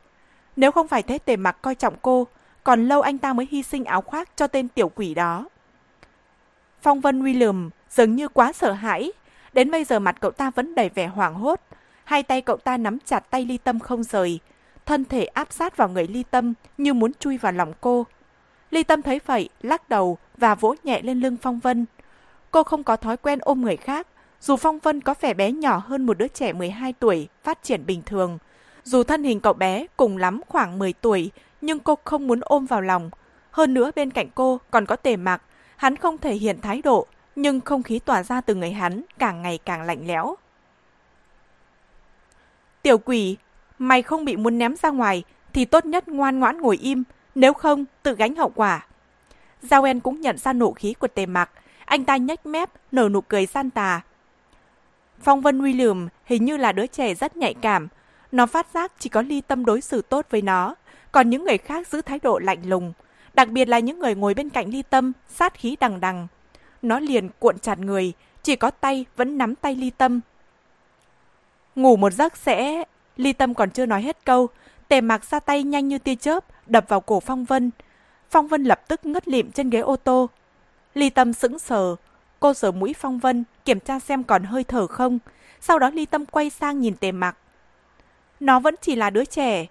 [0.56, 2.28] Nếu không phải thế tề mặc coi trọng cô,
[2.64, 5.50] còn lâu anh ta mới hy sinh áo khoác cho tên tiểu quỷ đó.
[6.82, 9.12] Phong Vân William dường như quá sợ hãi.
[9.54, 11.62] Đến bây giờ mặt cậu ta vẫn đầy vẻ hoảng hốt.
[12.04, 14.40] Hai tay cậu ta nắm chặt tay Ly Tâm không rời.
[14.86, 18.06] Thân thể áp sát vào người Ly Tâm như muốn chui vào lòng cô.
[18.72, 21.86] Ly Tâm thấy vậy, lắc đầu và vỗ nhẹ lên lưng Phong Vân.
[22.52, 24.08] Cô không có thói quen ôm người khác,
[24.42, 27.86] dù Phong Vân có vẻ bé nhỏ hơn một đứa trẻ 12 tuổi, phát triển
[27.86, 28.38] bình thường.
[28.84, 31.32] Dù thân hình cậu bé cùng lắm khoảng 10 tuổi,
[31.62, 33.10] nhưng cô không muốn ôm vào lòng.
[33.52, 35.42] Hơn nữa bên cạnh cô còn có tề mặc,
[35.76, 39.42] hắn không thể hiện thái độ, nhưng không khí tỏa ra từ người hắn càng
[39.42, 40.36] ngày càng lạnh lẽo.
[42.82, 43.38] Tiểu quỷ,
[43.80, 45.24] mày không bị muốn ném ra ngoài
[45.54, 47.04] thì tốt nhất ngoan ngoãn ngồi im,
[47.36, 48.87] nếu không tự gánh hậu quả.
[49.62, 51.50] Giao En cũng nhận ra nộ khí của tề mặc,
[51.86, 54.02] anh ta nhếch mép, nở nụ cười gian tà.
[55.20, 57.88] Phong Vân William hình như là đứa trẻ rất nhạy cảm.
[58.32, 60.76] Nó phát giác chỉ có ly tâm đối xử tốt với nó,
[61.12, 62.94] còn những người khác giữ thái độ lạnh lùng.
[63.34, 66.28] Đặc biệt là những người ngồi bên cạnh ly tâm, sát khí đằng đằng.
[66.82, 68.14] Nó liền cuộn chặt người,
[68.44, 70.20] chỉ có tay vẫn nắm tay ly tâm.
[71.76, 72.84] Ngủ một giấc sẽ...
[73.18, 74.48] Ly tâm còn chưa nói hết câu,
[74.88, 77.72] tề mạc ra tay nhanh như tia chớp, đập vào cổ Phong Vân.
[78.30, 80.30] Phong Vân lập tức ngất lịm trên ghế ô tô.
[80.94, 81.96] Ly tâm sững sờ,
[82.40, 85.20] cô sờ mũi Phong Vân, kiểm tra xem còn hơi thở không.
[85.62, 87.38] Sau đó Ly tâm quay sang nhìn tề Mặc.
[88.40, 89.66] Nó vẫn chỉ là đứa trẻ.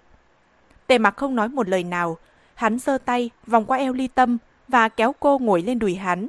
[0.87, 2.17] Tề Mặc không nói một lời nào.
[2.55, 6.27] Hắn giơ tay, vòng qua eo Ly tâm và kéo cô ngồi lên đùi hắn.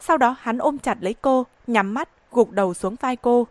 [0.00, 3.46] Sau đó hắn ôm chặt lấy cô, nhắm mắt, gục đầu xuống vai cô.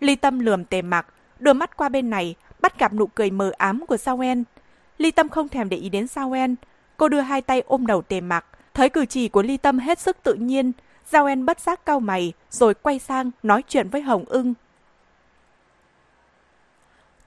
[0.00, 1.06] Ly Tâm lườm tề mặc,
[1.38, 4.44] đưa mắt qua bên này, bắt gặp nụ cười mờ ám của Sao En.
[4.98, 6.54] Ly Tâm không thèm để ý đến Sao En.
[7.02, 9.98] Cô đưa hai tay ôm đầu tề mặc, thấy cử chỉ của Ly Tâm hết
[9.98, 10.72] sức tự nhiên.
[11.10, 14.54] Giao En bất giác cau mày, rồi quay sang nói chuyện với Hồng ưng.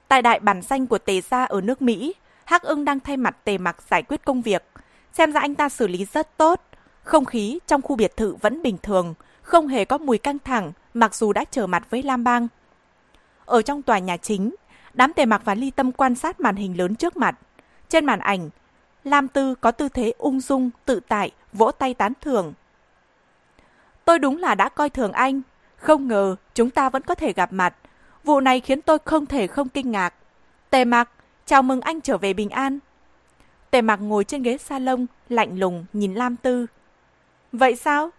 [0.08, 3.36] Tại đại bản xanh của tề gia ở nước Mỹ, Hắc ưng đang thay mặt
[3.44, 4.64] tề mặc giải quyết công việc.
[5.12, 6.62] Xem ra anh ta xử lý rất tốt.
[7.02, 10.72] Không khí trong khu biệt thự vẫn bình thường, không hề có mùi căng thẳng
[10.94, 12.48] mặc dù đã trở mặt với Lam Bang.
[13.44, 14.54] Ở trong tòa nhà chính,
[14.94, 17.38] đám tề mặc và ly tâm quan sát màn hình lớn trước mặt.
[17.88, 18.50] Trên màn ảnh,
[19.06, 22.52] Lam Tư có tư thế ung dung, tự tại, vỗ tay tán thưởng.
[24.04, 25.42] Tôi đúng là đã coi thường anh.
[25.76, 27.74] Không ngờ chúng ta vẫn có thể gặp mặt.
[28.24, 30.14] Vụ này khiến tôi không thể không kinh ngạc.
[30.70, 31.10] Tề mặc,
[31.46, 32.78] chào mừng anh trở về bình an.
[33.70, 36.66] Tề mặc ngồi trên ghế salon, lạnh lùng nhìn Lam Tư.
[37.52, 38.10] Vậy sao?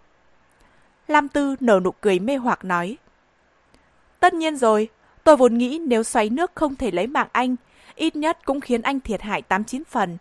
[1.07, 2.97] Lam Tư nở nụ cười mê hoặc nói.
[4.19, 4.89] Tất nhiên rồi,
[5.23, 7.55] tôi vốn nghĩ nếu xoáy nước không thể lấy mạng anh,
[7.95, 10.17] ít nhất cũng khiến anh thiệt hại 89 phần.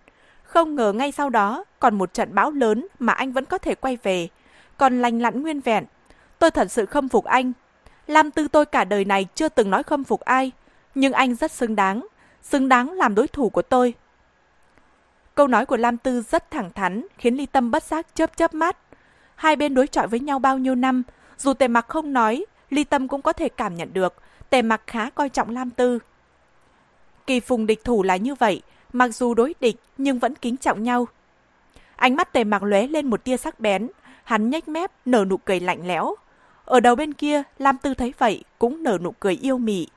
[0.56, 3.74] Không ngờ ngay sau đó còn một trận bão lớn mà anh vẫn có thể
[3.74, 4.28] quay về,
[4.76, 5.84] còn lành lặn nguyên vẹn.
[6.38, 7.52] Tôi thật sự khâm phục anh.
[8.06, 10.52] Lam Tư tôi cả đời này chưa từng nói khâm phục ai,
[10.94, 12.06] nhưng anh rất xứng đáng,
[12.42, 13.94] xứng đáng làm đối thủ của tôi.
[15.34, 18.54] Câu nói của Lam Tư rất thẳng thắn, khiến Ly Tâm bất giác chớp chớp
[18.54, 18.76] mắt.
[19.34, 21.02] Hai bên đối chọi với nhau bao nhiêu năm,
[21.38, 24.14] dù tề mặc không nói, Ly Tâm cũng có thể cảm nhận được,
[24.50, 25.98] tề mặc khá coi trọng Lam Tư.
[27.26, 28.62] Kỳ phùng địch thủ là như vậy,
[28.92, 31.08] mặc dù đối địch nhưng vẫn kính trọng nhau.
[31.96, 33.88] Ánh mắt tề mặc lóe lên một tia sắc bén,
[34.24, 36.14] hắn nhếch mép, nở nụ cười lạnh lẽo.
[36.64, 39.88] Ở đầu bên kia, Lam Tư thấy vậy, cũng nở nụ cười yêu mị.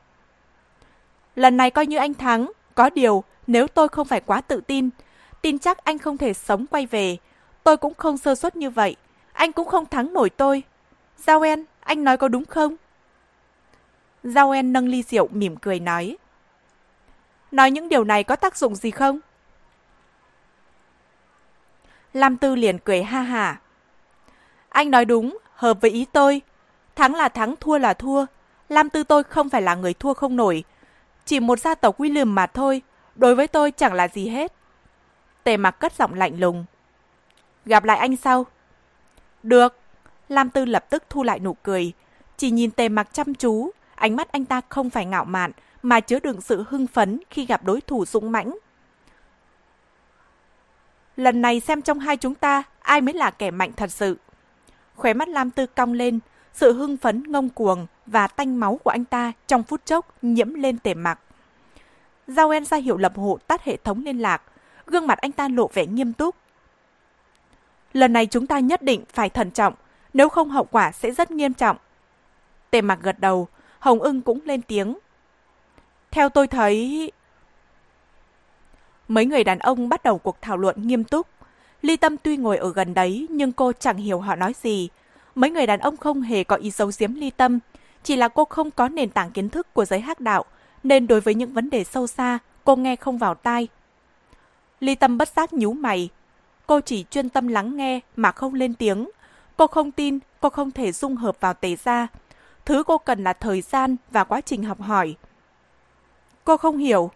[1.36, 4.90] Lần này coi như anh thắng, có điều, nếu tôi không phải quá tự tin,
[5.42, 7.18] tin chắc anh không thể sống quay về.
[7.64, 8.96] Tôi cũng không sơ suất như vậy,
[9.34, 10.64] anh cũng không thắng nổi tôi.
[11.18, 12.76] Giao En, anh nói có đúng không?
[14.24, 16.18] Giao En nâng ly rượu mỉm cười nói.
[17.52, 19.20] Nói những điều này có tác dụng gì không?
[22.14, 23.60] Lam Tư liền cười ha hả.
[24.70, 26.42] Anh nói đúng, hợp với ý tôi.
[26.96, 28.26] Thắng là thắng, thua là thua.
[28.70, 30.64] Lam Tư tôi không phải là người thua không nổi.
[31.26, 32.82] Chỉ một gia tộc William mà thôi.
[33.16, 34.54] Đối với tôi chẳng là gì hết.
[35.44, 36.66] Tề mặc cất giọng lạnh lùng.
[37.66, 38.46] Gặp lại anh sau.
[39.44, 39.80] Được.
[40.30, 41.94] Lam Tư lập tức thu lại nụ cười.
[42.38, 45.52] Chỉ nhìn tề mặc chăm chú, ánh mắt anh ta không phải ngạo mạn,
[45.84, 48.58] mà chứa đựng sự hưng phấn khi gặp đối thủ dũng mãnh.
[51.16, 54.18] Lần này xem trong hai chúng ta, ai mới là kẻ mạnh thật sự.
[54.96, 56.20] Khóe mắt Lam Tư cong lên,
[56.54, 60.54] sự hưng phấn ngông cuồng và tanh máu của anh ta trong phút chốc nhiễm
[60.54, 61.20] lên tề mặt.
[62.28, 64.42] Giao En ra hiệu lập hộ tắt hệ thống liên lạc,
[64.86, 66.36] gương mặt anh ta lộ vẻ nghiêm túc.
[67.94, 69.74] Lần này chúng ta nhất định phải thận trọng,
[70.14, 71.78] nếu không hậu quả sẽ rất nghiêm trọng.
[72.72, 73.48] Tề mặc gật đầu,
[73.80, 74.98] Hồng ưng cũng lên tiếng.
[76.12, 77.12] Theo tôi thấy...
[79.08, 81.28] Mấy người đàn ông bắt đầu cuộc thảo luận nghiêm túc.
[81.82, 84.90] Ly Tâm tuy ngồi ở gần đấy nhưng cô chẳng hiểu họ nói gì.
[85.36, 87.60] Mấy người đàn ông không hề có ý giấu giếm Ly Tâm,
[88.04, 90.46] chỉ là cô không có nền tảng kiến thức của giới hắc đạo,
[90.84, 93.68] nên đối với những vấn đề sâu xa, cô nghe không vào tai.
[94.80, 96.10] Ly Tâm bất giác nhíu mày.
[96.68, 99.10] Cô chỉ chuyên tâm lắng nghe mà không lên tiếng.
[99.58, 102.08] Cô không tin cô không thể dung hợp vào tế gia.
[102.66, 105.16] Thứ cô cần là thời gian và quá trình học hỏi.
[106.44, 107.12] Cô không hiểu.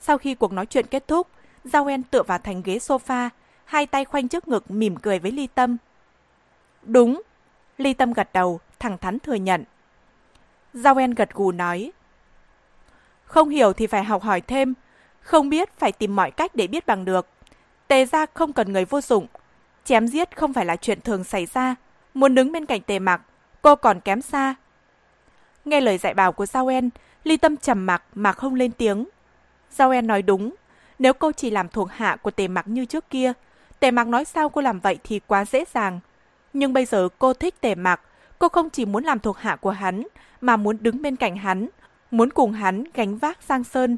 [0.00, 1.28] Sau khi cuộc nói chuyện kết thúc,
[1.64, 3.28] Giao En tựa vào thành ghế sofa,
[3.64, 5.76] hai tay khoanh trước ngực mỉm cười với Ly Tâm.
[6.82, 7.22] Đúng.
[7.78, 9.64] Ly Tâm gật đầu, thẳng thắn thừa nhận.
[10.72, 11.92] Giao En gật gù nói.
[13.24, 14.74] Không hiểu thì phải học hỏi thêm,
[15.20, 17.26] không biết phải tìm mọi cách để biết bằng được.
[17.88, 19.26] Tề gia không cần người vô dụng.
[19.84, 21.74] Chém giết không phải là chuyện thường xảy ra.
[22.14, 23.20] Muốn đứng bên cạnh tề mặc,
[23.62, 24.54] cô còn kém xa.
[25.64, 26.90] Nghe lời dạy bảo của Sao En,
[27.26, 29.08] Ly Tâm trầm mặc mà không lên tiếng.
[29.70, 30.54] Giao En nói đúng,
[30.98, 33.32] nếu cô chỉ làm thuộc hạ của tề mặc như trước kia,
[33.80, 36.00] tề mặc nói sao cô làm vậy thì quá dễ dàng.
[36.52, 38.00] Nhưng bây giờ cô thích tề mặc,
[38.38, 40.06] Cô không chỉ muốn làm thuộc hạ của hắn,
[40.40, 41.68] mà muốn đứng bên cạnh hắn,
[42.10, 43.96] muốn cùng hắn gánh vác Giang Sơn.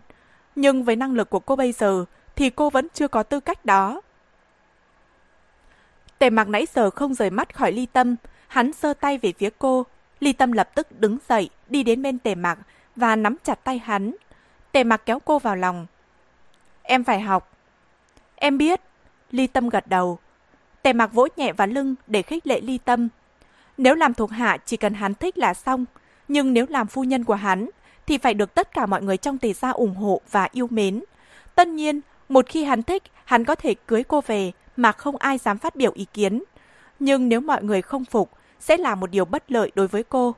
[0.54, 2.04] Nhưng với năng lực của cô bây giờ,
[2.36, 4.00] thì cô vẫn chưa có tư cách đó.
[6.18, 8.16] Tề mặc nãy giờ không rời mắt khỏi ly tâm,
[8.48, 9.86] hắn giơ tay về phía cô.
[10.20, 12.58] Ly tâm lập tức đứng dậy, đi đến bên tề mặc
[12.98, 14.14] và nắm chặt tay hắn.
[14.72, 15.86] Tề mặc kéo cô vào lòng.
[16.82, 17.56] Em phải học.
[18.34, 18.80] Em biết.
[19.30, 20.18] Ly tâm gật đầu.
[20.82, 23.08] Tề mặc vỗ nhẹ vào lưng để khích lệ ly tâm.
[23.76, 25.84] Nếu làm thuộc hạ chỉ cần hắn thích là xong.
[26.28, 27.70] Nhưng nếu làm phu nhân của hắn
[28.06, 31.02] thì phải được tất cả mọi người trong tề gia ủng hộ và yêu mến.
[31.54, 35.38] Tất nhiên, một khi hắn thích, hắn có thể cưới cô về mà không ai
[35.38, 36.42] dám phát biểu ý kiến.
[36.98, 38.30] Nhưng nếu mọi người không phục,
[38.60, 40.34] sẽ là một điều bất lợi đối với cô.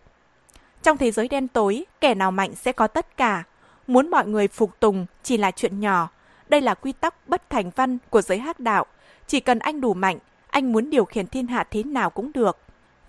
[0.83, 3.45] Trong thế giới đen tối, kẻ nào mạnh sẽ có tất cả.
[3.87, 6.09] Muốn mọi người phục tùng chỉ là chuyện nhỏ.
[6.49, 8.87] Đây là quy tắc bất thành văn của giới hắc đạo.
[9.27, 10.19] Chỉ cần anh đủ mạnh,
[10.51, 12.59] anh muốn điều khiển thiên hạ thế nào cũng được.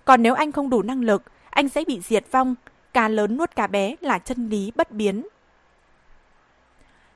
[0.04, 2.54] Còn nếu anh không đủ năng lực, anh sẽ bị diệt vong.
[2.92, 5.26] Cá lớn nuốt cá bé là chân lý bất biến.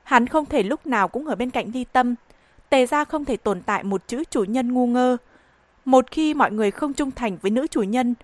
[0.03, 2.15] Hắn không thể lúc nào cũng ở bên cạnh ly tâm.
[2.69, 5.17] Tề ra không thể tồn tại một chữ chủ nhân ngu ngơ.
[5.85, 8.15] Một khi mọi người không trung thành với nữ chủ nhân,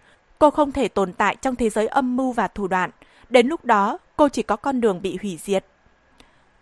[0.43, 2.89] cô không thể tồn tại trong thế giới âm mưu và thủ đoạn.
[3.29, 5.65] Đến lúc đó, cô chỉ có con đường bị hủy diệt.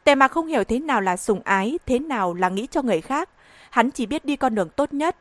[0.03, 3.01] Tề mà không hiểu thế nào là sùng ái, thế nào là nghĩ cho người
[3.01, 3.29] khác.
[3.69, 5.15] Hắn chỉ biết đi con đường tốt nhất.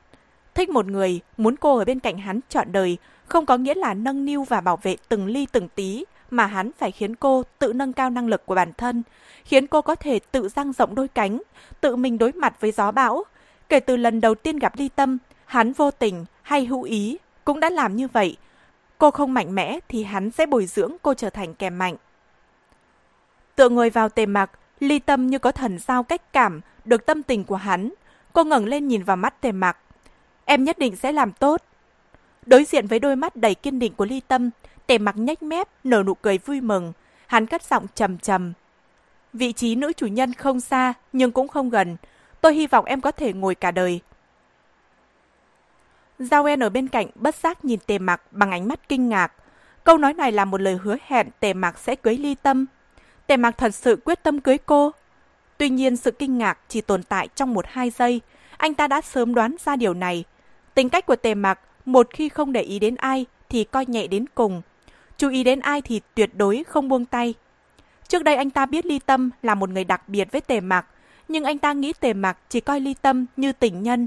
[0.55, 2.97] Thích một người, muốn cô ở bên cạnh hắn trọn đời,
[3.27, 6.71] không có nghĩa là nâng niu và bảo vệ từng ly từng tí, mà hắn
[6.79, 9.03] phải khiến cô tự nâng cao năng lực của bản thân,
[9.45, 11.43] khiến cô có thể tự dang rộng đôi cánh,
[11.81, 13.25] tự mình đối mặt với gió bão.
[13.69, 17.61] Kể từ lần đầu tiên gặp Ly Tâm, hắn vô tình hay hữu ý cũng
[17.61, 18.37] đã làm như vậy.
[19.01, 21.97] Cô không mạnh mẽ thì hắn sẽ bồi dưỡng cô trở thành kẻ mạnh.
[23.57, 24.51] Tựa người vào tề mặc,
[24.81, 27.91] Ly Tâm như có thần giao cách cảm được tâm tình của hắn.
[28.33, 29.79] Cô ngẩng lên nhìn vào mắt tề mặc.
[30.45, 31.63] Em nhất định sẽ làm tốt.
[32.47, 34.51] Đối diện với đôi mắt đầy kiên định của Ly Tâm,
[34.87, 36.93] tề mặc nhếch mép, nở nụ cười vui mừng.
[37.27, 38.53] Hắn cất giọng trầm trầm.
[39.33, 41.97] Vị trí nữ chủ nhân không xa, nhưng cũng không gần.
[42.41, 44.01] Tôi hy vọng em có thể ngồi cả đời.
[46.21, 49.33] Giao En ở bên cạnh bất giác nhìn tề mặc bằng ánh mắt kinh ngạc.
[49.85, 52.67] Câu nói này là một lời hứa hẹn tề mặc sẽ cưới ly tâm.
[53.27, 54.93] Tề mặc thật sự quyết tâm cưới cô.
[55.59, 58.21] Tuy nhiên sự kinh ngạc chỉ tồn tại trong một hai giây.
[58.57, 60.25] Anh ta đã sớm đoán ra điều này.
[60.75, 64.07] Tính cách của tề mặc, một khi không để ý đến ai thì coi nhẹ
[64.07, 64.63] đến cùng.
[65.17, 67.35] Chú ý đến ai thì tuyệt đối không buông tay.
[68.09, 70.87] Trước đây anh ta biết Ly Tâm là một người đặc biệt với Tề Mặc,
[71.29, 74.07] nhưng anh ta nghĩ Tề Mặc chỉ coi Ly Tâm như tình nhân,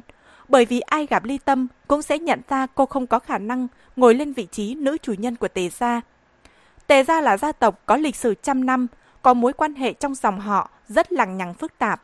[0.53, 3.67] bởi vì ai gặp Ly Tâm cũng sẽ nhận ra cô không có khả năng
[3.95, 6.01] ngồi lên vị trí nữ chủ nhân của Tề gia.
[6.87, 8.87] Tề gia là gia tộc có lịch sử trăm năm,
[9.21, 12.03] có mối quan hệ trong dòng họ rất lằng nhằng phức tạp.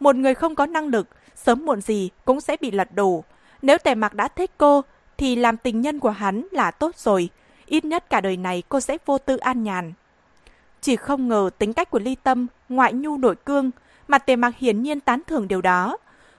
[0.00, 3.24] Một người không có năng lực, sớm muộn gì cũng sẽ bị lật đổ.
[3.62, 4.82] Nếu Tề Mặc đã thích cô,
[5.16, 7.28] thì làm tình nhân của hắn là tốt rồi.
[7.66, 9.92] Ít nhất cả đời này cô sẽ vô tư an nhàn.
[10.80, 13.70] Chỉ không ngờ tính cách của Ly Tâm ngoại nhu nội cương,
[14.08, 15.96] mà Tề Mặc hiển nhiên tán thưởng điều đó.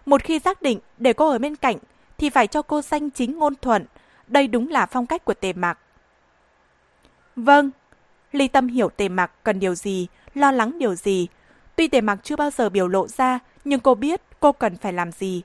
[0.10, 1.77] Một khi xác định để cô ở bên cạnh
[2.18, 3.86] thì phải cho cô danh chính ngôn thuận.
[4.27, 5.80] Đây đúng là phong cách của Tề Mặc.
[7.36, 7.72] Vâng,
[8.31, 11.27] Ly Tâm hiểu Tề Mặc cần điều gì, lo lắng điều gì.
[11.76, 14.94] Tuy Tề Mặc chưa bao giờ biểu lộ ra, nhưng cô biết cô cần phải
[14.94, 15.41] làm gì.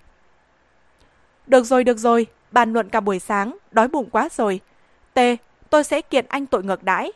[1.46, 4.60] Được rồi, được rồi, bàn luận cả buổi sáng, đói bụng quá rồi.
[5.14, 5.36] Tề,
[5.70, 7.12] tôi sẽ kiện anh tội ngược đãi.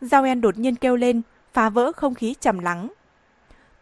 [0.00, 1.22] Giao En đột nhiên kêu lên,
[1.52, 2.92] phá vỡ không khí trầm lắng.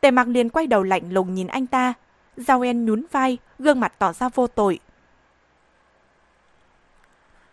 [0.00, 1.94] Tề mặc liền quay đầu lạnh lùng nhìn anh ta.
[2.40, 4.78] Giao En nhún vai, gương mặt tỏ ra vô tội.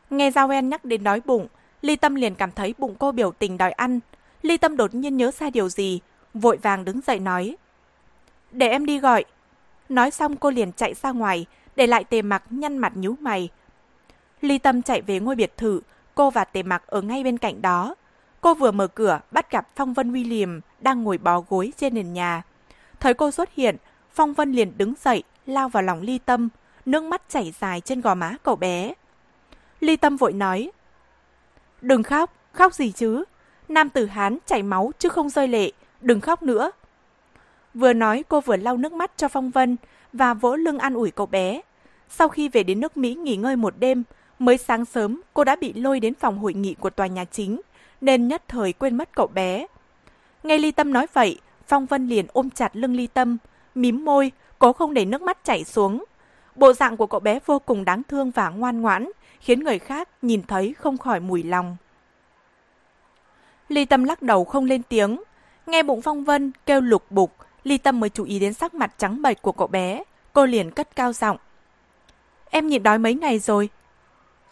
[0.10, 1.48] Nghe Giao En nhắc đến đói bụng,
[1.82, 4.00] Ly Tâm liền cảm thấy bụng cô biểu tình đòi ăn.
[4.42, 6.00] Ly Tâm đột nhiên nhớ ra điều gì,
[6.34, 7.58] vội vàng đứng dậy nói.
[8.52, 9.26] Để em đi gọi.
[9.90, 11.46] Nói xong cô liền chạy ra ngoài,
[11.76, 13.50] để lại tề mặc nhăn mặt nhíu mày.
[14.42, 15.82] Ly Tâm chạy về ngôi biệt thự,
[16.16, 17.96] cô và tề mặc ở ngay bên cạnh đó.
[18.42, 22.14] Cô vừa mở cửa, bắt gặp Phong Vân William đang ngồi bó gối trên nền
[22.14, 22.44] nhà.
[23.00, 23.76] Thấy cô xuất hiện,
[24.18, 26.50] Phong Vân liền đứng dậy, lao vào lòng Ly Tâm,
[26.86, 28.94] nước mắt chảy dài trên gò má cậu bé.
[29.80, 30.72] Ly Tâm vội nói,
[31.82, 33.24] Đừng khóc, khóc gì chứ?
[33.70, 35.72] Nam tử Hán chảy máu chứ không rơi lệ,
[36.02, 36.72] đừng khóc nữa.
[37.74, 39.78] Vừa nói cô vừa lau nước mắt cho Phong Vân
[40.14, 41.62] và vỗ lưng an ủi cậu bé.
[42.10, 44.04] Sau khi về đến nước Mỹ nghỉ ngơi một đêm,
[44.40, 47.62] mới sáng sớm cô đã bị lôi đến phòng hội nghị của tòa nhà chính
[48.02, 49.68] nên nhất thời quên mất cậu bé.
[50.44, 53.38] Nghe Ly Tâm nói vậy, Phong Vân liền ôm chặt lưng Ly Tâm,
[53.78, 56.04] mím môi, cố không để nước mắt chảy xuống.
[56.56, 59.10] Bộ dạng của cậu bé vô cùng đáng thương và ngoan ngoãn,
[59.40, 61.78] khiến người khác nhìn thấy không khỏi mùi lòng.
[63.70, 65.24] Ly Tâm lắc đầu không lên tiếng.
[65.66, 68.94] Nghe bụng Phong Vân kêu lục bục, Ly Tâm mới chú ý đến sắc mặt
[68.98, 70.04] trắng bệch của cậu bé.
[70.34, 71.38] Cô liền cất cao giọng.
[72.50, 73.70] Em nhịn đói mấy ngày rồi.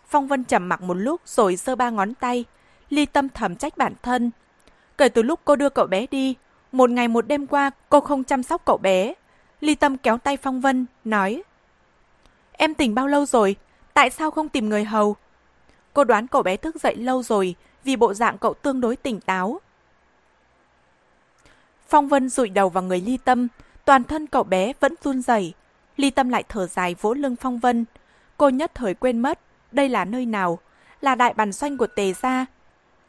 [0.07, 2.45] Phong Vân trầm mặc một lúc rồi giơ ba ngón tay.
[2.89, 4.31] Ly Tâm thầm trách bản thân.
[4.97, 6.35] Kể từ lúc cô đưa cậu bé đi,
[6.77, 9.13] một ngày một đêm qua cô không chăm sóc cậu bé.
[9.61, 11.43] Ly Tâm kéo tay Phong Vân, nói.
[12.51, 13.55] Em tỉnh bao lâu rồi?
[13.93, 15.15] Tại sao không tìm người hầu?
[15.93, 19.19] Cô đoán cậu bé thức dậy lâu rồi vì bộ dạng cậu tương đối tỉnh
[19.19, 19.61] táo.
[21.87, 23.47] Phong Vân rụi đầu vào người Ly Tâm,
[23.85, 25.53] toàn thân cậu bé vẫn run rẩy.
[25.97, 27.85] Ly Tâm lại thở dài vỗ lưng Phong Vân.
[28.37, 29.39] Cô nhất thời quên mất,
[29.71, 30.59] đây là nơi nào?
[31.01, 32.45] Là đại bàn xoanh của Tề Gia.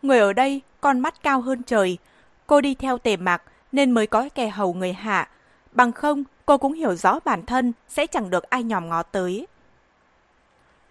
[0.02, 1.98] Người ở đây, con mắt cao hơn trời.
[2.47, 5.28] Cô đi theo Tề Mạc nên mới có kẻ hầu người hạ.
[5.72, 9.47] Bằng không, cô cũng hiểu rõ bản thân sẽ chẳng được ai nhòm ngó tới.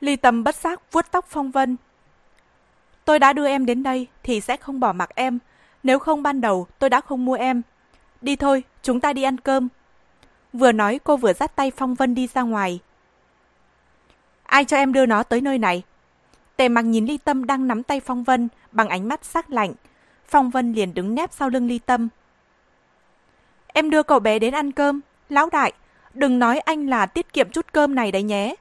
[0.01, 1.77] Ly Tâm bất giác vuốt tóc Phong Vân.
[3.05, 5.39] Tôi đã đưa em đến đây thì sẽ không bỏ mặc em.
[5.83, 7.61] Nếu không ban đầu tôi đã không mua em.
[8.21, 9.67] Đi thôi, chúng ta đi ăn cơm.
[10.53, 12.79] Vừa nói cô vừa dắt tay Phong Vân đi ra ngoài.
[14.43, 15.83] Ai cho em đưa nó tới nơi này?
[16.55, 19.73] Tề mặc nhìn Ly Tâm đang nắm tay Phong Vân bằng ánh mắt sắc lạnh.
[20.27, 22.07] Phong Vân liền đứng nép sau lưng Ly Tâm.
[23.77, 25.01] Em đưa cậu bé đến ăn cơm.
[25.29, 25.73] Lão đại,
[26.13, 28.55] đừng nói anh là tiết kiệm chút cơm này đấy nhé.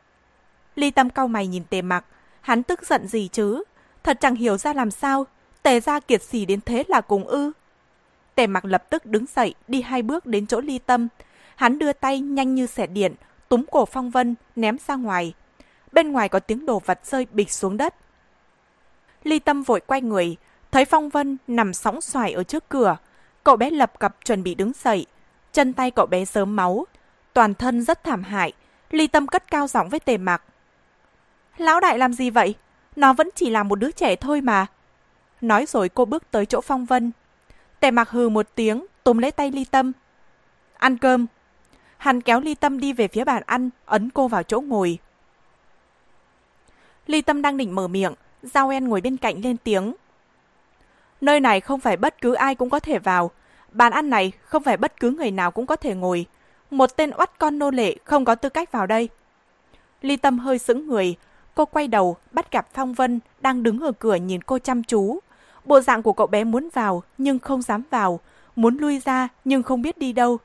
[0.77, 2.05] Ly Tâm cau mày nhìn Tề mặc.
[2.41, 3.63] Hắn tức giận gì chứ?
[4.03, 5.27] Thật chẳng hiểu ra làm sao.
[5.63, 7.53] Tề ra kiệt xỉ đến thế là cùng ư.
[8.35, 11.09] Tề mặc lập tức đứng dậy, đi hai bước đến chỗ ly tâm.
[11.57, 13.15] Hắn đưa tay nhanh như xẻ điện,
[13.49, 15.35] túm cổ Phong Vân, ném ra ngoài.
[15.93, 17.95] Bên ngoài có tiếng đồ vật rơi bịch xuống đất.
[19.25, 20.37] Ly tâm vội quay người,
[20.73, 22.97] thấy Phong Vân nằm sóng xoài ở trước cửa.
[23.45, 25.07] Cậu bé lập cập chuẩn bị đứng dậy.
[25.53, 26.87] Chân tay cậu bé sớm máu.
[27.33, 28.53] Toàn thân rất thảm hại.
[28.91, 30.43] Ly tâm cất cao giọng với tề mặc.
[31.57, 32.55] Lão đại làm gì vậy?
[32.97, 34.67] Nó vẫn chỉ là một đứa trẻ thôi mà.
[35.41, 37.13] Nói rồi cô bước tới chỗ Phong Vân.
[37.81, 39.93] Tề mặc hừ một tiếng, túm lấy tay Ly Tâm.
[40.75, 41.27] Ăn cơm.
[41.97, 44.99] Hắn kéo Ly Tâm đi về phía bàn ăn, ấn cô vào chỗ ngồi.
[47.07, 49.95] Ly Tâm đang định mở miệng, Giao En ngồi bên cạnh lên tiếng.
[51.25, 53.31] Nơi này không phải bất cứ ai cũng có thể vào.
[53.73, 56.27] Bàn ăn này không phải bất cứ người nào cũng có thể ngồi.
[56.71, 59.09] Một tên oắt con nô lệ không có tư cách vào đây.
[60.03, 61.15] Ly Tâm hơi sững người.
[61.55, 65.19] Cô quay đầu, bắt gặp Phong Vân đang đứng ở cửa nhìn cô chăm chú.
[65.65, 68.21] Bộ dạng của cậu bé muốn vào nhưng không dám vào,
[68.57, 70.39] muốn lui ra nhưng không biết đi đâu.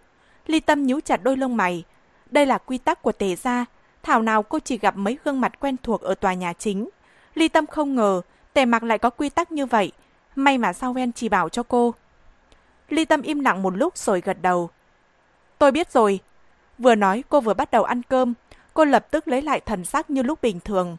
[0.47, 1.84] Ly Tâm nhíu chặt đôi lông mày.
[2.31, 3.65] Đây là quy tắc của tề gia.
[4.03, 6.89] Thảo nào cô chỉ gặp mấy gương mặt quen thuộc ở tòa nhà chính.
[7.35, 8.22] Ly Tâm không ngờ
[8.53, 9.91] tề mặc lại có quy tắc như vậy.
[10.40, 11.94] May mà sao ven chỉ bảo cho cô.
[12.90, 14.70] Ly Tâm im lặng một lúc rồi gật đầu.
[15.57, 16.20] Tôi biết rồi.
[16.78, 18.34] Vừa nói cô vừa bắt đầu ăn cơm.
[18.74, 20.98] Cô lập tức lấy lại thần sắc như lúc bình thường.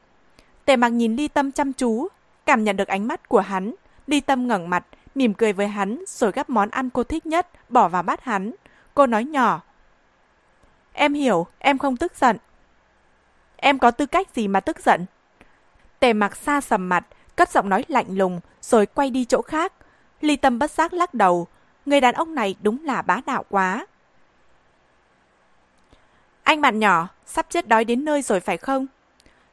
[0.64, 2.08] Tề mặc nhìn Ly Tâm chăm chú,
[2.46, 3.74] cảm nhận được ánh mắt của hắn.
[4.06, 7.48] Ly Tâm ngẩng mặt, mỉm cười với hắn rồi gắp món ăn cô thích nhất,
[7.68, 8.52] bỏ vào bát hắn.
[8.94, 9.60] Cô nói nhỏ.
[10.92, 12.36] Em hiểu, em không tức giận.
[13.56, 15.06] Em có tư cách gì mà tức giận?
[16.00, 17.06] Tề mặc xa sầm mặt,
[17.40, 19.72] cất giọng nói lạnh lùng, rồi quay đi chỗ khác.
[20.20, 21.46] Ly Tâm bất giác lắc đầu.
[21.86, 23.86] Người đàn ông này đúng là bá đạo quá.
[26.42, 28.86] Anh bạn nhỏ, sắp chết đói đến nơi rồi phải không?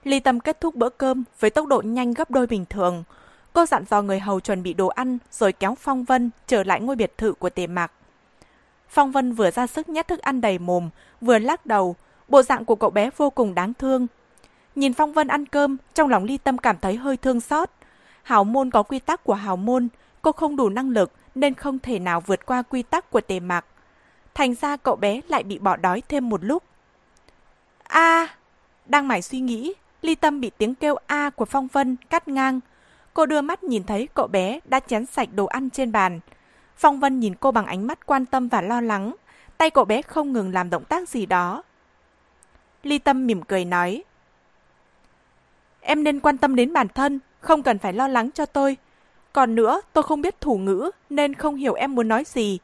[0.04, 3.04] Ly Tâm kết thúc bữa cơm với tốc độ nhanh gấp đôi bình thường.
[3.54, 6.82] Cô dặn dò người hầu chuẩn bị đồ ăn rồi kéo Phong Vân trở lại
[6.82, 7.92] ngôi biệt thự của tề mạc.
[8.90, 10.90] Phong Vân vừa ra sức nhét thức ăn đầy mồm,
[11.22, 11.96] vừa lắc đầu.
[12.28, 14.08] Bộ dạng của cậu bé vô cùng đáng thương.
[14.76, 17.70] Nhìn Phong Vân ăn cơm, trong lòng ly tâm cảm thấy hơi thương xót.
[18.28, 19.88] Hào môn có quy tắc của hào môn,
[20.22, 23.40] cô không đủ năng lực nên không thể nào vượt qua quy tắc của tề
[23.40, 23.66] mạc.
[24.34, 26.64] Thành ra cậu bé lại bị bỏ đói thêm một lúc.
[27.84, 28.28] A!
[28.86, 32.60] đang mải suy nghĩ, ly tâm bị tiếng kêu A của Phong Vân cắt ngang.
[33.14, 36.20] Cô đưa mắt nhìn thấy cậu bé đã chén sạch đồ ăn trên bàn.
[36.78, 39.16] Phong Vân nhìn cô bằng ánh mắt quan tâm và lo lắng.
[39.58, 41.64] Tay cậu bé không ngừng làm động tác gì đó.
[42.84, 44.04] Ly Tâm mỉm cười nói.
[45.82, 48.78] Em nên quan tâm đến bản thân, không cần phải lo lắng cho tôi.
[49.34, 52.60] Còn nữa, tôi không biết thủ ngữ nên không hiểu em muốn nói gì.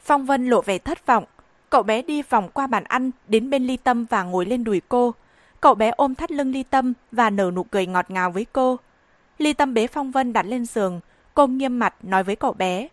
[0.00, 1.24] Phong Vân lộ vẻ thất vọng.
[1.70, 4.80] Cậu bé đi vòng qua bàn ăn đến bên Ly Tâm và ngồi lên đùi
[4.88, 5.14] cô.
[5.60, 8.78] Cậu bé ôm thắt lưng Ly Tâm và nở nụ cười ngọt ngào với cô.
[9.38, 11.00] Ly Tâm bế Phong Vân đặt lên giường,
[11.34, 12.88] cô nghiêm mặt nói với cậu bé.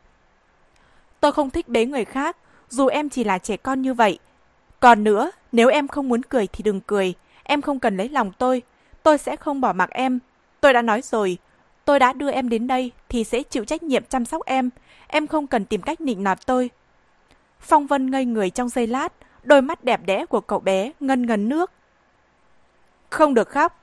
[1.19, 2.37] Tôi không thích bế người khác,
[2.69, 4.19] dù em chỉ là trẻ con như vậy.
[4.79, 7.13] Còn nữa, nếu em không muốn cười thì đừng cười,
[7.43, 8.61] em không cần lấy lòng tôi,
[9.03, 10.19] tôi sẽ không bỏ mặc em.
[10.61, 11.37] Tôi đã nói rồi,
[11.85, 14.69] tôi đã đưa em đến đây thì sẽ chịu trách nhiệm chăm sóc em,
[15.07, 16.69] em không cần tìm cách nịnh nọt tôi.
[17.59, 19.13] Phong Vân ngây người trong giây lát,
[19.43, 21.71] đôi mắt đẹp đẽ của cậu bé ngân ngấn nước.
[23.09, 23.79] Không được khóc.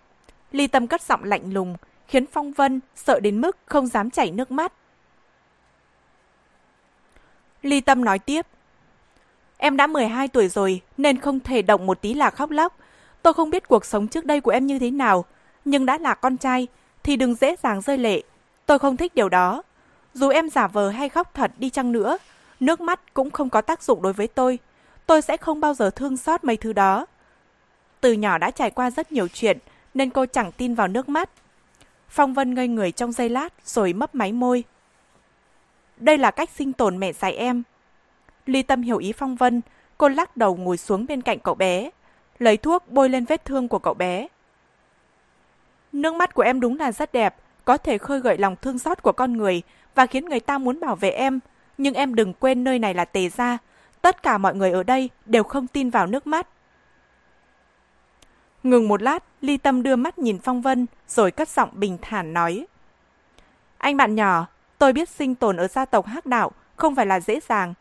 [0.52, 1.76] Ly Tâm cất giọng lạnh lùng,
[2.08, 4.72] khiến Phong Vân sợ đến mức không dám chảy nước mắt.
[7.62, 8.46] Ly Tâm nói tiếp.
[9.56, 12.76] Em đã 12 tuổi rồi nên không thể động một tí là khóc lóc.
[13.26, 15.24] Tôi không biết cuộc sống trước đây của em như thế nào,
[15.64, 16.66] nhưng đã là con trai
[17.02, 18.22] thì đừng dễ dàng rơi lệ.
[18.66, 19.62] Tôi không thích điều đó.
[20.14, 22.18] Dù em giả vờ hay khóc thật đi chăng nữa,
[22.60, 24.58] nước mắt cũng không có tác dụng đối với tôi.
[25.06, 27.06] Tôi sẽ không bao giờ thương xót mấy thứ đó.
[28.00, 29.58] Từ nhỏ đã trải qua rất nhiều chuyện,
[29.94, 31.30] nên cô chẳng tin vào nước mắt.
[32.08, 34.64] Phong Vân ngây người trong giây lát rồi mấp máy môi.
[35.96, 37.62] Đây là cách sinh tồn mẹ dạy em.
[38.46, 39.60] Ly Tâm hiểu ý Phong Vân,
[39.98, 41.90] cô lắc đầu ngồi xuống bên cạnh cậu bé,
[42.38, 44.28] lấy thuốc bôi lên vết thương của cậu bé.
[45.92, 49.02] Nước mắt của em đúng là rất đẹp, có thể khơi gợi lòng thương xót
[49.02, 49.62] của con người
[49.94, 51.40] và khiến người ta muốn bảo vệ em.
[51.78, 53.58] Nhưng em đừng quên nơi này là tề gia.
[54.02, 56.48] Tất cả mọi người ở đây đều không tin vào nước mắt.
[58.62, 62.32] Ngừng một lát, Ly Tâm đưa mắt nhìn Phong Vân, rồi cất giọng bình thản
[62.32, 62.66] nói.
[63.78, 64.46] Anh bạn nhỏ,
[64.78, 67.74] tôi biết sinh tồn ở gia tộc hắc đạo không phải là dễ dàng.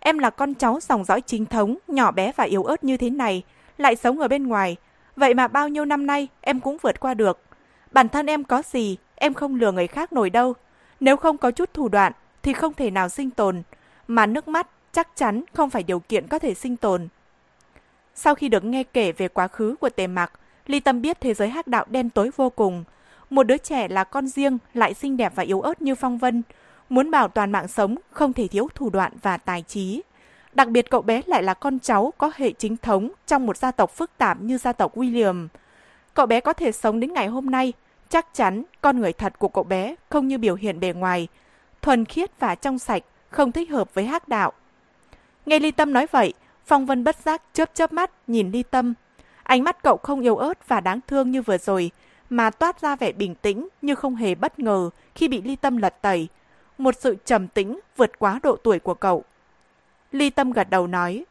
[0.00, 3.10] Em là con cháu dòng dõi chính thống, nhỏ bé và yếu ớt như thế
[3.10, 3.42] này,
[3.78, 4.76] lại sống ở bên ngoài.
[5.16, 7.40] Vậy mà bao nhiêu năm nay em cũng vượt qua được.
[7.92, 10.54] Bản thân em có gì, em không lừa người khác nổi đâu.
[11.00, 12.12] Nếu không có chút thủ đoạn
[12.42, 13.62] thì không thể nào sinh tồn.
[14.08, 17.08] Mà nước mắt chắc chắn không phải điều kiện có thể sinh tồn.
[18.14, 20.32] Sau khi được nghe kể về quá khứ của tề mặc,
[20.66, 22.84] Ly Tâm biết thế giới hắc đạo đen tối vô cùng.
[23.30, 26.42] Một đứa trẻ là con riêng, lại xinh đẹp và yếu ớt như Phong Vân.
[26.88, 30.02] Muốn bảo toàn mạng sống, không thể thiếu thủ đoạn và tài trí.
[30.56, 33.70] Đặc biệt cậu bé lại là con cháu có hệ chính thống trong một gia
[33.70, 35.48] tộc phức tạp như gia tộc William.
[36.14, 37.72] Cậu bé có thể sống đến ngày hôm nay,
[38.08, 41.28] chắc chắn con người thật của cậu bé không như biểu hiện bề ngoài,
[41.82, 44.52] thuần khiết và trong sạch, không thích hợp với hắc đạo.
[45.46, 46.34] Nghe Ly Tâm nói vậy,
[46.66, 48.94] Phong Vân bất giác chớp chớp mắt nhìn Ly Tâm.
[49.42, 51.90] Ánh mắt cậu không yếu ớt và đáng thương như vừa rồi,
[52.30, 55.76] mà toát ra vẻ bình tĩnh như không hề bất ngờ khi bị Ly Tâm
[55.76, 56.28] lật tẩy.
[56.78, 59.24] Một sự trầm tĩnh vượt quá độ tuổi của cậu.
[60.12, 61.24] Ly Tâm gật đầu nói.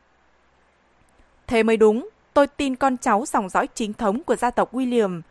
[1.48, 5.22] Thế mới đúng, tôi tin con cháu dòng dõi chính thống của gia tộc William.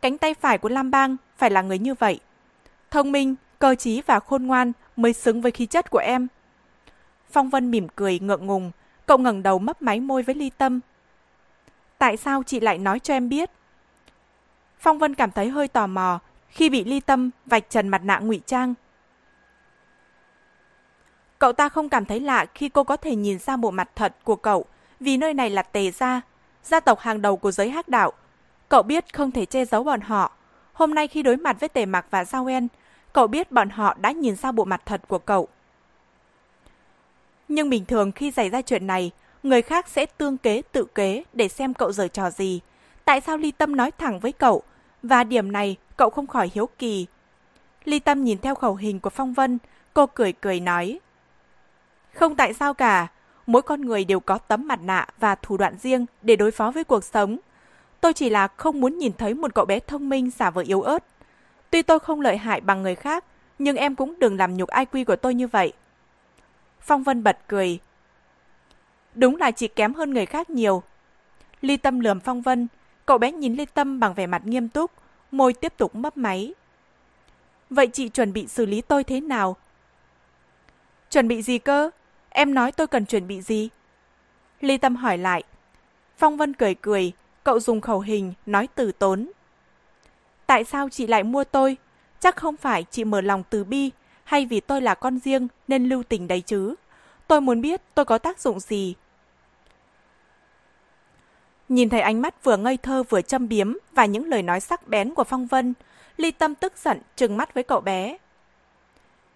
[0.00, 2.20] Cánh tay phải của Lam Bang phải là người như vậy.
[2.90, 6.26] Thông minh, cơ trí và khôn ngoan mới xứng với khí chất của em.
[7.30, 8.70] Phong Vân mỉm cười ngượng ngùng,
[9.06, 10.80] cậu ngẩng đầu mấp máy môi với Ly Tâm.
[11.98, 13.50] Tại sao chị lại nói cho em biết?
[14.78, 16.18] Phong Vân cảm thấy hơi tò mò
[16.48, 18.74] khi bị Ly Tâm vạch trần mặt nạ ngụy trang.
[21.38, 24.14] Cậu ta không cảm thấy lạ khi cô có thể nhìn ra bộ mặt thật
[24.24, 24.64] của cậu,
[25.00, 26.20] vì nơi này là tề gia,
[26.64, 28.12] gia tộc hàng đầu của giới hắc đạo.
[28.68, 30.32] Cậu biết không thể che giấu bọn họ.
[30.72, 32.68] Hôm nay khi đối mặt với tề mặc và Giao En,
[33.12, 35.48] cậu biết bọn họ đã nhìn ra bộ mặt thật của cậu.
[37.48, 39.10] Nhưng bình thường khi xảy ra chuyện này,
[39.42, 42.60] người khác sẽ tương kế tự kế để xem cậu giở trò gì.
[43.04, 44.62] Tại sao Ly Tâm nói thẳng với cậu?
[45.02, 47.06] Và điểm này cậu không khỏi hiếu kỳ.
[47.84, 49.58] Ly Tâm nhìn theo khẩu hình của Phong Vân,
[49.94, 51.00] cô cười cười nói.
[52.16, 53.06] Không tại sao cả,
[53.46, 56.70] mỗi con người đều có tấm mặt nạ và thủ đoạn riêng để đối phó
[56.70, 57.38] với cuộc sống.
[58.00, 60.82] Tôi chỉ là không muốn nhìn thấy một cậu bé thông minh giả vờ yếu
[60.82, 61.04] ớt.
[61.70, 63.24] Tuy tôi không lợi hại bằng người khác,
[63.58, 65.72] nhưng em cũng đừng làm nhục IQ của tôi như vậy.
[66.80, 67.78] Phong Vân bật cười.
[69.14, 70.82] Đúng là chị kém hơn người khác nhiều.
[71.60, 72.68] Ly Tâm lườm Phong Vân,
[73.06, 74.90] cậu bé nhìn Ly Tâm bằng vẻ mặt nghiêm túc,
[75.30, 76.54] môi tiếp tục mấp máy.
[77.70, 79.56] Vậy chị chuẩn bị xử lý tôi thế nào?
[81.10, 81.90] Chuẩn bị gì cơ?
[82.38, 83.68] Em nói tôi cần chuẩn bị gì?
[84.60, 85.42] Ly Tâm hỏi lại.
[86.16, 87.12] Phong Vân cười cười,
[87.44, 89.30] cậu dùng khẩu hình, nói từ tốn.
[90.46, 91.76] Tại sao chị lại mua tôi?
[92.20, 93.90] Chắc không phải chị mở lòng từ bi,
[94.24, 96.74] hay vì tôi là con riêng nên lưu tình đấy chứ?
[97.28, 98.94] Tôi muốn biết tôi có tác dụng gì.
[101.68, 104.88] Nhìn thấy ánh mắt vừa ngây thơ vừa châm biếm và những lời nói sắc
[104.88, 105.74] bén của Phong Vân,
[106.16, 108.16] Ly Tâm tức giận trừng mắt với cậu bé.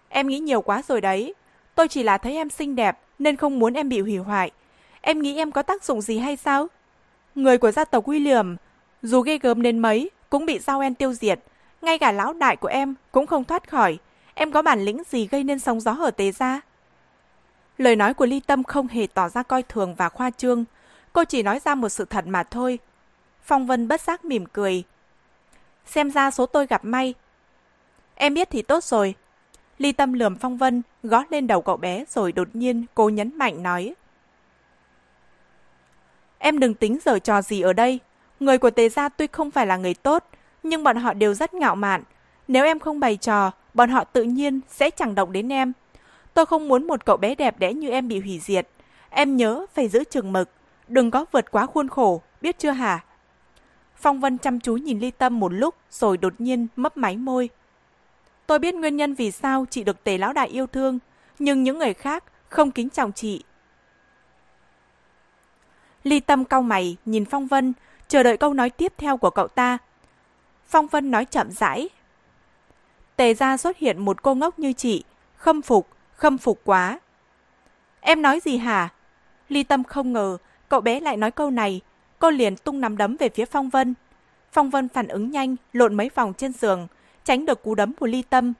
[0.09, 1.33] Em nghĩ nhiều quá rồi đấy.
[1.75, 4.51] Tôi chỉ là thấy em xinh đẹp nên không muốn em bị hủy hoại.
[5.01, 6.67] Em nghĩ em có tác dụng gì hay sao?
[7.35, 8.55] Người của gia tộc William,
[9.01, 11.39] dù ghê gớm đến mấy, cũng bị sao En tiêu diệt.
[11.81, 13.97] Ngay cả lão đại của em cũng không thoát khỏi.
[14.33, 16.61] Em có bản lĩnh gì gây nên sóng gió ở tế gia?
[17.77, 20.65] Lời nói của Ly Tâm không hề tỏ ra coi thường và khoa trương.
[21.13, 22.79] Cô chỉ nói ra một sự thật mà thôi.
[23.43, 24.83] Phong Vân bất giác mỉm cười.
[25.85, 27.13] Xem ra số tôi gặp may.
[28.15, 29.15] Em biết thì tốt rồi.
[29.77, 33.37] Ly Tâm lườm Phong Vân, gõ lên đầu cậu bé rồi đột nhiên cô nhấn
[33.37, 33.93] mạnh nói.
[36.37, 37.99] Em đừng tính giở trò gì ở đây.
[38.39, 40.25] Người của Tề Gia tuy không phải là người tốt,
[40.63, 42.03] nhưng bọn họ đều rất ngạo mạn.
[42.47, 45.73] Nếu em không bày trò, bọn họ tự nhiên sẽ chẳng động đến em.
[46.33, 48.67] Tôi không muốn một cậu bé đẹp đẽ như em bị hủy diệt.
[49.09, 50.49] Em nhớ phải giữ chừng mực,
[50.87, 52.99] đừng có vượt quá khuôn khổ, biết chưa hả?
[53.95, 57.49] Phong Vân chăm chú nhìn Ly Tâm một lúc rồi đột nhiên mấp máy môi.
[58.51, 60.99] Tôi biết nguyên nhân vì sao chị được tề lão đại yêu thương,
[61.39, 63.43] nhưng những người khác không kính trọng chị.
[66.03, 67.73] Ly Tâm cau mày nhìn Phong Vân,
[68.07, 69.77] chờ đợi câu nói tiếp theo của cậu ta.
[70.65, 71.89] Phong Vân nói chậm rãi.
[73.15, 75.03] Tề ra xuất hiện một cô ngốc như chị,
[75.37, 76.99] khâm phục, khâm phục quá.
[78.01, 78.89] Em nói gì hả?
[79.49, 80.37] Ly Tâm không ngờ
[80.69, 81.81] cậu bé lại nói câu này,
[82.19, 83.93] cô liền tung nắm đấm về phía Phong Vân.
[84.51, 86.87] Phong Vân phản ứng nhanh, lộn mấy vòng trên giường,
[87.23, 88.53] tránh được cú đấm của Ly Tâm.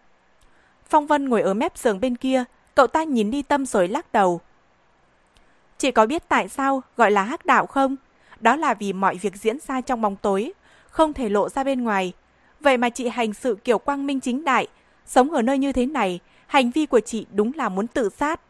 [0.89, 2.43] Phong Vân ngồi ở mép giường bên kia,
[2.75, 4.41] cậu ta nhìn Ly Tâm rồi lắc đầu.
[5.77, 7.95] Chị có biết tại sao gọi là hắc đạo không?
[8.39, 10.53] Đó là vì mọi việc diễn ra trong bóng tối,
[10.89, 12.13] không thể lộ ra bên ngoài.
[12.59, 14.67] Vậy mà chị hành sự kiểu quang minh chính đại,
[15.05, 18.41] sống ở nơi như thế này, hành vi của chị đúng là muốn tự sát.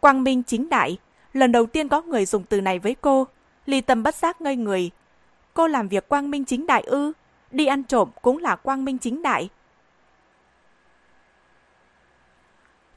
[0.00, 0.98] Quang minh chính đại,
[1.32, 3.26] lần đầu tiên có người dùng từ này với cô,
[3.66, 4.90] ly tâm bất giác ngây người.
[5.54, 7.12] Cô làm việc quang minh chính đại ư,
[7.50, 9.48] đi ăn trộm cũng là quang minh chính đại.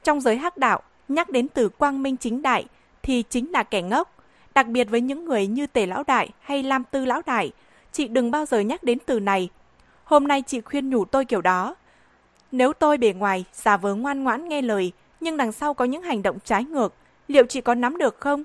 [0.04, 2.66] Trong giới hắc đạo, nhắc đến từ quang minh chính đại
[3.04, 4.16] thì chính là kẻ ngốc.
[4.56, 7.52] Đặc biệt với những người như Tề Lão Đại hay Lam Tư Lão Đại,
[7.92, 9.50] chị đừng bao giờ nhắc đến từ này.
[10.04, 11.76] Hôm nay chị khuyên nhủ tôi kiểu đó.
[12.52, 16.02] Nếu tôi bề ngoài giả vờ ngoan ngoãn nghe lời, nhưng đằng sau có những
[16.02, 16.94] hành động trái ngược,
[17.28, 18.44] liệu chị có nắm được không?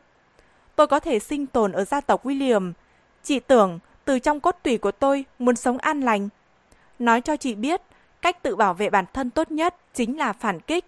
[0.76, 2.72] Tôi có thể sinh tồn ở gia tộc William.
[3.22, 6.28] Chị tưởng từ trong cốt tủy của tôi muốn sống an lành.
[6.98, 7.82] Nói cho chị biết,
[8.22, 10.84] cách tự bảo vệ bản thân tốt nhất chính là phản kích,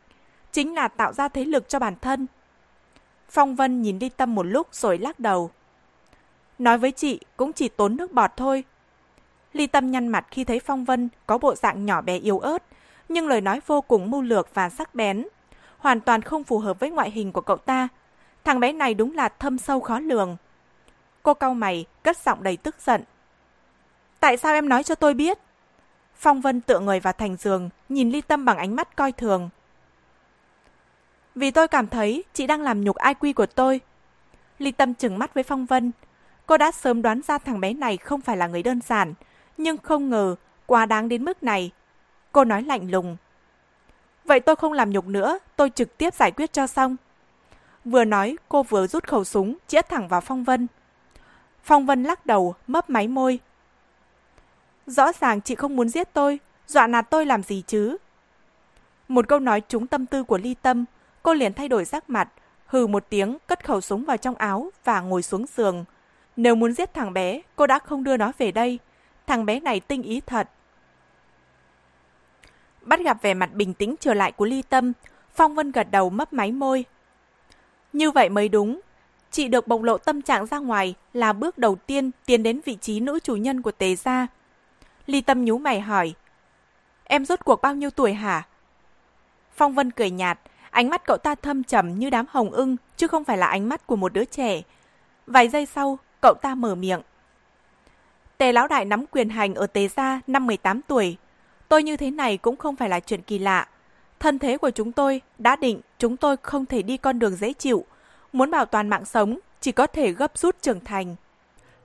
[0.53, 2.27] chính là tạo ra thế lực cho bản thân.
[3.29, 5.51] Phong Vân nhìn đi tâm một lúc rồi lắc đầu.
[6.59, 8.65] Nói với chị cũng chỉ tốn nước bọt thôi.
[9.53, 12.63] Ly Tâm nhăn mặt khi thấy Phong Vân có bộ dạng nhỏ bé yếu ớt,
[13.09, 15.27] nhưng lời nói vô cùng mưu lược và sắc bén.
[15.79, 17.89] Hoàn toàn không phù hợp với ngoại hình của cậu ta.
[18.45, 20.37] Thằng bé này đúng là thâm sâu khó lường.
[21.29, 23.03] Cô cau mày, cất giọng đầy tức giận.
[24.21, 25.39] Tại sao em nói cho tôi biết?
[26.15, 29.49] Phong Vân tựa người vào thành giường, nhìn Ly Tâm bằng ánh mắt coi thường.
[31.35, 33.81] Vì tôi cảm thấy chị đang làm nhục IQ của tôi.
[34.59, 35.93] Ly Tâm chừng mắt với Phong Vân.
[36.47, 39.15] Cô đã sớm đoán ra thằng bé này không phải là người đơn giản,
[39.57, 40.35] nhưng không ngờ
[40.67, 41.71] quá đáng đến mức này.
[42.33, 43.17] Cô nói lạnh lùng.
[44.25, 46.97] Vậy tôi không làm nhục nữa, tôi trực tiếp giải quyết cho xong.
[47.85, 50.67] Vừa nói, cô vừa rút khẩu súng, chĩa thẳng vào Phong Vân.
[51.69, 53.39] Phong Vân lắc đầu, mấp máy môi.
[54.87, 57.97] Rõ ràng chị không muốn giết tôi, dọa nạt tôi làm gì chứ?
[59.09, 60.85] Một câu nói trúng tâm tư của Ly Tâm,
[61.23, 62.29] cô liền thay đổi sắc mặt,
[62.67, 65.85] hừ một tiếng, cất khẩu súng vào trong áo và ngồi xuống giường.
[66.37, 68.79] Nếu muốn giết thằng bé, cô đã không đưa nó về đây.
[69.27, 70.49] Thằng bé này tinh ý thật.
[72.83, 74.93] Bắt gặp vẻ mặt bình tĩnh trở lại của Ly Tâm,
[75.35, 76.85] Phong Vân gật đầu mấp máy môi.
[77.93, 78.81] Như vậy mới đúng.
[79.31, 82.77] Chị được bộc lộ tâm trạng ra ngoài là bước đầu tiên tiến đến vị
[82.81, 84.27] trí nữ chủ nhân của Tề Gia.
[85.07, 86.15] Ly Tâm nhú mày hỏi.
[87.05, 88.43] Em rốt cuộc bao nhiêu tuổi hả?
[89.57, 90.39] Phong Vân cười nhạt,
[90.71, 93.69] Ánh mắt cậu ta thâm trầm như đám hồng ưng, chứ không phải là ánh
[93.69, 94.63] mắt của một đứa trẻ.
[95.27, 97.01] Vài giây sau, cậu ta mở miệng.
[98.39, 101.17] Tề lão đại nắm quyền hành ở Tề gia năm 18 tuổi.
[101.69, 103.69] Tôi như thế này cũng không phải là chuyện kỳ lạ.
[104.21, 107.53] Thân thế của chúng tôi đã định chúng tôi không thể đi con đường dễ
[107.53, 107.85] chịu.
[108.33, 111.17] Muốn bảo toàn mạng sống, chỉ có thể gấp rút trưởng thành.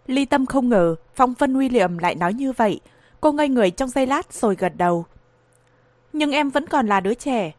[0.08, 2.80] Ly Tâm không ngờ Phong Vân William lại nói như vậy.
[3.22, 5.06] Cô ngây người trong giây lát rồi gật đầu.
[6.14, 7.54] Nhưng em vẫn còn là đứa trẻ,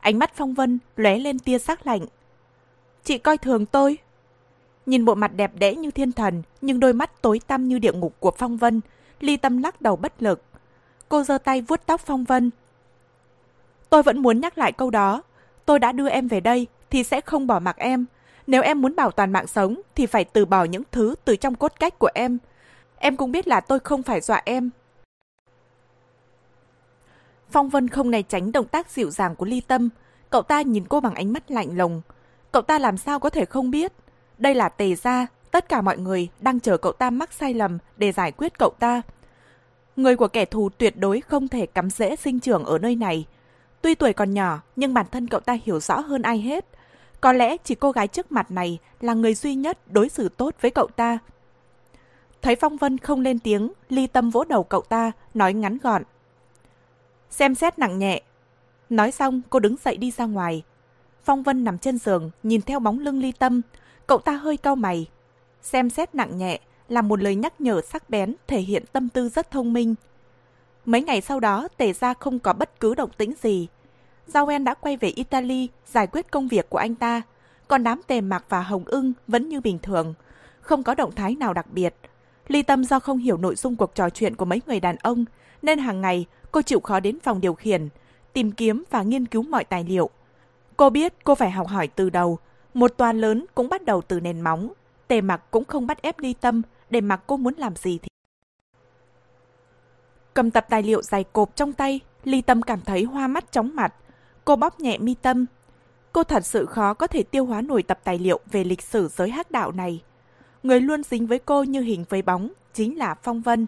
[0.00, 2.06] Ánh mắt Phong Vân lóe lên tia sắc lạnh.
[3.04, 3.98] Chị coi thường tôi.
[4.86, 7.92] Nhìn bộ mặt đẹp đẽ như thiên thần, nhưng đôi mắt tối tăm như địa
[7.92, 8.80] ngục của Phong Vân,
[9.20, 10.42] ly tâm lắc đầu bất lực.
[11.08, 12.50] Cô giơ tay vuốt tóc Phong Vân.
[13.90, 15.22] Tôi vẫn muốn nhắc lại câu đó.
[15.66, 18.06] Tôi đã đưa em về đây thì sẽ không bỏ mặc em.
[18.46, 21.54] Nếu em muốn bảo toàn mạng sống thì phải từ bỏ những thứ từ trong
[21.54, 22.38] cốt cách của em.
[22.96, 24.70] Em cũng biết là tôi không phải dọa em,
[27.50, 29.88] Phong Vân không né tránh động tác dịu dàng của Ly Tâm.
[30.30, 32.02] Cậu ta nhìn cô bằng ánh mắt lạnh lùng.
[32.52, 33.92] Cậu ta làm sao có thể không biết?
[34.38, 37.78] Đây là tề gia, tất cả mọi người đang chờ cậu ta mắc sai lầm
[37.96, 39.02] để giải quyết cậu ta.
[39.96, 43.26] Người của kẻ thù tuyệt đối không thể cắm rễ sinh trưởng ở nơi này.
[43.82, 46.64] Tuy tuổi còn nhỏ, nhưng bản thân cậu ta hiểu rõ hơn ai hết.
[47.20, 50.54] Có lẽ chỉ cô gái trước mặt này là người duy nhất đối xử tốt
[50.60, 51.18] với cậu ta.
[52.42, 56.02] Thấy Phong Vân không lên tiếng, ly tâm vỗ đầu cậu ta, nói ngắn gọn
[57.30, 58.22] xem xét nặng nhẹ.
[58.90, 60.62] Nói xong, cô đứng dậy đi ra ngoài.
[61.24, 63.62] Phong Vân nằm trên giường, nhìn theo bóng lưng ly tâm.
[64.06, 65.06] Cậu ta hơi cau mày.
[65.62, 69.28] Xem xét nặng nhẹ là một lời nhắc nhở sắc bén, thể hiện tâm tư
[69.28, 69.94] rất thông minh.
[70.84, 73.68] Mấy ngày sau đó, tề ra không có bất cứ động tĩnh gì.
[74.28, 77.22] Giao đã quay về Italy giải quyết công việc của anh ta.
[77.68, 80.14] Còn đám tề mạc và hồng ưng vẫn như bình thường.
[80.60, 81.94] Không có động thái nào đặc biệt.
[82.48, 85.24] Ly tâm do không hiểu nội dung cuộc trò chuyện của mấy người đàn ông,
[85.62, 87.88] nên hàng ngày cô chịu khó đến phòng điều khiển,
[88.32, 90.10] tìm kiếm và nghiên cứu mọi tài liệu.
[90.76, 92.38] Cô biết cô phải học hỏi từ đầu,
[92.74, 94.72] một tòa lớn cũng bắt đầu từ nền móng.
[95.08, 98.08] Tề mặc cũng không bắt ép ly tâm, để mặc cô muốn làm gì thì.
[100.34, 103.70] Cầm tập tài liệu dày cộp trong tay, Ly Tâm cảm thấy hoa mắt chóng
[103.74, 103.94] mặt.
[104.48, 105.46] Cô bóp nhẹ mi tâm.
[106.12, 109.08] Cô thật sự khó có thể tiêu hóa nổi tập tài liệu về lịch sử
[109.08, 110.02] giới hắc đạo này.
[110.62, 113.66] Người luôn dính với cô như hình với bóng, chính là Phong Vân.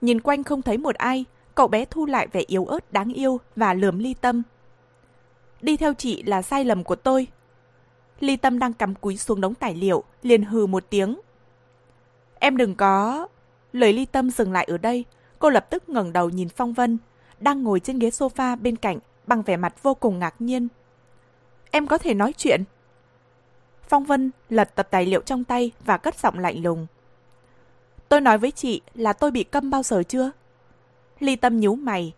[0.00, 1.24] Nhìn quanh không thấy một ai,
[1.54, 4.42] cậu bé thu lại vẻ yếu ớt đáng yêu và lườm ly tâm.
[5.62, 7.26] Đi theo chị là sai lầm của tôi.
[8.20, 11.20] Ly tâm đang cắm cúi xuống đống tài liệu, liền hừ một tiếng.
[12.38, 13.28] Em đừng có...
[13.72, 15.04] Lời ly tâm dừng lại ở đây,
[15.38, 16.98] cô lập tức ngẩng đầu nhìn Phong Vân,
[17.40, 20.68] đang ngồi trên ghế sofa bên cạnh, bằng vẻ mặt vô cùng ngạc nhiên.
[21.70, 22.64] Em có thể nói chuyện.
[23.88, 26.86] Phong Vân lật tập tài liệu trong tay và cất giọng lạnh lùng.
[28.08, 30.30] Tôi nói với chị là tôi bị câm bao giờ chưa?
[31.20, 32.12] Ly Tâm nhíu mày.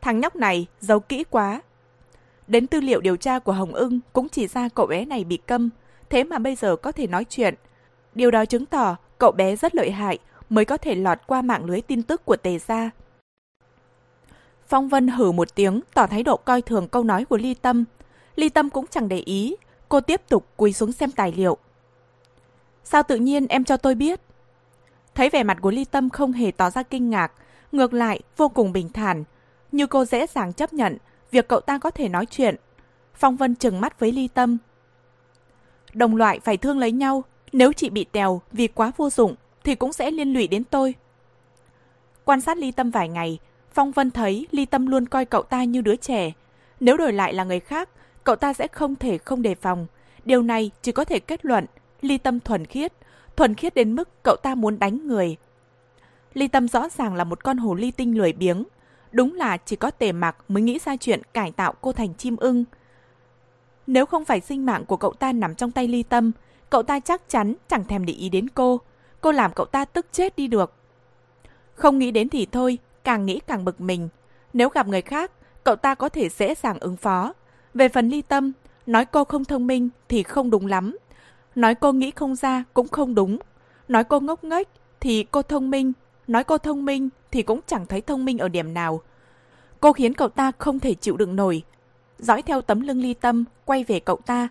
[0.00, 1.62] Thằng nhóc này giấu kỹ quá.
[2.46, 5.36] Đến tư liệu điều tra của Hồng ưng cũng chỉ ra cậu bé này bị
[5.36, 5.70] câm,
[6.10, 7.54] thế mà bây giờ có thể nói chuyện.
[8.14, 10.18] Điều đó chứng tỏ cậu bé rất lợi hại
[10.50, 12.90] mới có thể lọt qua mạng lưới tin tức của Tề Gia.
[14.70, 17.84] Phong Vân hử một tiếng, tỏ thái độ coi thường câu nói của Ly Tâm.
[18.36, 19.56] Ly Tâm cũng chẳng để ý,
[19.88, 21.56] cô tiếp tục quỳ xuống xem tài liệu.
[22.84, 24.20] Sao tự nhiên em cho tôi biết?
[25.14, 27.32] Thấy vẻ mặt của Ly Tâm không hề tỏ ra kinh ngạc,
[27.72, 29.24] ngược lại vô cùng bình thản,
[29.72, 30.96] như cô dễ dàng chấp nhận
[31.30, 32.56] việc cậu ta có thể nói chuyện.
[33.14, 34.58] Phong Vân trừng mắt với Ly Tâm.
[35.92, 39.34] Đồng loại phải thương lấy nhau, nếu chị bị tèo vì quá vô dụng
[39.64, 40.94] thì cũng sẽ liên lụy đến tôi.
[42.24, 43.38] Quan sát Ly Tâm vài ngày,
[43.72, 46.32] Phong Vân thấy Ly Tâm luôn coi cậu ta như đứa trẻ.
[46.80, 47.88] Nếu đổi lại là người khác,
[48.24, 49.86] cậu ta sẽ không thể không đề phòng.
[50.24, 51.66] Điều này chỉ có thể kết luận
[52.00, 52.92] Ly Tâm thuần khiết,
[53.36, 55.36] thuần khiết đến mức cậu ta muốn đánh người.
[56.34, 58.64] Ly Tâm rõ ràng là một con hồ ly tinh lười biếng.
[59.12, 62.36] Đúng là chỉ có tề mặc mới nghĩ ra chuyện cải tạo cô thành chim
[62.36, 62.64] ưng.
[63.86, 66.32] Nếu không phải sinh mạng của cậu ta nằm trong tay Ly Tâm,
[66.70, 68.80] cậu ta chắc chắn chẳng thèm để ý đến cô.
[69.20, 70.74] Cô làm cậu ta tức chết đi được.
[71.74, 74.08] Không nghĩ đến thì thôi, càng nghĩ càng bực mình.
[74.52, 75.32] Nếu gặp người khác,
[75.64, 77.32] cậu ta có thể dễ dàng ứng phó.
[77.74, 78.52] Về phần ly tâm,
[78.86, 80.96] nói cô không thông minh thì không đúng lắm.
[81.54, 83.38] Nói cô nghĩ không ra cũng không đúng.
[83.88, 84.68] Nói cô ngốc nghếch
[85.00, 85.92] thì cô thông minh.
[86.26, 89.00] Nói cô thông minh thì cũng chẳng thấy thông minh ở điểm nào.
[89.80, 91.62] Cô khiến cậu ta không thể chịu đựng nổi.
[92.18, 94.48] Dõi theo tấm lưng ly tâm, quay về cậu ta.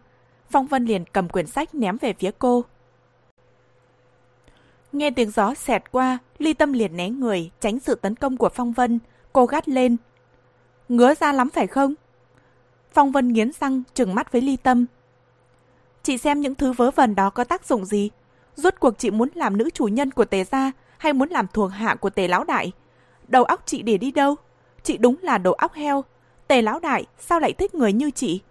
[0.49, 2.63] Phong Vân liền cầm quyển sách ném về phía cô.
[4.91, 8.49] Nghe tiếng gió xẹt qua, ly tâm liền né người, tránh sự tấn công của
[8.49, 8.99] Phong Vân.
[9.33, 9.97] Cô gắt lên.
[10.89, 11.93] Ngứa ra lắm phải không?
[12.93, 14.85] Phong Vân nghiến răng, trừng mắt với ly tâm.
[16.03, 18.09] Chị xem những thứ vớ vẩn đó có tác dụng gì?
[18.55, 21.71] Rốt cuộc chị muốn làm nữ chủ nhân của tề gia hay muốn làm thuộc
[21.71, 22.71] hạ của tề lão đại?
[23.27, 24.35] Đầu óc chị để đi đâu?
[24.83, 26.03] Chị đúng là đầu óc heo.
[26.47, 28.41] Tề lão đại sao lại thích người như chị?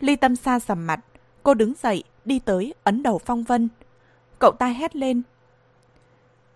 [0.00, 1.00] Ly tâm xa sầm mặt.
[1.42, 3.68] Cô đứng dậy, đi tới, ấn đầu Phong Vân.
[4.42, 5.22] Cậu ta hét lên.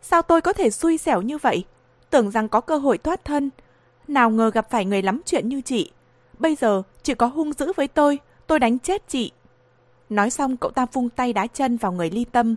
[0.02, 1.64] Sao tôi có thể xui xẻo như vậy?
[2.10, 3.50] Tưởng rằng có cơ hội thoát thân.
[4.08, 5.90] Nào ngờ gặp phải người lắm chuyện như chị.
[6.38, 9.32] Bây giờ, chị có hung dữ với tôi, tôi đánh chết chị.
[10.08, 12.54] Nói xong cậu ta vung tay đá chân vào người ly tâm.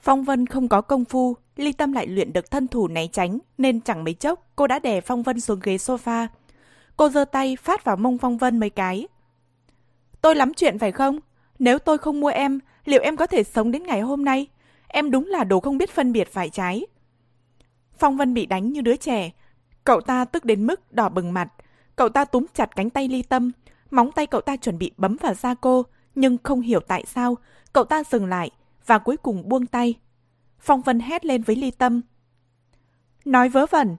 [0.00, 3.38] Phong Vân không có công phu, ly tâm lại luyện được thân thủ né tránh,
[3.58, 6.26] nên chẳng mấy chốc cô đã đè Phong Vân xuống ghế sofa.
[6.96, 9.08] Cô giơ tay phát vào mông Phong Vân mấy cái.
[10.20, 11.20] Tôi lắm chuyện phải không?
[11.58, 14.46] Nếu tôi không mua em, liệu em có thể sống đến ngày hôm nay?
[14.88, 16.86] Em đúng là đồ không biết phân biệt phải trái.
[17.98, 19.30] Phong Vân bị đánh như đứa trẻ.
[19.84, 21.48] Cậu ta tức đến mức đỏ bừng mặt.
[21.96, 23.52] Cậu ta túm chặt cánh tay ly tâm.
[23.90, 27.34] Móng tay cậu ta chuẩn bị bấm vào da cô, nhưng không hiểu tại sao,
[27.72, 28.50] cậu ta dừng lại
[28.86, 29.94] và cuối cùng buông tay.
[30.58, 32.00] Phong Vân hét lên với ly tâm.
[33.24, 33.96] Nói vớ vẩn,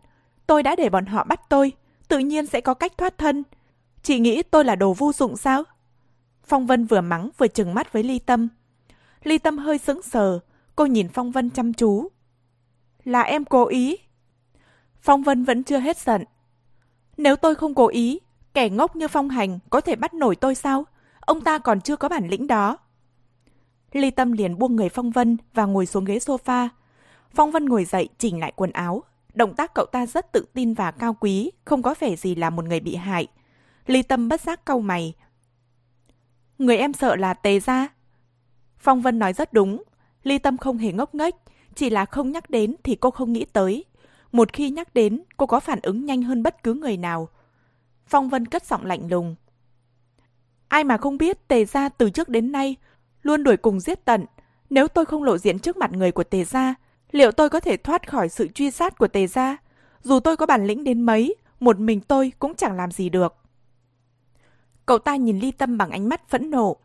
[0.48, 1.72] tôi đã để bọn họ bắt tôi,
[2.08, 3.44] tự nhiên sẽ có cách thoát thân.
[4.04, 5.64] Chị nghĩ tôi là đồ vô dụng sao?
[6.44, 8.48] Phong Vân vừa mắng vừa trừng mắt với ly tâm.
[9.24, 10.40] Ly tâm hơi sững sờ,
[10.76, 12.08] cô nhìn Phong Vân chăm chú.
[13.04, 13.98] Là em cố ý.
[15.02, 16.24] Phong Vân vẫn chưa hết giận.
[17.18, 18.20] Nếu tôi không cố ý,
[18.54, 20.86] kẻ ngốc như Phong Hành có thể bắt nổi tôi sao?
[21.20, 22.78] Ông ta còn chưa có bản lĩnh đó.
[23.92, 26.68] Ly Tâm liền buông người Phong Vân và ngồi xuống ghế sofa.
[27.34, 29.04] Phong Vân ngồi dậy chỉnh lại quần áo.
[29.34, 32.50] Động tác cậu ta rất tự tin và cao quý, không có vẻ gì là
[32.50, 33.28] một người bị hại.
[33.86, 35.14] Ly Tâm bất giác cau mày.
[36.58, 37.88] Người em sợ là tề ra.
[38.80, 39.84] Phong Vân nói rất đúng.
[40.24, 41.36] Ly Tâm không hề ngốc nghếch,
[41.76, 43.86] chỉ là không nhắc đến thì cô không nghĩ tới.
[44.32, 47.30] Một khi nhắc đến, cô có phản ứng nhanh hơn bất cứ người nào.
[48.08, 49.36] Phong Vân cất giọng lạnh lùng.
[50.68, 52.76] Ai mà không biết tề gia từ trước đến nay
[53.22, 54.26] luôn đuổi cùng giết tận.
[54.70, 56.76] Nếu tôi không lộ diện trước mặt người của tề gia,
[57.12, 59.58] liệu tôi có thể thoát khỏi sự truy sát của tề gia?
[60.04, 63.36] Dù tôi có bản lĩnh đến mấy, một mình tôi cũng chẳng làm gì được.
[64.86, 66.78] Cậu ta nhìn ly tâm bằng ánh mắt phẫn nộ.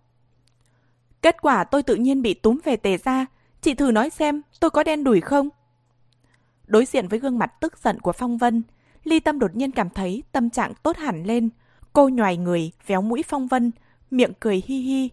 [1.25, 3.27] Kết quả tôi tự nhiên bị túm về tề ra.
[3.61, 5.49] Chị thử nói xem, tôi có đen đủi không?
[6.67, 8.63] Đối diện với gương mặt tức giận của Phong Vân,
[9.05, 11.49] Ly Tâm đột nhiên cảm thấy tâm trạng tốt hẳn lên.
[11.93, 13.71] Cô nhòi người, véo mũi Phong Vân,
[14.11, 15.11] miệng cười hi hi.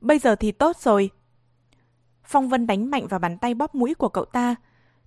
[0.00, 1.10] Bây giờ thì tốt rồi.
[2.24, 4.54] Phong Vân đánh mạnh vào bàn tay bóp mũi của cậu ta.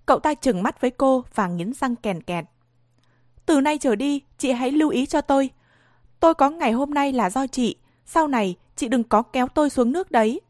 [0.06, 2.44] Cậu ta trừng mắt với cô và nghiến răng kèn kẹt.
[3.46, 5.50] Từ nay trở đi, chị hãy lưu ý cho tôi.
[6.20, 7.76] Tôi có ngày hôm nay là do chị.
[8.04, 10.40] Sau này, chị đừng có kéo tôi xuống nước đấy.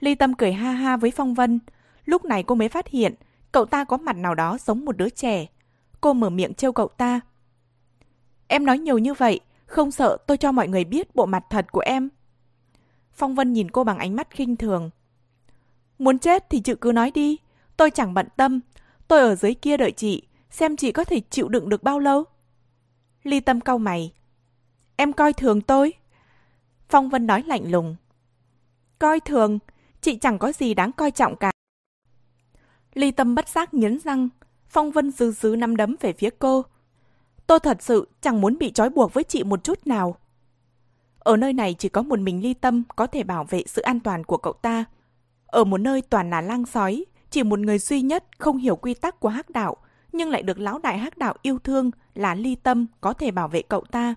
[0.00, 1.60] Ly Tâm cười ha ha với Phong Vân.
[2.04, 3.14] Lúc này cô mới phát hiện,
[3.52, 5.46] cậu ta có mặt nào đó giống một đứa trẻ.
[6.00, 7.20] Cô mở miệng trêu cậu ta.
[8.46, 11.72] Em nói nhiều như vậy, không sợ tôi cho mọi người biết bộ mặt thật
[11.72, 12.08] của em.
[13.12, 14.90] Phong Vân nhìn cô bằng ánh mắt khinh thường.
[15.98, 17.36] Muốn chết thì chị cứ nói đi,
[17.76, 18.60] tôi chẳng bận tâm.
[19.08, 22.24] Tôi ở dưới kia đợi chị, xem chị có thể chịu đựng được bao lâu.
[23.22, 24.12] Ly Tâm cau mày.
[24.96, 25.92] Em coi thường tôi.
[26.88, 27.96] Phong Vân nói lạnh lùng.
[28.98, 29.58] Coi thường,
[30.00, 31.50] chị chẳng có gì đáng coi trọng cả.
[32.94, 34.28] Ly Tâm bất giác nhấn răng,
[34.68, 36.64] Phong Vân dư dứ năm đấm về phía cô.
[37.46, 40.16] Tôi thật sự chẳng muốn bị trói buộc với chị một chút nào.
[41.18, 44.00] Ở nơi này chỉ có một mình Ly Tâm có thể bảo vệ sự an
[44.00, 44.84] toàn của cậu ta.
[45.46, 48.94] Ở một nơi toàn là lang sói, chỉ một người duy nhất không hiểu quy
[48.94, 49.76] tắc của hắc đạo,
[50.12, 53.48] nhưng lại được lão đại hắc đạo yêu thương là Ly Tâm có thể bảo
[53.48, 54.14] vệ cậu ta.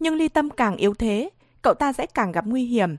[0.00, 1.30] Nhưng Ly Tâm càng yếu thế,
[1.62, 2.96] cậu ta sẽ càng gặp nguy hiểm.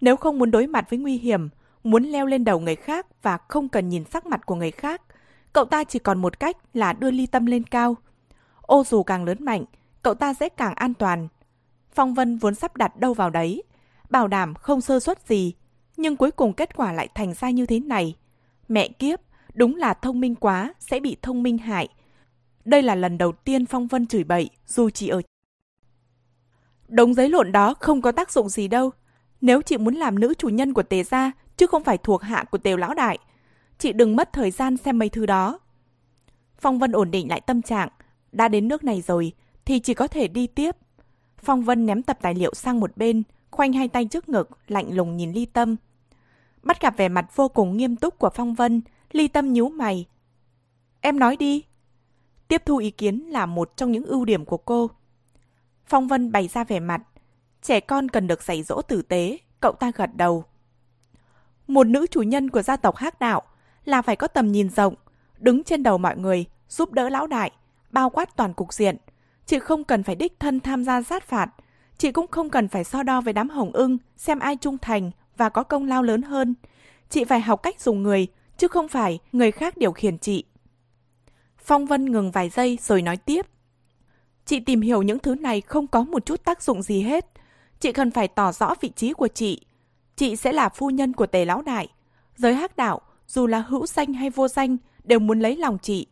[0.00, 1.48] Nếu không muốn đối mặt với nguy hiểm,
[1.84, 5.02] muốn leo lên đầu người khác và không cần nhìn sắc mặt của người khác,
[5.52, 7.96] cậu ta chỉ còn một cách là đưa ly tâm lên cao.
[8.60, 9.64] Ô dù càng lớn mạnh,
[10.02, 11.28] cậu ta sẽ càng an toàn.
[11.94, 13.62] Phong Vân vốn sắp đặt đâu vào đấy,
[14.10, 15.54] bảo đảm không sơ suất gì,
[15.96, 18.16] nhưng cuối cùng kết quả lại thành ra như thế này.
[18.68, 19.20] Mẹ kiếp,
[19.54, 21.88] đúng là thông minh quá, sẽ bị thông minh hại.
[22.64, 25.22] Đây là lần đầu tiên Phong Vân chửi bậy, dù chỉ ở...
[26.92, 28.90] Đống giấy lộn đó không có tác dụng gì đâu.
[29.40, 32.44] Nếu chị muốn làm nữ chủ nhân của tề gia, chứ không phải thuộc hạ
[32.50, 33.18] của tề lão đại,
[33.78, 35.58] chị đừng mất thời gian xem mấy thứ đó.
[36.58, 37.88] Phong Vân ổn định lại tâm trạng,
[38.32, 39.32] đã đến nước này rồi
[39.64, 40.76] thì chỉ có thể đi tiếp.
[41.38, 44.94] Phong Vân ném tập tài liệu sang một bên, khoanh hai tay trước ngực, lạnh
[44.94, 45.76] lùng nhìn Ly Tâm.
[46.62, 48.82] Bắt gặp vẻ mặt vô cùng nghiêm túc của Phong Vân,
[49.12, 50.06] Ly Tâm nhíu mày.
[51.00, 51.64] Em nói đi.
[52.48, 54.90] Tiếp thu ý kiến là một trong những ưu điểm của cô.
[55.86, 57.02] Phong Vân bày ra vẻ mặt.
[57.62, 60.44] Trẻ con cần được dạy dỗ tử tế, cậu ta gật đầu.
[61.66, 63.42] Một nữ chủ nhân của gia tộc hắc đạo
[63.84, 64.94] là phải có tầm nhìn rộng,
[65.38, 67.50] đứng trên đầu mọi người, giúp đỡ lão đại,
[67.90, 68.96] bao quát toàn cục diện.
[69.46, 71.46] Chị không cần phải đích thân tham gia sát phạt.
[71.98, 75.10] Chị cũng không cần phải so đo với đám hồng ưng, xem ai trung thành
[75.36, 76.54] và có công lao lớn hơn.
[77.08, 78.26] Chị phải học cách dùng người,
[78.58, 80.44] chứ không phải người khác điều khiển chị.
[81.58, 83.46] Phong Vân ngừng vài giây rồi nói tiếp.
[84.52, 87.26] Chị tìm hiểu những thứ này không có một chút tác dụng gì hết.
[87.80, 89.60] Chị cần phải tỏ rõ vị trí của chị.
[90.16, 91.88] Chị sẽ là phu nhân của tề lão đại.
[92.36, 96.06] Giới hắc đạo, dù là hữu danh hay vô danh, đều muốn lấy lòng chị.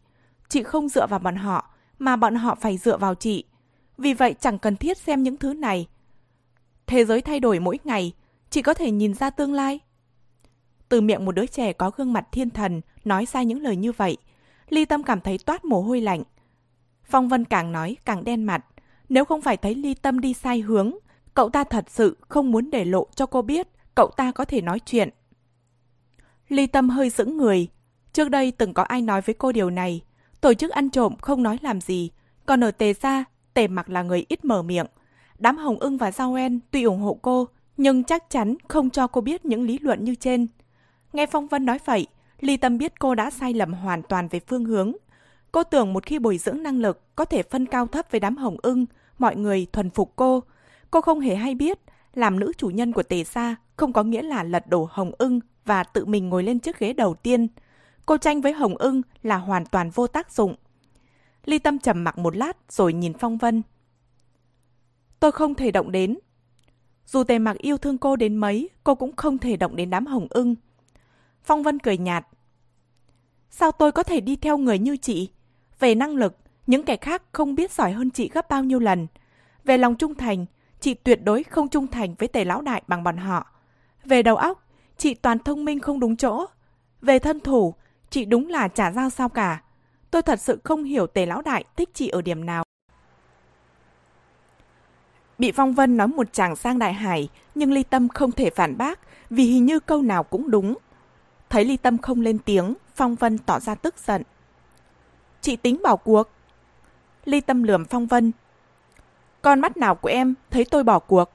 [0.48, 3.44] Chị không dựa vào bọn họ, mà bọn họ phải dựa vào chị.
[3.98, 5.86] Vì vậy chẳng cần thiết xem những thứ này.
[6.86, 8.12] Thế giới thay đổi mỗi ngày,
[8.50, 9.80] chị có thể nhìn ra tương lai.
[10.88, 13.92] Từ miệng một đứa trẻ có gương mặt thiên thần nói ra những lời như
[13.92, 14.16] vậy,
[14.68, 16.22] Ly Tâm cảm thấy toát mồ hôi lạnh.
[17.10, 18.66] Phong Vân càng nói càng đen mặt.
[19.08, 20.92] Nếu không phải thấy Ly Tâm đi sai hướng,
[21.34, 24.60] cậu ta thật sự không muốn để lộ cho cô biết cậu ta có thể
[24.60, 25.08] nói chuyện.
[26.48, 27.68] Ly Tâm hơi sững người.
[28.12, 30.00] Trước đây từng có ai nói với cô điều này.
[30.40, 32.10] Tổ chức ăn trộm không nói làm gì.
[32.46, 33.24] Còn ở tề gia,
[33.54, 34.86] tề mặc là người ít mở miệng.
[35.38, 39.06] Đám Hồng ưng và Giao En tuy ủng hộ cô, nhưng chắc chắn không cho
[39.06, 40.46] cô biết những lý luận như trên.
[41.12, 42.06] Nghe Phong Vân nói vậy,
[42.40, 44.92] Ly Tâm biết cô đã sai lầm hoàn toàn về phương hướng.
[45.52, 48.36] Cô tưởng một khi bồi dưỡng năng lực có thể phân cao thấp với đám
[48.36, 48.86] Hồng ưng,
[49.18, 50.42] mọi người thuần phục cô.
[50.90, 51.78] Cô không hề hay biết,
[52.14, 55.40] làm nữ chủ nhân của tề gia không có nghĩa là lật đổ Hồng ưng
[55.64, 57.48] và tự mình ngồi lên chiếc ghế đầu tiên.
[58.06, 60.54] Cô tranh với Hồng ưng là hoàn toàn vô tác dụng.
[61.44, 63.62] Ly Tâm trầm mặc một lát rồi nhìn Phong Vân.
[65.20, 66.18] Tôi không thể động đến.
[67.06, 70.06] Dù tề mặc yêu thương cô đến mấy, cô cũng không thể động đến đám
[70.06, 70.54] Hồng ưng.
[71.42, 72.26] Phong Vân cười nhạt.
[73.50, 75.30] Sao tôi có thể đi theo người như chị?
[75.80, 76.36] Về năng lực,
[76.66, 79.06] những kẻ khác không biết giỏi hơn chị gấp bao nhiêu lần.
[79.64, 80.46] Về lòng trung thành,
[80.80, 83.46] chị tuyệt đối không trung thành với tề lão đại bằng bọn họ.
[84.04, 84.64] Về đầu óc,
[84.96, 86.46] chị toàn thông minh không đúng chỗ.
[87.02, 87.74] Về thân thủ,
[88.10, 89.62] chị đúng là trả giao sao cả.
[90.10, 92.64] Tôi thật sự không hiểu tề lão đại thích chị ở điểm nào.
[95.38, 98.78] Bị Phong Vân nói một chàng sang đại hải, nhưng Ly Tâm không thể phản
[98.78, 99.00] bác
[99.30, 100.78] vì hình như câu nào cũng đúng.
[101.48, 104.22] Thấy Ly Tâm không lên tiếng, Phong Vân tỏ ra tức giận.
[105.40, 106.30] Chị tính bỏ cuộc.
[107.24, 108.32] Ly Tâm lườm Phong Vân.
[109.42, 111.30] Con mắt nào của em thấy tôi bỏ cuộc?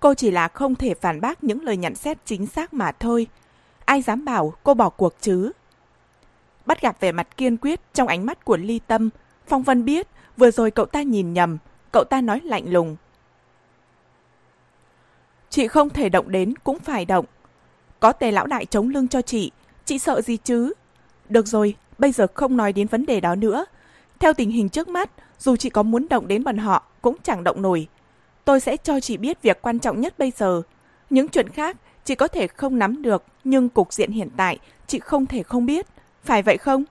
[0.00, 3.26] Cô chỉ là không thể phản bác những lời nhận xét chính xác mà thôi.
[3.84, 5.52] Ai dám bảo cô bỏ cuộc chứ?
[6.66, 9.10] Bắt gặp vẻ mặt kiên quyết trong ánh mắt của ly tâm,
[9.46, 11.58] Phong Vân biết vừa rồi cậu ta nhìn nhầm,
[11.92, 12.96] cậu ta nói lạnh lùng.
[15.50, 17.24] Chị không thể động đến cũng phải động.
[18.00, 19.50] Có tề lão đại chống lưng cho chị,
[19.84, 20.72] chị sợ gì chứ?
[21.28, 23.64] Được rồi, bây giờ không nói đến vấn đề đó nữa.
[24.18, 27.44] Theo tình hình trước mắt, dù chị có muốn động đến bọn họ cũng chẳng
[27.44, 27.88] động nổi.
[28.44, 30.62] Tôi sẽ cho chị biết việc quan trọng nhất bây giờ.
[31.10, 34.98] Những chuyện khác chị có thể không nắm được, nhưng cục diện hiện tại chị
[34.98, 35.86] không thể không biết.
[36.24, 36.84] Phải vậy không?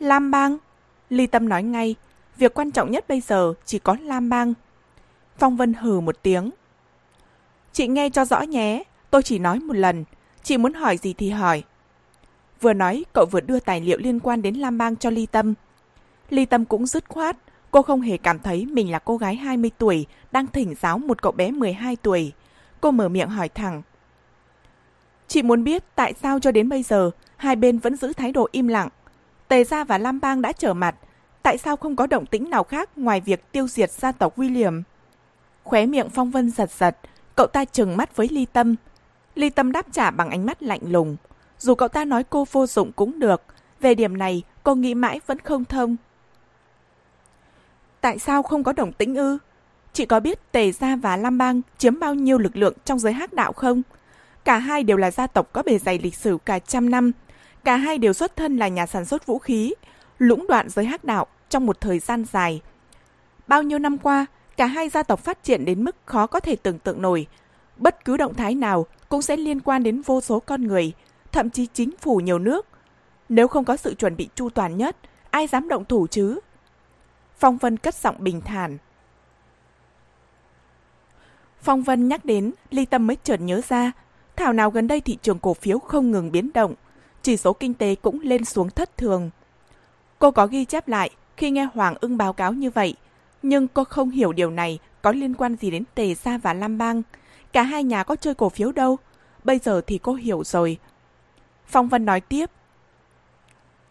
[0.00, 0.58] Lam Bang.
[1.10, 1.94] Ly Tâm nói ngay,
[2.36, 4.54] việc quan trọng nhất bây giờ chỉ có Lam Bang.
[5.38, 6.50] Phong Vân hừ một tiếng.
[7.72, 10.04] Chị nghe cho rõ nhé, tôi chỉ nói một lần.
[10.42, 11.62] Chị muốn hỏi gì thì hỏi.
[12.60, 15.54] Vừa nói, cậu vừa đưa tài liệu liên quan đến Lam Bang cho Ly Tâm.
[16.30, 17.36] Ly Tâm cũng dứt khoát,
[17.70, 21.22] cô không hề cảm thấy mình là cô gái 20 tuổi đang thỉnh giáo một
[21.22, 22.32] cậu bé 12 tuổi.
[22.80, 23.82] Cô mở miệng hỏi thẳng.
[25.28, 28.48] Chị muốn biết tại sao cho đến bây giờ hai bên vẫn giữ thái độ
[28.52, 28.88] im lặng.
[29.48, 30.94] Tề Gia và Lam Bang đã trở mặt,
[31.42, 34.82] tại sao không có động tĩnh nào khác ngoài việc tiêu diệt gia tộc William?
[35.64, 36.96] Khóe miệng Phong Vân giật giật,
[37.36, 38.74] cậu ta trừng mắt với Ly Tâm.
[39.34, 41.16] Ly Tâm đáp trả bằng ánh mắt lạnh lùng.
[41.58, 43.42] Dù cậu ta nói cô vô dụng cũng được,
[43.80, 45.96] về điểm này cô nghĩ mãi vẫn không thông.
[48.00, 49.38] Tại sao không có động tĩnh ư?
[49.92, 53.12] Chị có biết Tề Gia và Lam Bang chiếm bao nhiêu lực lượng trong giới
[53.12, 53.82] hắc đạo không?
[54.44, 57.12] Cả hai đều là gia tộc có bề dày lịch sử cả trăm năm.
[57.64, 59.74] Cả hai đều xuất thân là nhà sản xuất vũ khí,
[60.18, 62.60] lũng đoạn giới hắc đạo trong một thời gian dài.
[63.46, 64.26] Bao nhiêu năm qua,
[64.56, 67.26] cả hai gia tộc phát triển đến mức khó có thể tưởng tượng nổi.
[67.76, 70.92] Bất cứ động thái nào cũng sẽ liên quan đến vô số con người,
[71.36, 72.66] thậm chí chính phủ nhiều nước.
[73.28, 74.96] Nếu không có sự chuẩn bị chu toàn nhất,
[75.30, 76.40] ai dám động thủ chứ?
[77.38, 78.78] Phong Vân cất giọng bình thản.
[81.60, 83.92] Phong Vân nhắc đến, Ly Tâm mới chợt nhớ ra,
[84.36, 86.74] thảo nào gần đây thị trường cổ phiếu không ngừng biến động,
[87.22, 89.30] chỉ số kinh tế cũng lên xuống thất thường.
[90.18, 92.94] Cô có ghi chép lại khi nghe Hoàng ưng báo cáo như vậy,
[93.42, 96.78] nhưng cô không hiểu điều này có liên quan gì đến Tề Sa và Lam
[96.78, 97.02] Bang.
[97.52, 98.98] Cả hai nhà có chơi cổ phiếu đâu,
[99.44, 100.78] bây giờ thì cô hiểu rồi.
[101.66, 102.50] Phong Vân nói tiếp.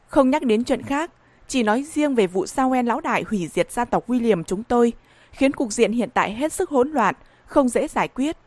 [0.08, 1.12] Không nhắc đến chuyện khác,
[1.48, 4.64] chỉ nói riêng về vụ sao en lão đại hủy diệt gia tộc William chúng
[4.64, 4.94] tôi,
[5.32, 7.16] khiến cục diện hiện tại hết sức hỗn loạn,
[7.46, 8.38] không dễ giải quyết.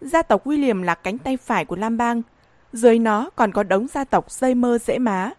[0.00, 2.22] Gia tộc William là cánh tay phải của Lam Bang.
[2.72, 5.30] Dưới nó còn có đống gia tộc dây mơ dễ má,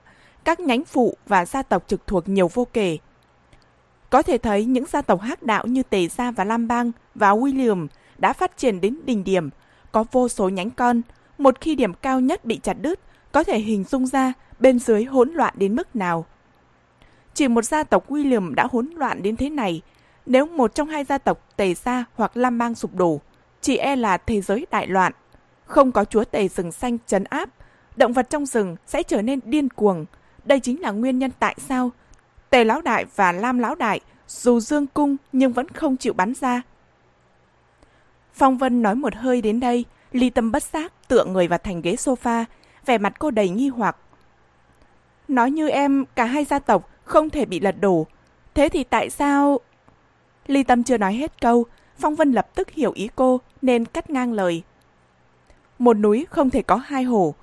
[0.44, 2.98] các nhánh phụ và gia tộc trực thuộc nhiều vô kể.
[4.10, 7.32] Có thể thấy những gia tộc hắc đạo như Tề Gia và Lam Bang và
[7.32, 7.88] William
[8.18, 9.50] đã phát triển đến đỉnh điểm,
[9.92, 11.02] có vô số nhánh con.
[11.38, 13.00] Một khi điểm cao nhất bị chặt đứt,
[13.32, 16.26] có thể hình dung ra bên dưới hỗn loạn đến mức nào.
[17.34, 19.82] Chỉ một gia tộc William đã hỗn loạn đến thế này,
[20.26, 23.22] nếu một trong hai gia tộc Tề Sa hoặc Lam Bang sụp đổ,
[23.62, 25.14] chỉ e là thế giới đại loạn.
[25.66, 27.50] Không có chúa tề rừng xanh chấn áp,
[27.96, 30.06] động vật trong rừng sẽ trở nên điên cuồng.
[30.46, 31.92] Đây chính là nguyên nhân tại sao
[32.50, 36.34] Tề Lão Đại và Lam Lão Đại dù dương cung nhưng vẫn không chịu bắn
[36.42, 36.62] ra.
[38.34, 41.82] Phong Vân nói một hơi đến đây, ly tâm bất giác tựa người vào thành
[41.82, 42.46] ghế sofa,
[42.86, 43.98] vẻ mặt cô đầy nghi hoặc.
[45.28, 48.08] Nói như em, cả hai gia tộc không thể bị lật đổ.
[48.54, 49.60] Thế thì tại sao...
[50.48, 51.66] Ly Tâm chưa nói hết câu,
[52.00, 54.64] Phong Vân lập tức hiểu ý cô nên cắt ngang lời.
[55.80, 57.36] Một núi không thể có hai hổ.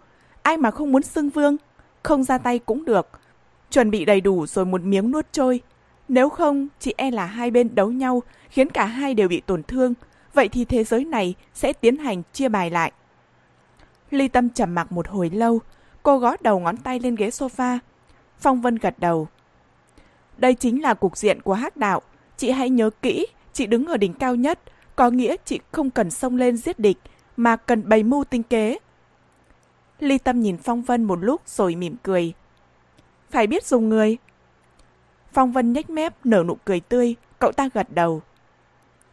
[0.43, 1.57] Ai mà không muốn xưng vương,
[2.03, 3.09] không ra tay cũng được.
[3.71, 5.61] Chuẩn bị đầy đủ rồi một miếng nuốt trôi.
[6.09, 9.63] Nếu không, chị e là hai bên đấu nhau khiến cả hai đều bị tổn
[9.63, 9.95] thương.
[10.35, 12.93] Vậy thì thế giới này sẽ tiến hành chia bài lại.
[14.17, 15.61] Ly Tâm trầm mặc một hồi lâu,
[16.03, 17.79] cô gõ đầu ngón tay lên ghế sofa.
[18.39, 19.29] Phong Vân gật đầu.
[20.37, 22.03] Đây chính là cục diện của hắc đạo.
[22.37, 24.59] Chị hãy nhớ kỹ, chị đứng ở đỉnh cao nhất,
[24.97, 26.99] có nghĩa chị không cần xông lên giết địch,
[27.37, 28.79] mà cần bày mưu tinh kế.
[29.99, 32.33] Ly Tâm nhìn Phong Vân một lúc rồi mỉm cười.
[33.31, 34.17] Phải biết dùng người.
[35.33, 38.23] Phong Vân nhếch mép nở nụ cười tươi, cậu ta gật đầu.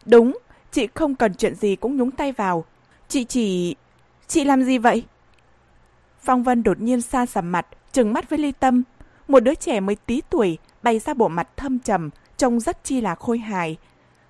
[0.06, 0.38] Đúng,
[0.72, 2.64] chị không cần chuyện gì cũng nhúng tay vào.
[3.08, 3.76] Chị chỉ...
[4.26, 5.04] Chị làm gì vậy?
[6.20, 8.82] Phong Vân đột nhiên xa sầm mặt, trừng mắt với Ly Tâm.
[9.28, 13.00] Một đứa trẻ mới tí tuổi, bày ra bộ mặt thâm trầm, trông rất chi
[13.00, 13.76] là khôi hài.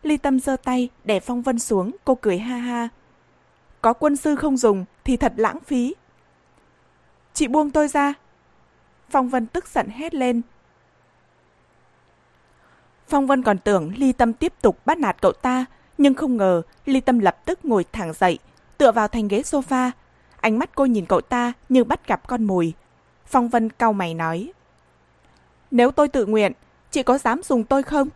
[0.03, 2.89] Ly Tâm giơ tay, đè Phong Vân xuống, cô cười ha ha.
[3.81, 5.95] Có quân sư không dùng thì thật lãng phí.
[7.35, 8.15] Chị buông tôi ra.
[9.11, 10.43] Phong Vân tức giận hét lên.
[13.09, 15.65] Phong Vân còn tưởng Ly Tâm tiếp tục bắt nạt cậu ta,
[15.99, 18.39] nhưng không ngờ Ly Tâm lập tức ngồi thẳng dậy,
[18.79, 19.91] tựa vào thành ghế sofa.
[20.41, 22.73] Ánh mắt cô nhìn cậu ta như bắt gặp con mồi.
[23.27, 24.53] Phong Vân cau mày nói.
[25.71, 26.53] Nếu tôi tự nguyện,
[26.91, 28.09] chị có dám dùng tôi không?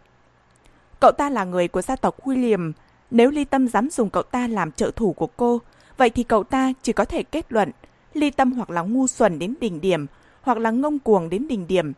[1.01, 2.73] Cậu ta là người của gia tộc William.
[3.11, 5.61] Nếu Ly Tâm dám dùng cậu ta làm trợ thủ của cô,
[5.97, 7.71] vậy thì cậu ta chỉ có thể kết luận
[8.15, 10.07] ly tâm hoặc là ngu xuẩn đến đỉnh điểm,
[10.43, 11.93] hoặc là ngông cuồng đến đỉnh điểm.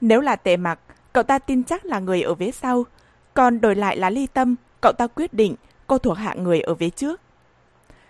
[0.00, 0.78] Nếu là tệ mặc,
[1.12, 2.84] cậu ta tin chắc là người ở phía sau,
[3.34, 5.54] còn đổi lại là ly tâm, cậu ta quyết định
[5.86, 7.20] cô thuộc hạ người ở phía trước.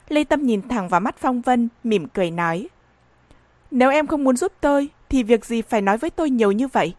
[0.08, 2.68] Lê tâm nhìn thẳng vào mắt Phong Vân, mỉm cười nói.
[3.70, 6.68] Nếu em không muốn giúp tôi, thì việc gì phải nói với tôi nhiều như
[6.68, 6.94] vậy?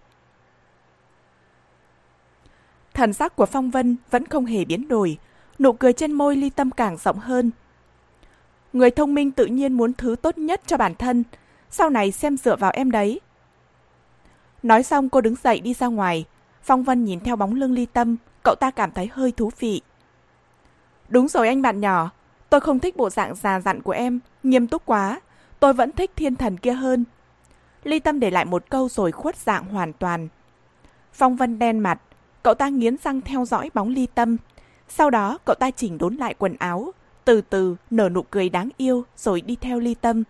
[2.93, 5.17] Thần sắc của Phong Vân vẫn không hề biến đổi,
[5.59, 7.51] nụ cười trên môi ly tâm càng rộng hơn.
[8.73, 11.23] Người thông minh tự nhiên muốn thứ tốt nhất cho bản thân,
[11.69, 13.19] sau này xem dựa vào em đấy.
[14.63, 16.25] Nói xong cô đứng dậy đi ra ngoài,
[16.63, 19.81] Phong Vân nhìn theo bóng lưng ly tâm, cậu ta cảm thấy hơi thú vị.
[21.09, 22.11] Đúng rồi anh bạn nhỏ,
[22.53, 25.21] tôi không thích bộ dạng già dặn của em, nghiêm túc quá,
[25.59, 27.05] tôi vẫn thích thiên thần kia hơn.
[27.83, 30.27] Ly tâm để lại một câu rồi khuất dạng hoàn toàn.
[31.13, 32.01] Phong Vân đen mặt,
[32.43, 34.37] cậu ta nghiến răng theo dõi bóng ly tâm.
[34.89, 36.91] Sau đó cậu ta chỉnh đốn lại quần áo,
[37.25, 40.23] từ từ nở nụ cười đáng yêu rồi đi theo ly tâm.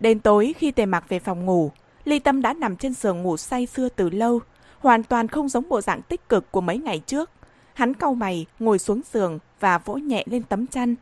[0.00, 1.70] Đến tối khi tề mặc về phòng ngủ,
[2.04, 4.40] ly tâm đã nằm trên giường ngủ say sưa từ lâu,
[4.78, 7.30] hoàn toàn không giống bộ dạng tích cực của mấy ngày trước.
[7.74, 10.94] Hắn cau mày, ngồi xuống giường và vỗ nhẹ lên tấm chăn.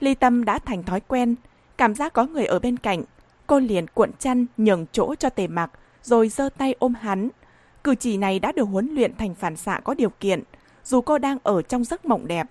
[0.00, 1.34] Ly tâm đã thành thói quen,
[1.76, 3.02] cảm giác có người ở bên cạnh.
[3.46, 5.70] Cô liền cuộn chăn nhường chỗ cho tề mặc,
[6.02, 7.28] rồi giơ tay ôm hắn.
[7.84, 10.42] Cử chỉ này đã được huấn luyện thành phản xạ có điều kiện,
[10.84, 12.46] dù cô đang ở trong giấc mộng đẹp.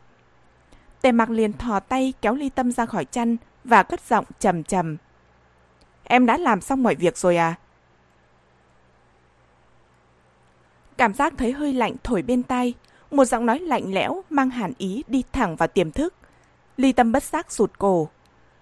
[1.02, 4.64] Tề mặc liền thò tay kéo ly tâm ra khỏi chăn và cất giọng trầm
[4.64, 4.98] trầm.
[6.03, 7.56] Em đã làm xong mọi việc rồi à?
[10.98, 12.74] Cảm giác thấy hơi lạnh thổi bên tay,
[13.14, 16.13] một giọng nói lạnh lẽo mang hàn ý đi thẳng vào tiềm thức.
[16.78, 18.07] Ly tâm bất giác sụt cổ.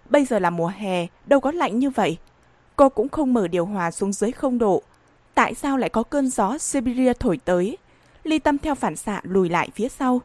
[0.10, 2.18] Bây giờ là mùa hè, đâu có lạnh như vậy.
[2.76, 4.82] Cô cũng không mở điều hòa xuống dưới không độ.
[5.34, 7.78] Tại sao lại có cơn gió Siberia thổi tới?
[8.24, 10.22] Ly Tâm theo phản xạ lùi lại phía sau.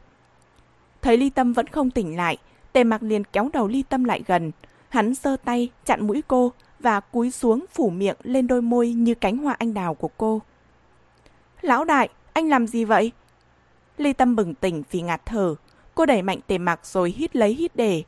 [1.02, 2.36] Thấy Ly Tâm vẫn không tỉnh lại,
[2.72, 4.52] Tề Mặc liền kéo đầu Ly Tâm lại gần.
[4.88, 9.14] Hắn giơ tay chặn mũi cô và cúi xuống phủ miệng lên đôi môi như
[9.14, 10.42] cánh hoa anh đào của cô.
[11.62, 13.12] Lão đại, anh làm gì vậy?
[13.96, 15.54] Ly Tâm bừng tỉnh vì ngạt thở.
[15.94, 18.02] Cô đẩy mạnh Tề Mặc rồi hít lấy hít để.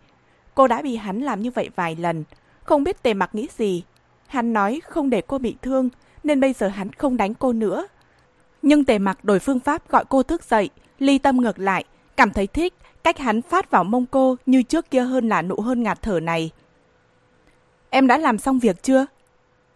[0.54, 2.24] Cô đã bị hắn làm như vậy vài lần.
[2.64, 3.82] Không biết Tề Mặc nghĩ gì.
[4.26, 5.88] Hắn nói không để cô bị thương,
[6.24, 7.86] nên bây giờ hắn không đánh cô nữa.
[8.62, 11.84] Nhưng tề mặc đổi phương pháp gọi cô thức dậy, ly tâm ngược lại,
[12.16, 15.60] cảm thấy thích cách hắn phát vào mông cô như trước kia hơn là nụ
[15.60, 16.50] hơn ngạt thở này.
[17.90, 19.06] Em đã làm xong việc chưa?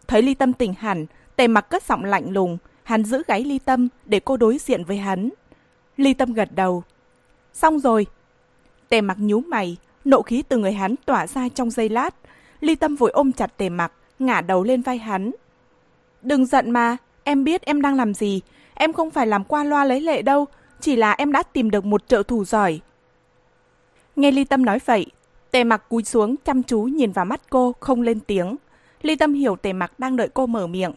[0.07, 3.59] Thấy ly tâm tỉnh hẳn, tề mặc cất giọng lạnh lùng, hắn giữ gáy ly
[3.59, 5.29] tâm để cô đối diện với hắn.
[5.97, 6.83] Ly tâm gật đầu.
[7.53, 8.05] Xong rồi.
[8.89, 12.15] Tề mặc nhú mày, nộ khí từ người hắn tỏa ra trong giây lát.
[12.59, 15.31] Ly tâm vội ôm chặt tề mặc, ngả đầu lên vai hắn.
[16.21, 18.41] Đừng giận mà, em biết em đang làm gì,
[18.75, 20.45] Em không phải làm qua loa lấy lệ đâu,
[20.79, 22.79] chỉ là em đã tìm được một trợ thủ giỏi.
[24.15, 25.05] Nghe Ly Tâm nói vậy,
[25.51, 28.55] Tề Mặc cúi xuống chăm chú nhìn vào mắt cô, không lên tiếng.
[29.01, 30.93] Ly Tâm hiểu Tề Mặc đang đợi cô mở miệng.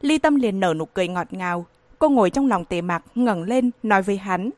[0.00, 1.66] Ly Tâm liền nở nụ cười ngọt ngào.
[2.00, 4.50] Cô ngồi trong lòng Tề Mặc, ngẩng lên, nói với hắn.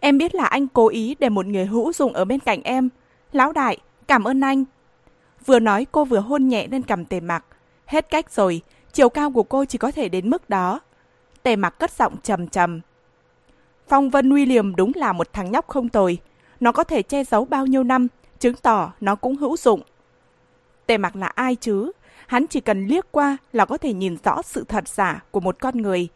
[0.00, 2.88] Em biết là anh cố ý để một người hữu dụng ở bên cạnh em.
[3.32, 4.64] Lão đại, cảm ơn anh.
[5.46, 7.44] Vừa nói cô vừa hôn nhẹ lên cầm Tề Mặc.
[7.86, 8.60] Hết cách rồi,
[8.92, 10.80] chiều cao của cô chỉ có thể đến mức đó.
[11.42, 12.80] Tề mặc cất giọng trầm trầm.
[13.88, 16.18] Phong Vân William đúng là một thằng nhóc không tồi.
[16.60, 18.08] Nó có thể che giấu bao nhiêu năm,
[18.38, 19.80] chứng tỏ nó cũng hữu dụng.
[20.86, 21.92] Tề mặc là ai chứ?
[22.26, 25.56] Hắn chỉ cần liếc qua là có thể nhìn rõ sự thật giả của một
[25.60, 26.08] con người.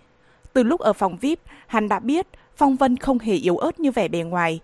[0.53, 3.91] Từ lúc ở phòng VIP, hắn đã biết Phong Vân không hề yếu ớt như
[3.91, 4.61] vẻ bề ngoài.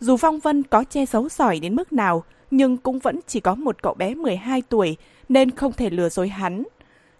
[0.00, 3.54] Dù Phong Vân có che giấu giỏi đến mức nào, nhưng cũng vẫn chỉ có
[3.54, 4.96] một cậu bé 12 tuổi
[5.28, 6.64] nên không thể lừa dối hắn.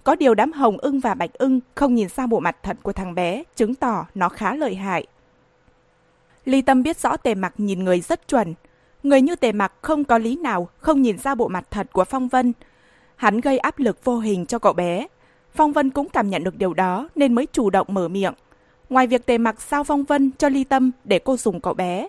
[0.05, 2.93] Có điều đám hồng ưng và bạch ưng không nhìn sang bộ mặt thật của
[2.93, 5.07] thằng bé, chứng tỏ nó khá lợi hại.
[6.45, 8.55] Ly Tâm biết rõ tề mặc nhìn người rất chuẩn.
[9.03, 12.05] Người như tề mặc không có lý nào không nhìn ra bộ mặt thật của
[12.05, 12.53] Phong Vân.
[13.17, 15.07] Hắn gây áp lực vô hình cho cậu bé.
[15.57, 18.35] Phong Vân cũng cảm nhận được điều đó nên mới chủ động mở miệng.
[18.91, 22.09] Ngoài việc tề mặc sao Phong Vân cho Ly Tâm để cô dùng cậu bé,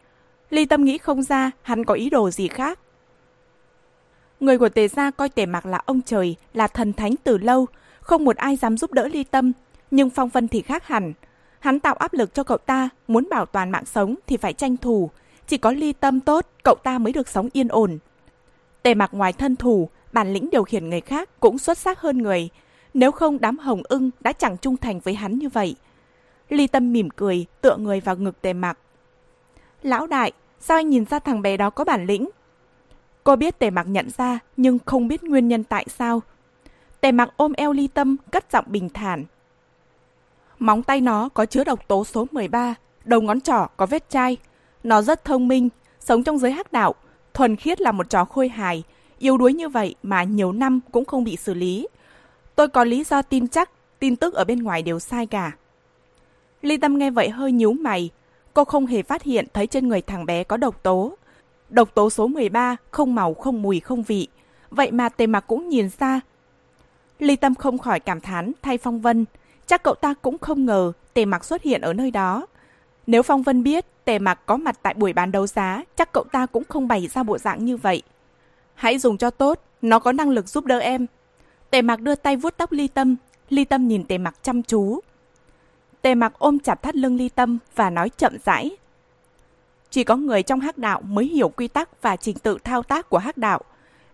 [0.50, 2.80] Ly Tâm nghĩ không ra hắn có ý đồ gì khác.
[4.40, 7.66] Người của tề gia coi tề mặc là ông trời, là thần thánh từ lâu,
[8.00, 9.52] không một ai dám giúp đỡ ly tâm,
[9.92, 11.14] nhưng Phong Vân thì khác hẳn.
[11.60, 14.78] Hắn tạo áp lực cho cậu ta, muốn bảo toàn mạng sống thì phải tranh
[14.78, 15.10] thủ.
[15.48, 17.98] Chỉ có ly tâm tốt, cậu ta mới được sống yên ổn.
[18.84, 22.18] Tề mặc ngoài thân thủ, bản lĩnh điều khiển người khác cũng xuất sắc hơn
[22.18, 22.50] người.
[22.94, 25.76] Nếu không đám hồng ưng đã chẳng trung thành với hắn như vậy.
[26.50, 28.80] Ly tâm mỉm cười, tựa người vào ngực tề mặc.
[29.84, 32.30] Lão đại, sao anh nhìn ra thằng bé đó có bản lĩnh?
[33.24, 36.22] Cô biết tề mặc nhận ra, nhưng không biết nguyên nhân tại sao
[37.02, 39.26] Tề mặc ôm eo ly tâm, cất giọng bình thản.
[40.60, 42.76] Móng tay nó có chứa độc tố số 13,
[43.06, 44.38] đầu ngón trỏ có vết chai.
[44.84, 46.96] Nó rất thông minh, sống trong giới hắc đạo,
[47.34, 48.84] thuần khiết là một chó khôi hài,
[49.20, 51.88] yếu đuối như vậy mà nhiều năm cũng không bị xử lý.
[52.58, 53.70] Tôi có lý do tin chắc
[54.00, 55.52] tin tức ở bên ngoài đều sai cả.
[56.62, 58.10] Ly Tâm nghe vậy hơi nhíu mày.
[58.54, 61.18] Cô không hề phát hiện thấy trên người thằng bé có độc tố.
[61.70, 64.28] Độc tố số 13, không màu, không mùi, không vị.
[64.70, 66.22] Vậy mà tề mặc cũng nhìn ra.
[67.20, 69.26] Ly Tâm không khỏi cảm thán thay Phong Vân.
[69.68, 72.46] Chắc cậu ta cũng không ngờ tề mặc xuất hiện ở nơi đó.
[73.08, 76.24] Nếu Phong Vân biết tề mặc có mặt tại buổi bán đấu giá, chắc cậu
[76.32, 78.02] ta cũng không bày ra bộ dạng như vậy.
[78.74, 81.06] Hãy dùng cho tốt, nó có năng lực giúp đỡ em.
[81.70, 83.16] Tề mặc đưa tay vuốt tóc Ly Tâm,
[83.50, 85.00] Ly Tâm nhìn Tề Mặc chăm chú.
[86.02, 88.72] Tề Mặc ôm chặt thắt lưng Ly Tâm và nói chậm rãi.
[89.90, 93.10] Chỉ có người trong hắc đạo mới hiểu quy tắc và trình tự thao tác
[93.10, 93.62] của hắc đạo.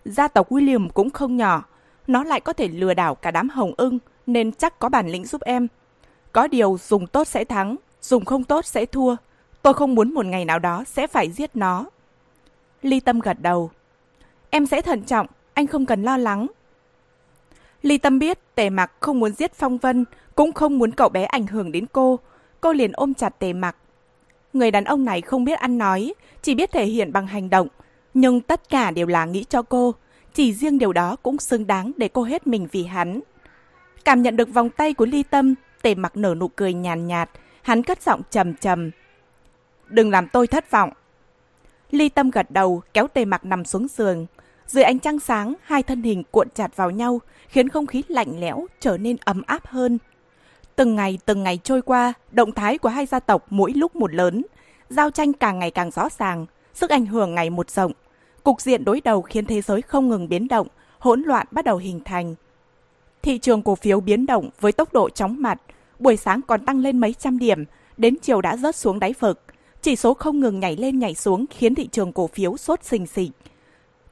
[0.06, 1.64] Gia tộc William cũng không nhỏ,
[2.08, 5.26] nó lại có thể lừa đảo cả đám hồng ưng nên chắc có bản lĩnh
[5.26, 5.68] giúp em.
[6.32, 9.16] Có điều dùng tốt sẽ thắng, dùng không tốt sẽ thua.
[9.62, 11.86] Tôi không muốn một ngày nào đó sẽ phải giết nó.
[12.82, 13.72] Ly Tâm gật đầu.
[14.50, 16.48] Em sẽ thận trọng, anh không cần lo lắng.
[17.84, 20.06] Ly Tâm biết Tề Mặc không muốn giết Phong Vân,
[20.36, 22.20] cũng không muốn cậu bé ảnh hưởng đến cô.
[22.62, 23.76] Cô liền ôm chặt Tề Mặc.
[24.54, 27.68] Người đàn ông này không biết ăn nói, chỉ biết thể hiện bằng hành động.
[28.14, 29.94] Nhưng tất cả đều là nghĩ cho cô.
[30.34, 33.20] Chỉ riêng điều đó cũng xứng đáng để cô hết mình vì hắn.
[34.06, 37.30] Cảm nhận được vòng tay của Ly Tâm, Tề Mặc nở nụ cười nhàn nhạt,
[37.62, 38.92] hắn cất giọng trầm trầm.
[39.88, 40.90] Đừng làm tôi thất vọng.
[41.92, 44.26] Ly Tâm gật đầu, kéo Tề Mặc nằm xuống giường.
[44.68, 48.40] Dưới ánh trăng sáng, hai thân hình cuộn chặt vào nhau, khiến không khí lạnh
[48.40, 49.98] lẽo trở nên ấm áp hơn.
[50.76, 54.14] Từng ngày từng ngày trôi qua, động thái của hai gia tộc mỗi lúc một
[54.14, 54.44] lớn,
[54.90, 57.92] giao tranh càng ngày càng rõ ràng, sức ảnh hưởng ngày một rộng.
[58.44, 60.68] Cục diện đối đầu khiến thế giới không ngừng biến động,
[61.00, 62.36] hỗn loạn bắt đầu hình thành.
[63.22, 65.62] Thị trường cổ phiếu biến động với tốc độ chóng mặt,
[66.00, 67.66] buổi sáng còn tăng lên mấy trăm điểm,
[67.98, 69.44] đến chiều đã rớt xuống đáy vực.
[69.82, 73.08] Chỉ số không ngừng nhảy lên nhảy xuống khiến thị trường cổ phiếu sốt xình
[73.08, 73.32] xịch.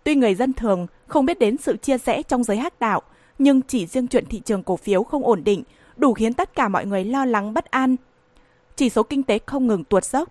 [0.03, 3.01] Tuy người dân thường không biết đến sự chia rẽ trong giới hắc đạo,
[3.39, 5.63] nhưng chỉ riêng chuyện thị trường cổ phiếu không ổn định
[5.97, 7.95] đủ khiến tất cả mọi người lo lắng bất an.
[8.75, 10.29] Chỉ số kinh tế không ngừng tuột dốc,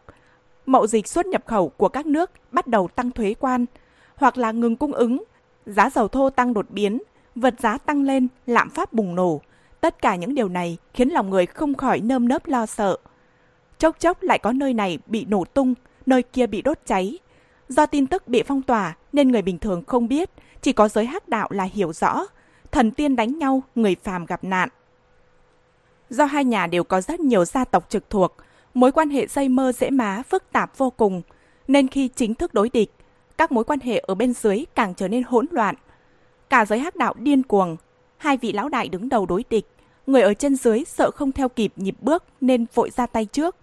[0.66, 3.66] mậu dịch xuất nhập khẩu của các nước bắt đầu tăng thuế quan,
[4.14, 5.24] hoặc là ngừng cung ứng,
[5.66, 6.98] giá dầu thô tăng đột biến,
[7.34, 9.40] vật giá tăng lên, lạm phát bùng nổ.
[9.80, 12.96] Tất cả những điều này khiến lòng người không khỏi nơm nớp lo sợ.
[13.78, 15.74] Chốc chốc lại có nơi này bị nổ tung,
[16.06, 17.18] nơi kia bị đốt cháy.
[17.68, 20.30] Do tin tức bị phong tỏa nên người bình thường không biết,
[20.62, 22.26] chỉ có giới hắc đạo là hiểu rõ,
[22.72, 24.68] thần tiên đánh nhau, người phàm gặp nạn.
[26.10, 28.36] Do hai nhà đều có rất nhiều gia tộc trực thuộc,
[28.74, 31.22] mối quan hệ dây mơ dễ má phức tạp vô cùng,
[31.68, 32.90] nên khi chính thức đối địch,
[33.38, 35.74] các mối quan hệ ở bên dưới càng trở nên hỗn loạn.
[36.50, 37.76] Cả giới hắc đạo điên cuồng,
[38.16, 39.66] hai vị lão đại đứng đầu đối địch,
[40.06, 43.56] người ở chân dưới sợ không theo kịp nhịp bước nên vội ra tay trước.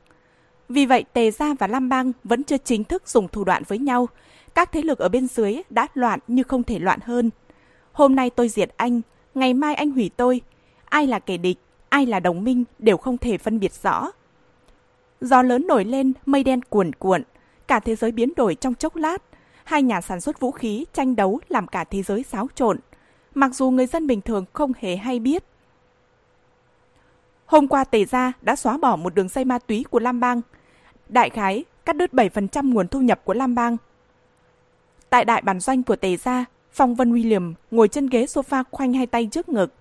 [0.70, 3.78] Vì vậy Tề Gia và Lam Bang vẫn chưa chính thức dùng thủ đoạn với
[3.78, 4.08] nhau,
[4.58, 7.30] các thế lực ở bên dưới đã loạn như không thể loạn hơn.
[7.92, 9.02] Hôm nay tôi diệt anh,
[9.36, 10.42] ngày mai anh hủy tôi.
[10.86, 11.58] Ai là kẻ địch,
[11.90, 14.12] ai là đồng minh đều không thể phân biệt rõ.
[15.22, 17.24] Gió lớn nổi lên, mây đen cuồn cuộn,
[17.68, 19.18] cả thế giới biến đổi trong chốc lát.
[19.64, 22.78] Hai nhà sản xuất vũ khí tranh đấu làm cả thế giới xáo trộn.
[23.36, 25.44] Mặc dù người dân bình thường không hề hay biết.
[27.46, 30.42] Hôm qua Tề Gia đã xóa bỏ một đường dây ma túy của Lam Bang.
[31.10, 33.78] Đại khái cắt đứt 7% nguồn thu nhập của Lam Bang.
[35.10, 38.94] Tại đại bản doanh của Tề Gia, Phong Vân William ngồi trên ghế sofa khoanh
[38.94, 39.74] hai tay trước ngực.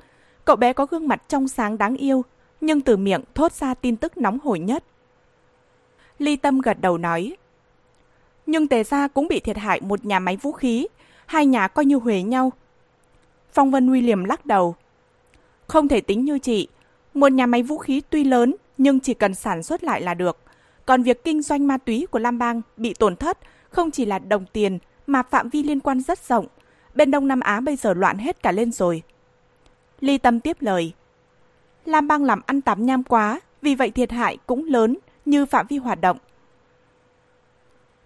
[0.45, 2.25] Cậu bé có gương mặt trong sáng đáng yêu,
[2.61, 4.85] nhưng từ miệng thốt ra tin tức nóng hổi nhất.
[6.19, 7.37] Ly Tâm gật đầu nói.
[8.47, 10.87] Nhưng Tề Gia cũng bị thiệt hại một nhà máy vũ khí,
[11.27, 12.53] hai nhà coi như huề nhau.
[13.53, 14.75] Phong Vân William lắc đầu.
[15.67, 16.69] Không thể tính như chị,
[17.15, 20.39] một nhà máy vũ khí tuy lớn nhưng chỉ cần sản xuất lại là được.
[20.87, 23.39] Còn việc kinh doanh ma túy của Lam Bang bị tổn thất
[23.71, 26.47] không chỉ là đồng tiền mà phạm vi liên quan rất rộng,
[26.95, 29.03] bên Đông Nam Á bây giờ loạn hết cả lên rồi.
[30.01, 30.93] Ly Tâm tiếp lời.
[31.85, 35.67] Lam bang làm ăn tám nham quá, vì vậy thiệt hại cũng lớn như phạm
[35.67, 36.19] vi hoạt động.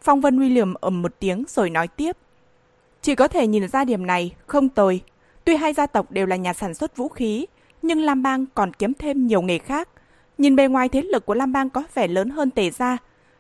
[0.03, 2.17] Phong Vân William ầm một tiếng rồi nói tiếp.
[3.03, 5.01] Chỉ có thể nhìn ra điểm này, không tồi.
[5.45, 7.47] Tuy hai gia tộc đều là nhà sản xuất vũ khí,
[7.83, 9.89] nhưng Lam Bang còn kiếm thêm nhiều nghề khác.
[10.39, 12.97] Nhìn bề ngoài thế lực của Lam Bang có vẻ lớn hơn Tề Gia,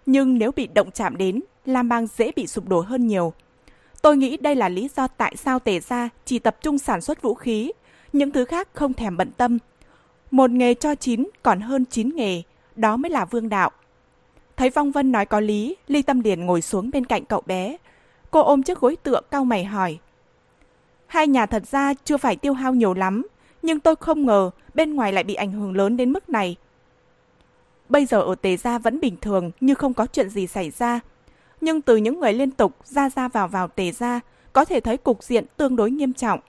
[0.06, 3.32] nhưng nếu bị động chạm đến, Lam Bang dễ bị sụp đổ hơn nhiều.
[4.02, 7.22] Tôi nghĩ đây là lý do tại sao Tề Gia chỉ tập trung sản xuất
[7.22, 7.72] vũ khí,
[8.12, 9.58] những thứ khác không thèm bận tâm.
[10.30, 12.42] Một nghề cho chín còn hơn chín nghề,
[12.76, 13.70] đó mới là vương đạo.
[14.56, 17.76] Thấy Phong Vân nói có lý, Ly Tâm liền ngồi xuống bên cạnh cậu bé.
[18.30, 19.98] Cô ôm chiếc gối tựa cao mày hỏi.
[21.06, 23.26] Hai nhà thật ra chưa phải tiêu hao nhiều lắm,
[23.62, 26.56] nhưng tôi không ngờ bên ngoài lại bị ảnh hưởng lớn đến mức này.
[27.88, 31.00] Bây giờ ở Tề Gia vẫn bình thường như không có chuyện gì xảy ra
[31.60, 34.20] nhưng từ những người liên tục ra ra vào vào tề ra,
[34.52, 36.40] có thể thấy cục diện tương đối nghiêm trọng.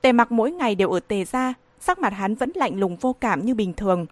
[0.00, 3.12] Tề mặc mỗi ngày đều ở tề ra, sắc mặt hắn vẫn lạnh lùng vô
[3.12, 4.06] cảm như bình thường.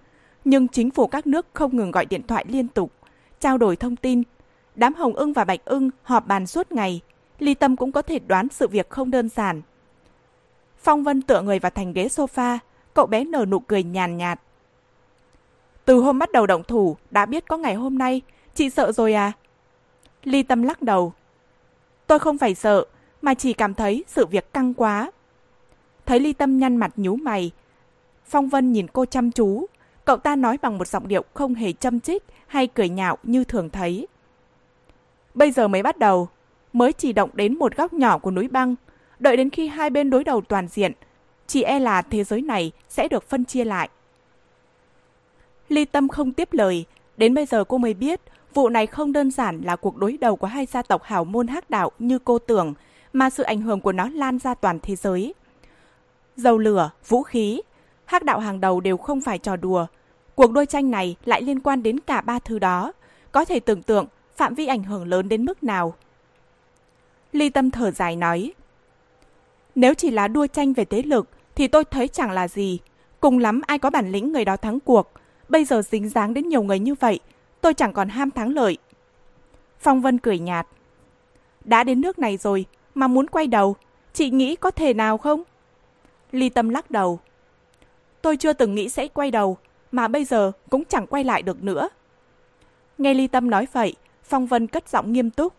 [0.45, 2.93] Nhưng chính phủ các nước không ngừng gọi điện thoại liên tục,
[3.41, 4.23] trao đổi thông tin.
[4.75, 7.01] Đám Hồng ưng và Bạch ưng họp bàn suốt ngày.
[7.39, 9.63] Ly Tâm cũng có thể đoán sự việc không đơn giản.
[10.79, 12.59] Phong Vân tựa người vào thành ghế sofa,
[12.95, 14.41] cậu bé nở nụ cười nhàn nhạt.
[15.85, 18.21] Từ hôm bắt đầu động thủ, đã biết có ngày hôm nay,
[18.55, 19.33] chị sợ rồi à?
[20.25, 21.13] Ly Tâm lắc đầu.
[22.07, 22.85] Tôi không phải sợ,
[23.23, 25.11] mà chỉ cảm thấy sự việc căng quá.
[26.07, 27.51] Thấy Ly Tâm nhăn mặt nhú mày.
[28.25, 29.67] Phong Vân nhìn cô chăm chú.
[30.05, 33.45] Cậu ta nói bằng một giọng điệu không hề châm chích hay cười nhạo như
[33.45, 34.07] thường thấy.
[35.35, 36.29] Bây giờ mới bắt đầu,
[36.73, 38.75] mới chỉ động đến một góc nhỏ của núi băng.
[39.19, 40.93] Đợi đến khi hai bên đối đầu toàn diện,
[41.47, 43.89] chỉ e là thế giới này sẽ được phân chia lại.
[45.69, 46.85] Ly Tâm không tiếp lời,
[47.17, 48.21] đến bây giờ cô mới biết
[48.55, 51.47] vụ này không đơn giản là cuộc đối đầu của hai gia tộc hảo môn
[51.47, 52.75] hắc đạo như cô tưởng,
[53.13, 55.35] mà sự ảnh hưởng của nó lan ra toàn thế giới.
[56.37, 57.63] Dầu lửa, vũ khí,
[58.05, 59.87] hắc đạo hàng đầu đều không phải trò đùa.
[60.35, 62.93] Cuộc đua tranh này lại liên quan đến cả ba thứ đó.
[63.33, 64.07] Có thể tưởng tượng
[64.37, 65.95] phạm vi ảnh hưởng lớn đến mức nào.
[67.33, 68.53] Ly Tâm thở dài nói.
[69.75, 72.79] Nếu chỉ là đua tranh về thế lực thì tôi thấy chẳng là gì.
[73.21, 75.13] Cùng lắm ai có bản lĩnh người đó thắng cuộc.
[75.49, 77.21] Bây giờ dính dáng đến nhiều người như vậy,
[77.63, 78.79] tôi chẳng còn ham thắng lợi.
[79.79, 80.67] Phong Vân cười nhạt.
[81.65, 83.77] Đã đến nước này rồi, mà muốn quay đầu,
[84.13, 85.43] chị nghĩ có thể nào không?
[86.33, 87.21] Ly Tâm lắc đầu.
[88.23, 89.57] Tôi chưa từng nghĩ sẽ quay đầu,
[89.93, 91.89] mà bây giờ cũng chẳng quay lại được nữa.
[92.99, 95.55] Nghe Ly Tâm nói vậy, Phong Vân cất giọng nghiêm túc.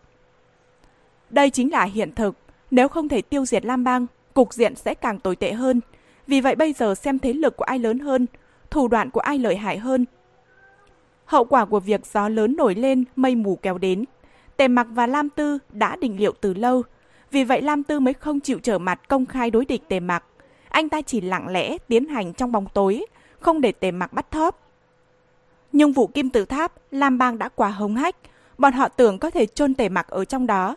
[1.30, 2.36] Đây chính là hiện thực,
[2.70, 5.80] nếu không thể tiêu diệt Lam Bang, cục diện sẽ càng tồi tệ hơn.
[6.26, 8.26] Vì vậy bây giờ xem thế lực của ai lớn hơn,
[8.70, 10.04] thủ đoạn của ai lợi hại hơn.
[11.24, 14.04] Hậu quả của việc gió lớn nổi lên, mây mù kéo đến.
[14.56, 16.82] Tề Mặc và Lam Tư đã định liệu từ lâu,
[17.30, 20.24] vì vậy Lam Tư mới không chịu trở mặt công khai đối địch Tề Mặc
[20.74, 23.04] anh ta chỉ lặng lẽ tiến hành trong bóng tối,
[23.40, 24.60] không để tề mặc bắt thóp.
[25.72, 28.16] Nhưng vụ kim tự tháp, Lam Bang đã quá hống hách,
[28.58, 30.76] bọn họ tưởng có thể chôn tề mặc ở trong đó.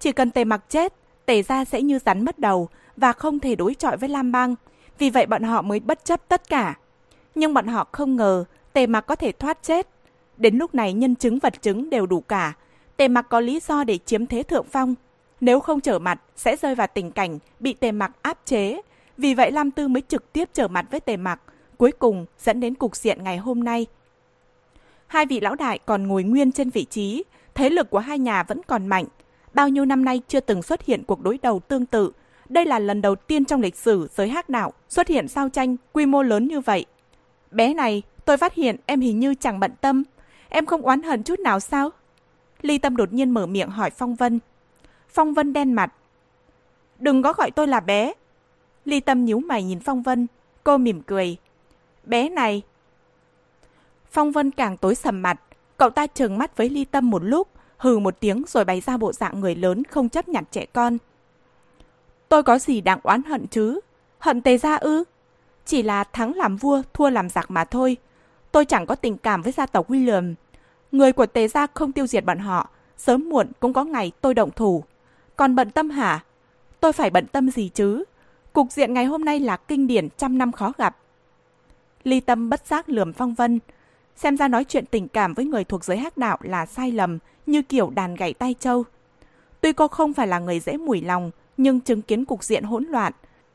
[0.00, 0.92] Chỉ cần tề mặc chết,
[1.26, 4.54] tề gia sẽ như rắn mất đầu và không thể đối chọi với Lam Bang.
[4.98, 6.74] Vì vậy bọn họ mới bất chấp tất cả.
[7.34, 8.44] Nhưng bọn họ không ngờ
[8.76, 9.88] tề mặc có thể thoát chết.
[10.36, 12.52] Đến lúc này nhân chứng vật chứng đều đủ cả.
[12.96, 14.94] Tề mặc có lý do để chiếm thế thượng phong.
[15.40, 18.80] Nếu không trở mặt, sẽ rơi vào tình cảnh bị tề mặc áp chế,
[19.16, 21.40] vì vậy Lam Tư mới trực tiếp trở mặt với Tề Mặc,
[21.76, 23.86] cuối cùng dẫn đến cục diện ngày hôm nay.
[25.06, 27.24] Hai vị lão đại còn ngồi nguyên trên vị trí,
[27.54, 29.04] thế lực của hai nhà vẫn còn mạnh.
[29.54, 32.12] Bao nhiêu năm nay chưa từng xuất hiện cuộc đối đầu tương tự.
[32.48, 35.76] Đây là lần đầu tiên trong lịch sử giới hắc đạo xuất hiện giao tranh
[35.92, 36.84] quy mô lớn như vậy.
[37.50, 40.02] Bé này, tôi phát hiện em hình như chẳng bận tâm.
[40.48, 41.90] Em không oán hận chút nào sao?
[42.62, 44.38] Ly Tâm đột nhiên mở miệng hỏi Phong Vân.
[45.08, 45.92] Phong Vân đen mặt.
[46.98, 48.12] Đừng có gọi tôi là bé,
[48.84, 50.26] Ly Tâm nhíu mày nhìn Phong Vân,
[50.64, 51.36] cô mỉm cười.
[52.04, 52.62] Bé này.
[54.10, 55.40] Phong Vân càng tối sầm mặt,
[55.76, 58.96] cậu ta trừng mắt với Ly Tâm một lúc, hừ một tiếng rồi bày ra
[58.96, 60.98] bộ dạng người lớn không chấp nhận trẻ con.
[62.28, 63.80] Tôi có gì đáng oán hận chứ?
[64.18, 65.04] Hận tề gia ư?
[65.64, 67.96] Chỉ là thắng làm vua, thua làm giặc mà thôi.
[68.56, 70.34] Tôi chẳng có tình cảm với gia tộc William.
[70.92, 74.34] Người của tề gia không tiêu diệt bọn họ, sớm muộn cũng có ngày tôi
[74.34, 74.84] động thủ.
[75.36, 76.24] Còn bận tâm hả?
[76.80, 78.04] Tôi phải bận tâm gì chứ?
[78.52, 80.96] Cục diện ngày hôm nay là kinh điển trăm năm khó gặp.
[82.04, 83.58] Ly Tâm bất giác lườm Phong Vân.
[84.16, 87.18] Xem ra nói chuyện tình cảm với người thuộc giới hắc đạo là sai lầm,
[87.46, 88.84] như kiểu đàn gãy tay châu.
[89.60, 92.84] Tuy cô không phải là người dễ mùi lòng, nhưng chứng kiến cục diện hỗn
[92.84, 93.12] loạn.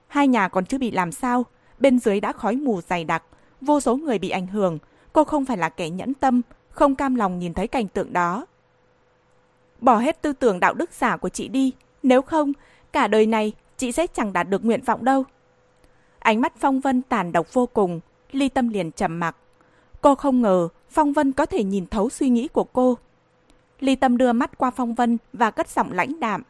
[0.07, 1.45] Hai nhà còn chưa bị làm sao,
[1.80, 3.23] bên dưới đã khói mù dày đặc,
[3.61, 4.80] vô số người bị ảnh hưởng.
[5.14, 8.45] Cô không phải là kẻ nhẫn tâm, không cam lòng nhìn thấy cảnh tượng đó.
[9.81, 11.73] Bỏ hết tư tưởng đạo đức giả của chị đi,
[12.03, 12.53] nếu không,
[12.91, 15.23] cả đời này chị sẽ chẳng đạt được nguyện vọng đâu.
[16.19, 17.99] Ánh mắt Phong Vân tàn độc vô cùng,
[18.31, 19.35] ly tâm liền trầm mặc.
[20.01, 22.98] Cô không ngờ Phong Vân có thể nhìn thấu suy nghĩ của cô.
[23.80, 26.43] Ly tâm đưa mắt qua Phong Vân và cất giọng lãnh đạm.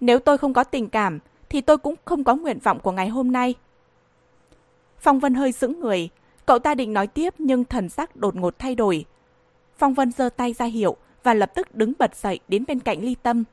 [0.00, 3.08] Nếu tôi không có tình cảm, thì tôi cũng không có nguyện vọng của ngày
[3.08, 3.54] hôm nay.
[4.98, 6.08] Phong Vân hơi sững người,
[6.46, 9.04] cậu ta định nói tiếp nhưng thần sắc đột ngột thay đổi.
[9.78, 13.00] Phong Vân giơ tay ra hiệu và lập tức đứng bật dậy đến bên cạnh
[13.02, 13.44] Ly Tâm.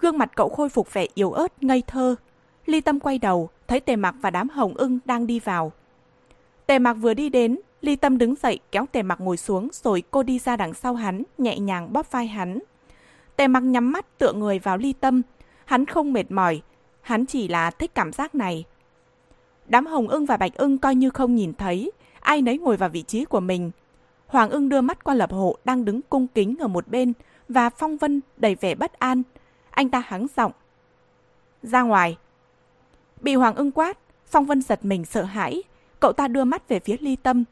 [0.00, 2.14] Gương mặt cậu khôi phục vẻ yếu ớt, ngây thơ.
[2.66, 5.72] Ly Tâm quay đầu, thấy Tề Mặc và đám hồng ưng đang đi vào.
[6.66, 10.02] Tề Mặc vừa đi đến, Ly Tâm đứng dậy kéo Tề Mặc ngồi xuống rồi
[10.10, 12.58] cô đi ra đằng sau hắn, nhẹ nhàng bóp vai hắn.
[13.36, 15.22] Tề Mặc nhắm mắt tựa người vào Ly Tâm.
[15.64, 16.62] Hắn không mệt mỏi,
[17.00, 18.64] hắn chỉ là thích cảm giác này.
[19.68, 21.90] Đám hồng ưng và bạch ưng coi như không nhìn thấy,
[22.26, 23.70] ai nấy ngồi vào vị trí của mình.
[24.26, 27.12] Hoàng ưng đưa mắt qua lập hộ đang đứng cung kính ở một bên,
[27.48, 29.22] và Phong Vân đầy vẻ bất an.
[29.70, 30.52] Anh ta hắng giọng.
[31.62, 32.16] Ra ngoài.
[33.20, 35.62] Bị Hoàng ưng quát, Phong Vân giật mình sợ hãi.
[36.00, 37.44] Cậu ta đưa mắt về phía Ly Tâm.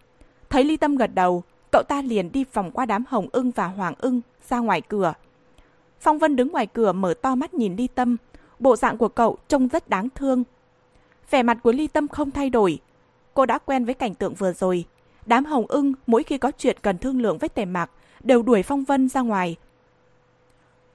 [0.50, 3.66] Thấy Ly Tâm gật đầu, cậu ta liền đi vòng qua đám Hồng ưng và
[3.66, 5.14] Hoàng ưng ra ngoài cửa.
[6.00, 8.16] Phong Vân đứng ngoài cửa mở to mắt nhìn Ly Tâm.
[8.58, 10.44] Bộ dạng của cậu trông rất đáng thương.
[11.30, 12.78] Vẻ mặt của Ly Tâm không thay đổi.
[13.34, 14.84] Cô đã quen với cảnh tượng vừa rồi.
[15.26, 17.90] Đám Hồng ưng mỗi khi có chuyện cần thương lượng với tề mạc
[18.22, 19.56] đều đuổi Phong Vân ra ngoài.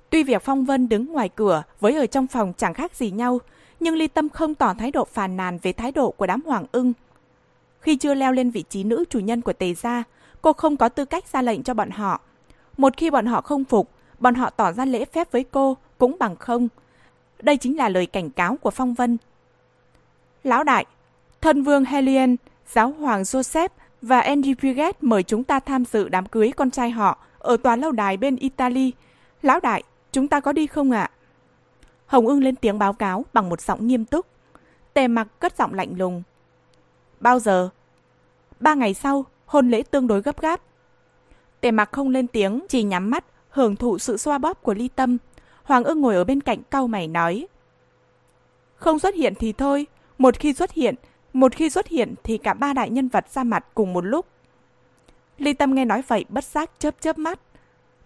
[0.10, 3.40] Tuy việc Phong Vân đứng ngoài cửa với ở trong phòng chẳng khác gì nhau,
[3.80, 6.66] nhưng Ly Tâm không tỏ thái độ phàn nàn về thái độ của đám Hoàng
[6.72, 6.94] ưng.
[7.82, 10.04] Khi chưa leo lên vị trí nữ chủ nhân của Tề Gia,
[10.42, 12.22] cô không có tư cách ra lệnh cho bọn họ.
[12.78, 16.16] Một khi bọn họ không phục, bọn họ tỏ ra lễ phép với cô cũng
[16.20, 16.68] bằng không.
[17.42, 19.18] Đây chính là lời cảnh cáo của Phong Vân.
[20.44, 20.86] Lão đại,
[21.42, 22.36] thân vương Helien,
[22.68, 23.70] giáo hoàng Joseph
[24.02, 27.76] và Andy Puget mời chúng ta tham dự đám cưới con trai họ ở tòa
[27.76, 28.92] lâu đài bên Italy.
[29.42, 31.12] Lão đại, chúng ta có đi không ạ?
[32.06, 34.26] Hồng ưng lên tiếng báo cáo bằng một giọng nghiêm túc.
[34.94, 36.24] Tề mặc cất giọng lạnh lùng.
[37.20, 37.70] Bao giờ?
[38.60, 40.62] Ba ngày sau, hôn lễ tương đối gấp gáp.
[41.62, 44.88] Tề mặc không lên tiếng, chỉ nhắm mắt, hưởng thụ sự xoa bóp của ly
[44.88, 45.18] tâm.
[45.64, 47.48] Hoàng ưng ngồi ở bên cạnh cau mày nói.
[48.76, 49.88] Không xuất hiện thì thôi,
[50.18, 50.96] một khi xuất hiện,
[51.34, 54.26] một khi xuất hiện thì cả ba đại nhân vật ra mặt cùng một lúc.
[55.38, 57.40] Ly tâm nghe nói vậy bất giác chớp chớp mắt.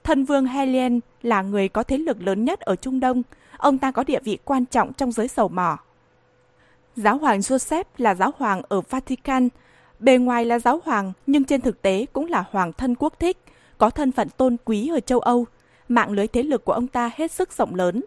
[0.04, 3.24] Thân vương Helien là người có thế lực lớn nhất ở Trung Đông,
[3.58, 5.78] ông ta có địa vị quan trọng trong giới sầu mỏ.
[6.96, 9.50] Giáo hoàng Joseph là giáo hoàng ở Vatican,
[10.00, 13.38] bề ngoài là giáo hoàng nhưng trên thực tế cũng là hoàng thân quốc thích,
[13.78, 15.46] có thân phận tôn quý ở châu Âu.
[15.88, 18.04] Mạng lưới thế lực của ông ta hết sức rộng lớn.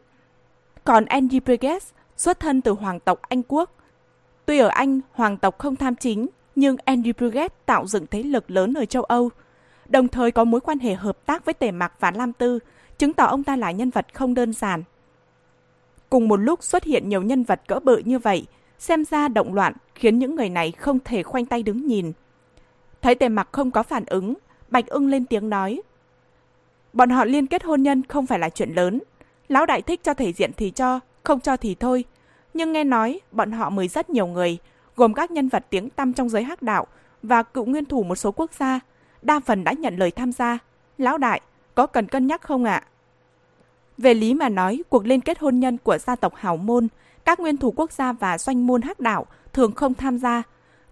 [0.84, 3.75] Còn Andy Burgess xuất thân từ hoàng tộc Anh Quốc.
[4.46, 8.50] Tuy ở Anh, hoàng tộc không tham chính, nhưng Andy Bruget tạo dựng thế lực
[8.50, 9.30] lớn ở châu Âu,
[9.88, 12.58] đồng thời có mối quan hệ hợp tác với Tề Mạc và Lam Tư,
[12.98, 14.82] chứng tỏ ông ta là nhân vật không đơn giản.
[16.10, 18.46] Cùng một lúc xuất hiện nhiều nhân vật cỡ bự như vậy,
[18.78, 22.12] xem ra động loạn khiến những người này không thể khoanh tay đứng nhìn.
[23.02, 24.34] Thấy tề mặc không có phản ứng,
[24.68, 25.80] Bạch ưng lên tiếng nói.
[26.92, 29.00] Bọn họ liên kết hôn nhân không phải là chuyện lớn.
[29.48, 32.04] Lão đại thích cho thể diện thì cho, không cho thì thôi.
[32.56, 34.58] Nhưng nghe nói bọn họ mời rất nhiều người,
[34.96, 36.86] gồm các nhân vật tiếng tăm trong giới hắc đạo
[37.22, 38.80] và cựu nguyên thủ một số quốc gia.
[39.22, 40.58] Đa phần đã nhận lời tham gia.
[40.98, 41.40] Lão đại,
[41.74, 42.82] có cần cân nhắc không ạ?
[43.98, 46.88] Về lý mà nói, cuộc liên kết hôn nhân của gia tộc Hào Môn,
[47.24, 50.42] các nguyên thủ quốc gia và doanh môn hắc đạo thường không tham gia.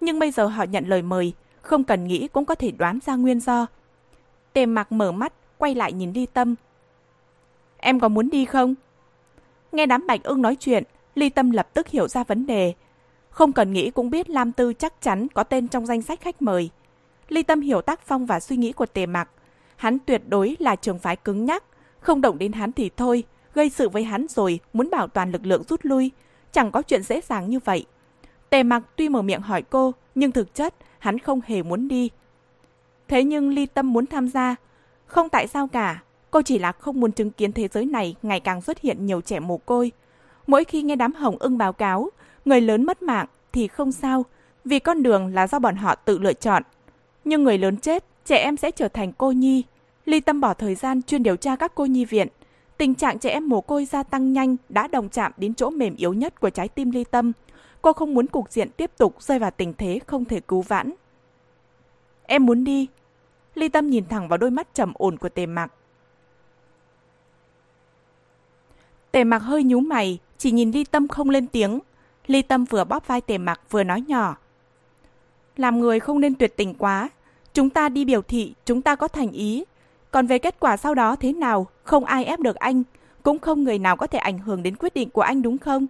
[0.00, 3.14] Nhưng bây giờ họ nhận lời mời, không cần nghĩ cũng có thể đoán ra
[3.14, 3.66] nguyên do.
[4.52, 6.54] Tề mặc mở mắt, quay lại nhìn Ly Tâm.
[7.76, 8.74] Em có muốn đi không?
[9.72, 10.84] Nghe đám bạch ưng nói chuyện,
[11.14, 12.74] Ly Tâm lập tức hiểu ra vấn đề.
[13.30, 16.42] Không cần nghĩ cũng biết Lam Tư chắc chắn có tên trong danh sách khách
[16.42, 16.70] mời.
[17.28, 19.30] Ly Tâm hiểu tác phong và suy nghĩ của Tề Mặc.
[19.76, 21.64] Hắn tuyệt đối là trường phái cứng nhắc,
[22.00, 25.46] không động đến hắn thì thôi, gây sự với hắn rồi muốn bảo toàn lực
[25.46, 26.10] lượng rút lui.
[26.52, 27.86] Chẳng có chuyện dễ dàng như vậy.
[28.50, 32.10] Tề mặc tuy mở miệng hỏi cô, nhưng thực chất hắn không hề muốn đi.
[33.08, 34.56] Thế nhưng ly tâm muốn tham gia.
[35.06, 38.40] Không tại sao cả, cô chỉ là không muốn chứng kiến thế giới này ngày
[38.40, 39.92] càng xuất hiện nhiều trẻ mồ côi.
[40.46, 42.10] Mỗi khi nghe đám hồng ưng báo cáo,
[42.44, 44.24] người lớn mất mạng thì không sao,
[44.64, 46.62] vì con đường là do bọn họ tự lựa chọn.
[47.24, 49.64] Nhưng người lớn chết, trẻ em sẽ trở thành cô nhi,
[50.04, 52.28] Ly Tâm bỏ thời gian chuyên điều tra các cô nhi viện.
[52.76, 55.96] Tình trạng trẻ em mồ côi gia tăng nhanh đã đồng chạm đến chỗ mềm
[55.96, 57.32] yếu nhất của trái tim Ly Tâm.
[57.82, 60.92] Cô không muốn cục diện tiếp tục rơi vào tình thế không thể cứu vãn.
[62.22, 62.88] Em muốn đi.
[63.54, 65.72] Ly Tâm nhìn thẳng vào đôi mắt trầm ổn của Tề Mặc.
[69.12, 71.78] Tề Mặc hơi nhú mày, chỉ nhìn Ly Tâm không lên tiếng.
[72.26, 74.36] Ly Tâm vừa bóp vai Tề Mặc vừa nói nhỏ.
[75.56, 77.08] Làm người không nên tuyệt tình quá.
[77.54, 79.64] Chúng ta đi biểu thị, chúng ta có thành ý.
[80.10, 82.82] Còn về kết quả sau đó thế nào, không ai ép được anh,
[83.22, 85.86] cũng không người nào có thể ảnh hưởng đến quyết định của anh đúng không?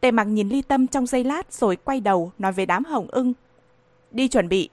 [0.00, 3.06] Tề mặc nhìn ly tâm trong giây lát rồi quay đầu nói về đám hồng
[3.10, 3.32] ưng.
[4.10, 4.68] Đi chuẩn bị.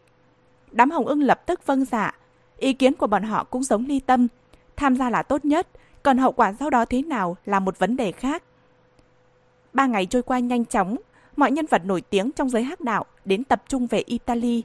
[0.72, 2.16] Đám hồng ưng lập tức vâng dạ.
[2.58, 4.28] Ý kiến của bọn họ cũng giống ly tâm.
[4.76, 5.68] Tham gia là tốt nhất,
[6.04, 8.44] còn hậu quả sau đó thế nào là một vấn đề khác.
[9.74, 10.98] Ba ngày trôi qua nhanh chóng,
[11.36, 14.64] mọi nhân vật nổi tiếng trong giới hắc đạo đến tập trung về Italy.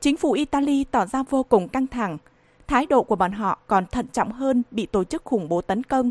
[0.00, 2.18] Chính phủ Italy tỏ ra vô cùng căng thẳng,
[2.66, 5.82] thái độ của bọn họ còn thận trọng hơn bị tổ chức khủng bố tấn
[5.82, 6.10] công.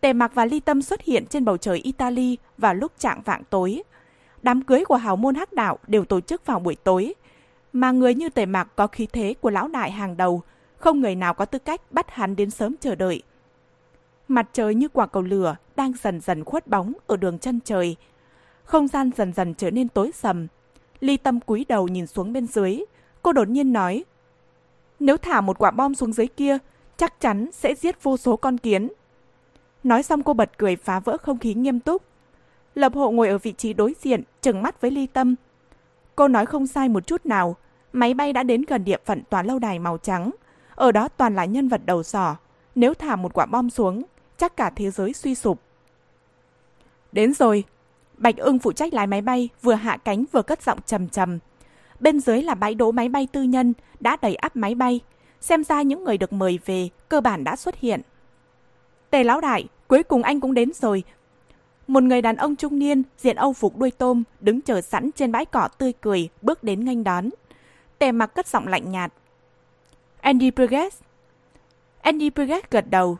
[0.00, 3.42] Tề Mặc và Ly Tâm xuất hiện trên bầu trời Italy vào lúc trạng vạng
[3.50, 3.82] tối.
[4.42, 7.14] Đám cưới của hào môn hắc đạo đều tổ chức vào buổi tối,
[7.72, 10.42] mà người như Tề Mặc có khí thế của lão đại hàng đầu,
[10.76, 13.22] không người nào có tư cách bắt hắn đến sớm chờ đợi.
[14.30, 17.96] Mặt trời như quả cầu lửa đang dần dần khuất bóng ở đường chân trời.
[18.64, 20.46] Không gian dần dần trở nên tối sầm.
[21.00, 22.84] Ly Tâm cúi đầu nhìn xuống bên dưới,
[23.22, 24.04] cô đột nhiên nói:
[25.00, 26.58] nếu thả một quả bom xuống dưới kia,
[26.96, 28.88] chắc chắn sẽ giết vô số con kiến.
[29.84, 32.02] Nói xong cô bật cười phá vỡ không khí nghiêm túc.
[32.74, 35.34] Lập hộ ngồi ở vị trí đối diện, trừng mắt với ly tâm.
[36.16, 37.56] Cô nói không sai một chút nào,
[37.92, 40.30] máy bay đã đến gần địa phận tòa lâu đài màu trắng.
[40.74, 42.36] Ở đó toàn là nhân vật đầu sỏ.
[42.74, 44.02] Nếu thả một quả bom xuống,
[44.40, 45.60] chắc cả thế giới suy sụp.
[47.12, 47.64] Đến rồi.
[48.16, 51.38] Bạch ưng phụ trách lái máy bay, vừa hạ cánh vừa cất giọng trầm trầm.
[52.00, 55.00] Bên dưới là bãi đỗ máy bay tư nhân, đã đầy ắp máy bay.
[55.40, 58.00] Xem ra những người được mời về, cơ bản đã xuất hiện.
[59.10, 61.02] Tề lão đại, cuối cùng anh cũng đến rồi.
[61.86, 65.32] Một người đàn ông trung niên, diện âu phục đuôi tôm, đứng chờ sẵn trên
[65.32, 67.28] bãi cỏ tươi cười, bước đến nghênh đón.
[67.98, 69.12] Tề mặc cất giọng lạnh nhạt.
[70.20, 71.00] Andy Burgess.
[72.00, 73.18] Andy Burgess gật đầu.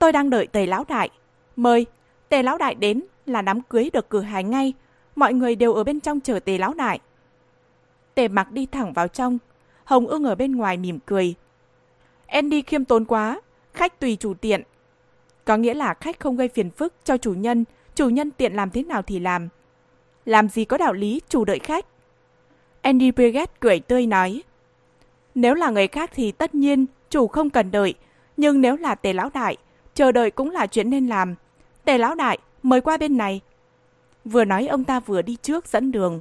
[0.00, 1.10] Tôi đang đợi tề lão đại.
[1.56, 1.86] Mời,
[2.28, 4.72] tề lão đại đến là đám cưới được cử hành ngay.
[5.16, 7.00] Mọi người đều ở bên trong chờ tề lão đại.
[8.14, 9.38] Tề mặc đi thẳng vào trong.
[9.84, 11.34] Hồng ưng ở bên ngoài mỉm cười.
[12.26, 13.40] Andy khiêm tốn quá,
[13.74, 14.62] khách tùy chủ tiện.
[15.44, 17.64] Có nghĩa là khách không gây phiền phức cho chủ nhân,
[17.94, 19.48] chủ nhân tiện làm thế nào thì làm.
[20.24, 21.86] Làm gì có đạo lý chủ đợi khách.
[22.82, 24.42] Andy Brigette cười tươi nói.
[25.34, 27.94] Nếu là người khác thì tất nhiên chủ không cần đợi,
[28.36, 29.56] nhưng nếu là tề lão đại,
[30.00, 31.34] chờ đợi cũng là chuyện nên làm.
[31.84, 33.40] Tề lão đại, mời qua bên này.
[34.24, 36.20] Vừa nói ông ta vừa đi trước dẫn đường.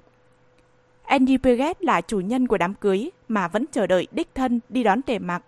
[1.03, 4.83] Andy Peget là chủ nhân của đám cưới mà vẫn chờ đợi đích thân đi
[4.83, 5.43] đón tề mặc.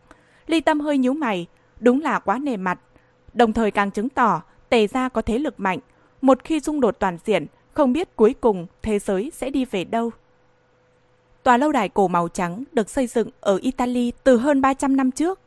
[0.48, 1.48] Ly Tâm hơi nhíu mày,
[1.80, 2.80] đúng là quá nề mặt.
[3.34, 5.80] Đồng thời càng chứng tỏ tề gia có thế lực mạnh.
[6.22, 9.84] Một khi xung đột toàn diện, không biết cuối cùng thế giới sẽ đi về
[9.84, 10.12] đâu.
[11.44, 15.12] Tòa lâu đài cổ màu trắng được xây dựng ở Italy từ hơn 300 năm
[15.12, 15.40] trước.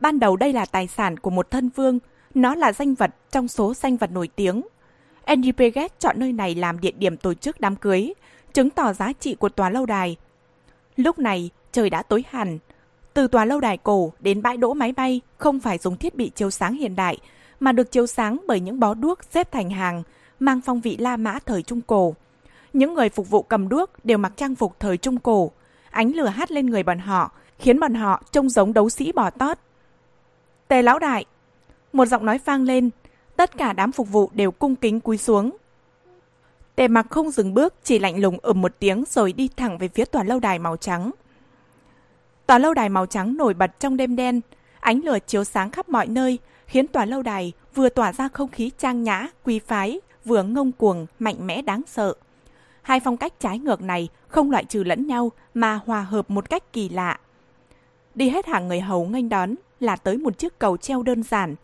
[0.00, 1.98] Ban đầu đây là tài sản của một thân vương,
[2.34, 4.62] nó là danh vật trong số danh vật nổi tiếng.
[5.24, 8.12] Andy Peget chọn nơi này làm địa điểm tổ chức đám cưới,
[8.52, 10.16] chứng tỏ giá trị của tòa lâu đài.
[10.96, 12.58] Lúc này, trời đã tối hẳn.
[13.14, 16.30] Từ tòa lâu đài cổ đến bãi đỗ máy bay không phải dùng thiết bị
[16.34, 17.18] chiếu sáng hiện đại,
[17.60, 20.02] mà được chiếu sáng bởi những bó đuốc xếp thành hàng,
[20.40, 22.14] mang phong vị La Mã thời Trung Cổ.
[22.72, 25.50] Những người phục vụ cầm đuốc đều mặc trang phục thời Trung Cổ.
[25.90, 29.30] Ánh lửa hát lên người bọn họ, khiến bọn họ trông giống đấu sĩ bò
[29.30, 29.58] tót.
[30.68, 31.24] Tề lão đại!
[31.92, 32.90] Một giọng nói vang lên,
[33.36, 35.50] tất cả đám phục vụ đều cung kính cúi xuống.
[36.74, 39.88] Tề mặc không dừng bước, chỉ lạnh lùng ầm một tiếng rồi đi thẳng về
[39.88, 41.10] phía tòa lâu đài màu trắng.
[42.46, 44.40] Tòa lâu đài màu trắng nổi bật trong đêm đen,
[44.80, 48.48] ánh lửa chiếu sáng khắp mọi nơi, khiến tòa lâu đài vừa tỏa ra không
[48.48, 52.14] khí trang nhã, quý phái, vừa ngông cuồng, mạnh mẽ đáng sợ.
[52.82, 56.50] Hai phong cách trái ngược này không loại trừ lẫn nhau mà hòa hợp một
[56.50, 57.20] cách kỳ lạ.
[58.14, 61.54] Đi hết hàng người hầu nghênh đón là tới một chiếc cầu treo đơn giản.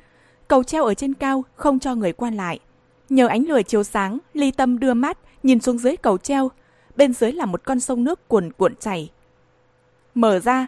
[0.49, 2.59] Cầu treo ở trên cao không cho người quan lại.
[3.09, 6.51] Nhờ ánh lửa chiếu sáng, ly tâm đưa mắt nhìn xuống dưới cầu treo.
[6.97, 9.11] Bên dưới là một con sông nước cuồn cuộn chảy.
[10.15, 10.67] Mở ra,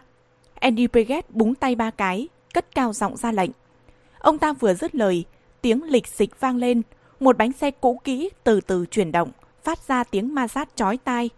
[0.55, 3.51] Andy Brigade búng tay ba cái, cất cao giọng ra lệnh.
[4.19, 5.25] Ông ta vừa dứt lời,
[5.61, 6.81] tiếng lịch xịch vang lên,
[7.19, 9.31] một bánh xe cũ kỹ từ từ chuyển động
[9.63, 11.29] phát ra tiếng ma sát chói tai.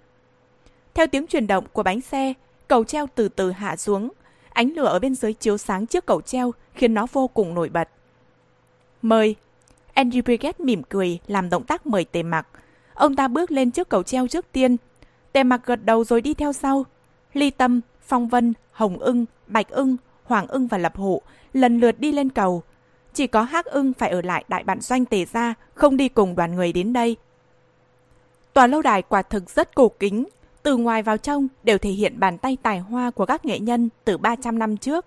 [0.94, 2.34] Theo tiếng chuyển động của bánh xe,
[2.68, 4.10] cầu treo từ từ hạ xuống.
[4.50, 7.70] Ánh lửa ở bên dưới chiếu sáng trước cầu treo khiến nó vô cùng nổi
[7.70, 7.90] bật.
[9.02, 9.36] Mời!
[9.96, 12.48] Andrew Brigade mỉm cười làm động tác mời tề mặc.
[12.94, 14.78] Ông ta bước lên trước cầu treo trước tiên.
[15.32, 16.86] Tề mặc gật đầu rồi đi theo sau.
[17.34, 21.22] Ly Tâm, Phong Vân, Hồng ưng, Bạch ưng, Hoàng ưng và Lập Hộ
[21.54, 22.64] lần lượt đi lên cầu.
[23.14, 26.36] Chỉ có Hắc ưng phải ở lại đại bản doanh tề ra, không đi cùng
[26.36, 27.16] đoàn người đến đây.
[28.54, 30.28] Tòa lâu đài quả thực rất cổ kính,
[30.64, 33.90] từ ngoài vào trong đều thể hiện bàn tay tài hoa của các nghệ nhân
[34.06, 35.06] từ 300 năm trước.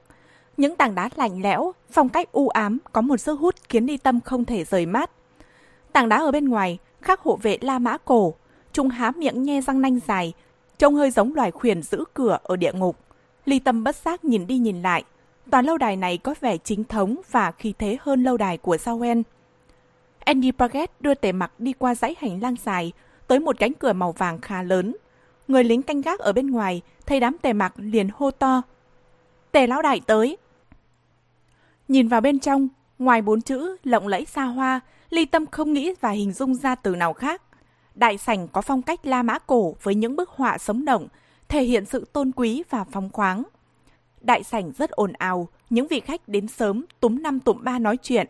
[0.56, 3.96] Những tảng đá lạnh lẽo, phong cách u ám có một sức hút khiến đi
[3.96, 5.10] tâm không thể rời mắt.
[5.92, 8.34] Tảng đá ở bên ngoài khắc hộ vệ La Mã cổ,
[8.72, 10.32] chúng há miệng nhe răng nanh dài,
[10.78, 12.96] trông hơi giống loài khuyển giữ cửa ở địa ngục.
[13.44, 15.04] Ly tâm bất giác nhìn đi nhìn lại,
[15.50, 18.76] tòa lâu đài này có vẻ chính thống và khí thế hơn lâu đài của
[18.76, 19.22] Sawen.
[20.18, 22.92] Andy Paget đưa tề mặc đi qua dãy hành lang dài,
[23.26, 24.96] tới một cánh cửa màu vàng khá lớn.
[25.48, 28.62] Người lính canh gác ở bên ngoài, thấy đám tề mặc liền hô to.
[29.52, 30.36] Tề lão đại tới.
[31.88, 34.80] Nhìn vào bên trong, ngoài bốn chữ lộng lẫy xa hoa,
[35.10, 37.42] ly tâm không nghĩ và hình dung ra từ nào khác.
[37.94, 41.08] Đại sảnh có phong cách La Mã cổ với những bức họa sống động,
[41.48, 43.42] thể hiện sự tôn quý và phóng khoáng.
[44.20, 47.96] Đại sảnh rất ồn ào, những vị khách đến sớm túm năm tụm ba nói
[48.02, 48.26] chuyện.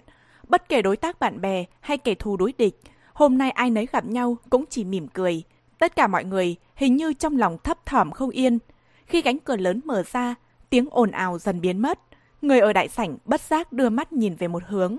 [0.49, 2.81] Bất kể đối tác bạn bè hay kẻ thù đối địch,
[3.15, 5.43] Hôm nay ai nấy gặp nhau cũng chỉ mỉm cười.
[5.79, 8.59] Tất cả mọi người hình như trong lòng thấp thỏm không yên.
[9.07, 10.35] Khi cánh cửa lớn mở ra,
[10.71, 11.99] tiếng ồn ào dần biến mất.
[12.45, 14.97] Người ở đại sảnh bất giác đưa mắt nhìn về một hướng.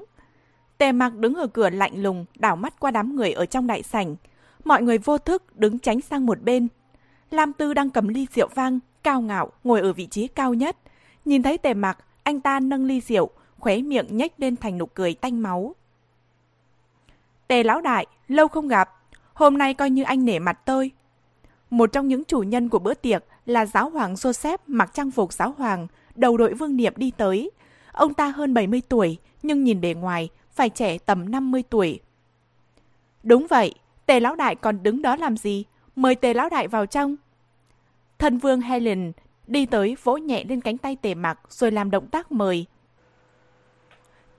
[0.77, 3.83] Tề mặc đứng ở cửa lạnh lùng, đảo mắt qua đám người ở trong đại
[3.83, 4.15] sảnh.
[4.63, 6.67] Mọi người vô thức đứng tránh sang một bên.
[7.31, 10.77] Lam Tư đang cầm ly rượu vang, cao ngạo, ngồi ở vị trí cao nhất.
[11.25, 14.85] Nhìn thấy tề mặc, anh ta nâng ly rượu, khóe miệng nhếch lên thành nụ
[14.85, 15.75] cười tanh máu.
[17.47, 18.89] Tề lão đại, lâu không gặp,
[19.33, 20.91] hôm nay coi như anh nể mặt tôi.
[21.69, 25.33] Một trong những chủ nhân của bữa tiệc là giáo hoàng Joseph mặc trang phục
[25.33, 27.51] giáo hoàng, đầu đội vương niệm đi tới.
[27.91, 31.99] Ông ta hơn 70 tuổi, nhưng nhìn bề ngoài phải trẻ tầm 50 tuổi.
[33.23, 33.73] Đúng vậy,
[34.05, 35.63] tề lão đại còn đứng đó làm gì?
[35.95, 37.15] Mời tề lão đại vào trong.
[38.19, 39.11] Thân vương Helen
[39.47, 42.65] đi tới vỗ nhẹ lên cánh tay tề mặc rồi làm động tác mời.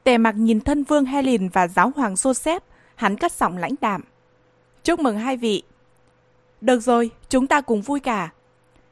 [0.04, 2.60] Tề mặc nhìn thân vương Helen và giáo hoàng Joseph,
[2.94, 4.02] hắn cất giọng lãnh đạm.
[4.84, 5.62] Chúc mừng hai vị.
[6.60, 8.32] Được rồi, chúng ta cùng vui cả.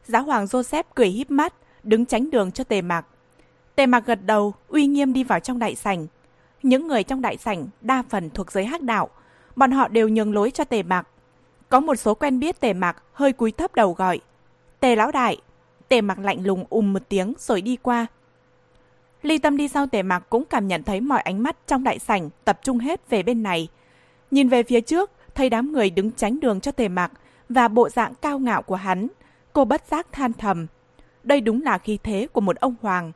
[0.05, 1.55] Giáo hoàng Joseph cười híp mắt,
[1.85, 3.07] đứng tránh đường cho tề mạc.
[3.75, 6.07] Tề mạc gật đầu, uy nghiêm đi vào trong đại sảnh.
[6.63, 9.09] Những người trong đại sảnh đa phần thuộc giới hắc đạo,
[9.57, 11.09] bọn họ đều nhường lối cho tề mạc.
[11.69, 14.21] Có một số quen biết tề mạc hơi cúi thấp đầu gọi.
[14.81, 15.37] Tề lão đại.
[15.89, 18.07] Tề mạc lạnh lùng ùm một tiếng rồi đi qua.
[19.23, 21.99] Ly tâm đi sau tề mạc cũng cảm nhận thấy mọi ánh mắt trong đại
[21.99, 23.69] sảnh tập trung hết về bên này.
[24.31, 27.13] Nhìn về phía trước, thấy đám người đứng tránh đường cho tề mạc
[27.49, 29.09] và bộ dạng cao ngạo của hắn.
[29.53, 30.67] Cô bất giác than thầm.
[31.25, 33.13] Đây đúng là khí thế của một ông hoàng.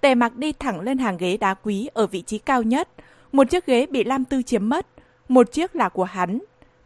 [0.00, 2.88] Tề mặc đi thẳng lên hàng ghế đá quý ở vị trí cao nhất.
[3.32, 4.86] Một chiếc ghế bị Lam Tư chiếm mất.
[5.28, 6.38] Một chiếc là của hắn.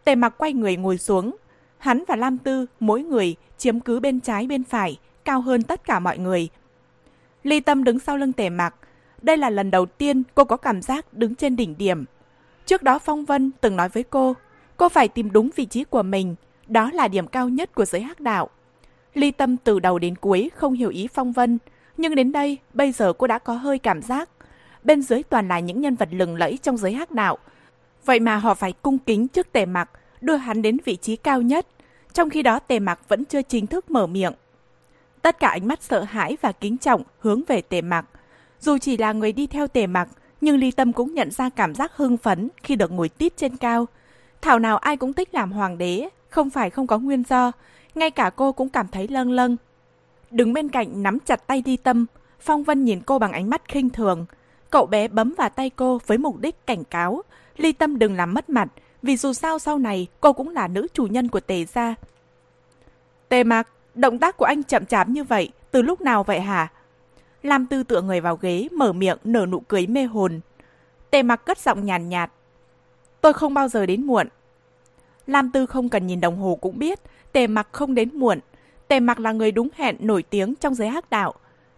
[0.05, 1.37] Tề mặc quay người ngồi xuống.
[1.79, 5.85] Hắn và Lam Tư, mỗi người, chiếm cứ bên trái bên phải, cao hơn tất
[5.85, 6.49] cả mọi người.
[7.43, 8.75] Ly Tâm đứng sau lưng tề mặc.
[9.23, 12.05] Đây là lần đầu tiên cô có cảm giác đứng trên đỉnh điểm.
[12.67, 14.37] Trước đó Phong Vân từng nói với cô,
[14.77, 16.35] cô phải tìm đúng vị trí của mình.
[16.67, 18.51] Đó là điểm cao nhất của giới hắc đạo.
[19.15, 21.59] Ly Tâm từ đầu đến cuối không hiểu ý Phong Vân,
[21.97, 24.29] nhưng đến đây, bây giờ cô đã có hơi cảm giác.
[24.85, 27.39] Bên dưới toàn là những nhân vật lừng lẫy trong giới hắc đạo.
[28.05, 31.43] Vậy mà họ phải cung kính trước tề mặc, đưa hắn đến vị trí cao
[31.43, 31.67] nhất.
[32.13, 34.33] Trong khi đó tề mặc vẫn chưa chính thức mở miệng.
[35.23, 38.05] Tất cả ánh mắt sợ hãi và kính trọng hướng về tề mặc.
[38.61, 40.09] Dù chỉ là người đi theo tề mặc,
[40.41, 43.57] nhưng Ly Tâm cũng nhận ra cảm giác hưng phấn khi được ngồi tít trên
[43.57, 43.87] cao.
[44.41, 47.53] Thảo nào ai cũng thích làm hoàng đế, không phải không có nguyên do,
[47.95, 49.57] ngay cả cô cũng cảm thấy lâng lâng.
[50.31, 52.07] Đứng bên cạnh nắm chặt tay Ly Tâm,
[52.41, 54.27] Phong Vân nhìn cô bằng ánh mắt khinh thường.
[54.71, 57.23] Cậu bé bấm vào tay cô với mục đích cảnh cáo,
[57.57, 58.69] Ly Tâm đừng làm mất mặt,
[59.03, 61.95] vì dù sao sau này cô cũng là nữ chủ nhân của Tề gia.
[63.29, 66.69] Tề Mạc, động tác của anh chậm chạp như vậy, từ lúc nào vậy hả?
[67.43, 70.41] Lam Tư tựa người vào ghế, mở miệng nở nụ cười mê hồn.
[71.11, 72.31] Tề Mạc cất giọng nhàn nhạt,
[73.21, 74.29] Tôi không bao giờ đến muộn.
[75.27, 77.01] Lam Tư không cần nhìn đồng hồ cũng biết,
[77.39, 78.39] Tề Mặc không đến muộn.
[78.89, 81.35] Tề Mặc là người đúng hẹn nổi tiếng trong giới hắc đạo.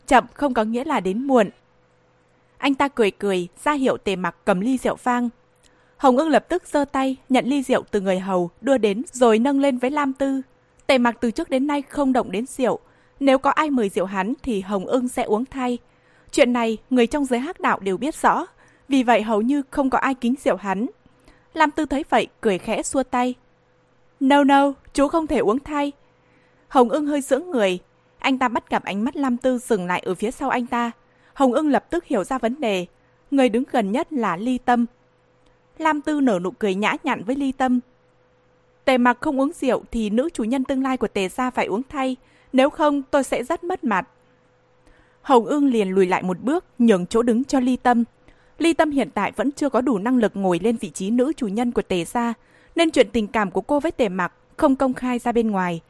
[0.06, 1.50] Chậm không có nghĩa là đến muộn.
[2.58, 5.28] Anh ta cười cười, ra hiệu Tề Mặc cầm ly rượu vang.
[5.96, 9.38] Hồng ưng lập tức giơ tay, nhận ly rượu từ người hầu, đưa đến rồi
[9.38, 10.42] nâng lên với Lam Tư.
[10.86, 12.78] Tề Mặc từ trước đến nay không động đến rượu.
[13.20, 15.78] Nếu có ai mời rượu hắn thì Hồng ưng sẽ uống thay.
[16.32, 18.46] Chuyện này người trong giới hắc đạo đều biết rõ,
[18.88, 20.86] vì vậy hầu như không có ai kính rượu hắn.
[21.54, 23.34] Lam Tư thấy vậy, cười khẽ xua tay.
[24.20, 25.92] No no, chú không thể uống thay.
[26.68, 27.78] Hồng ưng hơi sững người.
[28.18, 30.90] Anh ta bắt gặp ánh mắt Lam Tư dừng lại ở phía sau anh ta.
[31.34, 32.86] Hồng ưng lập tức hiểu ra vấn đề.
[33.30, 34.86] Người đứng gần nhất là Ly Tâm.
[35.78, 37.80] Lam Tư nở nụ cười nhã nhặn với Ly Tâm.
[38.84, 41.66] Tề mặc không uống rượu thì nữ chủ nhân tương lai của tề gia phải
[41.66, 42.16] uống thay.
[42.52, 44.08] Nếu không tôi sẽ rất mất mặt.
[45.22, 48.04] Hồng ưng liền lùi lại một bước, nhường chỗ đứng cho Ly Tâm.
[48.58, 51.32] Ly Tâm hiện tại vẫn chưa có đủ năng lực ngồi lên vị trí nữ
[51.36, 52.34] chủ nhân của Tề Gia,
[52.76, 55.80] nên chuyện tình cảm của cô với Tề Mặc không công khai ra bên ngoài.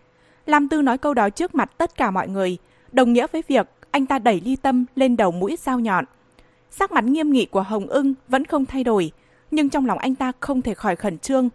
[0.46, 2.58] Lam Tư nói câu đó trước mặt tất cả mọi người,
[2.92, 6.04] đồng nghĩa với việc anh ta đẩy Ly Tâm lên đầu mũi dao nhọn.
[6.70, 9.12] Sắc mặt nghiêm nghị của Hồng Ưng vẫn không thay đổi,
[9.50, 11.48] nhưng trong lòng anh ta không thể khỏi khẩn trương.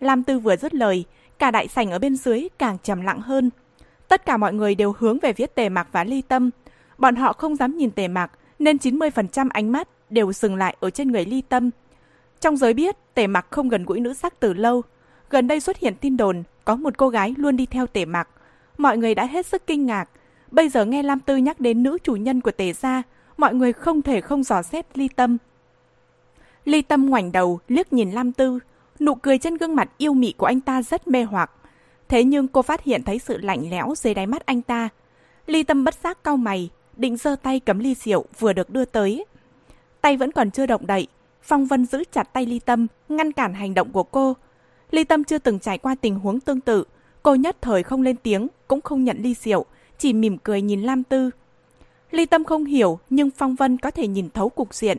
[0.00, 1.04] Lam Tư vừa dứt lời,
[1.38, 3.50] cả đại sảnh ở bên dưới càng trầm lặng hơn.
[4.08, 6.50] Tất cả mọi người đều hướng về phía Tề Mặc và Ly Tâm.
[6.98, 10.90] Bọn họ không dám nhìn Tề Mặc, nên 90% ánh mắt đều dừng lại ở
[10.90, 11.70] trên người ly tâm.
[12.40, 14.82] Trong giới biết, tể mặc không gần gũi nữ sắc từ lâu.
[15.30, 18.28] Gần đây xuất hiện tin đồn, có một cô gái luôn đi theo tể mặc.
[18.78, 20.10] Mọi người đã hết sức kinh ngạc.
[20.50, 23.02] Bây giờ nghe Lam Tư nhắc đến nữ chủ nhân của tể gia,
[23.36, 25.36] mọi người không thể không dò xét ly tâm.
[26.64, 28.58] Ly tâm ngoảnh đầu, liếc nhìn Lam Tư.
[29.00, 31.50] Nụ cười trên gương mặt yêu mị của anh ta rất mê hoặc.
[32.08, 34.88] Thế nhưng cô phát hiện thấy sự lạnh lẽo dưới đáy mắt anh ta.
[35.46, 38.84] Ly tâm bất giác cau mày, định giơ tay cấm ly rượu vừa được đưa
[38.84, 39.24] tới.
[40.00, 41.06] Tay vẫn còn chưa động đậy,
[41.46, 44.36] Phong Vân giữ chặt tay Ly Tâm, ngăn cản hành động của cô.
[44.90, 46.84] Ly Tâm chưa từng trải qua tình huống tương tự,
[47.22, 49.64] cô nhất thời không lên tiếng, cũng không nhận ly rượu,
[49.98, 51.30] chỉ mỉm cười nhìn Lam Tư.
[52.10, 54.98] Ly Tâm không hiểu, nhưng Phong Vân có thể nhìn thấu cục diện.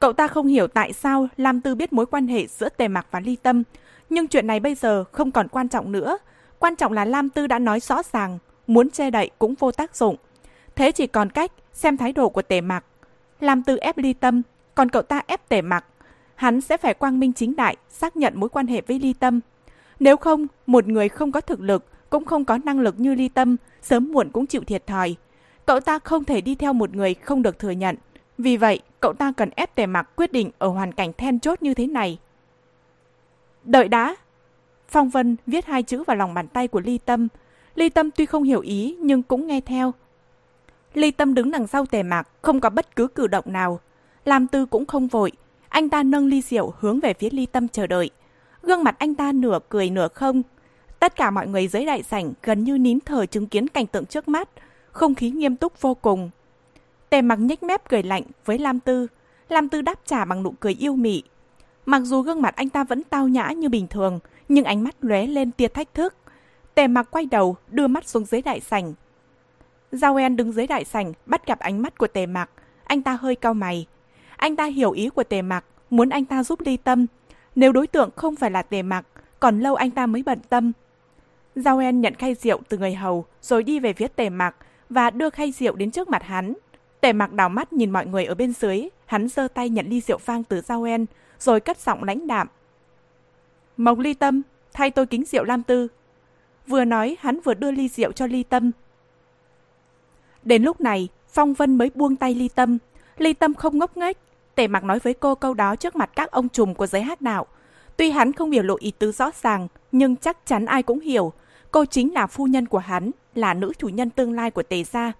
[0.00, 3.06] Cậu ta không hiểu tại sao Lam Tư biết mối quan hệ giữa Tề Mạc
[3.10, 3.62] và Ly Tâm,
[4.10, 6.18] nhưng chuyện này bây giờ không còn quan trọng nữa.
[6.58, 9.96] Quan trọng là Lam Tư đã nói rõ ràng, muốn che đậy cũng vô tác
[9.96, 10.16] dụng.
[10.76, 12.84] Thế chỉ còn cách xem thái độ của tề mặc.
[13.40, 14.42] Lam Tư ép ly tâm,
[14.74, 15.84] còn cậu ta ép tề mặc.
[16.34, 19.40] Hắn sẽ phải quang minh chính đại, xác nhận mối quan hệ với ly tâm.
[20.00, 23.28] Nếu không, một người không có thực lực, cũng không có năng lực như ly
[23.28, 25.16] tâm, sớm muộn cũng chịu thiệt thòi.
[25.66, 27.96] Cậu ta không thể đi theo một người không được thừa nhận.
[28.38, 31.62] Vì vậy, cậu ta cần ép tề mặc quyết định ở hoàn cảnh then chốt
[31.62, 32.18] như thế này.
[33.64, 34.16] Đợi đã!
[34.88, 37.28] Phong Vân viết hai chữ vào lòng bàn tay của Ly Tâm.
[37.74, 39.94] Ly Tâm tuy không hiểu ý nhưng cũng nghe theo.
[40.94, 43.80] Ly Tâm đứng đằng sau tề mạc, không có bất cứ cử động nào.
[44.24, 45.32] Lam Tư cũng không vội.
[45.68, 48.10] Anh ta nâng ly rượu hướng về phía Ly Tâm chờ đợi.
[48.62, 50.42] Gương mặt anh ta nửa cười nửa không.
[51.00, 54.06] Tất cả mọi người dưới đại sảnh gần như nín thở chứng kiến cảnh tượng
[54.06, 54.48] trước mắt.
[54.92, 56.30] Không khí nghiêm túc vô cùng.
[57.10, 59.06] Tề mặc nhếch mép cười lạnh với Lam Tư.
[59.48, 61.22] Lam Tư đáp trả bằng nụ cười yêu mị.
[61.86, 64.94] Mặc dù gương mặt anh ta vẫn tao nhã như bình thường, nhưng ánh mắt
[65.00, 66.14] lóe lên tia thách thức.
[66.74, 68.94] Tề mặc quay đầu, đưa mắt xuống dưới đại sảnh.
[69.92, 72.50] Giao En đứng dưới đại sảnh, bắt gặp ánh mắt của tề mặc.
[72.84, 73.86] Anh ta hơi cau mày.
[74.44, 77.06] Anh ta hiểu ý của tề mặc, muốn anh ta giúp ly tâm.
[77.54, 79.06] Nếu đối tượng không phải là tề mặc,
[79.40, 80.72] còn lâu anh ta mới bận tâm.
[81.56, 84.56] Giao En nhận khay rượu từ người hầu, rồi đi về phía tề mặc
[84.90, 86.54] và đưa khay rượu đến trước mặt hắn.
[87.00, 90.00] Tề mặc đảo mắt nhìn mọi người ở bên dưới, hắn giơ tay nhận ly
[90.00, 91.06] rượu vang từ Giao En,
[91.38, 92.48] rồi cất giọng lãnh đạm.
[93.76, 94.42] Mộc ly tâm,
[94.72, 95.88] thay tôi kính rượu Lam Tư.
[96.66, 98.70] Vừa nói, hắn vừa đưa ly rượu cho ly tâm.
[100.42, 102.78] Đến lúc này, Phong Vân mới buông tay ly tâm.
[103.16, 104.16] Ly tâm không ngốc nghếch.
[104.54, 107.20] Tề mặc nói với cô câu đó trước mặt các ông trùm của giới hát
[107.20, 107.46] đạo.
[107.96, 111.32] Tuy hắn không biểu lộ ý tứ rõ ràng, nhưng chắc chắn ai cũng hiểu.
[111.70, 114.84] Cô chính là phu nhân của hắn, là nữ chủ nhân tương lai của tề
[114.84, 115.12] gia.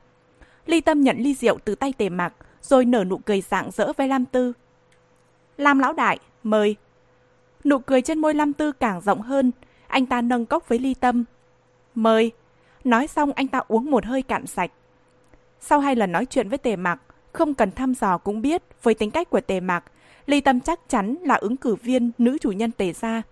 [0.67, 2.33] Ly tâm nhận ly rượu từ tay tề mặc,
[2.63, 4.53] rồi nở nụ cười rạng rỡ với Lam Tư.
[5.57, 6.77] Lam lão đại, mời.
[7.65, 9.53] Nụ cười trên môi Lam Tư càng rộng hơn,
[9.87, 11.25] anh ta nâng cốc với ly tâm.
[11.95, 12.33] Mời.
[12.85, 14.71] Nói xong anh ta uống một hơi cạn sạch.
[15.61, 17.01] Sau hai lần nói chuyện với tề mặc,
[17.35, 19.85] không cần thăm dò cũng biết với tính cách của tề mặc,
[20.27, 23.23] ly tâm chắc chắn là ứng cử viên nữ chủ nhân tề gia.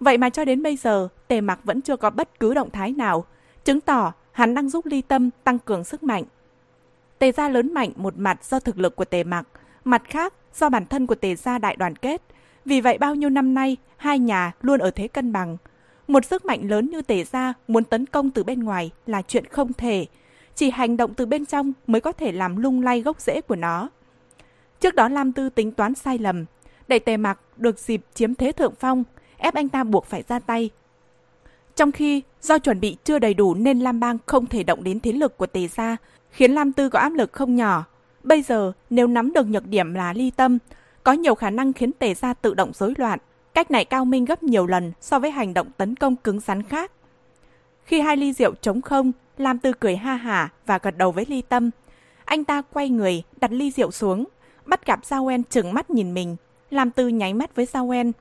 [0.00, 2.92] Vậy mà cho đến bây giờ, tề mặc vẫn chưa có bất cứ động thái
[2.92, 3.24] nào,
[3.64, 6.24] chứng tỏ hắn đang giúp ly tâm tăng cường sức mạnh.
[7.18, 9.46] Tề gia lớn mạnh một mặt do thực lực của tề mặc,
[9.84, 12.22] mặt khác do bản thân của tề gia đại đoàn kết.
[12.64, 15.56] Vì vậy bao nhiêu năm nay, hai nhà luôn ở thế cân bằng.
[16.08, 19.44] Một sức mạnh lớn như tề gia muốn tấn công từ bên ngoài là chuyện
[19.46, 20.06] không thể.
[20.54, 23.56] Chỉ hành động từ bên trong mới có thể làm lung lay gốc rễ của
[23.56, 23.88] nó.
[24.80, 26.44] Trước đó Lam Tư tính toán sai lầm.
[26.88, 29.04] Để tề mặc được dịp chiếm thế thượng phong,
[29.36, 30.70] ép anh ta buộc phải ra tay.
[31.76, 35.00] Trong khi do chuẩn bị chưa đầy đủ nên Lam Bang không thể động đến
[35.00, 35.96] thế lực của tề gia,
[36.30, 37.84] khiến Lam Tư có áp lực không nhỏ.
[38.22, 40.58] Bây giờ, nếu nắm được nhược điểm là ly tâm,
[41.02, 43.18] có nhiều khả năng khiến tề gia tự động rối loạn.
[43.54, 46.62] Cách này cao minh gấp nhiều lần so với hành động tấn công cứng rắn
[46.62, 46.92] khác.
[47.84, 51.24] Khi hai ly rượu trống không, Lam Tư cười ha hả và gật đầu với
[51.28, 51.70] ly tâm.
[52.24, 54.24] Anh ta quay người, đặt ly rượu xuống,
[54.66, 56.36] bắt gặp Giao En trừng mắt nhìn mình.
[56.70, 58.12] Lam Tư nháy mắt với Giao En.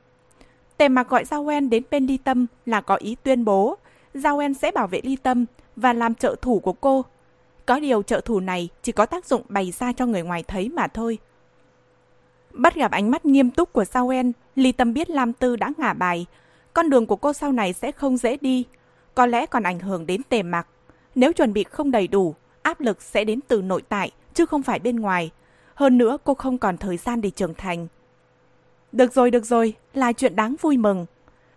[0.77, 3.77] Tề mặc gọi Giao En đến bên ly tâm là có ý tuyên bố
[4.13, 7.05] Giao En sẽ bảo vệ ly tâm và làm trợ thủ của cô
[7.65, 10.69] có điều trợ thủ này chỉ có tác dụng bày ra cho người ngoài thấy
[10.69, 11.17] mà thôi.
[12.51, 15.71] Bắt gặp ánh mắt nghiêm túc của Sao En, Ly Tâm biết Lam Tư đã
[15.77, 16.25] ngả bài.
[16.73, 18.65] Con đường của cô sau này sẽ không dễ đi,
[19.15, 20.67] có lẽ còn ảnh hưởng đến tề mặc.
[21.15, 24.63] Nếu chuẩn bị không đầy đủ, áp lực sẽ đến từ nội tại, chứ không
[24.63, 25.31] phải bên ngoài.
[25.75, 27.87] Hơn nữa cô không còn thời gian để trưởng thành.
[28.91, 31.05] Được rồi, được rồi, là chuyện đáng vui mừng.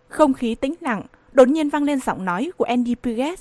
[0.07, 3.39] Không khí tĩnh lặng, đột nhiên vang lên giọng nói của Andy Puget.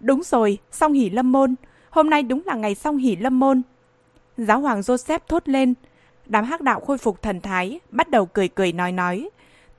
[0.00, 1.54] Đúng rồi, song hỷ lâm môn.
[1.90, 3.62] Hôm nay đúng là ngày song hỷ lâm môn.
[4.36, 5.74] Giáo hoàng Joseph thốt lên.
[6.26, 9.28] Đám hắc đạo khôi phục thần thái, bắt đầu cười cười nói nói.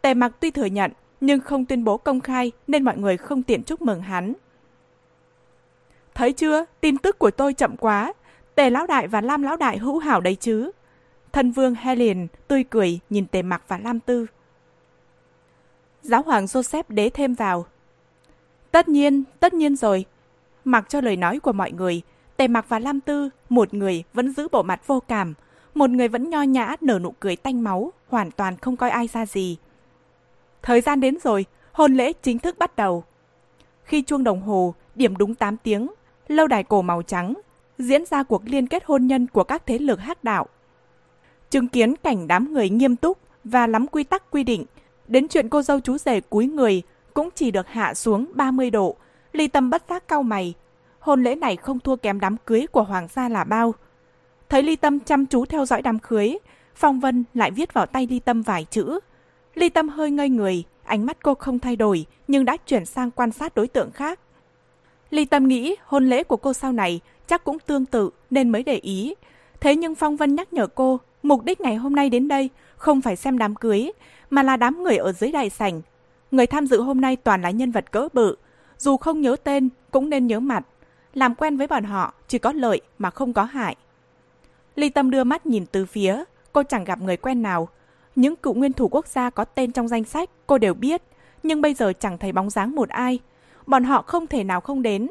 [0.01, 0.91] Tề mặc tuy thừa nhận,
[1.21, 4.33] nhưng không tuyên bố công khai nên mọi người không tiện chúc mừng hắn.
[6.17, 8.13] Thấy chưa, tin tức của tôi chậm quá.
[8.55, 10.71] Tề lão đại và Lam lão đại hữu hảo đấy chứ.
[11.31, 14.25] Thân vương Helen tươi cười nhìn tề mặc và Lam tư.
[16.01, 17.65] Giáo hoàng Joseph đế thêm vào.
[18.71, 20.05] Tất nhiên, tất nhiên rồi.
[20.65, 22.01] Mặc cho lời nói của mọi người,
[22.37, 25.33] Tề Mặc và Lam Tư, một người vẫn giữ bộ mặt vô cảm,
[25.73, 29.07] một người vẫn nho nhã nở nụ cười tanh máu, hoàn toàn không coi ai
[29.07, 29.57] ra gì.
[30.61, 33.03] Thời gian đến rồi, hôn lễ chính thức bắt đầu.
[33.83, 35.87] Khi chuông đồng hồ điểm đúng 8 tiếng,
[36.27, 37.33] lâu đài cổ màu trắng
[37.77, 40.47] diễn ra cuộc liên kết hôn nhân của các thế lực hắc đạo.
[41.49, 44.65] Chứng kiến cảnh đám người nghiêm túc và lắm quy tắc quy định,
[45.07, 46.81] đến chuyện cô dâu chú rể cúi người
[47.13, 48.95] cũng chỉ được hạ xuống 30 độ.
[49.31, 50.53] Ly Tâm bất giác cau mày.
[50.99, 53.73] Hôn lễ này không thua kém đám cưới của Hoàng gia là bao.
[54.49, 56.37] Thấy Ly Tâm chăm chú theo dõi đám cưới,
[56.75, 58.99] Phong Vân lại viết vào tay Ly Tâm vài chữ.
[59.55, 63.11] Ly Tâm hơi ngây người, ánh mắt cô không thay đổi nhưng đã chuyển sang
[63.11, 64.19] quan sát đối tượng khác.
[65.09, 68.63] Ly Tâm nghĩ hôn lễ của cô sau này chắc cũng tương tự nên mới
[68.63, 69.13] để ý.
[69.59, 73.01] Thế nhưng Phong Vân nhắc nhở cô, mục đích ngày hôm nay đến đây không
[73.01, 73.91] phải xem đám cưới,
[74.29, 75.81] mà là đám người ở dưới đại sảnh.
[76.31, 78.35] Người tham dự hôm nay toàn là nhân vật cỡ bự,
[78.77, 80.63] dù không nhớ tên cũng nên nhớ mặt.
[81.13, 83.75] Làm quen với bọn họ chỉ có lợi mà không có hại.
[84.75, 87.69] Ly Tâm đưa mắt nhìn từ phía, cô chẳng gặp người quen nào.
[88.15, 91.01] Những cựu nguyên thủ quốc gia có tên trong danh sách cô đều biết,
[91.43, 93.19] nhưng bây giờ chẳng thấy bóng dáng một ai.
[93.67, 95.07] Bọn họ không thể nào không đến.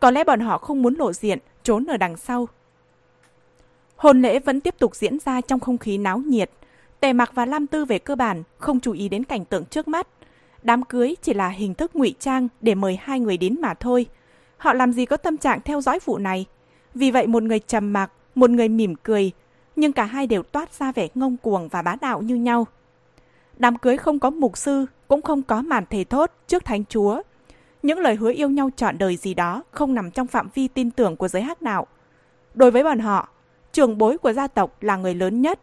[0.00, 2.48] Có lẽ bọn họ không muốn lộ diện, trốn ở đằng sau.
[3.96, 6.50] Hôn lễ vẫn tiếp tục diễn ra trong không khí náo nhiệt.
[7.00, 9.88] Tề Mặc và Lam Tư về cơ bản không chú ý đến cảnh tượng trước
[9.88, 10.08] mắt.
[10.62, 14.06] Đám cưới chỉ là hình thức ngụy trang để mời hai người đến mà thôi.
[14.56, 16.46] Họ làm gì có tâm trạng theo dõi vụ này.
[16.94, 19.32] Vì vậy một người trầm mặc, một người mỉm cười,
[19.76, 22.66] nhưng cả hai đều toát ra vẻ ngông cuồng và bá đạo như nhau.
[23.58, 27.22] Đám cưới không có mục sư, cũng không có màn thề thốt trước thánh chúa.
[27.86, 30.90] Những lời hứa yêu nhau trọn đời gì đó không nằm trong phạm vi tin
[30.90, 31.86] tưởng của giới hắc đạo.
[32.54, 33.28] Đối với bọn họ,
[33.72, 35.60] trưởng bối của gia tộc là người lớn nhất.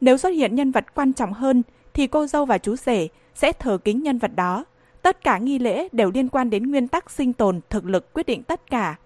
[0.00, 1.62] Nếu xuất hiện nhân vật quan trọng hơn,
[1.94, 4.64] thì cô dâu và chú rể sẽ thờ kính nhân vật đó.
[5.02, 8.26] Tất cả nghi lễ đều liên quan đến nguyên tắc sinh tồn, thực lực quyết
[8.26, 8.96] định tất cả.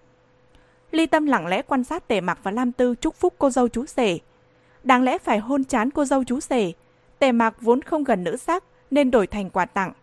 [0.91, 3.67] Ly Tâm lặng lẽ quan sát Tề Mặc và Lam Tư chúc phúc cô dâu
[3.67, 4.19] chú rể.
[4.83, 6.71] Đáng lẽ phải hôn chán cô dâu chú rể.
[7.19, 9.93] Tề Mặc vốn không gần nữ sắc nên đổi thành quà tặng.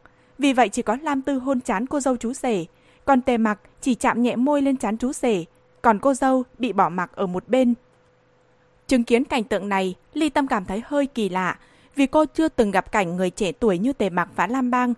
[0.41, 2.65] Vì vậy chỉ có Lam Tư hôn chán cô dâu chú rể,
[3.05, 5.45] còn Tề Mặc chỉ chạm nhẹ môi lên chán chú rể,
[5.83, 7.75] còn cô dâu bị bỏ mặc ở một bên.
[8.87, 11.59] Chứng kiến cảnh tượng này, Ly Tâm cảm thấy hơi kỳ lạ,
[11.97, 14.95] vì cô chưa từng gặp cảnh người trẻ tuổi như Tề Mặc và Lam Bang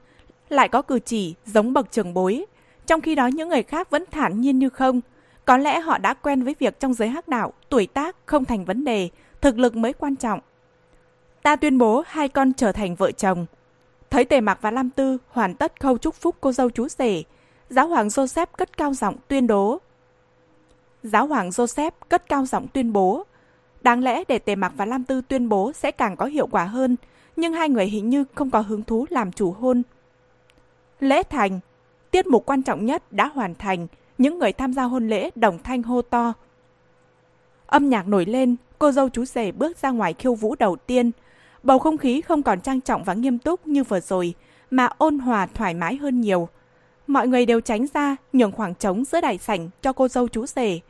[0.48, 2.44] lại có cử chỉ giống bậc trường bối.
[2.86, 5.00] Trong khi đó những người khác vẫn thản nhiên như không.
[5.44, 8.64] Có lẽ họ đã quen với việc trong giới hắc đạo, tuổi tác không thành
[8.64, 9.08] vấn đề,
[9.40, 10.40] thực lực mới quan trọng.
[11.42, 13.46] Ta tuyên bố hai con trở thành vợ chồng.
[14.12, 17.22] Thấy Tề Mặc và Lam Tư hoàn tất khâu chúc phúc cô dâu chú rể,
[17.70, 19.78] giáo hoàng Joseph cất cao giọng tuyên bố.
[21.02, 23.24] Giáo hoàng Joseph cất cao giọng tuyên bố.
[23.82, 26.64] Đáng lẽ để Tề Mặc và Lam Tư tuyên bố sẽ càng có hiệu quả
[26.64, 26.96] hơn,
[27.36, 29.82] nhưng hai người hình như không có hứng thú làm chủ hôn.
[31.00, 31.60] Lễ thành,
[32.10, 33.86] tiết mục quan trọng nhất đã hoàn thành,
[34.18, 36.32] những người tham gia hôn lễ đồng thanh hô to.
[37.66, 41.10] Âm nhạc nổi lên, cô dâu chú rể bước ra ngoài khiêu vũ đầu tiên.
[41.62, 44.34] Bầu không khí không còn trang trọng và nghiêm túc như vừa rồi,
[44.70, 46.48] mà ôn hòa thoải mái hơn nhiều.
[47.06, 50.46] Mọi người đều tránh ra, nhường khoảng trống giữa đại sảnh cho cô dâu chú
[50.46, 50.80] rể.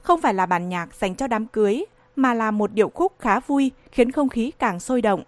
[0.00, 1.84] Không phải là bản nhạc dành cho đám cưới,
[2.16, 5.22] mà là một điệu khúc khá vui khiến không khí càng sôi động.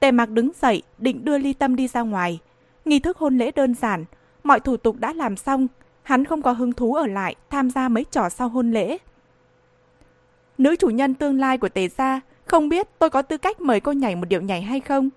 [0.00, 2.38] Tề mặc đứng dậy, định đưa ly tâm đi ra ngoài.
[2.84, 4.04] Nghi thức hôn lễ đơn giản,
[4.44, 5.68] mọi thủ tục đã làm xong,
[6.02, 8.98] hắn không có hứng thú ở lại tham gia mấy trò sau hôn lễ.
[10.58, 13.80] Nữ chủ nhân tương lai của Tề Gia, không biết tôi có tư cách mời
[13.80, 15.10] cô nhảy một điệu nhảy hay không?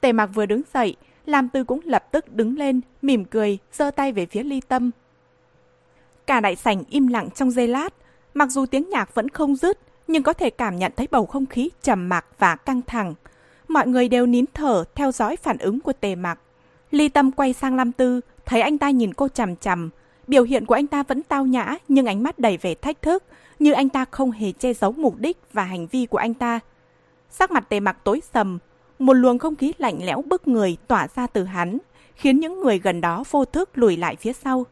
[0.00, 0.96] Tề Mạc vừa đứng dậy,
[1.26, 4.90] Lam Tư cũng lập tức đứng lên, mỉm cười, giơ tay về phía ly tâm.
[6.26, 7.94] Cả đại sảnh im lặng trong giây lát,
[8.34, 11.46] mặc dù tiếng nhạc vẫn không dứt, nhưng có thể cảm nhận thấy bầu không
[11.46, 13.14] khí trầm mặc và căng thẳng.
[13.68, 16.38] Mọi người đều nín thở theo dõi phản ứng của Tề Mặc.
[16.90, 19.90] Ly Tâm quay sang Lam Tư, thấy anh ta nhìn cô chằm chằm.
[20.26, 23.24] Biểu hiện của anh ta vẫn tao nhã, nhưng ánh mắt đầy vẻ thách thức,
[23.58, 26.60] như anh ta không hề che giấu mục đích và hành vi của anh ta.
[27.30, 28.58] Sắc mặt tề mặc tối sầm,
[28.98, 31.78] một luồng không khí lạnh lẽo bức người tỏa ra từ hắn,
[32.14, 34.66] khiến những người gần đó vô thức lùi lại phía sau.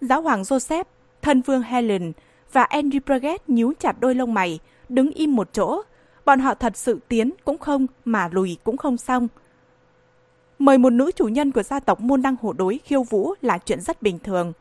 [0.00, 0.84] Giáo hoàng Joseph,
[1.22, 2.12] thân vương Helen
[2.52, 4.58] và Henry Breguet nhíu chặt đôi lông mày,
[4.88, 5.82] đứng im một chỗ.
[6.24, 9.28] Bọn họ thật sự tiến cũng không mà lùi cũng không xong.
[10.58, 13.58] Mời một nữ chủ nhân của gia tộc môn đăng hộ đối khiêu vũ là
[13.58, 14.52] chuyện rất bình thường.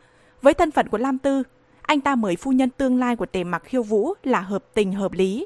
[0.42, 1.44] Với thân phận của Lam Tư,
[1.88, 4.94] anh ta mời phu nhân tương lai của tề mặc khiêu vũ là hợp tình
[4.94, 5.46] hợp lý.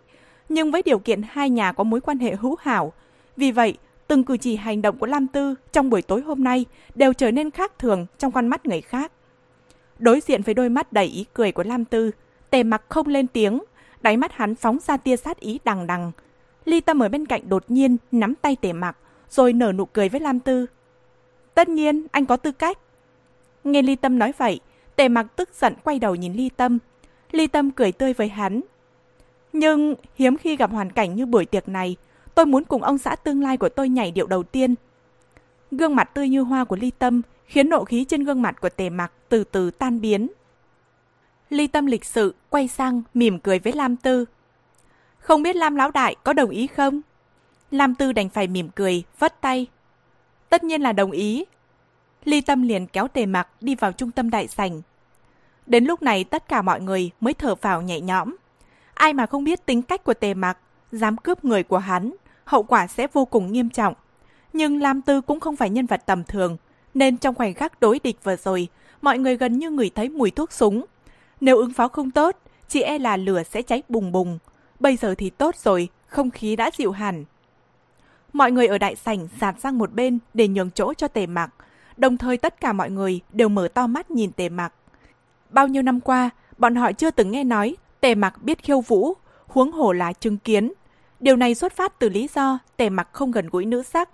[0.50, 2.94] Nhưng với điều kiện hai nhà có mối quan hệ hữu hảo,
[3.38, 6.66] vì vậy từng cử chỉ hành động của Lam Tư trong buổi tối hôm nay
[6.96, 9.12] đều trở nên khác thường trong con mắt người khác.
[10.00, 12.12] Đối diện với đôi mắt đầy ý cười của Lam Tư,
[12.50, 13.64] tề mặc không lên tiếng,
[14.02, 16.12] đáy mắt hắn phóng ra tia sát ý đằng đằng.
[16.66, 18.98] Ly Tâm ở bên cạnh đột nhiên nắm tay tề mặc,
[19.30, 20.66] rồi nở nụ cười với Lam Tư.
[21.54, 22.78] Tất nhiên, anh có tư cách.
[23.64, 24.60] Nghe Ly Tâm nói vậy,
[24.96, 26.78] Tề mặc tức giận quay đầu nhìn Ly Tâm.
[27.32, 28.62] Ly Tâm cười tươi với hắn.
[29.54, 31.96] Nhưng hiếm khi gặp hoàn cảnh như buổi tiệc này,
[32.36, 34.76] tôi muốn cùng ông xã tương lai của tôi nhảy điệu đầu tiên.
[35.72, 38.70] Gương mặt tươi như hoa của Ly Tâm khiến nộ khí trên gương mặt của
[38.70, 40.28] Tề mặc từ từ tan biến.
[41.50, 44.26] Ly Tâm lịch sự quay sang mỉm cười với Lam Tư.
[45.20, 47.02] Không biết Lam Lão Đại có đồng ý không?
[47.72, 49.68] Lam Tư đành phải mỉm cười, vất tay.
[50.50, 51.46] Tất nhiên là đồng ý.
[52.24, 54.82] Ly Tâm liền kéo tề mặc đi vào trung tâm đại sảnh.
[55.66, 58.36] Đến lúc này tất cả mọi người mới thở phào nhẹ nhõm.
[58.94, 60.58] Ai mà không biết tính cách của tề mặc,
[60.92, 63.94] dám cướp người của hắn, hậu quả sẽ vô cùng nghiêm trọng.
[64.54, 66.58] Nhưng Lam Tư cũng không phải nhân vật tầm thường,
[66.94, 68.68] nên trong khoảnh khắc đối địch vừa rồi,
[69.02, 70.86] mọi người gần như ngửi thấy mùi thuốc súng.
[71.42, 74.40] Nếu ứng phó không tốt, chị e là lửa sẽ cháy bùng bùng.
[74.80, 77.26] Bây giờ thì tốt rồi, không khí đã dịu hẳn.
[78.34, 81.50] Mọi người ở đại sảnh dạt sang một bên để nhường chỗ cho tề mặc.
[81.98, 84.74] Đồng thời tất cả mọi người đều mở to mắt nhìn tề mặc.
[85.50, 89.14] Bao nhiêu năm qua, bọn họ chưa từng nghe nói tề mặc biết khiêu vũ,
[89.48, 90.74] huống hồ là chứng kiến.
[91.20, 94.10] Điều này xuất phát từ lý do tề mặc không gần gũi nữ sắc.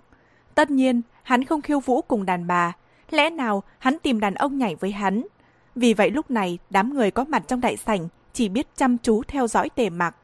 [0.54, 2.72] Tất nhiên, hắn không khiêu vũ cùng đàn bà.
[3.10, 5.26] Lẽ nào hắn tìm đàn ông nhảy với hắn?
[5.74, 9.22] Vì vậy lúc này, đám người có mặt trong đại sảnh chỉ biết chăm chú
[9.28, 10.16] theo dõi tề mặc.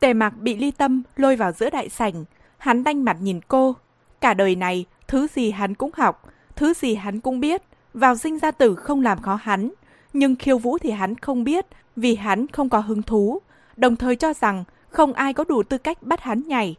[0.00, 2.24] Tề mặc bị ly tâm lôi vào giữa đại sảnh.
[2.58, 3.76] Hắn đanh mặt nhìn cô.
[4.20, 7.62] Cả đời này, thứ gì hắn cũng học, thứ gì hắn cũng biết.
[7.94, 9.70] Vào sinh ra tử không làm khó hắn.
[10.12, 13.38] Nhưng khiêu vũ thì hắn không biết vì hắn không có hứng thú.
[13.76, 16.74] Đồng thời cho rằng không ai có đủ tư cách bắt hắn nhảy.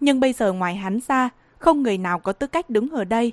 [0.00, 3.32] Nhưng bây giờ ngoài hắn ra, không người nào có tư cách đứng ở đây.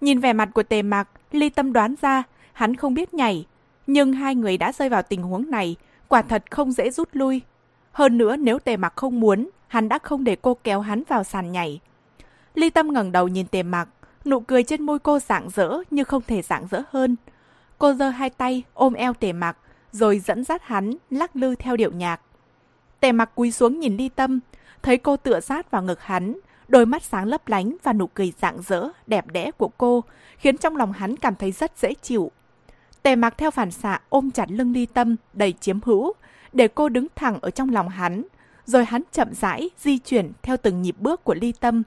[0.00, 3.46] Nhìn vẻ mặt của tề mặc, ly tâm đoán ra, hắn không biết nhảy.
[3.86, 5.76] Nhưng hai người đã rơi vào tình huống này,
[6.08, 7.40] quả thật không dễ rút lui.
[7.92, 11.24] Hơn nữa nếu tề mặc không muốn, hắn đã không để cô kéo hắn vào
[11.24, 11.80] sàn nhảy.
[12.54, 13.88] Ly tâm ngẩng đầu nhìn tề mặc,
[14.24, 17.16] nụ cười trên môi cô rạng rỡ như không thể rạng rỡ hơn.
[17.78, 19.56] Cô giơ hai tay ôm eo tề mặc,
[19.92, 22.20] rồi dẫn dắt hắn lắc lư theo điệu nhạc.
[23.00, 24.40] Tề mặc cúi xuống nhìn ly tâm,
[24.82, 26.36] thấy cô tựa sát vào ngực hắn,
[26.68, 30.04] đôi mắt sáng lấp lánh và nụ cười rạng rỡ, đẹp đẽ của cô,
[30.38, 32.30] khiến trong lòng hắn cảm thấy rất dễ chịu.
[33.02, 36.12] Tề mặc theo phản xạ ôm chặt lưng ly tâm, đầy chiếm hữu,
[36.52, 38.24] để cô đứng thẳng ở trong lòng hắn,
[38.64, 41.82] rồi hắn chậm rãi di chuyển theo từng nhịp bước của ly tâm.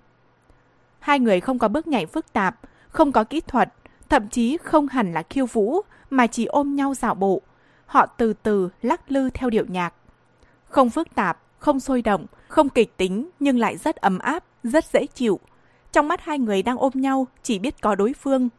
[1.03, 2.59] Hai người không có bước nhảy phức tạp,
[2.89, 3.73] không có kỹ thuật,
[4.09, 7.41] thậm chí không hẳn là khiêu vũ, mà chỉ ôm nhau dạo bộ.
[7.85, 9.93] Họ từ từ lắc lư theo điệu nhạc.
[10.65, 14.85] Không phức tạp, không sôi động, không kịch tính nhưng lại rất ấm áp, rất
[14.85, 15.39] dễ chịu.
[15.91, 18.49] Trong mắt hai người đang ôm nhau chỉ biết có đối phương.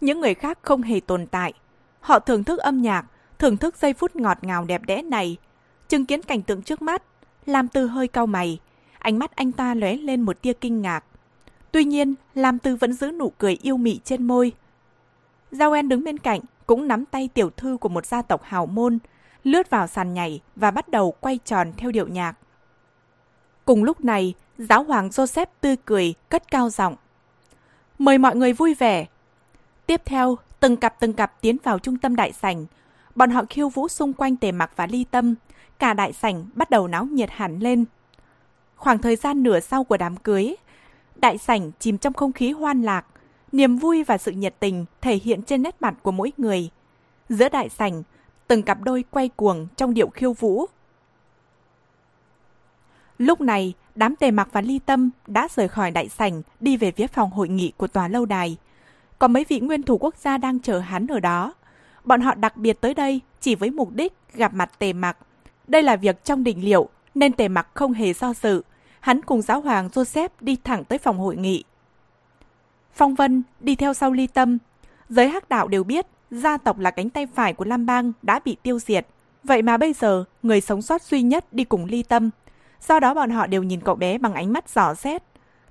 [0.00, 1.52] Những người khác không hề tồn tại.
[2.00, 3.06] Họ thưởng thức âm nhạc,
[3.38, 5.36] thưởng thức giây phút ngọt ngào đẹp đẽ này.
[5.88, 7.02] Chứng kiến cảnh tượng trước mắt,
[7.46, 8.60] làm từ hơi cau mày.
[8.98, 11.04] Ánh mắt anh ta lóe lên một tia kinh ngạc.
[11.72, 14.52] Tuy nhiên, Lam Tư vẫn giữ nụ cười yêu mị trên môi.
[15.50, 18.66] Giao En đứng bên cạnh, cũng nắm tay tiểu thư của một gia tộc hào
[18.66, 18.98] môn,
[19.44, 22.34] lướt vào sàn nhảy và bắt đầu quay tròn theo điệu nhạc.
[23.64, 26.96] Cùng lúc này, giáo hoàng Joseph tươi cười, cất cao giọng.
[27.98, 29.06] Mời mọi người vui vẻ.
[29.86, 32.66] Tiếp theo, từng cặp từng cặp tiến vào trung tâm đại sảnh.
[33.14, 35.34] Bọn họ khiêu vũ xung quanh tề mặc và ly tâm.
[35.78, 37.84] Cả đại sảnh bắt đầu náo nhiệt hẳn lên.
[38.76, 40.56] Khoảng thời gian nửa sau của đám cưới,
[41.16, 43.06] đại sảnh chìm trong không khí hoan lạc.
[43.52, 46.70] Niềm vui và sự nhiệt tình thể hiện trên nét mặt của mỗi người.
[47.28, 48.02] Giữa đại sảnh,
[48.46, 50.66] từng cặp đôi quay cuồng trong điệu khiêu vũ.
[53.18, 56.90] Lúc này, đám tề mặc và ly tâm đã rời khỏi đại sảnh đi về
[56.90, 58.56] phía phòng hội nghị của tòa lâu đài.
[59.18, 61.54] Có mấy vị nguyên thủ quốc gia đang chờ hắn ở đó.
[62.04, 65.18] Bọn họ đặc biệt tới đây chỉ với mục đích gặp mặt tề mặc.
[65.68, 68.62] Đây là việc trong định liệu nên tề mặc không hề do dự.
[69.02, 71.64] Hắn cùng giáo hoàng Joseph đi thẳng tới phòng hội nghị.
[72.92, 74.58] Phong Vân đi theo sau ly tâm.
[75.08, 78.40] Giới hắc đạo đều biết gia tộc là cánh tay phải của Lam Bang đã
[78.44, 79.06] bị tiêu diệt.
[79.44, 82.30] Vậy mà bây giờ, người sống sót duy nhất đi cùng ly tâm.
[82.88, 85.22] Do đó bọn họ đều nhìn cậu bé bằng ánh mắt giỏ xét.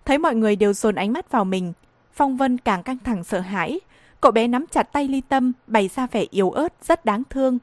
[0.06, 1.74] Thấy mọi người đều dồn ánh mắt vào mình.
[2.14, 3.80] Phong Vân càng căng thẳng sợ hãi.
[4.22, 7.60] Cậu bé nắm chặt tay ly tâm, bày ra vẻ yếu ớt, rất đáng thương.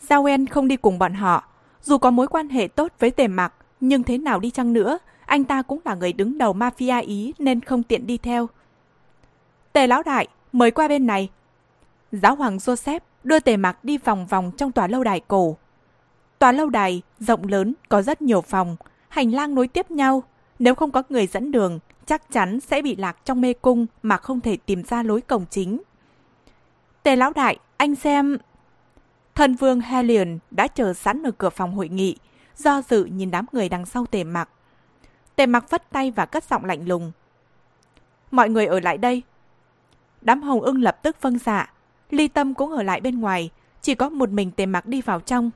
[0.00, 1.44] Giao En không đi cùng bọn họ.
[1.82, 4.98] Dù có mối quan hệ tốt với tề mặc, nhưng thế nào đi chăng nữa,
[5.26, 8.48] anh ta cũng là người đứng đầu mafia Ý nên không tiện đi theo.
[9.72, 11.30] Tề lão đại, mời qua bên này.
[12.12, 15.56] Giáo hoàng Joseph đưa tề mặc đi vòng vòng trong tòa lâu đài cổ.
[16.38, 18.76] Tòa lâu đài rộng lớn có rất nhiều phòng,
[19.08, 20.22] hành lang nối tiếp nhau.
[20.58, 24.16] Nếu không có người dẫn đường, chắc chắn sẽ bị lạc trong mê cung mà
[24.16, 25.82] không thể tìm ra lối cổng chính.
[27.02, 28.38] Tề lão đại, anh xem...
[29.34, 32.16] Thần vương Helion đã chờ sẵn ở cửa phòng hội nghị,
[32.56, 34.48] do dự nhìn đám người đằng sau tề mặc.
[35.36, 37.12] Tề mặc phất tay và cất giọng lạnh lùng.
[38.30, 39.22] Mọi người ở lại đây,
[40.22, 41.72] Đám hồng ưng lập tức vâng dạ.
[42.10, 43.50] Ly Tâm cũng ở lại bên ngoài,
[43.82, 45.50] chỉ có một mình tề mặc đi vào trong.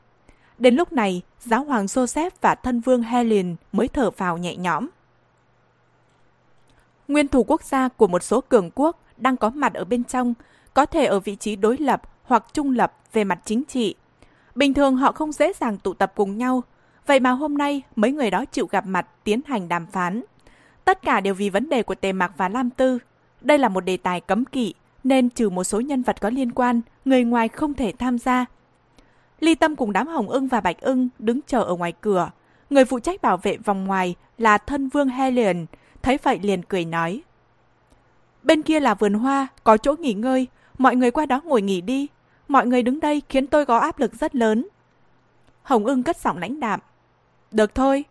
[0.58, 4.88] Đến lúc này, giáo hoàng Joseph và thân vương Helen mới thở vào nhẹ nhõm.
[7.08, 10.34] Nguyên thủ quốc gia của một số cường quốc đang có mặt ở bên trong,
[10.74, 13.94] có thể ở vị trí đối lập hoặc trung lập về mặt chính trị.
[14.54, 16.62] Bình thường họ không dễ dàng tụ tập cùng nhau,
[17.06, 20.22] vậy mà hôm nay mấy người đó chịu gặp mặt tiến hành đàm phán.
[20.84, 22.98] Tất cả đều vì vấn đề của Tề Mặc và Lam Tư.
[23.40, 26.52] Đây là một đề tài cấm kỵ, nên trừ một số nhân vật có liên
[26.52, 28.44] quan, người ngoài không thể tham gia.
[29.40, 32.30] Ly Tâm cùng đám Hồng ưng và Bạch ưng đứng chờ ở ngoài cửa.
[32.70, 35.66] Người phụ trách bảo vệ vòng ngoài là thân vương Helion,
[36.02, 37.22] thấy vậy liền cười nói.
[38.42, 40.46] Bên kia là vườn hoa, có chỗ nghỉ ngơi,
[40.78, 42.06] mọi người qua đó ngồi nghỉ đi.
[42.48, 44.68] Mọi người đứng đây khiến tôi có áp lực rất lớn.
[45.62, 46.80] Hồng ưng cất giọng lãnh đạm.
[47.56, 48.04] Được thôi.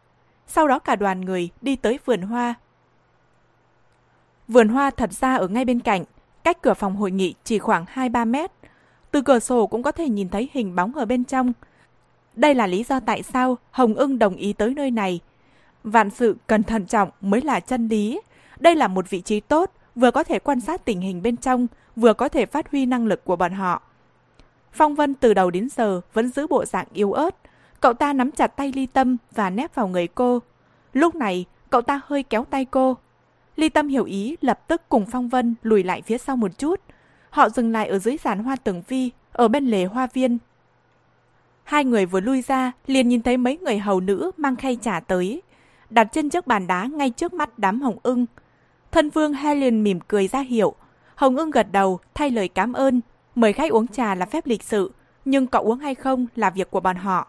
[0.47, 2.53] Sau đó cả đoàn người đi tới vườn hoa.
[4.47, 6.03] Vườn hoa thật ra ở ngay bên cạnh,
[6.43, 8.51] cách cửa phòng hội nghị chỉ khoảng 2-3 mét.
[9.11, 11.53] Từ cửa sổ cũng có thể nhìn thấy hình bóng ở bên trong.
[12.35, 15.19] Đây là lý do tại sao Hồng ưng đồng ý tới nơi này.
[15.83, 18.21] Vạn sự cần thận trọng mới là chân lý.
[18.59, 21.67] Đây là một vị trí tốt, vừa có thể quan sát tình hình bên trong,
[21.95, 23.81] vừa có thể phát huy năng lực của bọn họ.
[24.71, 27.35] Phong Vân từ đầu đến giờ vẫn giữ bộ dạng yếu ớt.
[27.81, 30.41] Cậu ta nắm chặt tay Ly Tâm và nép vào người cô.
[30.93, 32.97] Lúc này, cậu ta hơi kéo tay cô.
[33.55, 36.81] Ly Tâm hiểu ý lập tức cùng Phong Vân lùi lại phía sau một chút.
[37.29, 40.37] Họ dừng lại ở dưới giàn hoa tường vi, ở bên lề hoa viên.
[41.63, 44.99] Hai người vừa lui ra, liền nhìn thấy mấy người hầu nữ mang khay trà
[44.99, 45.41] tới.
[45.89, 48.25] Đặt trên chiếc bàn đá ngay trước mắt đám hồng ưng.
[48.91, 50.75] Thân vương Helen mỉm cười ra hiệu.
[51.15, 53.01] Hồng ưng gật đầu, thay lời cảm ơn.
[53.35, 54.91] Mời khách uống trà là phép lịch sự,
[55.25, 57.27] nhưng cậu uống hay không là việc của bọn họ.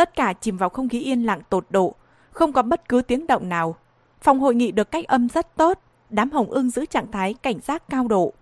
[0.00, 1.94] Tất cả chìm vào không khí yên lặng tột độ,
[2.30, 3.76] không có bất cứ tiếng động nào.
[4.20, 5.78] Phòng hội nghị được cách âm rất tốt,
[6.10, 8.32] đám hồng ưng giữ trạng thái cảnh giác cao độ.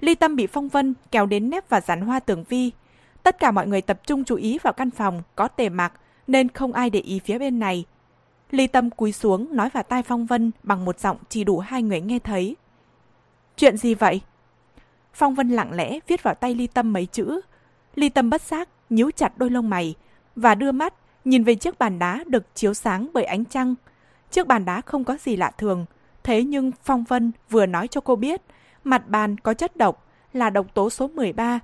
[0.00, 2.70] Ly Tâm bị Phong Vân kéo đến nép và rắn hoa tường vi.
[3.22, 5.92] Tất cả mọi người tập trung chú ý vào căn phòng có tề mặc
[6.26, 7.84] nên không ai để ý phía bên này.
[8.50, 11.82] Ly Tâm cúi xuống nói vào tai Phong Vân bằng một giọng chỉ đủ hai
[11.82, 12.56] người nghe thấy.
[13.56, 14.20] Chuyện gì vậy?
[15.14, 17.40] Phong Vân lặng lẽ viết vào tay Ly Tâm mấy chữ.
[17.94, 19.94] Ly Tâm bất giác, nhíu chặt đôi lông mày
[20.36, 23.74] và đưa mắt nhìn về chiếc bàn đá được chiếu sáng bởi ánh trăng.
[24.30, 25.86] Chiếc bàn đá không có gì lạ thường,
[26.22, 28.42] thế nhưng Phong Vân vừa nói cho cô biết
[28.84, 31.60] mặt bàn có chất độc là độc tố số 13.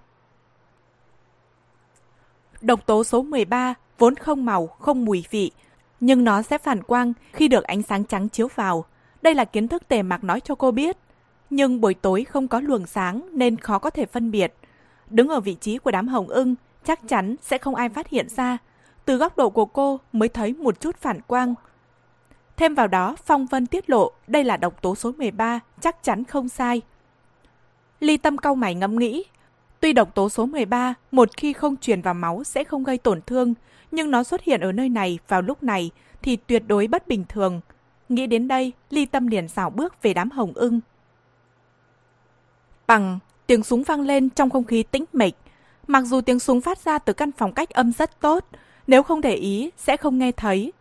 [2.60, 5.50] Độc tố số 13 vốn không màu, không mùi vị,
[6.00, 8.84] nhưng nó sẽ phản quang khi được ánh sáng trắng chiếu vào.
[9.23, 10.97] Đây là kiến thức tề mạc nói cho cô biết.
[11.50, 14.55] Nhưng buổi tối không có luồng sáng nên khó có thể phân biệt.
[15.10, 18.28] Đứng ở vị trí của đám hồng ưng, chắc chắn sẽ không ai phát hiện
[18.28, 18.59] ra.
[19.05, 21.55] Từ góc độ của cô mới thấy một chút phản quang.
[22.57, 26.25] Thêm vào đó, Phong Vân tiết lộ đây là độc tố số 13, chắc chắn
[26.25, 26.83] không sai.
[28.00, 29.25] Ly tâm cau mày ngẫm nghĩ.
[29.81, 33.20] Tuy độc tố số 13 một khi không truyền vào máu sẽ không gây tổn
[33.26, 33.55] thương,
[33.91, 35.91] nhưng nó xuất hiện ở nơi này vào lúc này
[36.23, 37.60] thì tuyệt đối bất bình thường.
[38.09, 40.81] Nghĩ đến đây, Ly Tâm liền xảo bước về đám hồng ưng.
[42.86, 45.34] Bằng, tiếng súng vang lên trong không khí tĩnh mịch.
[45.91, 48.44] Mặc dù tiếng súng phát ra từ căn phòng cách âm rất tốt,
[48.86, 50.73] nếu không để ý sẽ không nghe thấy.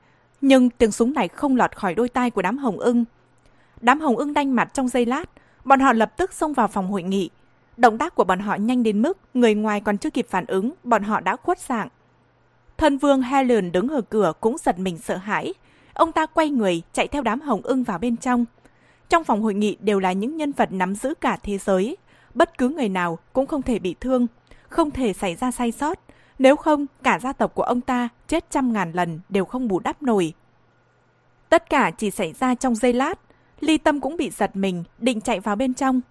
[0.41, 3.05] Nhưng tiếng súng này không lọt khỏi đôi tai của đám hồng ưng.
[3.81, 5.29] Đám hồng ưng đanh mặt trong giây lát,
[5.65, 7.29] bọn họ lập tức xông vào phòng hội nghị.
[7.77, 10.71] Động tác của bọn họ nhanh đến mức người ngoài còn chưa kịp phản ứng,
[10.83, 11.87] bọn họ đã khuất dạng.
[12.77, 15.53] Thân vương Helen đứng ở cửa cũng giật mình sợ hãi.
[15.93, 18.45] Ông ta quay người, chạy theo đám hồng ưng vào bên trong.
[19.09, 21.97] Trong phòng hội nghị đều là những nhân vật nắm giữ cả thế giới.
[22.33, 24.27] Bất cứ người nào cũng không thể bị thương,
[24.69, 25.99] không thể xảy ra sai sót.
[26.39, 29.79] Nếu không, cả gia tộc của ông ta chết trăm ngàn lần đều không bù
[29.79, 30.33] đắp nổi.
[31.49, 33.19] Tất cả chỉ xảy ra trong giây lát.
[33.59, 36.01] Ly Tâm cũng bị giật mình, định chạy vào bên trong.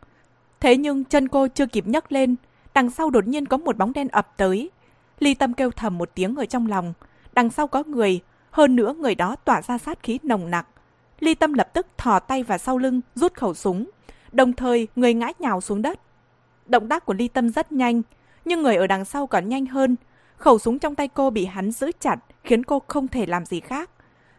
[0.61, 2.37] Thế nhưng chân cô chưa kịp nhấc lên,
[2.75, 4.71] đằng sau đột nhiên có một bóng đen ập tới.
[5.19, 6.95] Ly Tâm kêu thầm một tiếng ở trong lòng.
[7.33, 8.21] Đằng sau có người,
[8.51, 10.67] hơn nữa người đó tỏa ra sát khí nồng nặc.
[11.21, 13.91] Ly Tâm lập tức thò tay vào sau lưng, rút khẩu súng.
[14.33, 16.01] Đồng thời, người ngã nhào xuống đất.
[16.67, 18.03] Động tác của Ly Tâm rất nhanh,
[18.49, 19.97] nhưng người ở đằng sau còn nhanh hơn.
[20.37, 23.61] Khẩu súng trong tay cô bị hắn giữ chặt, khiến cô không thể làm gì
[23.61, 23.91] khác.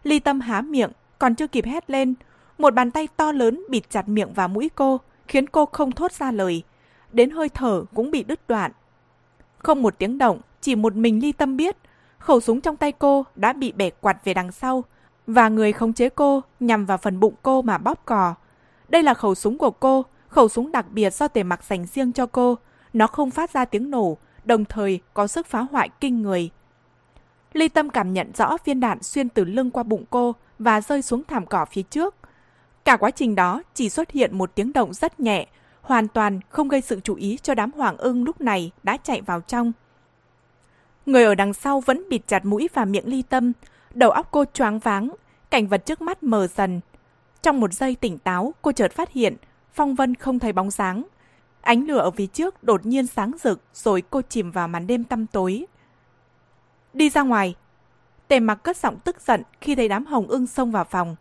[0.03, 2.13] Ly Tâm há miệng, còn chưa kịp hét lên.
[2.57, 6.11] Một bàn tay to lớn bịt chặt miệng và mũi cô, khiến cô không thốt
[6.11, 6.63] ra lời.
[7.11, 8.71] Đến hơi thở cũng bị đứt đoạn.
[9.57, 11.77] Không một tiếng động, chỉ một mình Ly Tâm biết,
[12.19, 14.83] khẩu súng trong tay cô đã bị bẻ quạt về đằng sau,
[15.27, 18.35] và người khống chế cô nhằm vào phần bụng cô mà bóp cò.
[18.89, 22.11] Đây là khẩu súng của cô, khẩu súng đặc biệt do tề mặc dành riêng
[22.11, 22.57] cho cô.
[22.93, 26.49] Nó không phát ra tiếng nổ, đồng thời có sức phá hoại kinh người.
[27.53, 31.01] Ly Tâm cảm nhận rõ viên đạn xuyên từ lưng qua bụng cô và rơi
[31.01, 32.15] xuống thảm cỏ phía trước.
[32.85, 35.47] Cả quá trình đó chỉ xuất hiện một tiếng động rất nhẹ,
[35.81, 39.21] hoàn toàn không gây sự chú ý cho đám hoàng ưng lúc này đã chạy
[39.21, 39.71] vào trong.
[41.05, 43.51] Người ở đằng sau vẫn bịt chặt mũi và miệng ly tâm,
[43.93, 45.11] đầu óc cô choáng váng,
[45.51, 46.81] cảnh vật trước mắt mờ dần.
[47.41, 49.35] Trong một giây tỉnh táo, cô chợt phát hiện,
[49.73, 51.03] Phong Vân không thấy bóng dáng.
[51.61, 55.03] Ánh lửa ở phía trước đột nhiên sáng rực rồi cô chìm vào màn đêm
[55.03, 55.65] tăm tối.
[56.93, 57.55] Đi ra ngoài.
[58.27, 61.15] Tề mặc cất giọng tức giận khi thấy đám hồng ưng xông vào phòng.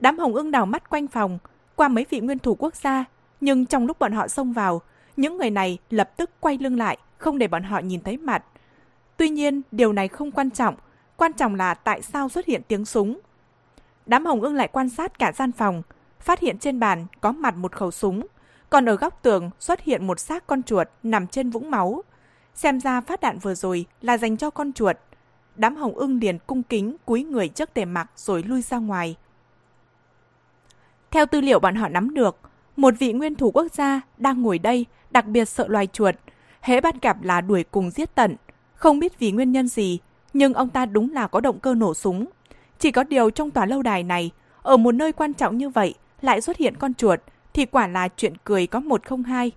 [0.00, 1.38] Đám hồng ưng đào mắt quanh phòng,
[1.76, 3.04] qua mấy vị nguyên thủ quốc gia.
[3.40, 4.82] Nhưng trong lúc bọn họ xông vào,
[5.16, 8.44] những người này lập tức quay lưng lại, không để bọn họ nhìn thấy mặt.
[9.16, 10.74] Tuy nhiên, điều này không quan trọng,
[11.16, 13.20] quan trọng là tại sao xuất hiện tiếng súng.
[14.06, 15.82] Đám hồng ưng lại quan sát cả gian phòng,
[16.20, 18.26] phát hiện trên bàn có mặt một khẩu súng,
[18.70, 22.02] còn ở góc tường xuất hiện một xác con chuột nằm trên vũng máu.
[22.54, 24.96] Xem ra phát đạn vừa rồi là dành cho con chuột.
[25.56, 29.16] Đám hồng ưng liền cung kính cúi người trước tề mặc rồi lui ra ngoài.
[31.10, 32.36] Theo tư liệu bọn họ nắm được,
[32.76, 36.14] một vị nguyên thủ quốc gia đang ngồi đây đặc biệt sợ loài chuột.
[36.60, 38.36] Hễ bắt gặp là đuổi cùng giết tận.
[38.74, 39.98] Không biết vì nguyên nhân gì,
[40.32, 42.26] nhưng ông ta đúng là có động cơ nổ súng.
[42.78, 44.30] Chỉ có điều trong tòa lâu đài này,
[44.62, 47.20] ở một nơi quan trọng như vậy, lại xuất hiện con chuột,
[47.54, 49.52] thì quả là chuyện cười có một không hai.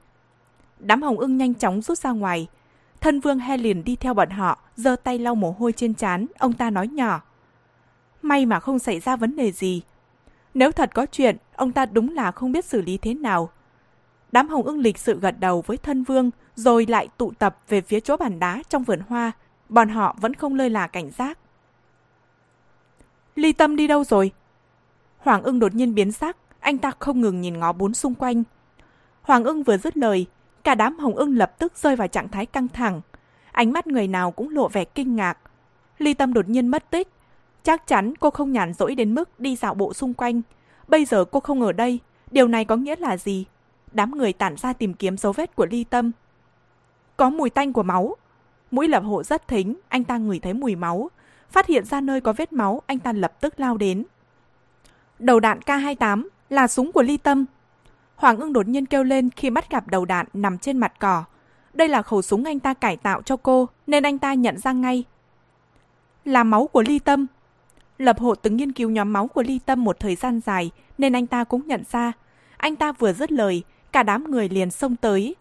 [0.80, 2.48] Đám hồng ưng nhanh chóng rút ra ngoài.
[3.02, 6.26] Thân vương he liền đi theo bọn họ, giơ tay lau mồ hôi trên trán,
[6.40, 7.22] ông ta nói nhỏ.
[8.22, 9.82] May mà không xảy ra vấn đề gì.
[10.54, 13.50] Nếu thật có chuyện, ông ta đúng là không biết xử lý thế nào.
[14.32, 17.82] Đám hồng ưng lịch sự gật đầu với thân vương, rồi lại tụ tập về
[17.82, 19.32] phía chỗ bàn đá trong vườn hoa.
[19.70, 21.38] Bọn họ vẫn không lơi là cảnh giác.
[23.36, 24.32] Ly tâm đi đâu rồi?
[25.18, 28.44] Hoàng ưng đột nhiên biến sắc, anh ta không ngừng nhìn ngó bốn xung quanh.
[29.22, 30.26] Hoàng ưng vừa dứt lời,
[30.64, 33.02] cả đám hồng ưng lập tức rơi vào trạng thái căng thẳng.
[33.52, 35.38] Ánh mắt người nào cũng lộ vẻ kinh ngạc.
[35.98, 37.08] Ly tâm đột nhiên mất tích.
[37.64, 40.42] Chắc chắn cô không nhàn rỗi đến mức đi dạo bộ xung quanh.
[40.88, 42.00] Bây giờ cô không ở đây,
[42.32, 43.46] điều này có nghĩa là gì?
[43.92, 46.12] Đám người tản ra tìm kiếm dấu vết của ly tâm.
[47.18, 48.16] Có mùi tanh của máu.
[48.72, 51.10] Mũi lập hộ rất thính, anh ta ngửi thấy mùi máu.
[51.50, 54.04] Phát hiện ra nơi có vết máu, anh ta lập tức lao đến.
[55.20, 57.46] Đầu đạn K28 là súng của ly tâm.
[58.16, 61.24] Hoàng ưng đột nhiên kêu lên khi bắt gặp đầu đạn nằm trên mặt cỏ.
[61.74, 64.72] Đây là khẩu súng anh ta cải tạo cho cô, nên anh ta nhận ra
[64.72, 65.04] ngay.
[66.26, 67.28] Là máu của ly tâm.
[67.98, 71.14] Lập hộ từng nghiên cứu nhóm máu của ly tâm một thời gian dài, nên
[71.14, 72.12] anh ta cũng nhận ra.
[72.58, 75.36] Anh ta vừa dứt lời, cả đám người liền xông tới.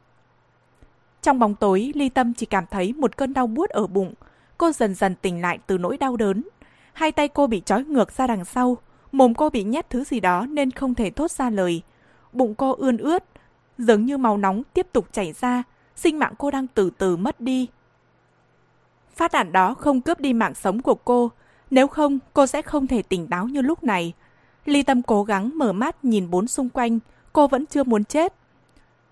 [1.23, 4.15] Trong bóng tối, ly tâm chỉ cảm thấy một cơn đau buốt ở bụng.
[4.59, 6.43] Cô dần dần tỉnh lại từ nỗi đau đớn.
[6.93, 8.77] Hai tay cô bị trói ngược ra đằng sau,
[9.13, 11.83] mồm cô bị nhét thứ gì đó nên không thể thốt ra lời.
[12.33, 13.25] Bụng cô ươn ướt,
[13.79, 15.63] giống như máu nóng tiếp tục chảy ra,
[15.97, 17.69] sinh mạng cô đang từ từ mất đi.
[19.17, 21.31] Phát đạn đó không cướp đi mạng sống của cô,
[21.71, 24.13] nếu không cô sẽ không thể tỉnh táo như lúc này.
[24.65, 26.99] Ly Tâm cố gắng mở mắt nhìn bốn xung quanh,
[27.33, 28.35] cô vẫn chưa muốn chết.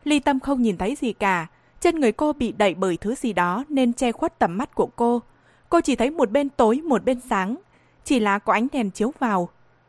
[0.04, 1.46] Ly Tâm không nhìn thấy gì cả,
[1.80, 4.88] trên người cô bị đẩy bởi thứ gì đó nên che khuất tầm mắt của
[4.96, 5.22] cô.
[5.68, 7.56] Cô chỉ thấy một bên tối một bên sáng,
[8.04, 9.48] chỉ là có ánh đèn chiếu vào.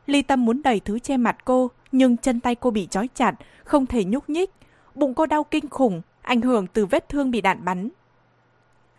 [0.09, 3.35] Ly Tâm muốn đẩy thứ che mặt cô, nhưng chân tay cô bị trói chặt,
[3.63, 4.51] không thể nhúc nhích.
[4.95, 7.89] Bụng cô đau kinh khủng, ảnh hưởng từ vết thương bị đạn bắn.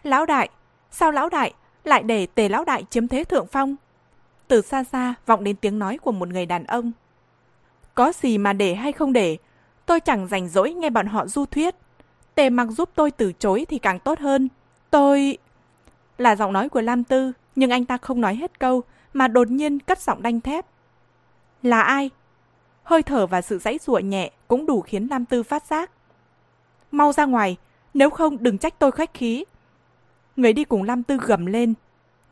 [0.02, 0.48] Lão đại,
[0.90, 3.76] sao lão đại lại để tề lão đại chiếm thế thượng phong?
[4.48, 6.92] Từ xa xa vọng đến tiếng nói của một người đàn ông.
[7.94, 9.36] Có gì mà để hay không để,
[9.86, 11.74] tôi chẳng rảnh rỗi nghe bọn họ du thuyết.
[12.34, 14.48] Tề mặc giúp tôi từ chối thì càng tốt hơn.
[14.90, 15.39] Tôi...
[16.18, 18.82] Là giọng nói của Lam Tư, nhưng anh ta không nói hết câu,
[19.12, 20.66] mà đột nhiên cất giọng đanh thép.
[21.62, 22.10] Là ai?
[22.82, 25.90] Hơi thở và sự dãy ruộng nhẹ cũng đủ khiến Lam Tư phát giác.
[26.90, 27.56] Mau ra ngoài,
[27.94, 29.44] nếu không đừng trách tôi khách khí.
[30.36, 31.74] Người đi cùng Lam Tư gầm lên.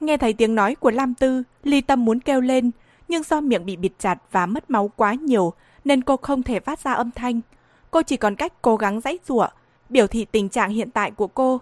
[0.01, 2.71] Nghe thấy tiếng nói của Lam Tư, Ly Tâm muốn kêu lên,
[3.09, 5.53] nhưng do miệng bị bịt chặt và mất máu quá nhiều
[5.85, 7.41] nên cô không thể phát ra âm thanh.
[7.91, 9.49] Cô chỉ còn cách cố gắng dãy rủa
[9.89, 11.61] biểu thị tình trạng hiện tại của cô.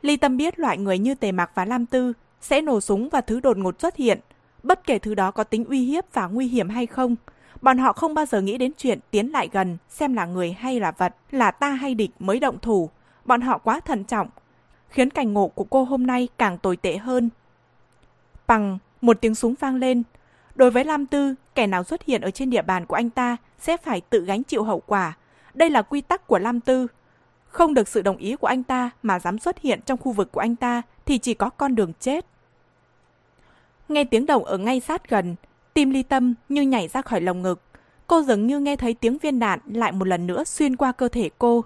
[0.00, 3.20] Ly Tâm biết loại người như Tề Mạc và Lam Tư sẽ nổ súng và
[3.20, 4.20] thứ đột ngột xuất hiện.
[4.66, 7.16] Bất kể thứ đó có tính uy hiếp và nguy hiểm hay không,
[7.60, 10.80] bọn họ không bao giờ nghĩ đến chuyện tiến lại gần xem là người hay
[10.80, 12.90] là vật, là ta hay địch mới động thủ.
[13.24, 14.28] Bọn họ quá thận trọng,
[14.88, 17.30] khiến cảnh ngộ của cô hôm nay càng tồi tệ hơn.
[18.46, 20.02] Bằng một tiếng súng vang lên.
[20.54, 23.36] Đối với Lam Tư, kẻ nào xuất hiện ở trên địa bàn của anh ta
[23.58, 25.16] sẽ phải tự gánh chịu hậu quả.
[25.54, 26.86] Đây là quy tắc của Lam Tư.
[27.46, 30.32] Không được sự đồng ý của anh ta mà dám xuất hiện trong khu vực
[30.32, 32.26] của anh ta thì chỉ có con đường chết.
[33.88, 35.36] Nghe tiếng động ở ngay sát gần,
[35.74, 37.62] tim ly tâm như nhảy ra khỏi lồng ngực.
[38.06, 41.08] Cô dường như nghe thấy tiếng viên đạn lại một lần nữa xuyên qua cơ
[41.08, 41.64] thể cô.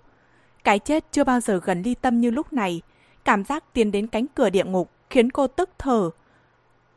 [0.64, 2.82] Cái chết chưa bao giờ gần ly tâm như lúc này.
[3.24, 6.10] Cảm giác tiến đến cánh cửa địa ngục khiến cô tức thở.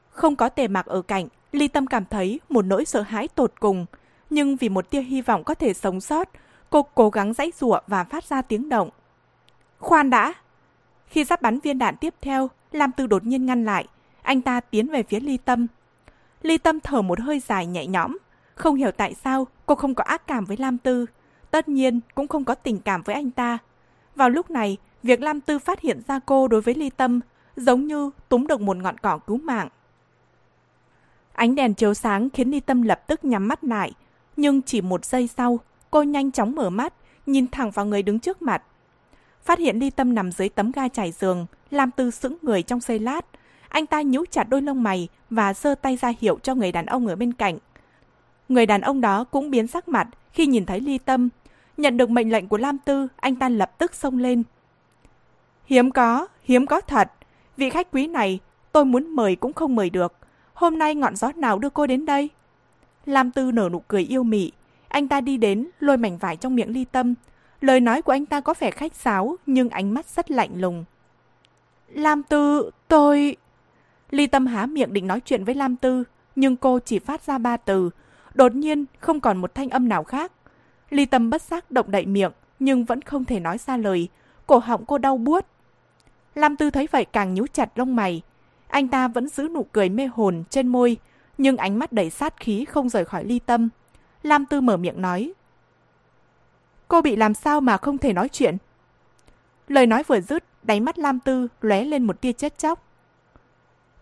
[0.09, 3.53] Không có tề mạc ở cạnh, ly tâm cảm thấy một nỗi sợ hãi tột
[3.59, 3.85] cùng.
[4.29, 6.29] Nhưng vì một tia hy vọng có thể sống sót,
[6.69, 8.89] cô cố gắng dãy rụa và phát ra tiếng động.
[9.79, 10.33] Khoan đã!
[11.07, 13.87] Khi sắp bắn viên đạn tiếp theo, Lam Tư đột nhiên ngăn lại.
[14.23, 15.67] Anh ta tiến về phía ly tâm.
[16.41, 18.17] Ly tâm thở một hơi dài nhẹ nhõm.
[18.55, 21.05] Không hiểu tại sao cô không có ác cảm với Lam Tư.
[21.51, 23.57] Tất nhiên cũng không có tình cảm với anh ta.
[24.15, 27.19] Vào lúc này, việc Lam Tư phát hiện ra cô đối với ly tâm
[27.55, 29.69] giống như túm được một ngọn cỏ cứu mạng.
[31.33, 33.93] Ánh đèn chiếu sáng khiến ly tâm lập tức nhắm mắt lại.
[34.37, 35.59] Nhưng chỉ một giây sau,
[35.91, 36.93] cô nhanh chóng mở mắt,
[37.25, 38.63] nhìn thẳng vào người đứng trước mặt.
[39.43, 42.79] Phát hiện ly tâm nằm dưới tấm ga trải giường, Lam Tư sững người trong
[42.79, 43.25] giây lát,
[43.73, 46.85] anh ta nhíu chặt đôi lông mày và giơ tay ra hiệu cho người đàn
[46.85, 47.57] ông ở bên cạnh.
[48.49, 51.29] Người đàn ông đó cũng biến sắc mặt khi nhìn thấy ly tâm.
[51.77, 54.43] Nhận được mệnh lệnh của Lam Tư, anh ta lập tức xông lên.
[55.65, 57.11] Hiếm có, hiếm có thật.
[57.57, 58.39] Vị khách quý này,
[58.71, 60.13] tôi muốn mời cũng không mời được.
[60.53, 62.29] Hôm nay ngọn gió nào đưa cô đến đây?
[63.05, 64.51] Lam Tư nở nụ cười yêu mị.
[64.87, 67.13] Anh ta đi đến, lôi mảnh vải trong miệng ly tâm.
[67.61, 70.85] Lời nói của anh ta có vẻ khách sáo, nhưng ánh mắt rất lạnh lùng.
[71.87, 73.37] Lam Tư, tôi...
[74.13, 76.03] Ly Tâm há miệng định nói chuyện với Lam Tư,
[76.35, 77.89] nhưng cô chỉ phát ra ba từ.
[78.33, 80.31] Đột nhiên, không còn một thanh âm nào khác.
[80.89, 84.07] Ly Tâm bất giác động đậy miệng, nhưng vẫn không thể nói ra lời.
[84.47, 85.45] Cổ họng cô đau buốt.
[86.35, 88.21] Lam Tư thấy vậy càng nhíu chặt lông mày.
[88.67, 90.97] Anh ta vẫn giữ nụ cười mê hồn trên môi,
[91.37, 93.69] nhưng ánh mắt đầy sát khí không rời khỏi Ly Tâm.
[94.23, 95.33] Lam Tư mở miệng nói.
[96.87, 98.57] Cô bị làm sao mà không thể nói chuyện?
[99.67, 102.92] Lời nói vừa dứt, đáy mắt Lam Tư lóe lên một tia chết chóc.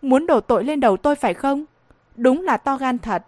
[0.02, 1.64] Muốn đổ tội lên đầu tôi phải không?
[2.16, 3.22] Đúng là to gan thật.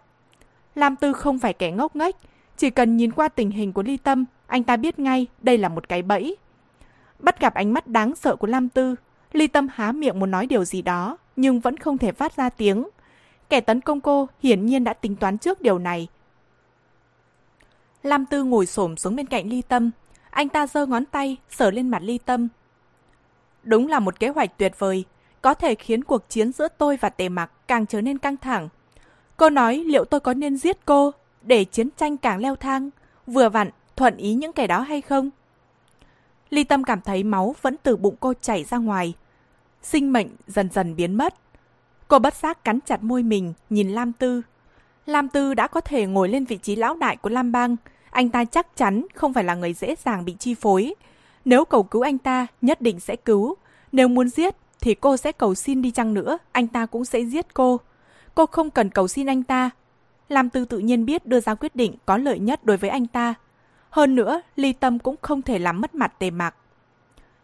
[0.75, 2.15] Lam Tư không phải kẻ ngốc nghếch,
[2.57, 5.69] chỉ cần nhìn qua tình hình của Ly Tâm, anh ta biết ngay đây là
[5.69, 6.35] một cái bẫy.
[7.19, 8.95] Bắt gặp ánh mắt đáng sợ của Lam Tư,
[9.33, 12.49] Ly Tâm há miệng muốn nói điều gì đó, nhưng vẫn không thể phát ra
[12.49, 12.87] tiếng.
[13.49, 16.07] Kẻ tấn công cô hiển nhiên đã tính toán trước điều này.
[18.03, 19.91] Lam Tư ngồi xổm xuống bên cạnh Ly Tâm.
[20.29, 22.47] Anh ta giơ ngón tay, sờ lên mặt Ly Tâm.
[23.63, 25.05] Đúng là một kế hoạch tuyệt vời,
[25.45, 28.69] có thể khiến cuộc chiến giữa tôi và tề mặc càng trở nên căng thẳng.
[29.37, 32.89] Cô nói liệu tôi có nên giết cô để chiến tranh càng leo thang,
[33.27, 35.29] vừa vặn thuận ý những kẻ đó hay không?
[36.49, 39.13] Ly Tâm cảm thấy máu vẫn từ bụng cô chảy ra ngoài.
[39.81, 41.35] Sinh mệnh dần dần biến mất.
[42.07, 44.41] Cô bất giác cắn chặt môi mình, nhìn Lam Tư.
[45.05, 47.75] Lam Tư đã có thể ngồi lên vị trí lão đại của Lam Bang.
[48.09, 50.93] Anh ta chắc chắn không phải là người dễ dàng bị chi phối.
[51.45, 53.55] Nếu cầu cứu anh ta, nhất định sẽ cứu.
[53.91, 57.19] Nếu muốn giết, thì cô sẽ cầu xin đi chăng nữa, anh ta cũng sẽ
[57.19, 57.79] giết cô.
[58.35, 59.69] Cô không cần cầu xin anh ta.
[60.29, 63.07] Lam Tư tự nhiên biết đưa ra quyết định có lợi nhất đối với anh
[63.07, 63.33] ta.
[63.89, 66.55] Hơn nữa, Ly Tâm cũng không thể làm mất mặt tề mạc.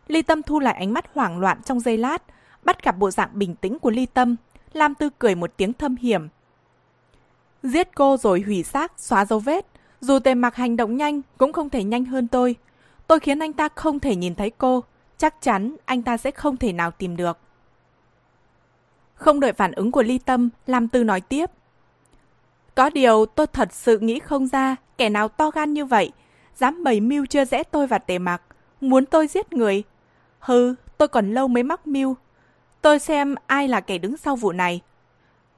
[0.07, 2.23] Ly Tâm thu lại ánh mắt hoảng loạn trong giây lát,
[2.63, 4.35] bắt gặp bộ dạng bình tĩnh của Ly Tâm.
[4.73, 6.27] Lam Tư cười một tiếng thâm hiểm.
[7.63, 9.65] Giết cô rồi hủy xác, xóa dấu vết.
[10.01, 12.55] Dù tề mạc hành động nhanh, cũng không thể nhanh hơn tôi.
[13.07, 14.83] Tôi khiến anh ta không thể nhìn thấy cô.
[15.21, 17.37] Chắc chắn anh ta sẽ không thể nào tìm được.
[19.15, 21.51] Không đợi phản ứng của Ly Tâm, Lam Tư nói tiếp.
[22.75, 26.11] Có điều tôi thật sự nghĩ không ra kẻ nào to gan như vậy,
[26.55, 28.41] dám bày mưu chưa rẽ tôi và tề mặc,
[28.81, 29.83] muốn tôi giết người.
[30.39, 32.15] Hừ, tôi còn lâu mới mắc mưu.
[32.81, 34.81] Tôi xem ai là kẻ đứng sau vụ này.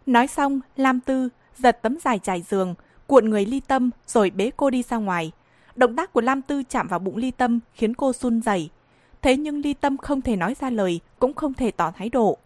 [0.06, 2.75] Nói xong, Lam Tư giật tấm dài trải giường,
[3.08, 5.32] cuộn người ly tâm rồi bế cô đi ra ngoài.
[5.75, 8.69] Động tác của Lam Tư chạm vào bụng ly tâm khiến cô run rẩy.
[9.23, 12.37] Thế nhưng ly tâm không thể nói ra lời, cũng không thể tỏ thái độ.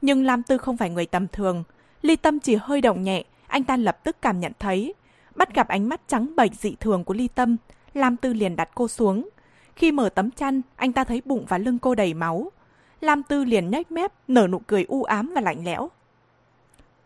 [0.00, 1.64] Nhưng Lam Tư không phải người tầm thường.
[2.02, 4.94] Ly tâm chỉ hơi động nhẹ, anh ta lập tức cảm nhận thấy.
[5.34, 7.56] Bắt gặp ánh mắt trắng bệch dị thường của ly tâm,
[7.94, 9.28] Lam Tư liền đặt cô xuống.
[9.76, 12.52] Khi mở tấm chăn, anh ta thấy bụng và lưng cô đầy máu.
[13.00, 15.90] Lam Tư liền nhếch mép, nở nụ cười u ám và lạnh lẽo.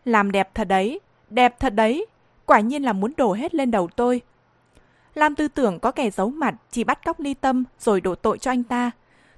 [0.05, 0.99] Làm đẹp thật đấy,
[1.29, 2.05] đẹp thật đấy,
[2.45, 4.21] quả nhiên là muốn đổ hết lên đầu tôi.
[5.13, 8.37] Lam Tư tưởng có kẻ giấu mặt chỉ bắt cóc ly tâm rồi đổ tội
[8.37, 8.91] cho anh ta.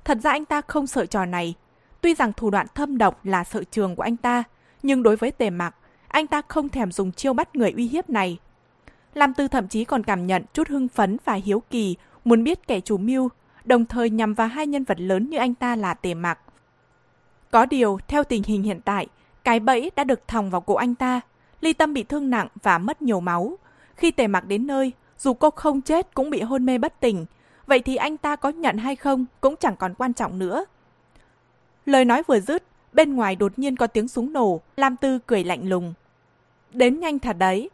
[0.06, 1.56] Thật ra anh ta không sợ trò này.
[2.02, 4.44] Tuy rằng thủ đoạn thâm độc là sợ trường của anh ta,
[4.84, 5.76] nhưng đối với tề mặc,
[6.08, 8.38] anh ta không thèm dùng chiêu bắt người uy hiếp này.
[9.14, 12.68] Lam Tư thậm chí còn cảm nhận chút hưng phấn và hiếu kỳ, muốn biết
[12.68, 13.30] kẻ chủ mưu,
[13.66, 16.40] đồng thời nhằm vào hai nhân vật lớn như anh ta là tề mặc.
[17.52, 19.08] Có điều, theo tình hình hiện tại,
[19.44, 21.22] cái bẫy đã được thòng vào cổ anh ta.
[21.62, 23.58] Ly Tâm bị thương nặng và mất nhiều máu.
[23.96, 27.26] Khi tề mặc đến nơi, dù cô không chết cũng bị hôn mê bất tỉnh.
[27.68, 30.66] Vậy thì anh ta có nhận hay không cũng chẳng còn quan trọng nữa.
[31.86, 35.44] Lời nói vừa dứt, bên ngoài đột nhiên có tiếng súng nổ, Lam Tư cười
[35.44, 35.94] lạnh lùng.
[36.72, 37.70] Đến nhanh thật đấy.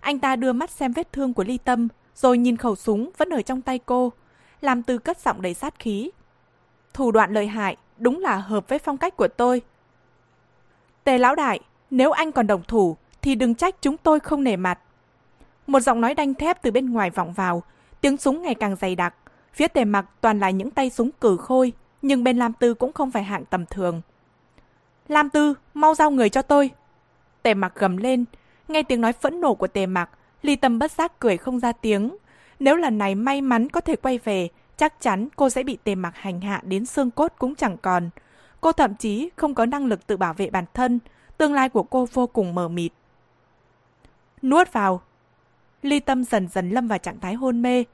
[0.00, 3.30] Anh ta đưa mắt xem vết thương của Ly Tâm, rồi nhìn khẩu súng vẫn
[3.30, 4.12] ở trong tay cô.
[4.60, 6.10] Lam Tư cất giọng đầy sát khí.
[6.94, 9.62] Thủ đoạn lợi hại, đúng là hợp với phong cách của tôi.
[11.04, 11.60] Tề lão đại,
[11.90, 14.78] nếu anh còn đồng thủ, thì đừng trách chúng tôi không nể mặt.
[15.66, 17.62] Một giọng nói đanh thép từ bên ngoài vọng vào,
[18.00, 19.14] tiếng súng ngày càng dày đặc.
[19.54, 22.92] Phía tề mặc toàn là những tay súng cử khôi, nhưng bên Lam Tư cũng
[22.92, 24.02] không phải hạng tầm thường.
[25.08, 26.70] Lam Tư, mau giao người cho tôi.
[27.42, 28.24] Tề mặc gầm lên,
[28.68, 30.10] nghe tiếng nói phẫn nộ của tề mặc,
[30.42, 32.16] ly tâm bất giác cười không ra tiếng.
[32.60, 35.94] Nếu lần này may mắn có thể quay về, chắc chắn cô sẽ bị tề
[35.94, 38.10] mặc hành hạ đến xương cốt cũng chẳng còn.
[38.60, 40.98] Cô thậm chí không có năng lực tự bảo vệ bản thân,
[41.36, 42.92] tương lai của cô vô cùng mờ mịt.
[44.42, 45.02] Nuốt vào.
[45.82, 47.84] Ly tâm dần dần lâm vào trạng thái hôn mê,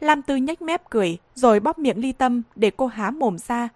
[0.00, 3.68] Lam Tư nhếch mép cười, rồi bóp miệng ly tâm để cô há mồm ra.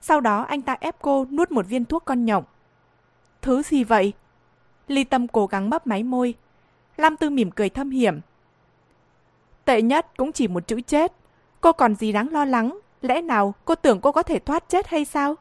[0.00, 2.44] Sau đó anh ta ép cô nuốt một viên thuốc con nhộng.
[3.42, 4.12] Thứ gì vậy?
[4.88, 6.34] Ly tâm cố gắng mấp máy môi.
[6.96, 8.20] Lam Tư mỉm cười thâm hiểm.
[9.64, 11.12] Tệ nhất cũng chỉ một chữ chết.
[11.60, 12.78] Cô còn gì đáng lo lắng.
[13.02, 15.34] Lẽ nào cô tưởng cô có thể thoát chết hay sao?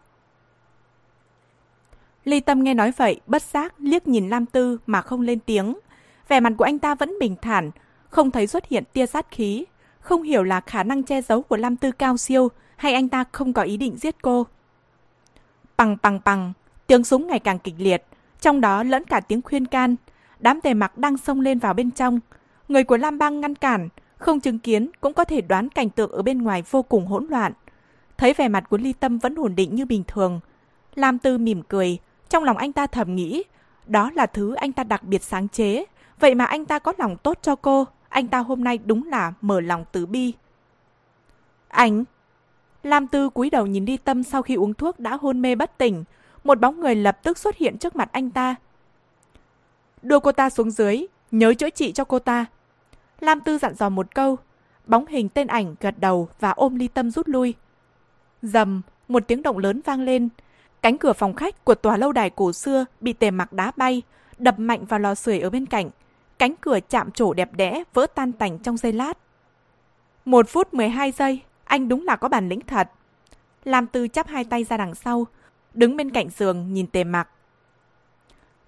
[2.23, 5.79] Ly Tâm nghe nói vậy, bất giác liếc nhìn Lam Tư mà không lên tiếng.
[6.27, 7.71] Vẻ mặt của anh ta vẫn bình thản,
[8.09, 9.65] không thấy xuất hiện tia sát khí.
[9.99, 13.23] Không hiểu là khả năng che giấu của Lam Tư cao siêu hay anh ta
[13.31, 14.45] không có ý định giết cô.
[15.77, 16.53] Bằng bằng bằng,
[16.87, 18.05] tiếng súng ngày càng kịch liệt,
[18.41, 19.95] trong đó lẫn cả tiếng khuyên can.
[20.39, 22.19] Đám tề mặc đang xông lên vào bên trong.
[22.67, 26.11] Người của Lam Bang ngăn cản, không chứng kiến cũng có thể đoán cảnh tượng
[26.11, 27.53] ở bên ngoài vô cùng hỗn loạn.
[28.17, 30.39] Thấy vẻ mặt của Ly Tâm vẫn ổn định như bình thường.
[30.95, 31.97] Lam Tư mỉm cười,
[32.29, 33.43] trong lòng anh ta thầm nghĩ,
[33.87, 35.85] đó là thứ anh ta đặc biệt sáng chế,
[36.19, 39.33] vậy mà anh ta có lòng tốt cho cô, anh ta hôm nay đúng là
[39.41, 40.33] mở lòng từ bi.
[41.67, 42.03] Anh!
[42.83, 45.77] Lam Tư cúi đầu nhìn đi Tâm sau khi uống thuốc đã hôn mê bất
[45.77, 46.03] tỉnh,
[46.43, 48.55] một bóng người lập tức xuất hiện trước mặt anh ta.
[50.01, 52.45] Đưa cô ta xuống dưới, nhớ chữa trị cho cô ta.
[53.19, 54.37] Lam Tư dặn dò một câu,
[54.87, 57.53] bóng hình tên ảnh gật đầu và ôm ly tâm rút lui.
[58.41, 60.29] Dầm, một tiếng động lớn vang lên.
[60.81, 64.01] Cánh cửa phòng khách của tòa lâu đài cổ xưa bị tề mặc đá bay,
[64.37, 65.89] đập mạnh vào lò sưởi ở bên cạnh.
[66.39, 69.17] Cánh cửa chạm trổ đẹp đẽ, vỡ tan tành trong giây lát.
[70.25, 72.89] Một phút 12 giây, anh đúng là có bản lĩnh thật.
[73.63, 75.27] Lam Tư chắp hai tay ra đằng sau,
[75.73, 77.29] đứng bên cạnh giường nhìn tề mặc.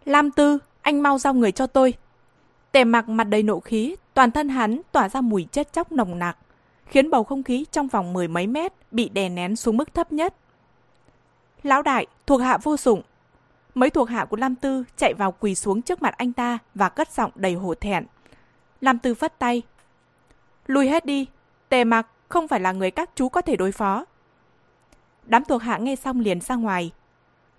[0.05, 1.93] Lam Tư, anh mau giao người cho tôi.
[2.71, 6.19] Tề mặc mặt đầy nộ khí, toàn thân hắn tỏa ra mùi chết chóc nồng
[6.19, 6.37] nặc,
[6.85, 10.11] khiến bầu không khí trong vòng mười mấy mét bị đè nén xuống mức thấp
[10.11, 10.35] nhất.
[11.63, 13.01] Lão đại, thuộc hạ vô dụng.
[13.75, 16.89] Mấy thuộc hạ của Lam Tư chạy vào quỳ xuống trước mặt anh ta và
[16.89, 18.05] cất giọng đầy hổ thẹn.
[18.81, 19.61] Lam Tư phất tay.
[20.67, 21.27] Lùi hết đi,
[21.69, 24.05] tề mặc không phải là người các chú có thể đối phó.
[25.25, 26.91] Đám thuộc hạ nghe xong liền ra ngoài.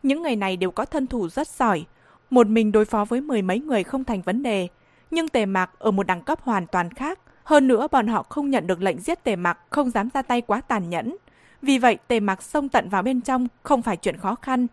[0.02, 1.84] Những người này đều có thân thủ rất giỏi,
[2.30, 4.68] một mình đối phó với mười mấy người không thành vấn đề,
[5.10, 7.18] nhưng tề mạc ở một đẳng cấp hoàn toàn khác.
[7.44, 10.40] Hơn nữa bọn họ không nhận được lệnh giết tề mạc, không dám ra tay
[10.40, 11.16] quá tàn nhẫn.
[11.62, 14.66] Vì vậy tề mạc xông tận vào bên trong không phải chuyện khó khăn.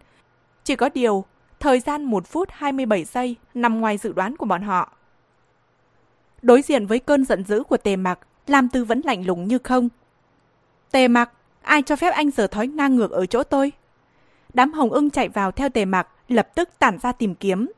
[0.70, 1.26] Chỉ có điều,
[1.60, 4.94] thời gian 1 phút 27 giây nằm ngoài dự đoán của bọn họ.
[6.42, 9.58] Đối diện với cơn giận dữ của tề mặc Lam Tư vẫn lạnh lùng như
[9.58, 9.90] không.
[10.92, 11.32] Tề mặc
[11.62, 13.72] ai cho phép anh giờ thói ngang ngược ở chỗ tôi?
[14.54, 17.72] Đám hồng ưng chạy vào theo tề mặc lập tức tản ra tìm kiếm.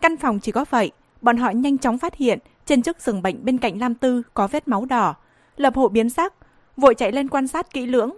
[0.00, 0.90] Căn phòng chỉ có vậy,
[1.22, 4.48] bọn họ nhanh chóng phát hiện trên chiếc giường bệnh bên cạnh Lam Tư có
[4.48, 5.14] vết máu đỏ.
[5.56, 6.34] Lập hộ biến sắc,
[6.76, 8.16] vội chạy lên quan sát kỹ lưỡng.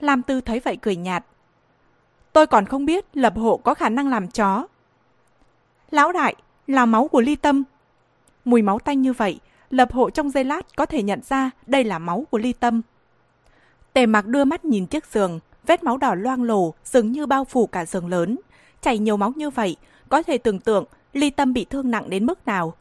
[0.00, 1.24] Lam Tư thấy vậy cười nhạt.
[2.38, 4.66] Tôi còn không biết lập hộ có khả năng làm chó.
[5.90, 6.34] Lão đại,
[6.66, 7.64] là máu của ly tâm.
[8.44, 11.84] Mùi máu tanh như vậy, lập hộ trong giây lát có thể nhận ra đây
[11.84, 12.82] là máu của ly tâm.
[13.92, 17.44] Tề mặc đưa mắt nhìn chiếc giường, vết máu đỏ loang lổ dường như bao
[17.44, 18.38] phủ cả giường lớn.
[18.82, 19.76] Chảy nhiều máu như vậy,
[20.08, 22.74] có thể tưởng tượng Ly Tâm bị thương nặng đến mức nào.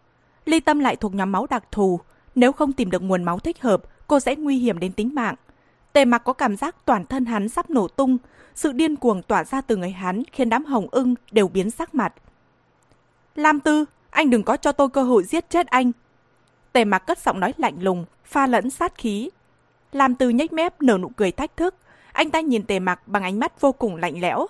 [0.46, 2.00] Ly Tâm lại thuộc nhóm máu đặc thù,
[2.36, 5.36] nếu không tìm được nguồn máu thích hợp, cô sẽ nguy hiểm đến tính mạng.
[5.98, 8.18] Tề mặc có cảm giác toàn thân hắn sắp nổ tung,
[8.56, 11.96] sự điên cuồng tỏa ra từ người hắn khiến đám hồng ưng đều biến sắc
[11.96, 12.14] mặt.
[13.36, 15.92] Lam Tư, anh đừng có cho tôi cơ hội giết chết anh.
[16.74, 19.30] Tề mặc cất giọng nói lạnh lùng, pha lẫn sát khí.
[19.92, 21.76] Lam Tư nhếch mép nở nụ cười thách thức,
[22.12, 24.48] anh ta nhìn tề mặc bằng ánh mắt vô cùng lạnh lẽo.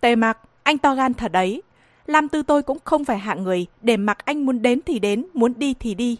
[0.00, 1.62] Tề mặc, anh to gan thật đấy,
[2.06, 5.26] Lam Tư tôi cũng không phải hạng người để mặc anh muốn đến thì đến,
[5.34, 6.16] muốn đi thì đi.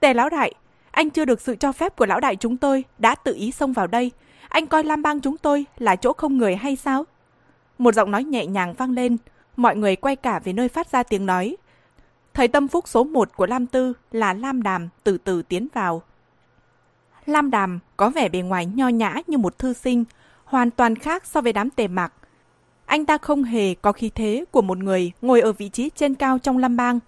[0.00, 0.54] Tề lão đại,
[0.98, 3.72] anh chưa được sự cho phép của lão đại chúng tôi đã tự ý xông
[3.72, 4.10] vào đây.
[4.48, 7.04] Anh coi Lam bang chúng tôi là chỗ không người hay sao?
[7.78, 9.16] Một giọng nói nhẹ nhàng vang lên,
[9.56, 11.56] mọi người quay cả về nơi phát ra tiếng nói.
[12.34, 16.02] Thầy tâm phúc số 1 của Lam Tư là Lam Đàm từ từ tiến vào.
[17.26, 20.04] Lam Đàm có vẻ bề ngoài nho nhã như một thư sinh,
[20.44, 22.12] hoàn toàn khác so với đám tề mạc
[22.86, 26.14] anh ta không hề có khí thế của một người ngồi ở vị trí trên
[26.14, 26.98] cao trong Lam Bang.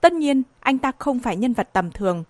[0.00, 2.24] Tất nhiên, anh ta không phải nhân vật tầm thường.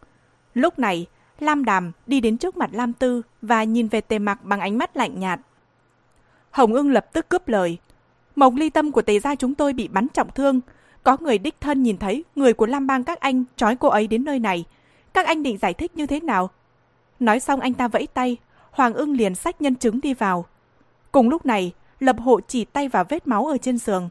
[0.56, 1.06] Lúc này,
[1.38, 4.78] Lam Đàm đi đến trước mặt Lam Tư và nhìn về tề mặc bằng ánh
[4.78, 5.40] mắt lạnh nhạt.
[6.50, 7.78] Hồng ưng lập tức cướp lời.
[8.36, 10.60] Mộc ly tâm của tề gia chúng tôi bị bắn trọng thương.
[11.02, 14.06] Có người đích thân nhìn thấy người của Lam Bang các anh trói cô ấy
[14.06, 14.64] đến nơi này.
[15.14, 16.50] Các anh định giải thích như thế nào?
[17.20, 18.36] Nói xong anh ta vẫy tay,
[18.70, 20.46] Hoàng ưng liền sách nhân chứng đi vào.
[21.12, 24.08] Cùng lúc này, Lập hộ chỉ tay vào vết máu ở trên giường.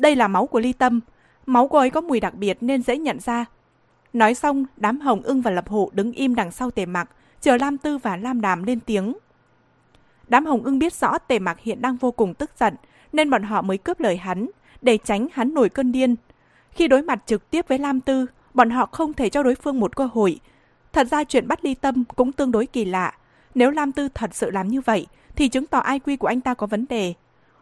[0.00, 1.00] Đây là máu của ly tâm.
[1.46, 3.44] Máu cô ấy có mùi đặc biệt nên dễ nhận ra.
[4.12, 7.10] Nói xong, đám hồng ưng và lập hộ đứng im đằng sau tề mặc,
[7.40, 9.14] chờ Lam Tư và Lam Đàm lên tiếng.
[10.28, 12.74] Đám hồng ưng biết rõ tề mặc hiện đang vô cùng tức giận,
[13.12, 14.50] nên bọn họ mới cướp lời hắn,
[14.82, 16.16] để tránh hắn nổi cơn điên.
[16.70, 19.80] Khi đối mặt trực tiếp với Lam Tư, bọn họ không thể cho đối phương
[19.80, 20.40] một cơ hội.
[20.92, 23.14] Thật ra chuyện bắt ly tâm cũng tương đối kỳ lạ.
[23.54, 26.54] Nếu Lam Tư thật sự làm như vậy, thì chứng tỏ IQ của anh ta
[26.54, 27.14] có vấn đề.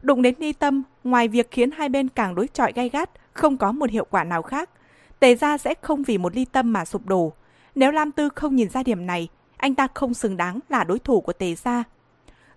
[0.03, 3.57] Đụng đến ly tâm, ngoài việc khiến hai bên càng đối chọi gay gắt, không
[3.57, 4.71] có một hiệu quả nào khác.
[5.21, 7.33] Tề gia sẽ không vì một ly tâm mà sụp đổ.
[7.75, 10.99] Nếu Lam Tư không nhìn ra điểm này, anh ta không xứng đáng là đối
[10.99, 11.85] thủ của tề gia.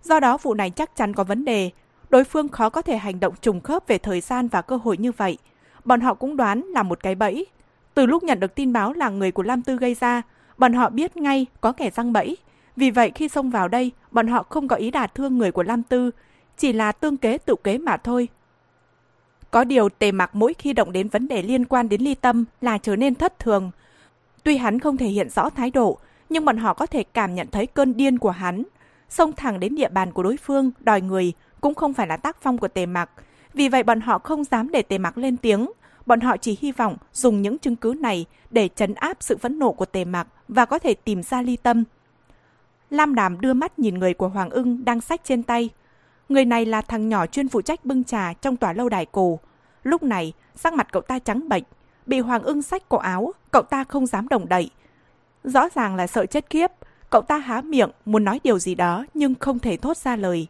[0.02, 1.70] Do đó vụ này chắc chắn có vấn đề,
[2.10, 4.96] đối phương khó có thể hành động trùng khớp về thời gian và cơ hội
[4.96, 5.38] như vậy.
[5.84, 7.46] Bọn họ cũng đoán là một cái bẫy.
[7.94, 10.22] Từ lúc nhận được tin báo là người của Lam Tư gây ra,
[10.58, 12.36] bọn họ biết ngay có kẻ răng bẫy.
[12.76, 15.62] Vì vậy khi xông vào đây, bọn họ không có ý đả thương người của
[15.62, 16.10] Lam Tư,
[16.56, 18.28] chỉ là tương kế tự kế mà thôi.
[19.54, 22.44] Có điều tề mặc mỗi khi động đến vấn đề liên quan đến ly tâm
[22.60, 23.70] là trở nên thất thường.
[24.44, 27.46] Tuy hắn không thể hiện rõ thái độ, nhưng bọn họ có thể cảm nhận
[27.52, 28.62] thấy cơn điên của hắn.
[29.08, 32.36] Xông thẳng đến địa bàn của đối phương, đòi người, cũng không phải là tác
[32.40, 33.10] phong của tề mặc.
[33.52, 35.70] Vì vậy bọn họ không dám để tề mặc lên tiếng.
[36.06, 39.58] Bọn họ chỉ hy vọng dùng những chứng cứ này để chấn áp sự phẫn
[39.58, 41.84] nộ của tề mặc và có thể tìm ra ly tâm.
[42.90, 45.70] Lam Đàm đưa mắt nhìn người của Hoàng ưng đang sách trên tay.
[46.28, 49.38] Người này là thằng nhỏ chuyên phụ trách bưng trà trong tòa lâu đài cổ.
[49.82, 51.62] Lúc này, sắc mặt cậu ta trắng bệch.
[52.06, 54.70] Bị Hoàng ưng sách cổ áo, cậu ta không dám đồng đậy.
[55.44, 56.70] Rõ ràng là sợ chết khiếp.
[57.10, 60.46] Cậu ta há miệng, muốn nói điều gì đó nhưng không thể thốt ra lời.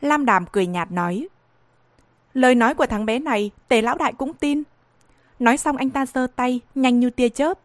[0.00, 1.28] Lam Đàm cười nhạt nói.
[2.34, 4.62] Lời nói của thằng bé này, tề lão đại cũng tin.
[5.38, 7.58] Nói xong anh ta giơ tay, nhanh như tia chớp.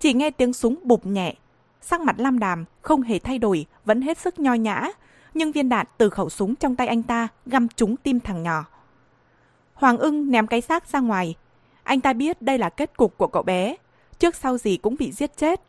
[0.00, 1.34] Chỉ nghe tiếng súng bụp nhẹ.
[1.80, 4.88] Sắc mặt Lam Đàm không hề thay đổi, vẫn hết sức nho nhã.
[5.34, 8.64] Nhưng viên đạn từ khẩu súng trong tay anh ta găm trúng tim thằng nhỏ.
[9.74, 11.34] Hoàng ưng ném cái xác ra ngoài.
[11.82, 13.76] Anh ta biết đây là kết cục của cậu bé.
[14.18, 15.60] Trước sau gì cũng bị giết chết.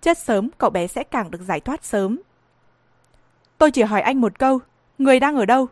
[0.00, 2.18] Chết sớm cậu bé sẽ càng được giải thoát sớm.
[3.58, 4.58] Tôi chỉ hỏi anh một câu,
[4.98, 5.66] người đang ở đâu?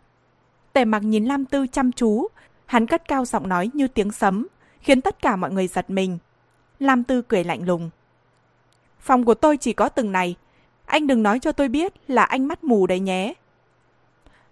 [0.72, 2.28] Tề mặc nhìn Lam Tư chăm chú,
[2.66, 4.46] hắn cất cao giọng nói như tiếng sấm,
[4.80, 6.18] khiến tất cả mọi người giật mình.
[6.78, 7.90] Lam Tư cười lạnh lùng.
[9.00, 10.36] Phòng của tôi chỉ có từng này,
[10.86, 13.34] anh đừng nói cho tôi biết là anh mắt mù đấy nhé.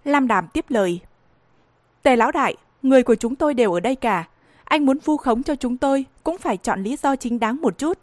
[0.05, 1.01] Lam Đàm tiếp lời.
[2.03, 4.25] Tề lão đại, người của chúng tôi đều ở đây cả.
[4.65, 7.79] Anh muốn vu khống cho chúng tôi cũng phải chọn lý do chính đáng một
[7.79, 7.99] chút.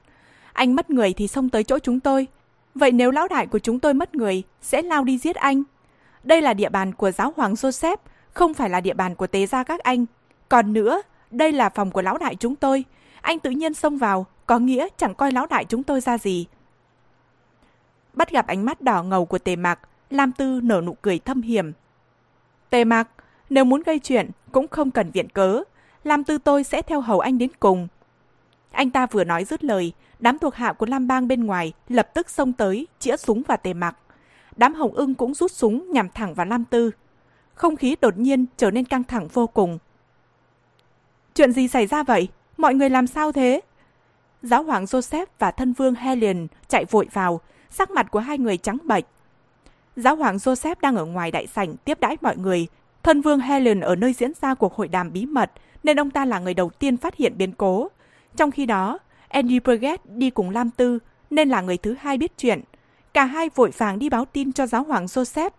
[0.54, 2.28] Anh mất người thì xông tới chỗ chúng tôi.
[2.76, 5.64] Vậy nếu lão đại của chúng tôi mất người, sẽ lao đi giết anh.
[6.24, 7.98] Đây là địa bàn của giáo hoàng Joseph,
[8.34, 10.06] không phải là địa bàn của tế gia các anh.
[10.50, 11.02] Còn nữa,
[11.32, 12.86] đây là phòng của lão đại chúng tôi.
[13.22, 16.48] Anh tự nhiên xông vào, có nghĩa chẳng coi lão đại chúng tôi ra gì.
[18.20, 21.42] Bắt gặp ánh mắt đỏ ngầu của tề mạc, Lam Tư nở nụ cười thâm
[21.42, 21.72] hiểm.
[22.70, 23.08] Tề mạc,
[23.50, 25.64] nếu muốn gây chuyện, cũng không cần viện cớ.
[26.04, 27.88] Lam Tư tôi sẽ theo hầu anh đến cùng.
[28.72, 32.10] Anh ta vừa nói dứt lời, đám thuộc hạ của Lam Bang bên ngoài lập
[32.14, 33.98] tức xông tới, chĩa súng vào tề mạc
[34.56, 36.92] đám hồng ưng cũng rút súng nhằm thẳng vào Lam Tư.
[37.54, 39.78] Không khí đột nhiên trở nên căng thẳng vô cùng.
[41.36, 42.28] Chuyện gì xảy ra vậy?
[42.58, 43.62] Mọi người làm sao thế?
[44.42, 48.58] Giáo hoàng Joseph và thân vương Helen chạy vội vào, sắc mặt của hai người
[48.58, 49.06] trắng bệch.
[49.96, 52.68] Giáo hoàng Joseph đang ở ngoài đại sảnh tiếp đãi mọi người.
[53.04, 55.52] Thân vương Helen ở nơi diễn ra cuộc hội đàm bí mật,
[55.84, 57.88] nên ông ta là người đầu tiên phát hiện biến cố.
[58.36, 61.00] Trong khi đó, Andy Burgess đi cùng Lam Tư,
[61.30, 62.62] nên là người thứ hai biết chuyện.
[63.14, 65.50] Cả hai vội vàng đi báo tin cho giáo hoàng Joseph.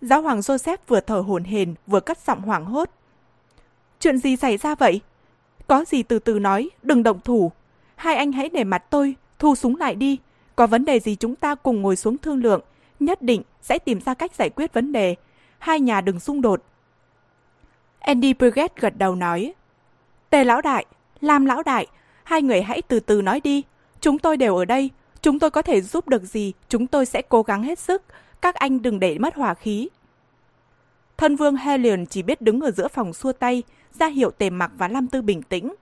[0.00, 2.90] Giáo hoàng Joseph vừa thở hổn hển vừa cất giọng hoảng hốt.
[4.00, 5.00] Chuyện gì xảy ra vậy?
[5.66, 7.52] Có gì từ từ nói, đừng động thủ.
[7.96, 10.18] Hai anh hãy để mặt tôi, thu súng lại đi.
[10.56, 12.60] Có vấn đề gì chúng ta cùng ngồi xuống thương lượng.
[13.00, 15.14] Nhất định sẽ tìm ra cách giải quyết vấn đề.
[15.58, 16.62] Hai nhà đừng xung đột.
[17.98, 19.54] Andy Brigade gật đầu nói.
[20.30, 20.86] Tề lão đại,
[21.20, 21.86] Lam lão đại,
[22.24, 23.62] hai người hãy từ từ nói đi.
[24.00, 24.90] Chúng tôi đều ở đây,
[25.24, 28.02] Chúng tôi có thể giúp được gì, chúng tôi sẽ cố gắng hết sức.
[28.42, 29.88] Các anh đừng để mất hòa khí.
[31.16, 33.62] Thân vương Helion chỉ biết đứng ở giữa phòng xua tay,
[33.98, 35.74] ra hiệu tề mặc và Lam Tư bình tĩnh.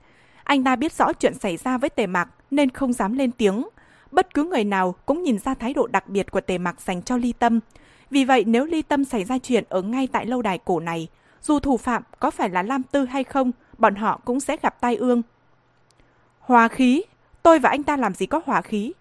[0.44, 3.68] Anh ta biết rõ chuyện xảy ra với tề mặc nên không dám lên tiếng.
[4.12, 7.02] Bất cứ người nào cũng nhìn ra thái độ đặc biệt của tề mặc dành
[7.02, 7.60] cho ly tâm.
[8.10, 11.08] Vì vậy nếu ly tâm xảy ra chuyện ở ngay tại lâu đài cổ này,
[11.42, 14.80] dù thủ phạm có phải là Lam Tư hay không, bọn họ cũng sẽ gặp
[14.80, 15.22] tai ương.
[16.38, 17.02] Hòa khí?
[17.42, 18.92] Tôi và anh ta làm gì có hòa khí?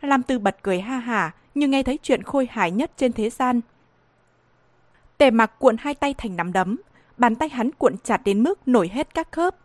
[0.00, 3.30] Lam Tư bật cười ha hả, như nghe thấy chuyện khôi hài nhất trên thế
[3.30, 3.60] gian.
[5.18, 6.76] Tề mặc cuộn hai tay thành nắm đấm,
[7.16, 9.56] bàn tay hắn cuộn chặt đến mức nổi hết các khớp.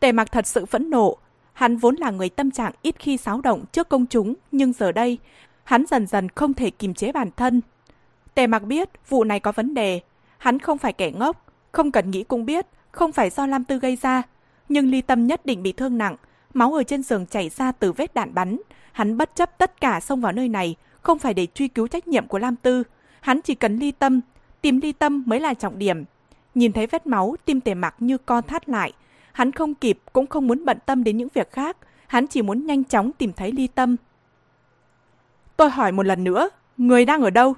[0.00, 1.18] Tề mặc thật sự phẫn nộ,
[1.58, 4.92] hắn vốn là người tâm trạng ít khi xáo động trước công chúng, nhưng giờ
[4.92, 5.18] đây,
[5.64, 7.60] hắn dần dần không thể kiềm chế bản thân.
[8.34, 10.00] Tề mặc biết vụ này có vấn đề,
[10.38, 13.78] hắn không phải kẻ ngốc, không cần nghĩ cũng biết, không phải do Lam Tư
[13.78, 14.22] gây ra.
[14.68, 16.16] Nhưng ly tâm nhất định bị thương nặng,
[16.54, 18.58] máu ở trên giường chảy ra từ vết đạn bắn,
[18.92, 22.08] Hắn bất chấp tất cả xông vào nơi này, không phải để truy cứu trách
[22.08, 22.82] nhiệm của Lam Tư.
[23.20, 24.20] Hắn chỉ cần ly tâm,
[24.60, 26.04] tìm ly tâm mới là trọng điểm.
[26.54, 28.92] Nhìn thấy vết máu, tim tề mặc như co thắt lại.
[29.38, 31.76] Hắn không kịp, cũng không muốn bận tâm đến những việc khác.
[32.06, 33.96] Hắn chỉ muốn nhanh chóng tìm thấy ly tâm.
[35.56, 37.54] Tôi hỏi một lần nữa, người đang ở đâu?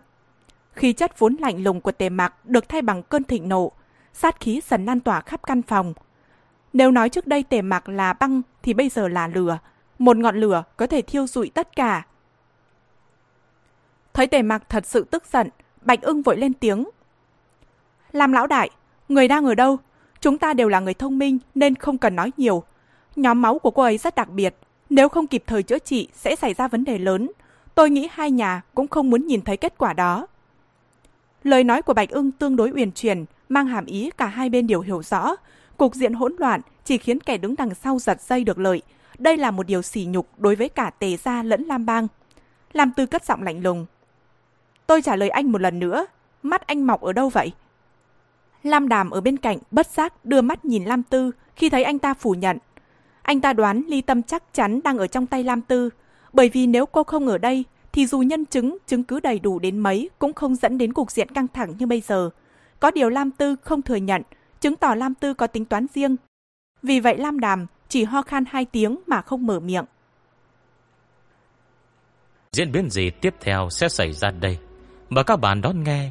[0.73, 3.73] Khí chất vốn lạnh lùng của tề mạc được thay bằng cơn thịnh nộ.
[4.13, 5.95] Sát khí dần lan tỏa khắp căn phòng.
[6.73, 9.59] Nếu nói trước đây tề mạc là băng thì bây giờ là lửa
[9.99, 12.07] một ngọn lửa có thể thiêu rụi tất cả.
[14.13, 15.49] Thấy tề mạc thật sự tức giận,
[15.83, 16.85] Bạch ưng vội lên tiếng.
[18.13, 18.71] làm lão đại,
[19.09, 19.79] người đang ở đâu?
[20.21, 22.63] Chúng ta đều là người thông minh nên không cần nói nhiều.
[23.17, 24.57] Nhóm máu của cô ấy rất đặc biệt.
[24.91, 27.31] Nếu không kịp thời chữa trị sẽ xảy ra vấn đề lớn.
[27.75, 30.27] Tôi nghĩ hai nhà cũng không muốn nhìn thấy kết quả đó.
[31.43, 34.67] Lời nói của Bạch ưng tương đối uyển chuyển, mang hàm ý cả hai bên
[34.67, 35.37] đều hiểu rõ.
[35.77, 38.83] Cục diện hỗn loạn chỉ khiến kẻ đứng đằng sau giật dây được lợi.
[39.19, 42.09] Đây là một điều sỉ nhục đối với cả tề gia lẫn Lam Bang.
[42.73, 43.87] Lam Tư cất giọng lạnh lùng.
[44.87, 46.07] Tôi trả lời anh một lần nữa.
[46.43, 47.53] Mắt anh mọc ở đâu vậy?
[48.63, 51.99] Lam Đàm ở bên cạnh bất giác đưa mắt nhìn Lam Tư khi thấy anh
[51.99, 52.59] ta phủ nhận.
[53.23, 55.91] Anh ta đoán ly tâm chắc chắn đang ở trong tay Lam Tư,
[56.33, 59.59] bởi vì nếu cô không ở đây thì dù nhân chứng, chứng cứ đầy đủ
[59.59, 62.31] đến mấy cũng không dẫn đến cục diện căng thẳng như bây giờ.
[62.81, 64.23] Có điều Lam Tư không thừa nhận,
[64.61, 66.17] chứng tỏ Lam Tư có tính toán riêng.
[66.83, 69.85] Vì vậy Lam Đàm chỉ ho khan hai tiếng mà không mở miệng.
[72.53, 74.59] Diễn biến gì tiếp theo sẽ xảy ra đây?
[75.09, 76.11] Mời các bạn đón nghe.